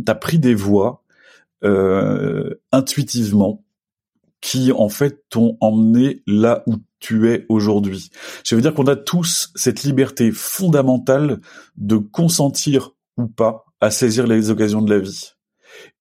t'as 0.06 0.16
pris 0.16 0.40
des 0.40 0.56
voies 0.56 1.04
euh, 1.64 2.56
intuitivement 2.72 3.64
qui 4.40 4.72
en 4.72 4.90
fait 4.90 5.24
t'ont 5.30 5.58
emmené 5.60 6.22
là 6.28 6.64
où 6.68 6.76
tu 7.00 7.30
es 7.30 7.46
aujourd'hui. 7.50 8.12
Je 8.46 8.56
veux 8.56 8.62
dire 8.62 8.74
qu'on 8.74 8.88
a 8.88 8.96
tous 8.96 9.52
cette 9.56 9.84
liberté 9.84 10.32
fondamentale 10.32 11.42
de 11.78 11.98
consentir 11.98 12.92
ou 13.18 13.28
pas 13.28 13.66
à 13.82 13.92
saisir 13.92 14.28
les 14.28 14.52
occasions 14.52 14.82
de 14.82 14.94
la 14.94 15.00
vie. 15.00 15.32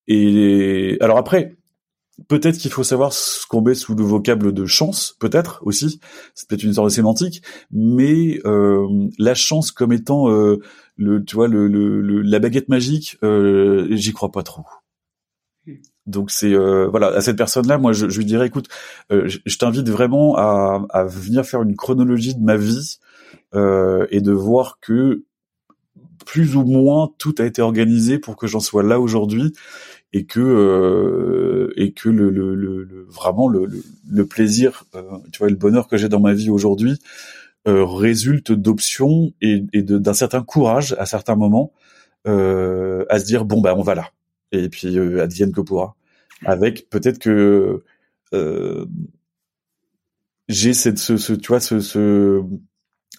Et 0.07 0.99
alors 1.01 1.19
après, 1.19 1.57
Peut-être 2.29 2.59
qu'il 2.59 2.71
faut 2.71 2.85
savoir 2.85 3.13
ce 3.13 3.45
qu'on 3.47 3.61
met 3.61 3.75
sous 3.75 3.95
le 3.95 4.05
vocable 4.05 4.53
de 4.53 4.67
chance, 4.67 5.17
peut-être 5.19 5.61
aussi. 5.65 6.01
C'est 6.35 6.49
peut-être 6.49 6.63
une 6.63 6.75
sorte 6.75 6.89
de 6.89 6.93
sémantique, 6.93 7.43
mais 7.73 8.41
euh, 8.45 8.87
la 9.19 9.35
chance 9.35 9.73
comme 9.73 9.93
étant 9.93 10.31
euh, 10.31 10.61
le, 10.97 11.25
tu 11.25 11.35
vois, 11.35 11.49
le, 11.49 11.67
le, 11.67 12.23
la 12.23 12.39
baguette 12.39 12.69
magique, 12.69 13.19
euh, 13.25 13.89
j'y 13.91 14.13
crois 14.13 14.31
pas 14.31 14.45
trop. 14.45 14.63
Donc 16.07 16.31
c'est 16.31 16.53
euh, 16.53 16.87
voilà 16.89 17.09
à 17.09 17.21
cette 17.23 17.39
personne-là, 17.39 17.79
moi 17.79 17.93
je, 17.93 18.09
je, 18.09 18.19
lui 18.19 18.27
dirais, 18.27 18.47
écoute, 18.47 18.69
euh, 19.11 19.27
je, 19.27 19.59
t'invite 19.59 19.89
vraiment 19.89 20.37
à, 20.37 20.85
à, 20.91 21.05
venir 21.05 21.45
faire 21.45 21.63
une 21.63 21.75
chronologie 21.75 22.35
de 22.35 22.45
ma 22.45 22.57
vie 22.57 22.99
et 23.55 24.21
de 24.21 24.33
voir 24.33 24.79
que 24.81 25.23
plus 26.27 26.57
ou 26.57 26.65
moins 26.65 27.11
tout 27.19 27.35
a 27.39 27.45
été 27.45 27.63
organisé 27.63 28.19
pour 28.19 28.37
que 28.37 28.49
j'en 28.49 28.59
sois 28.59 28.83
là 28.83 28.99
aujourd'hui 28.99 29.53
et 30.15 30.25
que 30.25 30.41
euh, 30.41 31.75
et 31.77 31.93
que 31.93 32.09
le, 32.09 32.31
le, 32.31 32.55
le, 32.55 33.07
vraiment 33.11 33.49
le, 33.49 33.69
le 34.11 34.27
plaisir, 34.27 34.85
euh, 34.95 35.03
tu 35.33 35.41
vois, 35.41 35.51
le 35.51 35.57
bonheur 35.57 35.89
que 35.89 35.99
j'ai 35.99 36.09
dans 36.09 36.21
ma 36.21 36.33
vie 36.33 36.51
aujourd'hui 36.51 36.99
résulte 37.67 38.53
d'options 38.53 39.33
et, 39.41 39.65
et 39.73 39.83
d'un 39.83 40.13
certain 40.13 40.43
courage 40.43 40.95
à 40.99 41.07
certains 41.07 41.35
moments 41.35 41.73
à 42.27 43.19
se 43.19 43.25
dire 43.25 43.47
bon 43.47 43.63
bah 43.63 43.75
on 43.75 43.83
va 43.83 43.95
là 43.95 44.11
et 44.53 44.69
puis 44.69 44.99
advienne 45.19 45.51
que 45.51 45.63
pourra 45.63 45.97
avec 46.45 46.91
peut-être 46.91 47.19
que 47.19 47.83
j'ai 50.49 50.75
cette 50.75 50.99
ce, 50.99 51.17
ce, 51.17 51.33
tu 51.33 51.49
vois 51.49 51.61
ce, 51.61 51.81
ce 51.81 52.43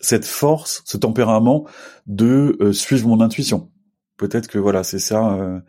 cette 0.01 0.26
force, 0.26 0.84
ce 0.85 0.97
tempérament 0.97 1.65
de 2.07 2.57
euh, 2.61 2.73
suivre 2.73 3.07
mon 3.07 3.22
intuition. 3.22 3.69
Peut-être 4.17 4.47
que 4.47 4.57
voilà, 4.57 4.83
c'est 4.83 4.99
ça. 4.99 5.35
Euh, 5.35 5.59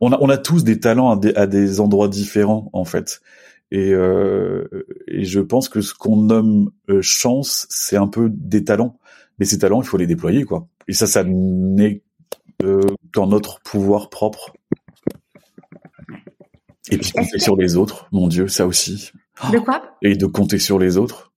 on 0.00 0.12
a 0.12 0.18
on 0.20 0.28
a 0.28 0.38
tous 0.38 0.62
des 0.64 0.78
talents 0.78 1.10
à 1.10 1.16
des, 1.16 1.34
à 1.34 1.46
des 1.46 1.80
endroits 1.80 2.08
différents 2.08 2.70
en 2.72 2.84
fait. 2.84 3.20
Et, 3.72 3.92
euh, 3.92 4.68
et 5.08 5.24
je 5.24 5.40
pense 5.40 5.68
que 5.68 5.80
ce 5.80 5.92
qu'on 5.92 6.16
nomme 6.16 6.70
euh, 6.88 7.02
chance, 7.02 7.66
c'est 7.68 7.96
un 7.96 8.06
peu 8.06 8.30
des 8.30 8.62
talents. 8.64 9.00
Mais 9.38 9.44
ces 9.44 9.58
talents, 9.58 9.82
il 9.82 9.86
faut 9.86 9.96
les 9.96 10.06
déployer 10.06 10.44
quoi. 10.44 10.68
Et 10.88 10.92
ça, 10.92 11.06
ça 11.06 11.24
n'est 11.24 12.02
qu'en 13.12 13.26
notre 13.26 13.60
pouvoir 13.60 14.08
propre. 14.08 14.52
Et 16.90 16.98
puis 16.98 17.10
compter 17.10 17.38
sur 17.38 17.56
les 17.56 17.76
autres, 17.76 18.08
mon 18.12 18.28
Dieu, 18.28 18.46
ça 18.46 18.66
aussi. 18.66 19.10
De 19.52 19.58
quoi? 19.58 19.82
Et 20.02 20.14
de 20.16 20.26
compter 20.26 20.58
sur 20.58 20.78
les 20.78 20.96
autres. 20.96 21.32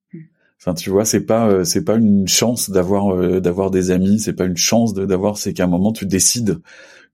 Enfin, 0.59 0.73
tu 0.73 0.89
vois, 0.89 1.05
c'est 1.05 1.21
pas 1.25 1.47
euh, 1.47 1.63
c'est 1.63 1.85
pas 1.85 1.95
une 1.95 2.27
chance 2.27 2.69
d'avoir 2.69 3.15
euh, 3.15 3.39
d'avoir 3.39 3.71
des 3.71 3.91
amis, 3.91 4.19
c'est 4.19 4.33
pas 4.33 4.45
une 4.45 4.57
chance 4.57 4.93
d'avoir, 4.93 5.37
c'est 5.37 5.53
qu'à 5.53 5.63
un 5.63 5.67
moment 5.67 5.93
tu 5.93 6.05
décides 6.05 6.59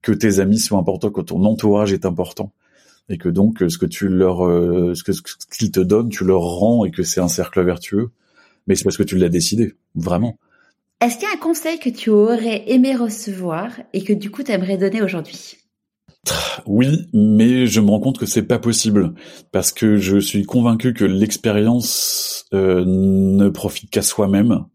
que 0.02 0.12
tes 0.12 0.40
amis 0.40 0.60
sont 0.60 0.80
importants, 0.80 1.12
que 1.12 1.22
ton 1.22 1.44
entourage 1.46 1.94
est 1.94 2.06
important, 2.06 2.52
et 3.08 3.20
que 3.20 3.30
donc 3.30 3.62
euh, 3.62 3.70
ce 3.70 3.78
que 3.78 3.86
tu 3.86 4.08
leur 4.08 4.40
ce 4.96 5.04
que 5.04 5.14
ce 5.14 5.22
qu'ils 5.58 5.72
te 5.72 5.80
donnent, 5.80 6.10
tu 6.10 6.24
leur 6.24 6.42
rends, 6.42 6.86
et 6.86 6.92
que 6.92 7.04
c'est 7.04 7.22
un 7.22 7.28
cercle 7.28 7.64
vertueux. 7.64 8.10
Mais 8.68 8.76
c'est 8.76 8.84
parce 8.84 8.98
que 8.98 9.04
tu 9.04 9.18
l'as 9.18 9.30
décidé, 9.30 9.76
vraiment. 9.94 10.40
Est-ce 11.02 11.20
qu'il 11.20 11.28
y 11.28 11.32
a 11.32 11.36
un 11.36 11.40
conseil 11.40 11.78
que 11.78 11.90
tu 11.90 12.10
aurais 12.10 12.64
aimé 12.72 12.96
recevoir 12.96 13.70
et 13.94 14.04
que 14.04 14.14
du 14.14 14.32
coup 14.32 14.42
tu 14.42 14.52
aimerais 14.52 14.78
donner 14.78 15.04
aujourd'hui? 15.04 15.58
Oui, 16.66 17.08
mais 17.14 17.68
je 17.68 17.82
me 17.82 17.90
rends 17.90 18.00
compte 18.00 18.18
que 18.18 18.26
c'est 18.26 18.44
pas 18.44 18.60
possible 18.60 19.14
parce 19.52 19.72
que 19.72 19.98
je 19.98 20.18
suis 20.18 20.44
convaincu 20.44 20.94
que 20.94 21.06
l'expérience 21.06 22.46
euh, 22.54 22.84
ne 22.86 23.50
profite 23.50 23.90
qu'à 23.90 24.02
soi-même. 24.02 24.66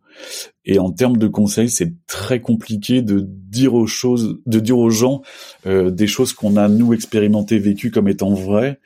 Et 0.65 0.79
en 0.79 0.91
termes 0.93 1.17
de 1.17 1.27
conseils, 1.27 1.71
c'est 1.71 1.95
très 2.07 2.41
compliqué 2.41 3.01
de 3.01 3.25
dire 3.27 3.75
aux 3.75 3.87
choses, 3.87 4.39
de 4.45 4.61
dire 4.61 4.79
aux 4.79 4.91
gens 4.91 5.23
euh, 5.67 5.91
des 5.91 6.07
choses 6.07 6.33
qu'on 6.33 6.57
a 6.57 6.69
nous 6.69 6.93
expérimenté, 6.93 7.59
vécues 7.59 7.91
comme 7.91 8.09
étant 8.09 8.35
vraies, 8.35 8.79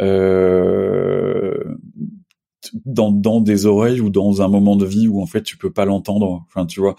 euh, 0.00 1.54
dans, 2.84 3.12
dans 3.12 3.40
des 3.40 3.66
oreilles 3.66 4.00
ou 4.00 4.10
dans 4.10 4.42
un 4.42 4.48
moment 4.48 4.76
de 4.76 4.86
vie 4.86 5.08
où 5.08 5.22
en 5.22 5.26
fait 5.26 5.42
tu 5.42 5.56
peux 5.56 5.70
pas 5.70 5.84
l'entendre. 5.84 6.44
Enfin, 6.48 6.66
tu 6.66 6.80
vois. 6.80 6.96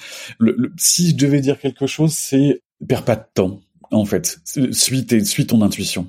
si 0.78 1.10
je 1.10 1.16
devais 1.16 1.42
dire 1.42 1.60
quelque 1.60 1.88
chose, 1.88 2.14
c'est 2.14 2.62
perds 2.88 3.06
pas 3.06 3.16
de 3.16 3.26
temps 3.34 3.62
en 3.94 4.06
fait. 4.06 4.40
Suis, 4.72 5.26
suis 5.26 5.48
ton 5.48 5.62
intuition. 5.62 6.08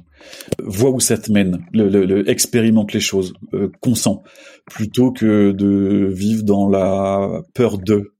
Vois 0.63 0.91
où 0.91 1.01
ça 1.01 1.19
te 1.19 1.31
mène. 1.31 1.65
Le, 1.73 2.29
expérimente 2.29 2.93
les 2.93 3.01
choses. 3.01 3.35
Euh, 3.53 3.71
consent. 3.81 4.23
Plutôt 4.67 5.13
que 5.13 5.53
de 5.53 6.09
vivre 6.11 6.43
dans 6.43 6.69
la 6.69 7.43
peur 7.55 7.79
de. 7.79 8.15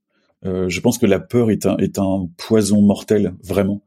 Euh, 0.45 0.69
je 0.69 0.79
pense 0.79 0.97
que 0.97 1.05
la 1.05 1.19
peur 1.19 1.49
est 1.49 1.65
un, 1.65 1.77
est 1.77 1.97
un 1.97 2.27
poison 2.37 2.81
mortel, 2.81 3.33
vraiment. 3.43 3.81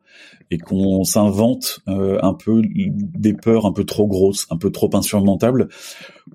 Et 0.50 0.59
qu'on 0.59 1.05
s'invente 1.05 1.80
euh, 1.88 2.18
un 2.22 2.34
peu 2.34 2.62
des 2.64 3.34
peurs 3.34 3.66
un 3.66 3.72
peu 3.72 3.84
trop 3.84 4.06
grosses, 4.06 4.46
un 4.50 4.56
peu 4.56 4.70
trop 4.70 4.90
insurmontables, 4.94 5.68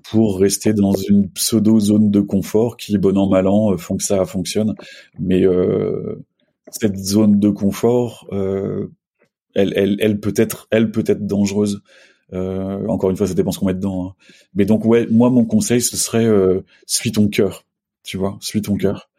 pour 0.04 0.38
rester 0.38 0.72
dans 0.72 0.92
une 0.92 1.28
pseudo 1.30 1.80
zone 1.80 2.10
de 2.10 2.20
confort 2.20 2.76
qui, 2.76 2.96
bon 2.96 3.18
an 3.18 3.28
mal 3.28 3.48
an, 3.48 3.76
font 3.76 3.96
que 3.96 4.04
ça 4.04 4.24
fonctionne. 4.24 4.74
Mais 5.18 5.44
cette 6.70 6.96
zone 6.96 7.40
de 7.40 7.50
confort, 7.50 8.28
elle, 9.54 9.72
elle, 9.76 9.96
elle 10.00 10.20
peut 10.20 10.34
être, 10.36 10.68
elle 10.70 10.90
peut 10.90 11.04
être 11.06 11.26
dangereuse. 11.26 11.82
Euh, 12.32 12.86
encore 12.86 13.10
une 13.10 13.16
fois, 13.16 13.26
ça 13.26 13.34
dépend 13.34 13.52
ce 13.52 13.58
qu'on 13.58 13.66
met 13.66 13.74
dedans. 13.74 14.08
Hein. 14.08 14.14
Mais 14.54 14.64
donc 14.64 14.84
ouais, 14.84 15.06
moi 15.10 15.30
mon 15.30 15.44
conseil 15.44 15.80
ce 15.80 15.96
serait 15.96 16.24
euh, 16.24 16.60
suis 16.86 17.12
ton 17.12 17.28
cœur, 17.28 17.64
tu 18.02 18.16
vois, 18.16 18.38
suis 18.40 18.62
ton 18.62 18.76
cœur. 18.76 19.10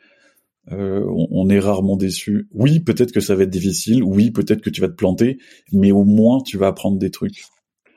Euh, 0.71 1.05
on, 1.07 1.47
est 1.49 1.59
rarement 1.59 1.95
déçu. 1.95 2.47
Oui, 2.51 2.79
peut-être 2.79 3.11
que 3.11 3.19
ça 3.19 3.35
va 3.35 3.43
être 3.43 3.51
difficile. 3.51 4.03
Oui, 4.03 4.31
peut-être 4.31 4.61
que 4.61 4.71
tu 4.71 4.81
vas 4.81 4.87
te 4.87 4.95
planter, 4.95 5.37
mais 5.71 5.91
au 5.91 6.03
moins 6.03 6.41
tu 6.41 6.57
vas 6.57 6.67
apprendre 6.67 6.97
des 6.97 7.11
trucs. 7.11 7.43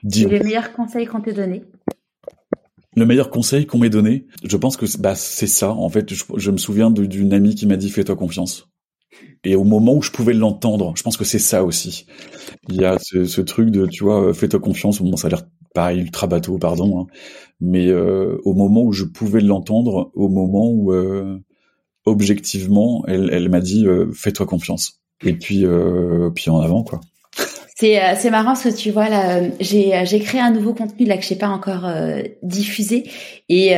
Dis 0.02 0.27
le 0.27 0.40
meilleur 0.40 0.74
conseil 0.74 1.06
qu'on 1.06 1.23
t'ait 1.23 1.32
donné. 1.32 1.62
Le 2.94 3.06
meilleur 3.06 3.31
conseil 3.31 3.65
qu'on 3.65 3.78
m'ait 3.78 3.89
donné, 3.89 4.27
je 4.44 4.56
pense 4.59 4.77
que 4.77 4.85
bah, 4.98 5.15
c'est 5.15 5.47
ça. 5.47 5.73
En 5.73 5.89
fait, 5.89 6.12
je, 6.12 6.24
je 6.36 6.51
me 6.51 6.59
souviens 6.59 6.90
d'une 6.90 7.32
amie 7.32 7.55
qui 7.55 7.66
m'a 7.66 7.77
dit 7.77 7.89
fais-toi 7.89 8.16
confiance 8.16 8.69
et 9.45 9.57
au 9.57 9.65
moment 9.65 9.95
où 9.95 10.03
je 10.03 10.11
pouvais 10.11 10.35
l'entendre, 10.35 10.93
je 10.97 11.03
pense 11.03 11.16
que 11.16 11.24
c'est 11.24 11.39
ça 11.39 11.65
aussi. 11.65 12.07
Il 12.69 12.77
y 12.77 12.85
a 12.85 12.99
ce, 12.99 13.24
ce 13.24 13.40
truc 13.40 13.70
de, 13.70 13.86
tu 13.86 14.05
vois, 14.05 14.35
fais-toi 14.35 14.61
confiance. 14.61 15.01
Bon, 15.01 15.16
ça 15.16 15.28
a 15.28 15.31
l'air 15.31 15.43
pareil, 15.74 16.01
ultra 16.01 16.27
bateau, 16.27 16.59
pardon, 16.59 17.01
hein. 17.01 17.07
mais 17.61 17.89
euh, 17.89 18.39
au 18.45 18.55
moment 18.55 18.82
où 18.82 18.93
je 18.93 19.05
pouvais 19.05 19.40
l'entendre, 19.40 20.11
au 20.15 20.28
moment 20.28 20.69
où 20.70 20.93
euh, 20.93 21.39
objectivement, 22.05 23.05
elle, 23.07 23.31
elle 23.32 23.49
m'a 23.49 23.61
dit, 23.61 23.86
euh, 23.86 24.11
fais-toi 24.12 24.47
confiance. 24.47 25.01
Et 25.24 25.35
puis, 25.35 25.65
euh, 25.65 26.31
puis 26.31 26.51
en 26.51 26.61
avant, 26.61 26.82
quoi. 26.82 27.01
C'est 27.77 28.01
c'est 28.16 28.31
marrant 28.31 28.57
ce 28.57 28.70
que 28.70 28.74
tu 28.74 28.90
vois 28.90 29.09
là. 29.09 29.40
J'ai 29.61 30.20
créé 30.20 30.40
un 30.40 30.51
nouveau 30.51 30.74
contenu 30.74 31.07
là 31.07 31.16
que 31.16 31.24
j'ai 31.24 31.36
pas 31.36 31.47
encore 31.47 31.89
diffusé 32.43 33.09
et 33.49 33.77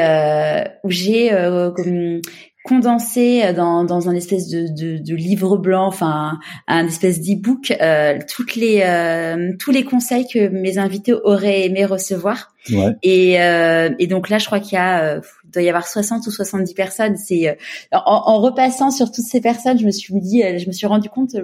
où 0.83 0.91
j'ai 0.91 1.29
comme 1.77 2.23
condensé 2.63 3.43
euh, 3.43 3.53
dans, 3.53 3.85
dans 3.85 4.09
un 4.09 4.15
espèce 4.15 4.49
de, 4.49 4.69
de, 4.69 4.99
de 4.99 5.15
livre 5.15 5.57
blanc, 5.57 5.87
enfin 5.87 6.39
un 6.67 6.87
espèce 6.87 7.21
d'e-book, 7.21 7.73
euh, 7.81 8.19
toutes 8.29 8.55
les 8.55 8.83
euh, 8.85 9.53
tous 9.59 9.71
les 9.71 9.85
conseils 9.85 10.27
que 10.27 10.49
mes 10.49 10.79
invités 10.79 11.15
auraient 11.15 11.65
aimé 11.65 11.85
recevoir. 11.85 12.55
Ouais. 12.71 12.95
Et, 13.03 13.41
euh, 13.41 13.91
et 13.99 14.07
donc 14.07 14.29
là, 14.29 14.39
je 14.39 14.47
crois 14.47 14.61
qu'il 14.61 14.75
y 14.75 14.79
a 14.79 15.03
euh, 15.03 15.21
il 15.45 15.51
doit 15.53 15.63
y 15.63 15.69
avoir 15.69 15.87
60 15.87 16.27
ou 16.27 16.31
70 16.31 16.75
personnes. 16.75 17.17
C'est 17.17 17.59
en, 17.93 18.01
en, 18.05 18.41
repassant 18.41 18.91
sur 18.91 19.11
toutes 19.11 19.25
ces 19.25 19.41
personnes, 19.41 19.79
je 19.79 19.87
me 19.87 19.91
suis 19.91 20.15
dit, 20.21 20.43
je 20.59 20.67
me 20.67 20.73
suis 20.73 20.87
rendu 20.87 21.09
compte. 21.09 21.35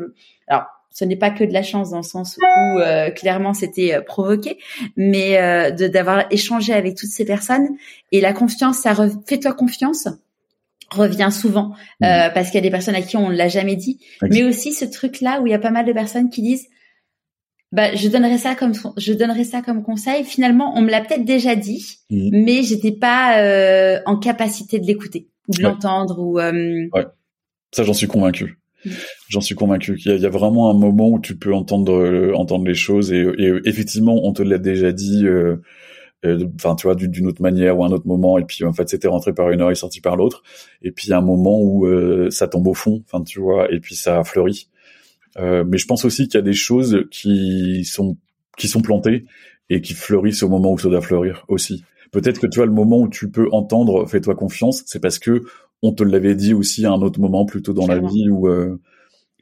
alors 0.46 0.66
ce 0.92 1.04
n'est 1.04 1.16
pas 1.16 1.30
que 1.30 1.44
de 1.44 1.52
la 1.52 1.62
chance 1.62 1.90
dans 1.90 1.98
le 1.98 2.02
sens 2.02 2.38
où 2.38 2.80
clairement 3.16 3.52
c'était 3.52 4.00
provoqué, 4.06 4.58
mais 4.96 5.36
de 5.72 5.88
d'avoir 5.88 6.26
échangé 6.30 6.72
avec 6.72 6.94
toutes 6.94 7.10
ces 7.10 7.24
personnes 7.24 7.68
et 8.12 8.20
la 8.20 8.32
confiance, 8.32 8.78
ça 8.78 8.94
fais-toi 9.26 9.52
confiance 9.52 10.08
revient 10.90 11.30
souvent 11.32 11.72
euh, 12.02 12.28
mmh. 12.28 12.32
parce 12.34 12.46
qu'il 12.46 12.56
y 12.56 12.58
a 12.58 12.62
des 12.62 12.70
personnes 12.70 12.94
à 12.94 13.02
qui 13.02 13.16
on 13.16 13.28
l'a 13.28 13.48
jamais 13.48 13.76
dit, 13.76 13.98
mais 14.22 14.44
aussi 14.44 14.72
ce 14.72 14.84
truc 14.84 15.20
là 15.20 15.40
où 15.40 15.46
il 15.46 15.50
y 15.50 15.54
a 15.54 15.58
pas 15.58 15.70
mal 15.70 15.84
de 15.84 15.92
personnes 15.92 16.30
qui 16.30 16.42
disent 16.42 16.68
bah 17.72 17.94
je 17.94 18.08
donnerais 18.08 18.38
ça 18.38 18.54
comme 18.54 18.72
je 18.96 19.12
donnerais 19.12 19.44
ça 19.44 19.60
comme 19.62 19.82
conseil. 19.82 20.24
Finalement, 20.24 20.72
on 20.76 20.82
me 20.82 20.90
l'a 20.90 21.00
peut-être 21.00 21.24
déjà 21.24 21.56
dit, 21.56 21.98
mmh. 22.10 22.28
mais 22.32 22.62
j'étais 22.62 22.92
pas 22.92 23.40
euh, 23.40 24.00
en 24.06 24.16
capacité 24.16 24.78
de 24.78 24.86
l'écouter 24.86 25.28
ou 25.48 25.52
de 25.52 25.62
l'entendre 25.62 26.20
ou. 26.20 26.38
Euh... 26.38 26.86
Ouais. 26.92 27.06
Ça, 27.72 27.82
j'en 27.82 27.92
suis 27.92 28.06
convaincu. 28.06 28.58
Mmh. 28.84 28.90
J'en 29.28 29.40
suis 29.40 29.56
convaincu 29.56 29.96
qu'il 29.96 30.12
y, 30.12 30.20
y, 30.20 30.26
a 30.26 30.30
vraiment 30.30 30.70
un 30.70 30.74
moment 30.74 31.08
où 31.08 31.20
tu 31.20 31.36
peux 31.36 31.52
entendre 31.52 31.92
euh, 31.92 32.32
entendre 32.34 32.66
les 32.66 32.74
choses 32.74 33.12
et, 33.12 33.26
et 33.38 33.52
effectivement, 33.64 34.24
on 34.24 34.32
te 34.32 34.42
l'a 34.42 34.58
déjà 34.58 34.92
dit 34.92 35.26
euh, 35.26 35.30
euh, 35.30 35.62
enfin 36.54 36.74
tu 36.74 36.86
vois 36.86 36.94
d'une 36.94 37.26
autre 37.26 37.42
manière 37.42 37.78
ou 37.78 37.84
un 37.84 37.90
autre 37.90 38.06
moment. 38.06 38.38
Et 38.38 38.44
puis 38.44 38.64
en 38.64 38.72
fait 38.72 38.88
c'était 38.88 39.08
rentré 39.08 39.32
par 39.32 39.50
une 39.50 39.60
heure 39.60 39.70
et 39.70 39.74
sorti 39.74 40.00
par 40.00 40.16
l'autre. 40.16 40.42
Et 40.82 40.92
puis 40.92 41.12
un 41.12 41.20
moment 41.20 41.60
où 41.60 41.86
euh, 41.86 42.30
ça 42.30 42.48
tombe 42.48 42.66
au 42.66 42.74
fond 42.74 43.02
enfin 43.04 43.22
tu 43.22 43.40
vois 43.40 43.72
et 43.72 43.80
puis 43.80 43.94
ça 43.94 44.22
fleurit 44.24 44.68
euh, 45.38 45.64
mais 45.66 45.78
je 45.78 45.86
pense 45.86 46.04
aussi 46.04 46.28
qu'il 46.28 46.38
y 46.38 46.42
a 46.42 46.42
des 46.42 46.54
choses 46.54 47.04
qui 47.10 47.84
sont 47.84 48.16
qui 48.56 48.68
sont 48.68 48.80
plantées 48.80 49.26
et 49.68 49.80
qui 49.80 49.92
fleurissent 49.92 50.42
au 50.42 50.48
moment 50.48 50.72
où 50.72 50.78
ça 50.78 50.88
doit 50.88 51.02
fleurir 51.02 51.44
aussi. 51.48 51.84
Peut-être 52.10 52.40
que 52.40 52.46
tu 52.46 52.56
vois 52.56 52.66
le 52.66 52.72
moment 52.72 53.00
où 53.00 53.08
tu 53.08 53.30
peux 53.30 53.48
entendre 53.52 54.06
fais-toi 54.06 54.34
confiance 54.34 54.82
c'est 54.86 55.00
parce 55.00 55.18
que 55.18 55.42
on 55.82 55.92
te 55.92 56.02
l'avait 56.02 56.34
dit 56.34 56.54
aussi 56.54 56.86
à 56.86 56.92
un 56.92 57.02
autre 57.02 57.20
moment 57.20 57.44
plutôt 57.44 57.74
dans 57.74 57.86
la 57.86 57.98
vie 57.98 58.30
où 58.30 58.48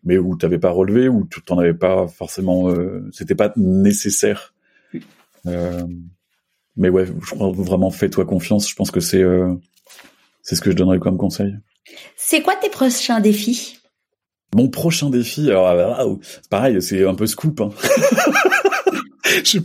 mais 0.03 0.19
où 0.19 0.37
t'avais 0.37 0.59
pas 0.59 0.71
relevé 0.71 1.09
ou 1.09 1.27
tu 1.31 1.41
t'en 1.43 1.59
avais 1.59 1.75
pas 1.75 2.09
forcément 2.09 2.75
c'était 3.13 3.37
pas 3.37 3.53
nécessaire. 3.57 4.55
Euh, 5.47 5.83
mais 6.77 6.89
ouais, 6.89 7.07
je 7.07 7.35
crois 7.35 7.51
vraiment 7.53 7.91
fais-toi 7.91 8.25
confiance. 8.25 8.69
Je 8.69 8.75
pense 8.75 8.91
que 8.91 9.01
c'est 9.01 9.23
euh, 9.23 9.55
c'est 10.43 10.57
ce 10.57 10.61
que 10.61 10.71
je 10.71 10.77
donnerais 10.77 10.99
comme 10.99 11.17
conseil. 11.17 11.55
C'est 12.17 12.43
quoi 12.43 12.55
tes 12.57 12.71
prochains 12.71 13.21
défis? 13.21 13.79
Mon 14.55 14.69
prochain 14.69 15.11
défi, 15.11 15.51
alors 15.51 15.67
ah, 15.67 15.97
ah, 15.99 16.07
oh, 16.07 16.21
pareil, 16.49 16.81
c'est 16.81 17.05
un 17.05 17.15
peu 17.15 17.27
scoop. 17.27 17.61
Hein. 17.61 17.71
je, 19.25 19.45
suis 19.45 19.65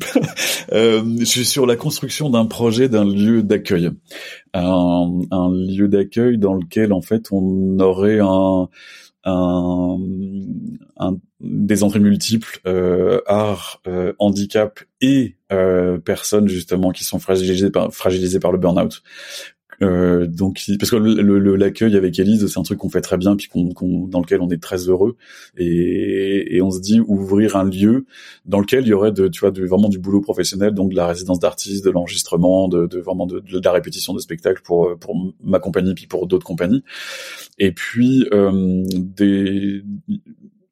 euh, 0.72 1.04
je 1.20 1.26
suis 1.26 1.46
sur 1.46 1.68
la 1.68 1.76
construction 1.76 2.30
d'un 2.30 2.46
projet 2.46 2.90
d'un 2.90 3.06
lieu 3.06 3.44
d'accueil, 3.44 3.92
un, 4.56 5.20
un 5.30 5.52
lieu 5.52 5.88
d'accueil 5.88 6.40
dans 6.40 6.56
lequel 6.56 6.92
en 6.92 7.02
fait 7.02 7.32
on 7.32 7.80
aurait 7.80 8.20
un 8.20 8.68
des 11.42 11.84
entrées 11.84 12.00
multiples, 12.00 12.60
euh, 12.66 13.22
art, 13.28 13.82
euh, 13.88 14.14
handicap 14.20 14.80
et 15.02 15.36
euh, 15.52 15.98
personnes 15.98 16.48
justement 16.48 16.92
qui 16.92 17.04
sont 17.04 17.20
fragilisées 17.20 17.70
par, 17.70 17.94
fragilisées 17.94 18.40
par 18.40 18.52
le 18.52 18.58
burn-out. 18.58 19.04
Euh, 19.82 20.28
donc 20.28 20.62
parce 20.80 20.92
que 20.92 20.98
l'accueil 20.98 21.96
avec 21.96 22.20
Elise, 22.20 22.48
c'est 22.48 22.60
un 22.60 22.64
truc 22.64 22.80
qu'on 22.80 22.90
fait 22.90 23.02
très 23.02 23.18
bien, 23.18 23.36
puis 23.36 23.48
qu'on, 23.48 24.08
dans 24.08 24.20
lequel 24.20 24.42
on 24.42 24.50
est 24.50 24.62
très 24.62 24.90
heureux, 24.90 25.16
et, 25.58 26.56
et, 26.56 26.62
on 26.62 26.72
se 26.72 26.80
dit 26.80 27.00
ouvrir 27.00 27.56
un 27.56 27.64
lieu 27.64 28.06
dans 28.46 28.60
lequel 28.60 28.84
il 28.86 28.90
y 28.90 28.94
aurait 28.94 29.12
de, 29.12 29.28
tu 29.28 29.40
vois, 29.40 29.52
de, 29.52 29.66
vraiment 29.66 29.90
du 29.90 30.00
boulot 30.00 30.22
professionnel, 30.22 30.74
donc 30.74 30.92
de 30.92 30.96
la 30.96 31.08
résidence 31.08 31.40
d'artistes, 31.40 31.86
de 31.86 31.92
l'enregistrement, 31.92 32.68
de, 32.68 32.88
de 32.88 33.00
vraiment 33.00 33.26
de, 33.26 33.40
de, 33.40 33.62
la 33.64 33.72
répétition 33.72 34.14
de 34.14 34.20
spectacles 34.20 34.62
pour 34.64 34.98
pour 35.00 35.16
ma 35.44 35.60
compagnie, 35.60 35.94
puis 35.94 36.08
pour 36.08 36.28
d'autres 36.28 36.46
compagnies, 36.46 36.84
et 37.58 37.72
puis 37.72 38.28
euh, 38.34 38.84
des 38.94 39.84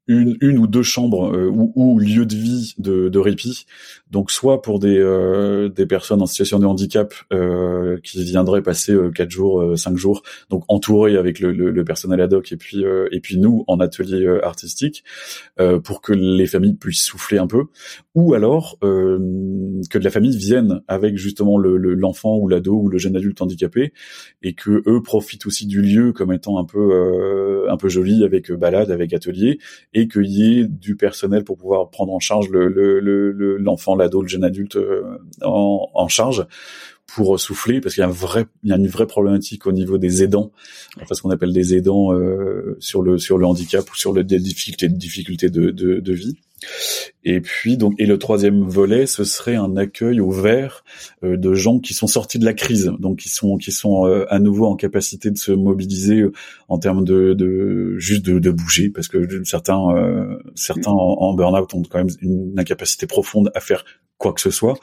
une, 0.08 0.38
une 0.42 0.58
ou 0.58 0.68
deux 0.68 0.84
chambres 0.84 1.34
euh, 1.34 1.50
ou, 1.50 1.72
ou 1.76 2.00
lieu 2.00 2.26
de 2.26 2.36
vie 2.36 2.74
de, 2.78 3.10
de 3.10 3.20
répit. 3.20 3.66
Donc 4.12 4.32
soit 4.32 4.62
pour 4.62 4.80
des, 4.80 4.98
euh, 4.98 5.68
des 5.68 5.86
personnes 5.86 6.22
en 6.22 6.26
situation 6.26 6.60
de 6.60 6.66
handicap 6.66 7.14
euh, 7.34 7.98
qui 8.04 8.24
viendraient 8.24 8.62
passer 8.62 8.94
euh, 8.94 9.12
quatre 9.12 9.32
jours, 9.32 9.78
cinq 9.78 9.98
jours, 9.98 10.24
donc 10.50 10.64
entourés 10.70 11.18
avec 11.18 11.40
le, 11.40 11.84
personnel 11.84 12.22
ad 12.22 12.34
hoc 12.34 12.52
et 12.52 12.58
puis 12.58 12.84
et 13.12 13.20
puis 13.22 13.38
nous 13.38 13.64
en 13.68 13.80
atelier 13.80 14.28
artistique 14.44 15.04
pour 15.84 16.02
que 16.02 16.12
les 16.12 16.48
familles 16.48 16.74
puissent 16.74 17.04
souffler 17.04 17.38
un 17.38 17.48
peu, 17.48 17.66
ou 18.14 18.34
alors 18.34 18.78
que 18.82 19.98
la 19.98 20.10
famille 20.10 20.36
vienne 20.36 20.82
avec 20.88 21.18
justement 21.18 21.58
l'enfant 21.58 22.38
ou 22.38 22.50
l'ado 22.50 22.74
ou 22.74 22.90
le 22.90 22.98
jeune 22.98 23.16
adulte 23.16 23.42
handicapé 23.42 23.94
et 24.42 24.54
que 24.54 24.84
eux 24.86 25.02
profitent 25.02 25.46
aussi 25.46 25.66
du 25.66 25.82
lieu 25.82 26.12
comme 26.12 26.34
étant 26.34 26.58
un 26.58 26.66
peu 26.66 27.68
un 27.70 27.78
peu 27.78 27.88
joli 27.88 28.24
avec 28.24 28.52
balade, 28.52 28.92
avec 28.92 29.14
atelier 29.14 29.60
et 29.94 30.08
qu'il 30.08 30.28
y 30.28 30.60
ait 30.60 30.66
du 30.66 30.96
personnel 30.96 31.44
pour 31.44 31.58
pouvoir 31.58 31.90
prendre 31.90 32.14
en 32.14 32.20
charge 32.20 32.50
le, 32.50 33.58
l'enfant, 33.58 33.96
l'ado, 33.98 34.22
le 34.22 34.28
jeune 34.28 34.44
adulte 34.44 34.76
euh, 34.76 35.18
en, 35.44 35.90
en 35.94 36.08
charge 36.08 36.46
pour 37.08 37.40
souffler 37.40 37.80
parce 37.80 37.96
qu'il 37.96 38.02
y 38.02 38.06
a 38.06 38.10
un 38.10 38.12
vrai 38.12 38.46
il 38.64 38.70
y 38.70 38.74
a 38.74 38.76
une 38.76 38.88
vraie 38.88 39.08
problématique 39.08 39.66
au 39.66 39.72
niveau 39.72 39.98
des 39.98 40.24
aidants. 40.24 40.52
Enfin 41.02 41.16
ce 41.16 41.22
qu'on 41.22 41.30
appelle 41.30 41.54
des 41.54 41.76
aidants 41.76 42.14
euh, 42.14 42.76
sur 42.80 43.02
le 43.02 43.18
sur 43.18 43.38
le 43.38 43.46
handicap 43.46 43.90
ou 43.90 43.96
sur 43.96 44.14
les 44.14 44.24
difficultés 44.24 44.90
difficultés 44.90 45.50
de, 45.50 45.72
de, 45.72 46.00
de 46.00 46.14
vie 46.14 46.38
et 47.24 47.42
puis 47.42 47.78
donc 47.78 47.94
et 47.98 48.06
le 48.06 48.18
troisième 48.18 48.64
volet, 48.64 49.06
ce 49.06 49.24
serait 49.24 49.56
un 49.56 49.76
accueil 49.78 50.20
ouvert 50.20 50.84
euh, 51.24 51.38
de 51.38 51.54
gens 51.54 51.80
qui 51.80 51.94
sont 51.94 52.08
sortis 52.08 52.40
de 52.40 52.46
la 52.46 52.54
crise, 52.54 52.92
donc 53.00 53.20
qui 53.20 53.30
sont 53.30 53.58
qui 53.58 53.72
sont 53.72 54.06
euh, 54.06 54.26
à 54.30 54.40
nouveau 54.40 54.66
en 54.66 54.76
capacité 54.76 55.32
de 55.32 55.38
se 55.38 55.52
mobiliser 55.52 56.22
euh, 56.22 56.32
en 56.68 56.80
termes 56.80 57.04
de, 57.04 57.34
de 57.34 57.96
juste 57.98 58.26
de, 58.26 58.40
de, 58.40 58.52
bouger, 58.52 58.90
parce 58.90 59.08
que 59.08 59.44
certains 59.44 59.78
certains 60.56 60.92
en, 60.92 61.18
en 61.20 61.34
burn-out 61.34 61.74
ont 61.74 61.84
quand 61.84 62.00
même 62.00 62.16
une 62.22 62.54
incapacité 62.58 63.08
profonde 63.08 63.52
à 63.54 63.60
faire 63.60 63.84
quoi 64.18 64.34
que 64.34 64.42
ce 64.42 64.52
soit. 64.52 64.80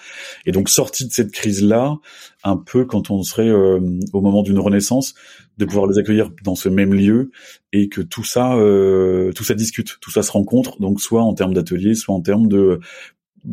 Et 0.47 0.53
donc 0.53 0.69
sortis 0.69 1.07
de 1.07 1.13
cette 1.13 1.33
crise 1.33 1.63
là, 1.63 1.97
un 2.45 2.57
peu 2.57 2.85
quand 2.85 3.11
on 3.11 3.23
serait 3.23 3.51
au 3.51 4.21
moment 4.21 4.43
d'une 4.43 4.59
renaissance, 4.59 5.15
de 5.59 5.65
pouvoir 5.65 5.87
les 5.87 5.99
accueillir 5.99 6.31
dans 6.43 6.55
ce 6.55 6.69
même 6.69 6.95
lieu 6.95 7.31
et 7.73 7.89
que 7.89 8.01
tout 8.01 8.25
ça, 8.25 8.55
euh, 8.55 9.33
tout 9.33 9.45
ça 9.45 9.55
discute, 9.55 9.99
tout 10.01 10.11
ça 10.11 10.23
se 10.23 10.33
rencontre. 10.33 10.81
Donc 10.81 11.01
soit 11.01 11.23
en 11.23 11.35
termes 11.35 11.55
d'atelier, 11.55 11.95
soit 11.95 12.15
en 12.15 12.21
termes 12.21 12.49
de 12.49 12.81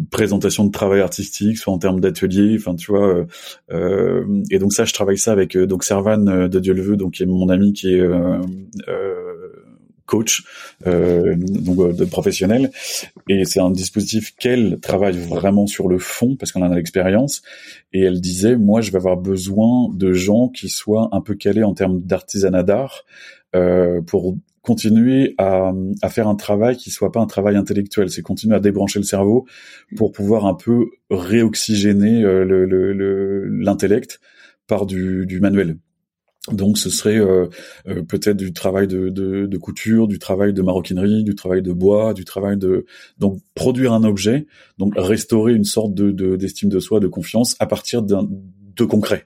présentation 0.10 0.66
de 0.66 0.72
travail 0.72 1.02
artistique, 1.02 1.58
soit 1.58 1.74
en 1.74 1.78
termes 1.78 2.00
d'atelier, 2.00 2.56
enfin 2.58 2.76
tu 2.76 2.92
vois. 2.92 3.08
Euh, 3.08 3.26
euh, 3.72 4.44
et 4.50 4.58
donc 4.58 4.74
ça, 4.74 4.86
je 4.86 4.94
travaille 4.94 5.18
ça 5.18 5.32
avec 5.32 5.58
donc 5.58 5.84
Servan 5.84 6.48
de 6.48 6.60
Dieu 6.60 6.74
le 6.74 6.82
veut, 6.82 6.98
donc 6.98 7.14
qui 7.14 7.24
est 7.24 7.28
mon 7.28 7.50
ami 7.50 7.74
qui 7.74 7.94
est 7.94 8.08
coach, 10.12 10.44
euh, 10.88 11.36
donc 11.38 11.80
euh, 11.80 11.94
de 11.94 12.06
professionnel. 12.06 12.72
Et 13.30 13.46
c'est 13.46 13.62
un 13.62 13.72
dispositif 13.72 14.36
qu'elle 14.36 14.80
travaille 14.82 15.18
vraiment 15.18 15.68
sur 15.68 15.88
le 15.88 16.00
fond 16.00 16.36
parce 16.36 16.52
qu'on 16.52 16.62
en 16.62 16.72
a 16.72 16.76
l'expérience. 16.76 17.42
Et 17.94 18.02
elle 18.02 18.20
disait, 18.20 18.58
moi, 18.58 18.82
je 18.82 18.92
vais 18.92 18.98
avoir 18.98 19.18
besoin 19.18 19.90
de 19.94 20.12
gens 20.12 20.50
qui 20.50 20.68
soient 20.68 21.08
un 21.14 21.22
peu 21.22 21.36
calés 21.36 21.64
en 21.64 21.74
termes 21.74 22.02
d'artisanat 22.02 22.64
d'art 22.64 23.06
euh, 23.56 24.02
pour 24.02 24.36
continuer 24.62 25.34
à, 25.38 25.72
à, 26.02 26.10
faire 26.10 26.28
un 26.28 26.36
travail 26.36 26.76
qui 26.76 26.92
soit 26.92 27.12
pas 27.12 27.22
un 27.22 27.26
travail 27.26 27.56
intellectuel, 27.56 28.12
c'est 28.12 28.22
continuer 28.22 28.56
à 28.56 28.60
débrancher 28.60 29.00
le 29.00 29.06
cerveau 29.06 29.48
pour 29.96 30.12
pouvoir 30.12 30.46
un 30.46 30.54
peu 30.54 30.86
réoxygéner 31.10 32.22
l'intellect 33.50 34.20
par 34.68 34.86
du, 34.86 35.26
du 35.26 35.40
manuel. 35.40 35.78
Donc 36.50 36.80
ce 36.80 36.90
serait 36.90 37.20
euh, 37.20 37.48
euh, 37.88 38.02
peut-être 38.02 38.38
du 38.38 38.52
travail 38.52 38.88
de, 38.88 39.10
de, 39.10 39.46
de, 39.46 39.58
couture, 39.58 40.08
du 40.08 40.18
travail 40.18 40.54
de 40.54 40.62
maroquinerie, 40.64 41.24
du 41.24 41.36
travail 41.36 41.62
de 41.62 41.72
bois, 41.72 42.16
du 42.16 42.26
travail 42.26 42.58
de 42.58 42.88
donc 43.20 43.40
produire 43.54 43.94
un 43.94 44.04
objet, 44.04 44.48
donc 44.80 44.94
restaurer 44.98 45.54
une 45.54 45.66
sorte 45.66 45.94
de 45.94 46.36
d'estime 46.36 46.70
de, 46.70 46.80
soi, 46.80 47.00
de 47.00 47.08
confiance 47.08 47.56
à 47.60 47.68
partir 47.68 48.02
d'un 48.02 48.28
de 48.28 48.86
concret, 48.86 49.26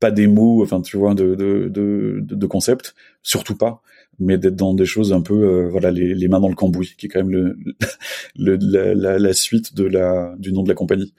pas 0.00 0.10
des 0.10 0.26
mots, 0.26 0.62
enfin 0.62 0.80
tu 0.80 0.96
vois, 0.96 1.14
de 1.14 1.34
de 1.34 1.68
de, 1.68 2.20
de 2.22 2.46
concepts, 2.46 2.94
surtout 3.22 3.56
pas, 3.56 3.82
mais 4.18 4.38
d'être 4.38 4.56
dans 4.56 4.72
des 4.72 4.86
choses 4.86 5.12
un 5.12 5.20
peu 5.20 5.34
euh, 5.34 5.68
voilà 5.68 5.90
les, 5.90 6.14
les, 6.14 6.28
mains 6.28 6.40
dans 6.40 6.48
le 6.48 6.54
cambouis, 6.54 6.94
qui 6.96 7.04
est 7.04 7.08
quand 7.10 7.20
même 7.22 7.30
le, 7.30 7.58
le 8.36 8.56
la, 8.62 8.94
la, 8.94 9.18
la, 9.18 9.32
suite 9.34 9.74
de 9.74 9.84
la 9.84 10.34
du 10.38 10.54
nom 10.54 10.62
de 10.62 10.68
la 10.68 10.74
compagnie. 10.74 11.12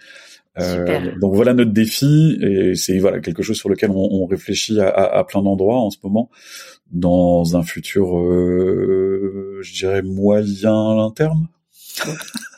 Euh, 0.59 1.11
donc 1.19 1.35
voilà 1.35 1.53
notre 1.53 1.71
défi 1.71 2.37
et 2.41 2.73
c'est 2.75 2.97
voilà 2.97 3.19
quelque 3.19 3.43
chose 3.43 3.57
sur 3.57 3.69
lequel 3.69 3.91
on, 3.91 4.09
on 4.11 4.25
réfléchit 4.25 4.79
à, 4.79 4.89
à, 4.89 5.19
à, 5.19 5.23
plein 5.23 5.43
d'endroits 5.43 5.79
en 5.79 5.91
ce 5.91 5.97
moment 6.03 6.31
dans 6.91 7.57
un 7.57 7.63
futur, 7.63 8.17
euh, 8.17 9.59
je 9.61 9.73
dirais 9.73 10.01
moyen 10.01 10.95
long 10.95 11.11
terme. 11.11 11.47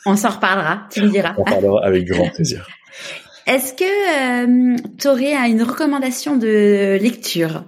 On 0.06 0.16
s'en 0.16 0.30
reparlera, 0.30 0.86
tu 0.90 1.02
me 1.02 1.08
diras. 1.08 1.34
On 1.38 1.44
parlera 1.44 1.84
avec 1.84 2.06
grand 2.06 2.28
plaisir. 2.30 2.68
Est-ce 3.46 3.72
que 3.72 4.74
euh, 4.74 4.76
tu 4.98 5.08
aurais 5.08 5.34
une 5.50 5.62
recommandation 5.62 6.36
de 6.36 6.98
lecture? 7.00 7.64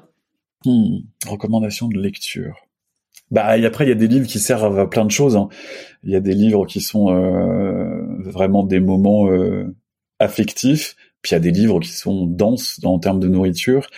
Hmm, 0.65 0.99
Recommandation 1.27 1.89
de 1.89 1.99
lecture. 1.99 2.57
Bah 3.31 3.57
et 3.57 3.65
après 3.65 3.87
il 3.87 3.89
y 3.89 3.93
a 3.93 3.97
des 3.97 4.09
livres 4.09 4.27
qui 4.27 4.39
servent 4.39 4.79
à 4.79 4.87
plein 4.87 5.05
de 5.05 5.11
choses. 5.11 5.37
Hein. 5.37 5.49
Il 6.05 6.11
y 6.11 6.17
a 6.17 6.21
des 6.21 6.35
livres 6.35 6.67
qui 6.67 6.81
sont 6.81 7.09
euh, 7.11 8.21
vraiment 8.21 8.63
des 8.63 8.79
moments 8.79 9.29
euh, 9.29 9.75
affectif. 10.23 10.97
Puis 11.21 11.31
il 11.31 11.35
y 11.35 11.37
a 11.37 11.41
des 11.41 11.51
livres 11.51 11.79
qui 11.81 11.91
sont 11.91 12.27
denses 12.27 12.81
en 12.85 12.99
termes 12.99 13.21
de 13.21 13.29
nourriture. 13.29 13.89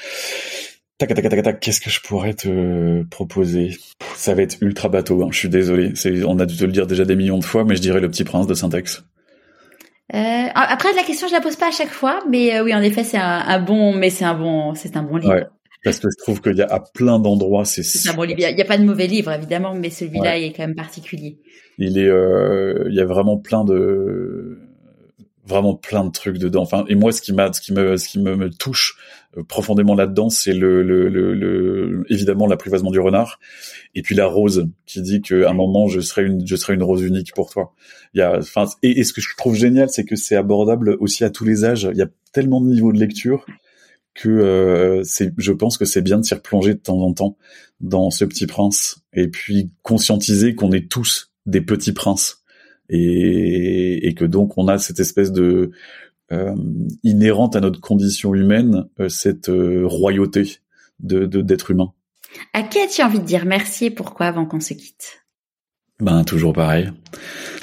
Tac, 0.99 1.13
tac, 1.15 1.29
tac, 1.29 1.43
tac, 1.43 1.61
qu'est-ce 1.61 1.81
que 1.81 1.91
je 1.91 2.01
pourrais 2.01 2.35
te 2.35 3.03
proposer? 3.05 3.77
Ça 4.15 4.35
va 4.35 4.43
être 4.43 4.59
ultra 4.61 4.89
bateau, 4.89 5.23
hein, 5.23 5.29
je 5.33 5.39
suis 5.39 5.49
désolé. 5.49 5.93
On 6.27 6.39
a 6.39 6.47
dû 6.47 6.57
te 6.57 6.65
le 6.65 6.73
dire 6.73 6.87
déjà 6.87 7.05
des 7.05 7.17
millions 7.17 7.39
de 7.39 7.45
fois, 7.45 7.65
mais 7.65 7.75
je 7.77 7.81
dirais 7.81 8.01
Le 8.01 8.09
Petit 8.09 8.25
Prince 8.25 8.47
de 8.47 8.55
Syntax. 8.55 9.05
Euh, 10.13 10.47
après 10.55 10.93
la 10.95 11.03
question 11.03 11.29
je 11.29 11.33
la 11.33 11.41
pose 11.41 11.57
pas 11.57 11.69
à 11.69 11.71
chaque 11.71 11.91
fois, 11.91 12.21
mais 12.29 12.55
euh, 12.55 12.63
oui 12.63 12.75
en 12.75 12.83
effet 12.83 13.05
c'est 13.05 13.17
un, 13.17 13.59
bon, 13.59 13.95
mais 13.95 14.11
c'est 14.11 14.27
un 14.27 14.35
bon, 14.35 14.75
c'est 14.75 14.99
un 14.99 15.03
bon 15.03 15.17
livre. 15.17 15.33
Ouais, 15.33 15.47
parce 15.83 15.99
que 15.99 16.09
je 16.11 16.23
trouve 16.23 16.43
qu'il 16.43 16.57
y 16.57 16.63
a 16.63 16.67
à 16.67 16.81
plein 16.81 17.19
d'endroits 17.19 17.65
c'est. 17.65 17.83
C'est 17.83 18.11
un 18.11 18.15
bon 18.15 18.25
livre. 18.25 18.39
Il 18.39 18.55
n'y 18.55 18.61
a, 18.61 18.65
pas 18.67 18.77
de 18.77 18.85
mauvais 18.85 19.07
livre 19.07 19.33
évidemment, 19.33 19.75
mais 19.75 19.89
celui-là 19.89 20.37
il 20.37 20.45
est 20.45 20.53
quand 20.53 20.67
même 20.67 20.77
particulier. 20.77 21.39
Il 21.79 21.99
est, 21.99 22.07
euh, 22.07 22.85
il 22.91 22.95
y 22.95 23.01
a 23.01 23.07
vraiment 23.07 23.39
plein 23.39 23.65
de 23.65 24.59
vraiment 25.47 25.75
plein 25.75 26.05
de 26.05 26.11
trucs 26.11 26.39
dedans. 26.39 26.63
Enfin, 26.63 26.85
et 26.89 26.95
moi, 26.95 27.13
ce 27.13 27.21
qui 27.21 27.33
m'a, 27.33 27.53
ce 27.53 27.61
qui 27.61 27.73
me, 27.73 27.97
ce 27.97 28.09
qui 28.09 28.19
me, 28.19 28.35
me 28.35 28.51
touche 28.51 28.97
euh, 29.37 29.43
profondément 29.43 29.95
là-dedans, 29.95 30.31
c'est 30.31 30.55
le, 30.55 30.83
le, 30.83 31.09
le, 31.09 32.05
évidemment 32.09 32.47
l'apprivoisement 32.47 32.91
du 32.91 33.01
renard, 33.01 33.39
et 33.95 34.03
puis 34.03 34.15
la 34.15 34.27
rose 34.27 34.69
qui 34.87 35.03
dit 35.03 35.21
qu'à 35.21 35.51
un 35.51 35.53
moment 35.53 35.87
je 35.87 36.01
serai 36.01 36.25
une, 36.25 36.47
je 36.47 36.57
serai 36.57 36.75
une 36.75 36.83
rose 36.83 37.03
unique 37.03 37.35
pour 37.35 37.51
toi. 37.51 37.75
Il 38.15 38.19
y 38.19 38.23
a, 38.23 38.39
enfin, 38.39 38.67
et, 38.83 39.01
et 39.01 39.05
ce 39.05 39.13
que 39.13 39.21
je 39.21 39.29
trouve 39.37 39.55
génial, 39.55 39.91
c'est 39.91 40.05
que 40.05 40.17
c'est 40.17 40.37
abordable 40.37 40.97
aussi 41.01 41.25
à 41.25 41.31
tous 41.31 41.45
les 41.45 41.65
âges. 41.65 41.89
Il 41.93 41.99
y 41.99 42.03
a 42.03 42.09
tellement 42.33 42.61
de 42.61 42.69
niveaux 42.69 42.93
de 42.93 42.99
lecture 42.99 43.45
que 44.15 44.29
euh, 44.29 45.03
c'est, 45.03 45.33
je 45.37 45.53
pense 45.53 45.77
que 45.77 45.85
c'est 45.85 46.03
bien 46.03 46.19
de 46.19 46.25
s'y 46.25 46.35
replonger 46.35 46.75
de 46.75 46.79
temps 46.79 47.01
en 47.01 47.13
temps 47.13 47.37
dans 47.81 48.11
ce 48.11 48.25
Petit 48.25 48.47
Prince, 48.47 49.03
et 49.13 49.29
puis 49.29 49.73
conscientiser 49.83 50.55
qu'on 50.55 50.73
est 50.73 50.89
tous 50.89 51.33
des 51.45 51.61
petits 51.61 51.93
princes 51.93 52.44
et, 52.89 54.07
et, 54.07 54.15
que 54.15 54.25
donc 54.25 54.59
on 54.59 54.69
a 54.69 54.79
cette 54.79 55.01
espèce 55.01 55.33
de 55.33 55.73
euh, 56.33 56.55
inhérente 57.03 57.57
à 57.57 57.61
notre 57.61 57.81
condition 57.81 58.35
humaine 58.35 58.87
euh, 59.01 59.09
cette 59.09 59.49
euh, 59.49 59.83
royauté 59.87 60.59
de 61.01 61.27
d'être 61.27 61.71
humain. 61.71 61.93
À 62.53 62.63
qui 62.63 62.79
as-tu 62.79 63.03
envie 63.03 63.21
de 63.21 63.25
dire 63.25 63.47
merci 63.47 63.87
et 63.87 63.91
pourquoi 63.91 64.27
avant 64.27 64.47
qu'on 64.47 64.61
se 64.61 64.75
quitte? 64.75 65.25
Ben 66.01 66.25
toujours 66.25 66.53
pareil. 66.53 66.91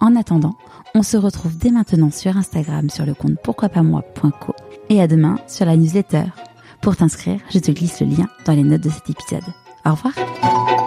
En 0.00 0.16
attendant, 0.16 0.54
on 0.94 1.02
se 1.02 1.16
retrouve 1.16 1.56
dès 1.56 1.70
maintenant 1.70 2.10
sur 2.10 2.36
Instagram 2.36 2.90
sur 2.90 3.06
le 3.06 3.14
compte 3.14 3.38
pourquoipasmoi.co 3.42 4.54
et 4.90 5.00
à 5.00 5.06
demain 5.06 5.38
sur 5.46 5.66
la 5.66 5.76
newsletter. 5.76 6.24
Pour 6.82 6.96
t'inscrire, 6.96 7.40
je 7.50 7.58
te 7.58 7.70
glisse 7.70 8.00
le 8.00 8.08
lien 8.08 8.28
dans 8.44 8.52
les 8.52 8.64
notes 8.64 8.82
de 8.82 8.90
cet 8.90 9.08
épisode. 9.08 9.44
Au 9.86 9.90
revoir 9.92 10.83